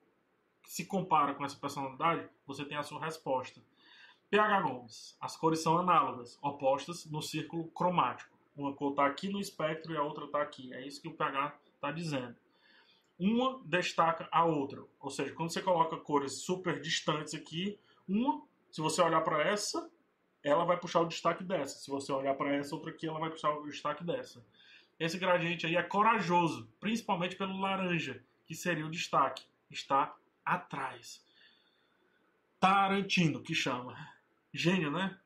se 0.64 0.84
compara 0.84 1.34
com 1.34 1.44
essa 1.44 1.56
personalidade, 1.56 2.28
você 2.46 2.64
tem 2.64 2.76
a 2.76 2.82
sua 2.82 3.04
resposta. 3.04 3.60
PH 4.30 4.60
Gomes. 4.62 5.16
As 5.20 5.36
cores 5.36 5.62
são 5.62 5.78
análogas, 5.78 6.38
opostas 6.42 7.06
no 7.06 7.22
círculo 7.22 7.68
cromático. 7.68 8.36
Uma 8.56 8.72
cor 8.72 8.90
está 8.90 9.06
aqui 9.06 9.28
no 9.28 9.40
espectro 9.40 9.92
e 9.92 9.96
a 9.96 10.02
outra 10.02 10.24
está 10.24 10.42
aqui. 10.42 10.72
É 10.72 10.84
isso 10.86 11.00
que 11.00 11.08
o 11.08 11.14
PH 11.14 11.56
está 11.74 11.92
dizendo. 11.92 12.34
Uma 13.18 13.60
destaca 13.64 14.28
a 14.32 14.44
outra. 14.44 14.82
Ou 15.00 15.10
seja, 15.10 15.32
quando 15.32 15.52
você 15.52 15.62
coloca 15.62 15.96
cores 15.96 16.42
super 16.42 16.80
distantes 16.80 17.34
aqui, 17.34 17.78
uma, 18.08 18.42
se 18.70 18.80
você 18.80 19.00
olhar 19.00 19.20
para 19.22 19.42
essa, 19.42 19.88
ela 20.46 20.64
vai 20.64 20.76
puxar 20.76 21.00
o 21.00 21.08
destaque 21.08 21.42
dessa. 21.42 21.76
Se 21.80 21.90
você 21.90 22.12
olhar 22.12 22.34
para 22.34 22.54
essa 22.54 22.72
outra 22.72 22.90
aqui, 22.90 23.08
ela 23.08 23.18
vai 23.18 23.30
puxar 23.30 23.50
o 23.50 23.64
destaque 23.64 24.04
dessa. 24.04 24.46
Esse 24.98 25.18
gradiente 25.18 25.66
aí 25.66 25.74
é 25.74 25.82
corajoso, 25.82 26.70
principalmente 26.78 27.34
pelo 27.34 27.58
laranja, 27.58 28.22
que 28.46 28.54
seria 28.54 28.86
o 28.86 28.90
destaque. 28.90 29.44
Está 29.68 30.14
atrás. 30.44 31.20
Tarantino, 32.60 33.42
que 33.42 33.56
chama. 33.56 33.96
Gênio, 34.54 34.92
né? 34.92 35.18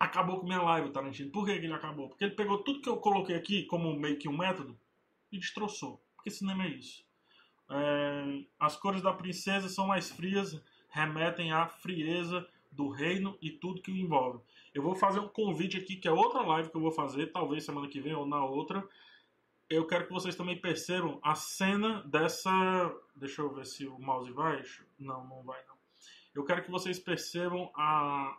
Acabou 0.00 0.40
com 0.40 0.46
minha 0.46 0.62
live, 0.62 0.90
Tarantino. 0.92 1.30
Por 1.30 1.44
que 1.44 1.52
ele 1.52 1.70
acabou? 1.70 2.08
Porque 2.08 2.24
ele 2.24 2.34
pegou 2.34 2.64
tudo 2.64 2.80
que 2.80 2.88
eu 2.88 2.96
coloquei 2.96 3.36
aqui 3.36 3.64
como 3.64 3.94
meio 3.98 4.18
que 4.18 4.30
um 4.30 4.36
método 4.36 4.80
e 5.30 5.38
destroçou. 5.38 6.02
Porque 6.16 6.30
cinema 6.30 6.64
é 6.64 6.68
isso. 6.68 7.04
É, 7.70 8.44
as 8.58 8.76
cores 8.78 9.02
da 9.02 9.12
princesa 9.12 9.68
são 9.68 9.86
mais 9.86 10.10
frias, 10.10 10.58
remetem 10.88 11.52
à 11.52 11.66
frieza 11.66 12.48
do 12.70 12.88
reino 12.88 13.36
e 13.40 13.50
tudo 13.50 13.82
que 13.82 13.90
o 13.90 13.96
envolve. 13.96 14.40
Eu 14.74 14.82
vou 14.82 14.94
fazer 14.94 15.20
um 15.20 15.28
convite 15.28 15.76
aqui, 15.76 15.96
que 15.96 16.08
é 16.08 16.12
outra 16.12 16.42
live 16.42 16.70
que 16.70 16.76
eu 16.76 16.80
vou 16.80 16.92
fazer, 16.92 17.32
talvez 17.32 17.64
semana 17.64 17.88
que 17.88 18.00
vem 18.00 18.14
ou 18.14 18.26
na 18.26 18.44
outra. 18.44 18.86
Eu 19.68 19.86
quero 19.86 20.06
que 20.06 20.12
vocês 20.12 20.36
também 20.36 20.58
percebam 20.58 21.18
a 21.22 21.34
cena 21.34 22.02
dessa. 22.06 22.50
Deixa 23.14 23.42
eu 23.42 23.52
ver 23.52 23.66
se 23.66 23.86
o 23.86 23.98
mouse 23.98 24.30
vai. 24.32 24.62
Não, 24.98 25.26
não 25.26 25.42
vai 25.42 25.62
não. 25.66 25.76
Eu 26.34 26.44
quero 26.44 26.62
que 26.62 26.70
vocês 26.70 26.98
percebam 26.98 27.70
a, 27.74 28.38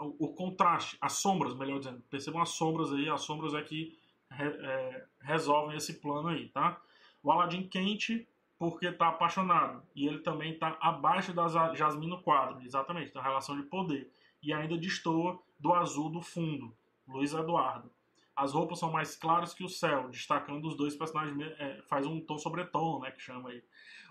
o 0.00 0.28
contraste, 0.34 0.96
as 1.00 1.14
sombras, 1.14 1.54
melhor 1.54 1.78
dizendo. 1.78 2.00
Percebam 2.10 2.40
as 2.40 2.50
sombras 2.50 2.92
aí, 2.92 3.08
as 3.08 3.22
sombras 3.22 3.54
é 3.54 3.62
que 3.62 3.98
é, 4.30 5.04
resolvem 5.20 5.76
esse 5.76 6.00
plano 6.00 6.28
aí, 6.28 6.48
tá? 6.50 6.80
O 7.22 7.32
Aladdin 7.32 7.66
quente 7.66 8.28
porque 8.58 8.86
está 8.86 9.08
apaixonado 9.08 9.82
e 9.94 10.06
ele 10.06 10.18
também 10.18 10.52
está 10.52 10.76
abaixo 10.80 11.32
da 11.32 11.46
Jasmine 11.74 12.10
no 12.10 12.22
quadro, 12.22 12.60
exatamente, 12.62 13.12
da 13.12 13.22
relação 13.22 13.56
de 13.56 13.62
poder 13.64 14.12
e 14.42 14.52
ainda 14.52 14.76
destoa 14.76 15.40
do 15.58 15.72
azul 15.72 16.10
do 16.10 16.20
fundo, 16.20 16.76
Luiz 17.06 17.32
Eduardo. 17.32 17.90
As 18.34 18.52
roupas 18.52 18.78
são 18.78 18.92
mais 18.92 19.16
claras 19.16 19.52
que 19.52 19.64
o 19.64 19.68
céu, 19.68 20.08
destacando 20.08 20.66
os 20.66 20.76
dois 20.76 20.94
personagens, 20.94 21.36
é, 21.58 21.82
faz 21.88 22.06
um 22.06 22.20
tom 22.20 22.38
sobre 22.38 22.64
tom, 22.66 23.00
né, 23.00 23.10
que 23.10 23.20
chama 23.20 23.50
aí. 23.50 23.62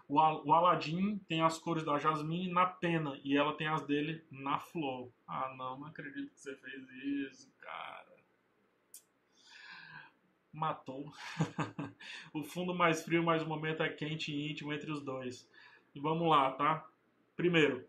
O, 0.07 0.19
o 0.19 0.53
Aladdin 0.53 1.17
tem 1.27 1.41
as 1.41 1.57
cores 1.57 1.83
da 1.83 1.97
Jasmine 1.97 2.51
na 2.51 2.65
pena 2.65 3.19
e 3.23 3.37
ela 3.37 3.53
tem 3.53 3.67
as 3.67 3.81
dele 3.85 4.25
na 4.31 4.59
flor. 4.59 5.11
Ah, 5.27 5.53
não, 5.57 5.79
não 5.79 5.87
acredito 5.87 6.33
que 6.33 6.39
você 6.39 6.55
fez 6.55 6.89
isso, 7.29 7.53
cara. 7.59 7.96
Matou. 10.57 11.13
o 12.33 12.43
fundo 12.43 12.73
mais 12.73 13.03
frio, 13.03 13.23
mas 13.23 13.43
o 13.43 13.47
momento 13.47 13.83
é 13.83 13.89
quente 13.89 14.33
e 14.33 14.51
íntimo 14.51 14.73
entre 14.73 14.91
os 14.91 15.03
dois. 15.03 15.47
E 15.93 15.99
vamos 15.99 16.27
lá, 16.27 16.51
tá? 16.51 16.83
Primeiro, 17.35 17.87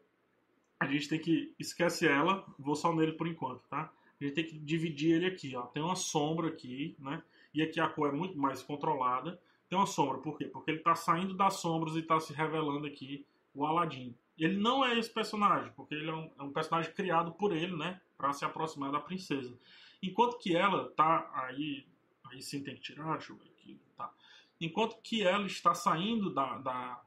a 0.78 0.86
gente 0.86 1.08
tem 1.08 1.18
que 1.18 1.54
esquece 1.58 2.06
ela, 2.06 2.44
vou 2.58 2.76
só 2.76 2.94
nele 2.94 3.12
por 3.12 3.26
enquanto, 3.26 3.62
tá? 3.68 3.90
A 4.20 4.24
gente 4.24 4.34
tem 4.34 4.44
que 4.44 4.58
dividir 4.58 5.14
ele 5.14 5.26
aqui, 5.26 5.56
ó. 5.56 5.62
Tem 5.62 5.82
uma 5.82 5.96
sombra 5.96 6.48
aqui, 6.48 6.94
né? 6.98 7.22
E 7.54 7.62
aqui 7.62 7.80
a 7.80 7.88
cor 7.88 8.10
é 8.10 8.12
muito 8.12 8.38
mais 8.38 8.62
controlada. 8.62 9.40
Tem 9.68 9.78
uma 9.78 9.86
sombra, 9.86 10.18
por 10.18 10.36
quê? 10.36 10.44
Porque 10.44 10.70
ele 10.70 10.78
está 10.78 10.94
saindo 10.94 11.34
das 11.34 11.54
sombras 11.54 11.94
e 11.94 12.00
está 12.00 12.20
se 12.20 12.34
revelando 12.34 12.86
aqui 12.86 13.24
o 13.54 13.64
Aladdin. 13.64 14.14
Ele 14.38 14.58
não 14.58 14.84
é 14.84 14.98
esse 14.98 15.10
personagem, 15.10 15.72
porque 15.74 15.94
ele 15.94 16.10
é 16.10 16.14
um, 16.14 16.30
é 16.38 16.42
um 16.42 16.52
personagem 16.52 16.92
criado 16.92 17.32
por 17.32 17.56
ele, 17.56 17.74
né? 17.76 18.00
Para 18.16 18.32
se 18.32 18.44
aproximar 18.44 18.92
da 18.92 19.00
princesa. 19.00 19.58
Enquanto 20.02 20.38
que 20.38 20.54
ela 20.54 20.90
tá 20.90 21.30
aí, 21.34 21.86
aí 22.30 22.42
sim 22.42 22.62
tem 22.62 22.74
que 22.74 22.80
tirar, 22.80 23.18
eu 23.28 23.36
ver 23.36 23.48
aqui, 23.50 23.80
tá? 23.96 24.12
Enquanto 24.60 25.00
que 25.02 25.22
ela 25.22 25.46
está 25.46 25.74
saindo 25.74 26.32
da, 26.32 26.58
da 26.58 27.02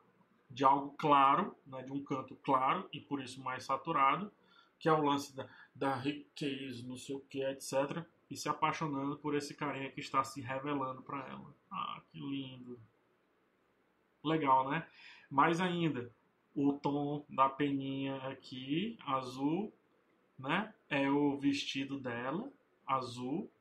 de 0.49 0.65
algo 0.65 0.91
claro, 0.97 1.55
né, 1.65 1.81
de 1.81 1.93
um 1.93 2.03
canto 2.03 2.35
claro 2.37 2.89
e 2.91 2.99
por 2.99 3.21
isso 3.21 3.41
mais 3.41 3.63
saturado, 3.63 4.31
que 4.77 4.89
é 4.89 4.91
o 4.91 5.01
lance 5.01 5.35
da, 5.35 5.47
da 5.73 5.95
riqueza, 5.95 6.85
não 6.85 6.97
sei 6.97 7.15
o 7.15 7.21
que, 7.21 7.41
etc 7.43 8.05
e 8.31 8.37
se 8.37 8.47
apaixonando 8.47 9.17
por 9.17 9.35
esse 9.35 9.53
carinha 9.53 9.91
que 9.91 9.99
está 9.99 10.23
se 10.23 10.39
revelando 10.39 11.01
para 11.01 11.27
ela. 11.27 11.53
Ah, 11.69 12.01
que 12.09 12.17
lindo. 12.17 12.79
Legal, 14.23 14.69
né? 14.69 14.87
Mais 15.29 15.59
ainda, 15.59 16.09
o 16.55 16.71
tom 16.71 17.25
da 17.27 17.49
peninha 17.49 18.15
aqui, 18.29 18.97
azul, 19.05 19.73
né? 20.39 20.73
É 20.89 21.09
o 21.09 21.37
vestido 21.37 21.99
dela, 21.99 22.49
azul. 22.87 23.51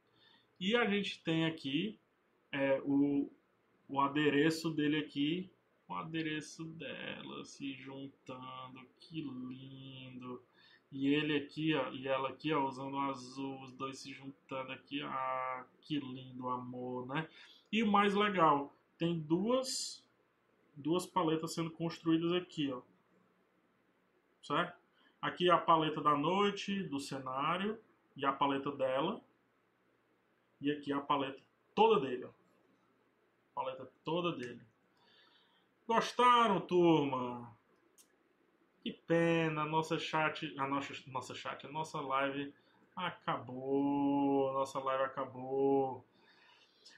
E 0.60 0.76
a 0.76 0.84
gente 0.84 1.22
tem 1.24 1.46
aqui 1.46 1.98
é, 2.52 2.80
o, 2.84 3.32
o 3.88 3.98
adereço 3.98 4.70
dele 4.70 4.98
aqui, 4.98 5.50
o 5.88 5.94
adereço 5.94 6.64
dela 6.64 7.44
se 7.44 7.72
juntando. 7.72 8.86
Que 9.00 9.22
lindo. 9.22 10.42
E 10.92 11.08
ele 11.14 11.36
aqui, 11.36 11.74
ó, 11.74 11.90
e 11.92 12.06
ela 12.06 12.28
aqui, 12.28 12.52
ó, 12.52 12.66
usando 12.66 12.94
o 12.94 13.00
azul, 13.00 13.62
os 13.62 13.72
dois 13.72 14.00
se 14.00 14.12
juntando 14.12 14.72
aqui. 14.72 15.00
Ah, 15.02 15.64
que 15.80 15.98
lindo 15.98 16.48
amor, 16.48 17.06
né? 17.06 17.26
E 17.72 17.82
o 17.82 17.90
mais 17.90 18.14
legal, 18.14 18.76
tem 18.98 19.18
duas 19.18 20.04
duas 20.76 21.06
paletas 21.06 21.54
sendo 21.54 21.70
construídas 21.70 22.32
aqui, 22.32 22.70
ó. 22.70 22.82
Certo? 24.42 24.78
Aqui 25.22 25.50
a 25.50 25.58
paleta 25.58 26.00
da 26.00 26.16
noite, 26.16 26.82
do 26.82 26.98
cenário, 26.98 27.78
e 28.16 28.24
a 28.24 28.32
paleta 28.32 28.70
dela. 28.72 29.20
E 30.60 30.70
aqui 30.70 30.92
é 30.92 30.94
a 30.94 31.00
paleta 31.00 31.40
toda 31.74 32.00
dele, 32.00 32.24
ó. 32.24 32.30
Paleta 33.54 33.90
toda 34.04 34.32
dele. 34.32 34.60
Gostaram, 35.86 36.60
turma? 36.60 37.56
Que 38.82 38.92
pena, 38.92 39.64
nossa 39.64 39.98
chat, 39.98 40.54
a 40.58 40.66
nossa, 40.66 40.94
nossa 41.08 41.34
chat, 41.34 41.66
a 41.66 41.70
nossa 41.70 42.00
live 42.00 42.54
acabou, 42.96 44.52
nossa 44.52 44.78
live 44.78 45.04
acabou. 45.04 46.04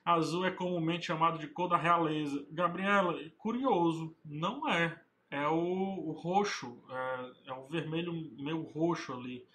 Azul 0.05 0.45
é 0.45 0.51
comumente 0.51 1.07
chamado 1.07 1.39
de 1.39 1.49
cor 1.49 1.69
da 1.69 1.77
realeza. 1.77 2.45
Gabriela, 2.51 3.19
curioso, 3.39 4.15
não 4.25 4.69
é. 4.69 5.01
É 5.31 5.49
o, 5.49 5.57
o 5.57 6.13
roxo, 6.13 6.79
é, 6.91 7.51
é, 7.51 7.53
o 7.55 7.67
vermelho 7.67 8.13
meio 8.39 8.63
roxo 8.63 9.15
ali. 9.15 9.47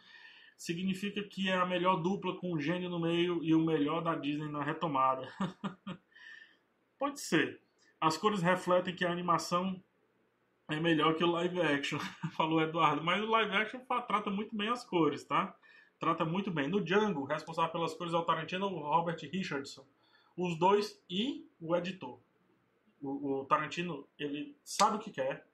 Significa 0.58 1.24
que 1.24 1.50
é 1.50 1.56
a 1.56 1.66
melhor 1.66 1.98
dupla 1.98 2.36
com 2.36 2.52
o 2.52 2.60
gênio 2.60 2.90
no 2.90 3.00
meio 3.00 3.44
e 3.44 3.54
o 3.54 3.64
melhor 3.64 4.02
da 4.02 4.16
Disney 4.16 4.50
na 4.50 4.64
retomada. 4.64 5.32
Pode 6.98 7.20
ser. 7.20 7.62
As 8.02 8.18
cores 8.18 8.42
refletem 8.42 8.96
que 8.96 9.06
a 9.06 9.12
animação 9.12 9.82
é 10.70 10.80
melhor 10.80 11.16
que 11.16 11.24
o 11.24 11.32
live 11.32 11.62
action, 11.62 12.00
falou 12.36 12.62
Eduardo. 12.62 13.04
Mas 13.04 13.22
o 13.24 13.28
live 13.28 13.56
action 13.56 13.80
trata 14.08 14.30
muito 14.30 14.56
bem 14.56 14.70
as 14.70 14.84
cores, 14.84 15.24
tá? 15.24 15.56
Trata 16.00 16.26
muito 16.26 16.52
bem. 16.52 16.68
No 16.68 16.84
Django, 16.84 17.24
responsável 17.24 17.72
pelas 17.72 17.94
cores 17.94 18.14
é 18.14 18.18
o 18.18 18.24
Tarantino 18.24 18.68
o 18.68 18.80
Robert 18.80 19.18
Richardson. 19.32 19.86
Os 20.36 20.58
dois 20.58 21.02
e 21.10 21.48
o 21.60 21.76
editor. 21.76 22.20
O, 23.02 23.42
o, 23.42 23.46
Tarantino, 23.46 24.08
ele 24.18 24.56
sabe 24.64 24.98
o 24.98 25.00
que 25.00 25.12
quer, 25.12 25.48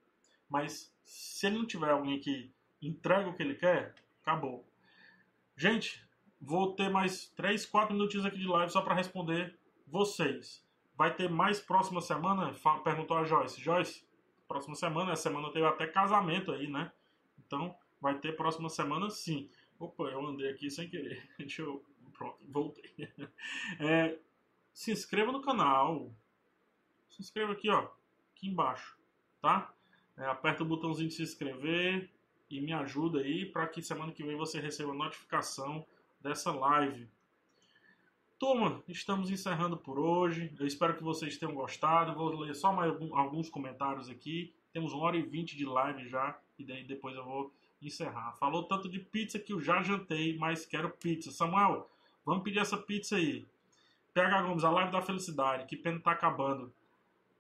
mas 0.49 0.93
se 1.03 1.47
ele 1.47 1.57
não 1.57 1.65
tiver 1.65 1.89
alguém 1.89 2.19
que 2.19 2.51
entrega 2.81 3.29
o 3.29 3.33
que 3.33 3.43
ele 3.43 3.55
quer, 3.55 3.95
acabou. 4.21 4.65
Gente, 5.55 6.03
vou 6.41 6.75
ter 6.75 6.89
mais 6.89 7.27
3, 7.35 7.65
4 7.65 7.93
minutinhos 7.93 8.25
aqui 8.25 8.37
de 8.37 8.47
live 8.47 8.71
só 8.71 8.81
para 8.81 8.95
responder 8.95 9.57
vocês. 9.87 10.65
Vai 10.95 11.15
ter 11.15 11.29
mais 11.29 11.59
próxima 11.59 12.01
semana? 12.01 12.53
Perguntou 12.83 13.17
a 13.17 13.23
Joyce. 13.23 13.61
Joyce, 13.61 14.05
próxima 14.47 14.75
semana. 14.75 15.13
Essa 15.13 15.23
semana 15.23 15.51
teve 15.51 15.65
até 15.65 15.87
casamento 15.87 16.51
aí, 16.51 16.67
né? 16.67 16.91
Então 17.45 17.75
vai 18.01 18.17
ter 18.19 18.35
próxima 18.35 18.69
semana 18.69 19.09
sim. 19.09 19.49
Opa, 19.79 20.03
eu 20.05 20.25
andei 20.25 20.49
aqui 20.49 20.69
sem 20.69 20.89
querer. 20.89 21.27
Deixa 21.37 21.61
eu. 21.61 21.83
Pronto, 22.13 22.37
voltei. 22.47 22.91
É, 23.79 24.17
se 24.71 24.91
inscreva 24.91 25.31
no 25.31 25.41
canal. 25.41 26.11
Se 27.09 27.21
inscreva 27.21 27.53
aqui, 27.53 27.69
ó. 27.69 27.89
Aqui 28.31 28.47
embaixo, 28.47 28.97
tá? 29.41 29.73
É, 30.17 30.25
aperta 30.25 30.63
o 30.63 30.65
botãozinho 30.65 31.09
de 31.09 31.15
se 31.15 31.23
inscrever 31.23 32.12
e 32.53 32.61
me 32.61 32.71
ajuda 32.71 33.19
aí 33.19 33.45
para 33.47 33.67
que 33.67 33.81
semana 33.81 34.11
que 34.11 34.23
vem 34.23 34.35
você 34.35 34.59
receba 34.59 34.93
notificação 34.93 35.83
dessa 36.21 36.51
live. 36.51 37.09
Turma, 38.37 38.83
estamos 38.87 39.31
encerrando 39.31 39.75
por 39.75 39.97
hoje. 39.97 40.53
Eu 40.59 40.67
espero 40.67 40.95
que 40.95 41.03
vocês 41.03 41.37
tenham 41.37 41.55
gostado. 41.55 42.13
Vou 42.13 42.29
ler 42.41 42.53
só 42.53 42.71
mais 42.71 42.93
alguns 43.13 43.49
comentários 43.49 44.07
aqui. 44.07 44.53
Temos 44.71 44.93
uma 44.93 45.03
hora 45.03 45.17
e 45.17 45.23
vinte 45.23 45.57
de 45.57 45.65
live 45.65 46.07
já. 46.07 46.37
E 46.59 46.63
daí 46.63 46.83
depois 46.83 47.15
eu 47.15 47.25
vou 47.25 47.51
encerrar. 47.81 48.33
Falou 48.33 48.63
tanto 48.63 48.87
de 48.87 48.99
pizza 48.99 49.39
que 49.39 49.51
eu 49.51 49.59
já 49.59 49.81
jantei, 49.81 50.37
mas 50.37 50.63
quero 50.63 50.91
pizza. 50.91 51.31
Samuel, 51.31 51.89
vamos 52.23 52.43
pedir 52.43 52.59
essa 52.59 52.77
pizza 52.77 53.15
aí. 53.15 53.47
PH 54.13 54.43
Gomes, 54.43 54.63
a 54.63 54.69
live 54.69 54.91
da 54.91 55.01
felicidade. 55.01 55.65
Que 55.65 55.75
pena 55.75 55.99
tá 55.99 56.11
acabando. 56.11 56.71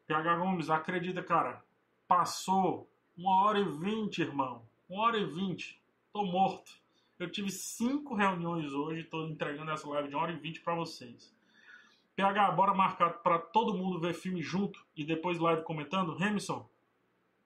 PH 0.07 0.37
Gomes, 0.37 0.69
acredita, 0.71 1.21
cara. 1.21 1.63
Passou 2.07 2.89
uma 3.15 3.43
hora 3.43 3.59
e 3.59 3.63
vinte, 3.63 4.21
irmão. 4.21 4.65
Uma 4.93 5.05
hora 5.05 5.17
e 5.17 5.25
vinte. 5.25 5.81
Tô 6.11 6.23
morto. 6.23 6.71
Eu 7.17 7.27
tive 7.27 7.49
cinco 7.49 8.13
reuniões 8.13 8.71
hoje, 8.73 9.01
estou 9.01 9.27
entregando 9.27 9.71
essa 9.71 9.89
live 9.89 10.07
de 10.07 10.15
1 10.15 10.19
hora 10.19 10.31
e 10.31 10.35
20 10.35 10.61
para 10.61 10.75
vocês. 10.75 11.35
PH, 12.15 12.51
bora 12.51 12.75
marcar 12.75 13.09
para 13.23 13.39
todo 13.39 13.73
mundo 13.73 13.99
ver 13.99 14.13
filme 14.13 14.43
junto 14.43 14.85
e 14.95 15.03
depois 15.03 15.39
live 15.39 15.63
comentando? 15.63 16.15
Remison, 16.15 16.69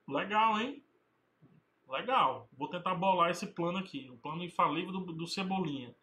legal, 0.06 0.60
hein? 0.60 0.84
Legal. 1.88 2.50
Vou 2.52 2.68
tentar 2.68 2.96
bolar 2.96 3.32
esse 3.32 3.48
plano 3.48 3.78
aqui, 3.78 4.10
o 4.12 4.18
plano 4.18 4.44
infalível 4.44 4.92
do, 4.92 5.14
do 5.14 5.26
Cebolinha. 5.26 5.96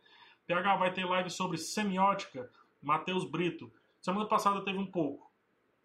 PH 0.46 0.76
vai 0.76 0.94
ter 0.94 1.04
live 1.04 1.28
sobre 1.28 1.58
semiótica, 1.58 2.50
Matheus 2.80 3.22
Brito. 3.22 3.70
Semana 4.00 4.24
passada 4.24 4.64
teve 4.64 4.78
um 4.78 4.86
pouco. 4.86 5.30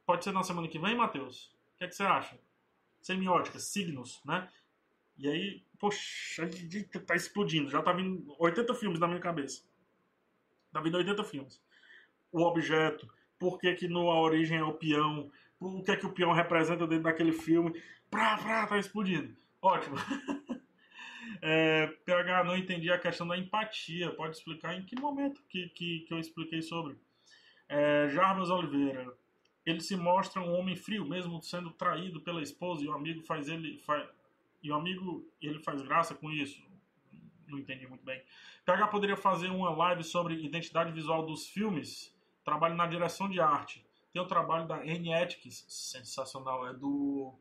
Pode 0.06 0.23
ser 0.23 0.31
na 0.31 0.41
semana 0.41 0.69
que 0.69 0.80
vem, 0.80 0.95
Matheus? 0.95 1.48
O 1.76 1.80
que, 1.80 1.84
é 1.84 1.88
que 1.90 1.95
você 1.95 2.03
acha? 2.03 2.40
Semiótica, 3.02 3.60
signos, 3.60 4.22
né? 4.23 4.49
E 5.20 5.28
aí, 5.28 5.64
poxa, 5.78 6.50
tá 7.06 7.14
explodindo. 7.14 7.70
Já 7.70 7.82
tá 7.82 7.91
vindo 7.91 8.34
80 8.40 8.74
filmes 8.74 9.00
na 9.00 9.08
minha 9.08 9.20
cabeça. 9.20 9.64
Tá 10.72 10.80
vindo 10.80 10.98
80 10.98 11.24
filmes. 11.26 11.62
O 12.32 12.41
objeto, 12.41 13.08
por 13.38 13.60
que, 13.60 13.74
que 13.74 13.88
no 13.88 14.10
A 14.10 14.22
Origem 14.22 14.60
é 14.60 14.64
o 14.64 14.74
peão, 14.74 15.30
o 15.60 15.84
que 15.84 15.91
é 15.91 15.98
que 15.98 16.06
o 16.06 16.14
peão 16.14 16.32
representa 16.32 16.88
dentro 16.88 17.04
daquele 17.04 17.34
filme. 17.34 17.82
Pra, 18.10 18.38
pra, 18.38 18.66
tá 18.66 18.78
explodindo. 18.78 19.36
Ótimo. 19.62 19.96
É, 21.41 21.88
PH, 22.06 22.44
não 22.44 22.58
entendi 22.58 22.91
a 22.91 22.98
questão 22.98 23.26
da 23.26 23.38
empatia. 23.38 24.12
Pode 24.12 24.36
explicar 24.36 24.76
em 24.76 24.84
que 24.84 25.00
momento 25.00 25.41
que, 25.48 25.70
que, 25.70 26.00
que 26.02 26.14
eu 26.14 26.20
expliquei 26.20 26.62
sobre? 26.62 26.98
É, 27.70 28.08
Oliveira. 28.52 29.14
Ele 29.66 29.80
se 29.80 29.96
mostra 29.96 30.41
um 30.41 30.54
homem 30.54 30.76
frio, 30.76 31.06
mesmo 31.06 31.41
sendo 31.41 31.70
traído 31.72 32.20
pela 32.20 32.41
esposa, 32.41 32.84
e 32.84 32.88
o 32.88 32.94
amigo 32.94 33.22
faz 33.22 33.48
ele. 33.48 33.78
Faz, 33.86 34.10
e 34.61 34.72
o 34.72 34.76
amigo 34.76 35.27
ele 35.41 35.60
faz 35.60 35.81
graça 35.81 36.14
com 36.15 36.31
isso. 36.31 36.61
Não 37.48 37.57
entendi 37.57 37.88
muito 37.88 38.06
bem. 38.06 38.22
PH 38.65 38.88
poderia 38.88 39.18
fazer 39.18 39.49
uma 39.49 39.72
live 39.72 40.03
sobre 40.03 40.36
identidade 40.36 40.91
visual 40.91 41.26
dos 41.26 41.48
filmes. 41.48 42.15
Trabalho 42.44 42.76
na 42.76 42.86
direção 42.86 43.30
de 43.30 43.40
arte. 43.40 43.86
Tem 44.14 44.22
o 44.22 44.27
trabalho 44.27 44.68
da 44.68 44.77
Anne 44.77 45.14
Atkins, 45.14 45.65
sensacional. 45.68 46.68
É 46.68 46.73
do. 46.73 47.34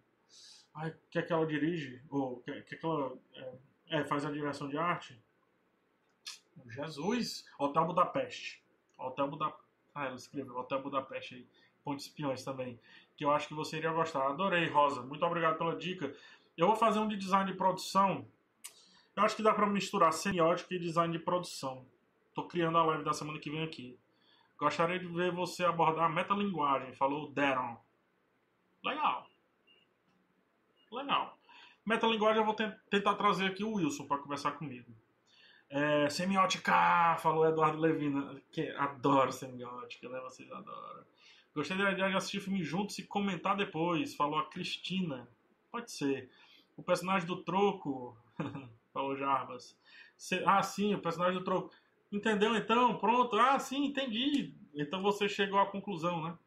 Ai, 0.75 0.95
que 1.11 1.19
é 1.19 1.23
que 1.23 1.33
ela 1.33 1.47
dirige? 1.47 2.03
Ou 2.09 2.41
que, 2.41 2.53
que, 2.63 2.75
é 2.75 2.79
que 2.79 2.87
ela 2.87 3.19
é, 3.35 3.59
é, 3.99 4.05
faz 4.05 4.25
a 4.25 4.31
direção 4.31 4.69
de 4.69 4.79
arte? 4.79 5.21
Jesus! 6.67 7.47
Hotel 7.59 7.85
Budapeste. 7.87 8.63
Hotel 8.97 9.29
Budapeste. 9.29 9.69
Ah, 9.95 10.07
ela 10.07 10.17
escreveu 10.17 10.57
Hotel 10.57 10.83
Budapeste 10.83 11.35
aí. 11.37 11.47
Ponte 11.83 12.01
Espiões 12.01 12.45
também. 12.45 12.79
Que 13.17 13.25
eu 13.25 13.31
acho 13.31 13.49
que 13.49 13.55
você 13.55 13.79
iria 13.79 13.93
gostar. 13.93 14.29
Adorei, 14.29 14.69
Rosa. 14.69 15.03
Muito 15.03 15.25
obrigado 15.25 15.57
pela 15.57 15.75
dica. 15.75 16.15
Eu 16.59 16.67
vou 16.67 16.75
fazer 16.75 16.99
um 16.99 17.07
de 17.07 17.17
design 17.17 17.49
de 17.49 17.57
produção. 17.57 18.27
Eu 19.15 19.23
acho 19.23 19.37
que 19.37 19.45
dá 19.45 19.55
para 19.55 19.65
misturar 19.65 20.13
semiótica 20.13 20.75
e 20.75 20.79
design 20.81 21.17
de 21.17 21.23
produção. 21.23 21.87
Tô 22.35 22.49
criando 22.49 22.77
a 22.77 22.85
live 22.85 23.05
da 23.05 23.13
semana 23.13 23.39
que 23.39 23.49
vem 23.49 23.63
aqui. 23.63 23.97
Gostaria 24.59 24.99
de 24.99 25.07
ver 25.07 25.31
você 25.31 25.65
abordar 25.65 26.07
a 26.07 26.09
metalinguagem, 26.09 26.93
falou 26.95 27.31
Deron. 27.31 27.81
Legal. 28.85 29.31
Legal. 30.91 31.39
Metalinguagem 31.87 32.39
eu 32.41 32.45
vou 32.45 32.57
tentar 32.91 33.15
trazer 33.15 33.47
aqui 33.47 33.63
o 33.63 33.75
Wilson 33.75 34.09
para 34.09 34.19
conversar 34.19 34.53
comigo. 34.53 34.93
É, 35.71 36.11
semiótica, 36.11 37.17
falou 37.21 37.47
Eduardo 37.47 37.79
Levina, 37.79 38.43
que 38.51 38.69
adoro 38.71 39.31
semiótica, 39.31 40.09
né? 40.09 40.19
Vocês 40.23 40.51
adoram. 40.51 41.05
Gostaria 41.55 41.95
de 41.95 42.03
assistir 42.03 42.39
o 42.39 42.43
filme 42.43 42.65
juntos 42.65 42.99
e 42.99 43.05
comentar 43.05 43.57
depois, 43.57 44.17
falou 44.17 44.41
a 44.41 44.47
Cristina. 44.47 45.29
Pode 45.71 45.93
ser. 45.93 46.29
O 46.79 46.83
personagem 46.83 47.27
do 47.27 47.43
troco, 47.43 48.17
falou 48.95 49.17
Jarbas. 49.17 49.77
Ah, 50.47 50.63
sim, 50.63 50.95
o 50.95 51.03
personagem 51.03 51.37
do 51.37 51.45
troco. 51.45 51.75
Entendeu 52.11 52.55
então? 52.55 52.97
Pronto. 52.97 53.37
Ah, 53.37 53.59
sim, 53.59 53.87
entendi. 53.87 54.55
Então 54.73 55.03
você 55.03 55.29
chegou 55.29 55.59
à 55.59 55.67
conclusão, 55.67 56.23
né? 56.23 56.39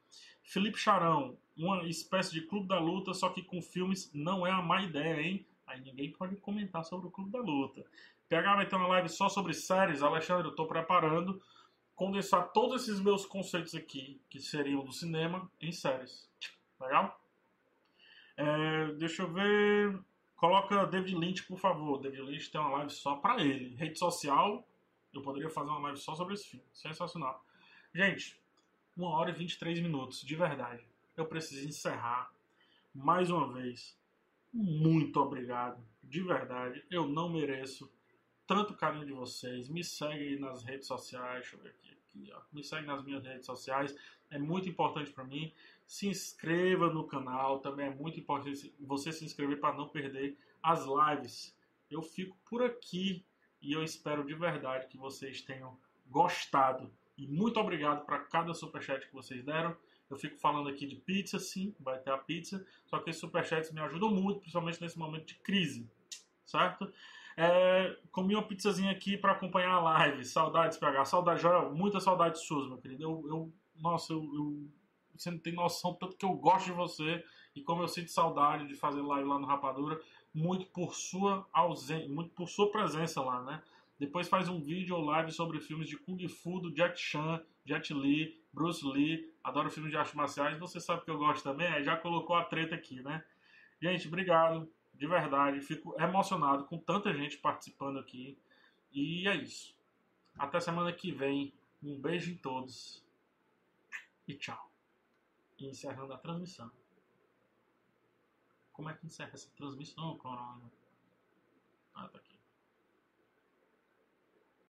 Felipe 0.41 0.79
Charão, 0.79 1.37
uma 1.55 1.83
espécie 1.83 2.31
de 2.31 2.41
clube 2.41 2.67
da 2.67 2.79
luta, 2.79 3.13
só 3.13 3.29
que 3.29 3.43
com 3.43 3.61
filmes 3.61 4.09
não 4.13 4.47
é 4.47 4.51
a 4.51 4.61
má 4.61 4.81
ideia, 4.81 5.21
hein? 5.21 5.45
Aí 5.67 5.81
ninguém 5.81 6.11
pode 6.13 6.37
comentar 6.37 6.85
sobre 6.85 7.07
o 7.07 7.11
clube 7.11 7.29
da 7.29 7.39
luta. 7.39 7.85
PH 8.29 8.55
vai 8.55 8.65
ter 8.65 8.75
uma 8.77 8.87
live 8.87 9.09
só 9.09 9.27
sobre 9.27 9.53
séries. 9.53 10.01
Alexandre, 10.01 10.47
eu 10.47 10.51
estou 10.51 10.65
preparando 10.65 11.41
condensar 11.93 12.51
todos 12.53 12.83
esses 12.83 13.01
meus 13.01 13.25
conceitos 13.25 13.75
aqui, 13.75 14.21
que 14.29 14.39
seriam 14.39 14.83
do 14.83 14.93
cinema, 14.93 15.51
em 15.59 15.73
séries. 15.73 16.29
Legal? 16.79 17.21
É, 18.37 18.93
deixa 18.93 19.23
eu 19.23 19.31
ver. 19.31 19.99
Coloca 20.41 20.87
David 20.87 21.15
Lynch, 21.15 21.43
por 21.43 21.59
favor. 21.59 21.99
David 21.99 22.23
Lynch 22.23 22.49
tem 22.49 22.59
uma 22.59 22.71
live 22.77 22.89
só 22.89 23.15
para 23.17 23.43
ele. 23.43 23.75
Rede 23.75 23.99
social, 23.99 24.67
eu 25.13 25.21
poderia 25.21 25.51
fazer 25.51 25.69
uma 25.69 25.81
live 25.81 25.99
só 25.99 26.15
sobre 26.15 26.33
esse 26.33 26.47
filme. 26.47 26.65
Sensacional. 26.73 27.45
Gente, 27.93 28.41
1 28.97 29.03
hora 29.03 29.29
e 29.29 29.33
23 29.33 29.79
minutos, 29.81 30.21
de 30.23 30.35
verdade. 30.35 30.83
Eu 31.15 31.27
preciso 31.27 31.69
encerrar 31.69 32.33
mais 32.91 33.29
uma 33.29 33.53
vez. 33.53 33.95
Muito 34.51 35.19
obrigado, 35.19 35.79
de 36.03 36.23
verdade. 36.23 36.83
Eu 36.89 37.07
não 37.07 37.29
mereço 37.29 37.87
tanto 38.47 38.73
carinho 38.73 39.05
de 39.05 39.13
vocês. 39.13 39.69
Me 39.69 39.83
segue 39.83 40.39
nas 40.39 40.63
redes 40.63 40.87
sociais. 40.87 41.41
Deixa 41.41 41.55
eu 41.55 41.61
ver 41.61 41.69
aqui. 41.69 42.31
aqui. 42.31 42.45
Me 42.51 42.63
segue 42.63 42.87
nas 42.87 43.03
minhas 43.03 43.23
redes 43.23 43.45
sociais. 43.45 43.95
É 44.31 44.39
muito 44.39 44.67
importante 44.67 45.11
para 45.11 45.23
mim. 45.23 45.53
Se 45.91 46.07
inscreva 46.07 46.89
no 46.89 47.05
canal. 47.05 47.59
Também 47.59 47.87
é 47.87 47.93
muito 47.93 48.17
importante 48.17 48.73
você 48.79 49.11
se 49.11 49.25
inscrever 49.25 49.59
para 49.59 49.75
não 49.75 49.89
perder 49.89 50.37
as 50.63 50.85
lives. 50.85 51.53
Eu 51.89 52.01
fico 52.01 52.37
por 52.49 52.63
aqui 52.63 53.25
e 53.61 53.73
eu 53.73 53.83
espero 53.83 54.25
de 54.25 54.33
verdade 54.33 54.87
que 54.87 54.97
vocês 54.97 55.41
tenham 55.41 55.77
gostado. 56.07 56.89
E 57.17 57.27
muito 57.27 57.59
obrigado 57.59 58.05
para 58.05 58.19
cada 58.19 58.53
superchat 58.53 59.05
que 59.05 59.13
vocês 59.13 59.43
deram. 59.43 59.75
Eu 60.09 60.15
fico 60.15 60.37
falando 60.37 60.69
aqui 60.69 60.87
de 60.87 60.95
pizza, 60.95 61.37
sim, 61.37 61.75
vai 61.77 61.99
ter 61.99 62.11
a 62.11 62.17
pizza. 62.17 62.65
Só 62.85 62.97
que 62.99 63.09
esses 63.09 63.19
superchats 63.19 63.73
me 63.73 63.81
ajudam 63.81 64.09
muito, 64.09 64.39
principalmente 64.39 64.79
nesse 64.79 64.97
momento 64.97 65.25
de 65.25 65.35
crise, 65.35 65.91
certo? 66.45 66.89
É, 67.35 67.99
comi 68.13 68.33
uma 68.33 68.47
pizzazinha 68.47 68.93
aqui 68.93 69.17
para 69.17 69.33
acompanhar 69.33 69.73
a 69.73 69.81
live. 69.81 70.23
Saudades, 70.23 70.77
PH. 70.77 71.03
Saudade, 71.03 71.41
Joel. 71.41 71.75
Muita 71.75 71.99
saudade 71.99 72.39
suas, 72.39 72.69
meu 72.69 72.77
querido. 72.77 73.03
Eu, 73.03 73.25
eu 73.27 73.53
nossa, 73.75 74.13
eu, 74.13 74.23
eu, 74.33 74.71
você 75.15 75.31
não 75.31 75.39
tem 75.39 75.53
noção 75.53 75.93
tanto 75.93 76.15
que 76.15 76.25
eu 76.25 76.33
gosto 76.33 76.65
de 76.65 76.71
você 76.71 77.23
e 77.55 77.61
como 77.61 77.83
eu 77.83 77.87
sinto 77.87 78.11
saudade 78.11 78.67
de 78.67 78.75
fazer 78.75 79.01
live 79.01 79.27
lá 79.27 79.39
no 79.39 79.47
Rapadura 79.47 79.99
muito 80.33 80.65
por 80.67 80.95
sua 80.95 81.47
ausência, 81.51 82.07
muito 82.07 82.31
por 82.31 82.47
sua 82.47 82.71
presença 82.71 83.21
lá, 83.21 83.41
né? 83.43 83.61
Depois 83.99 84.27
faz 84.27 84.49
um 84.49 84.59
vídeo 84.59 84.95
ou 84.95 85.05
live 85.05 85.31
sobre 85.31 85.59
filmes 85.59 85.87
de 85.87 85.95
Kung 85.95 86.27
Fu 86.27 86.59
do 86.59 86.73
Jack 86.73 86.99
Chan, 86.99 87.39
Jet 87.63 87.93
Li, 87.93 88.41
Bruce 88.51 88.83
Lee. 88.83 89.31
Adoro 89.43 89.69
filmes 89.69 89.91
de 89.91 89.97
artes 89.97 90.15
marciais. 90.15 90.57
Você 90.57 90.79
sabe 90.79 91.05
que 91.05 91.11
eu 91.11 91.19
gosto 91.19 91.43
também. 91.43 91.67
Aí 91.67 91.83
já 91.83 91.95
colocou 91.95 92.35
a 92.35 92.43
treta 92.43 92.73
aqui, 92.73 92.99
né? 93.01 93.23
Gente, 93.79 94.07
obrigado. 94.07 94.67
De 94.93 95.05
verdade. 95.05 95.61
Fico 95.61 95.95
emocionado 96.01 96.65
com 96.65 96.79
tanta 96.79 97.13
gente 97.13 97.37
participando 97.37 97.99
aqui. 97.99 98.35
E 98.91 99.27
é 99.27 99.35
isso. 99.35 99.75
Até 100.35 100.59
semana 100.59 100.91
que 100.91 101.11
vem. 101.11 101.53
Um 101.83 101.99
beijo 101.99 102.31
em 102.31 102.37
todos. 102.37 103.05
E 104.27 104.33
tchau. 104.33 104.70
E 105.61 105.67
encerrando 105.67 106.11
a 106.11 106.17
transmissão. 106.17 106.71
Como 108.73 108.89
é 108.89 108.95
que 108.95 109.05
encerra 109.05 109.29
essa 109.35 109.47
transmissão, 109.51 110.17
Corona? 110.17 110.71
Ah, 111.93 112.07
tá 112.07 112.17
aqui. 112.17 112.30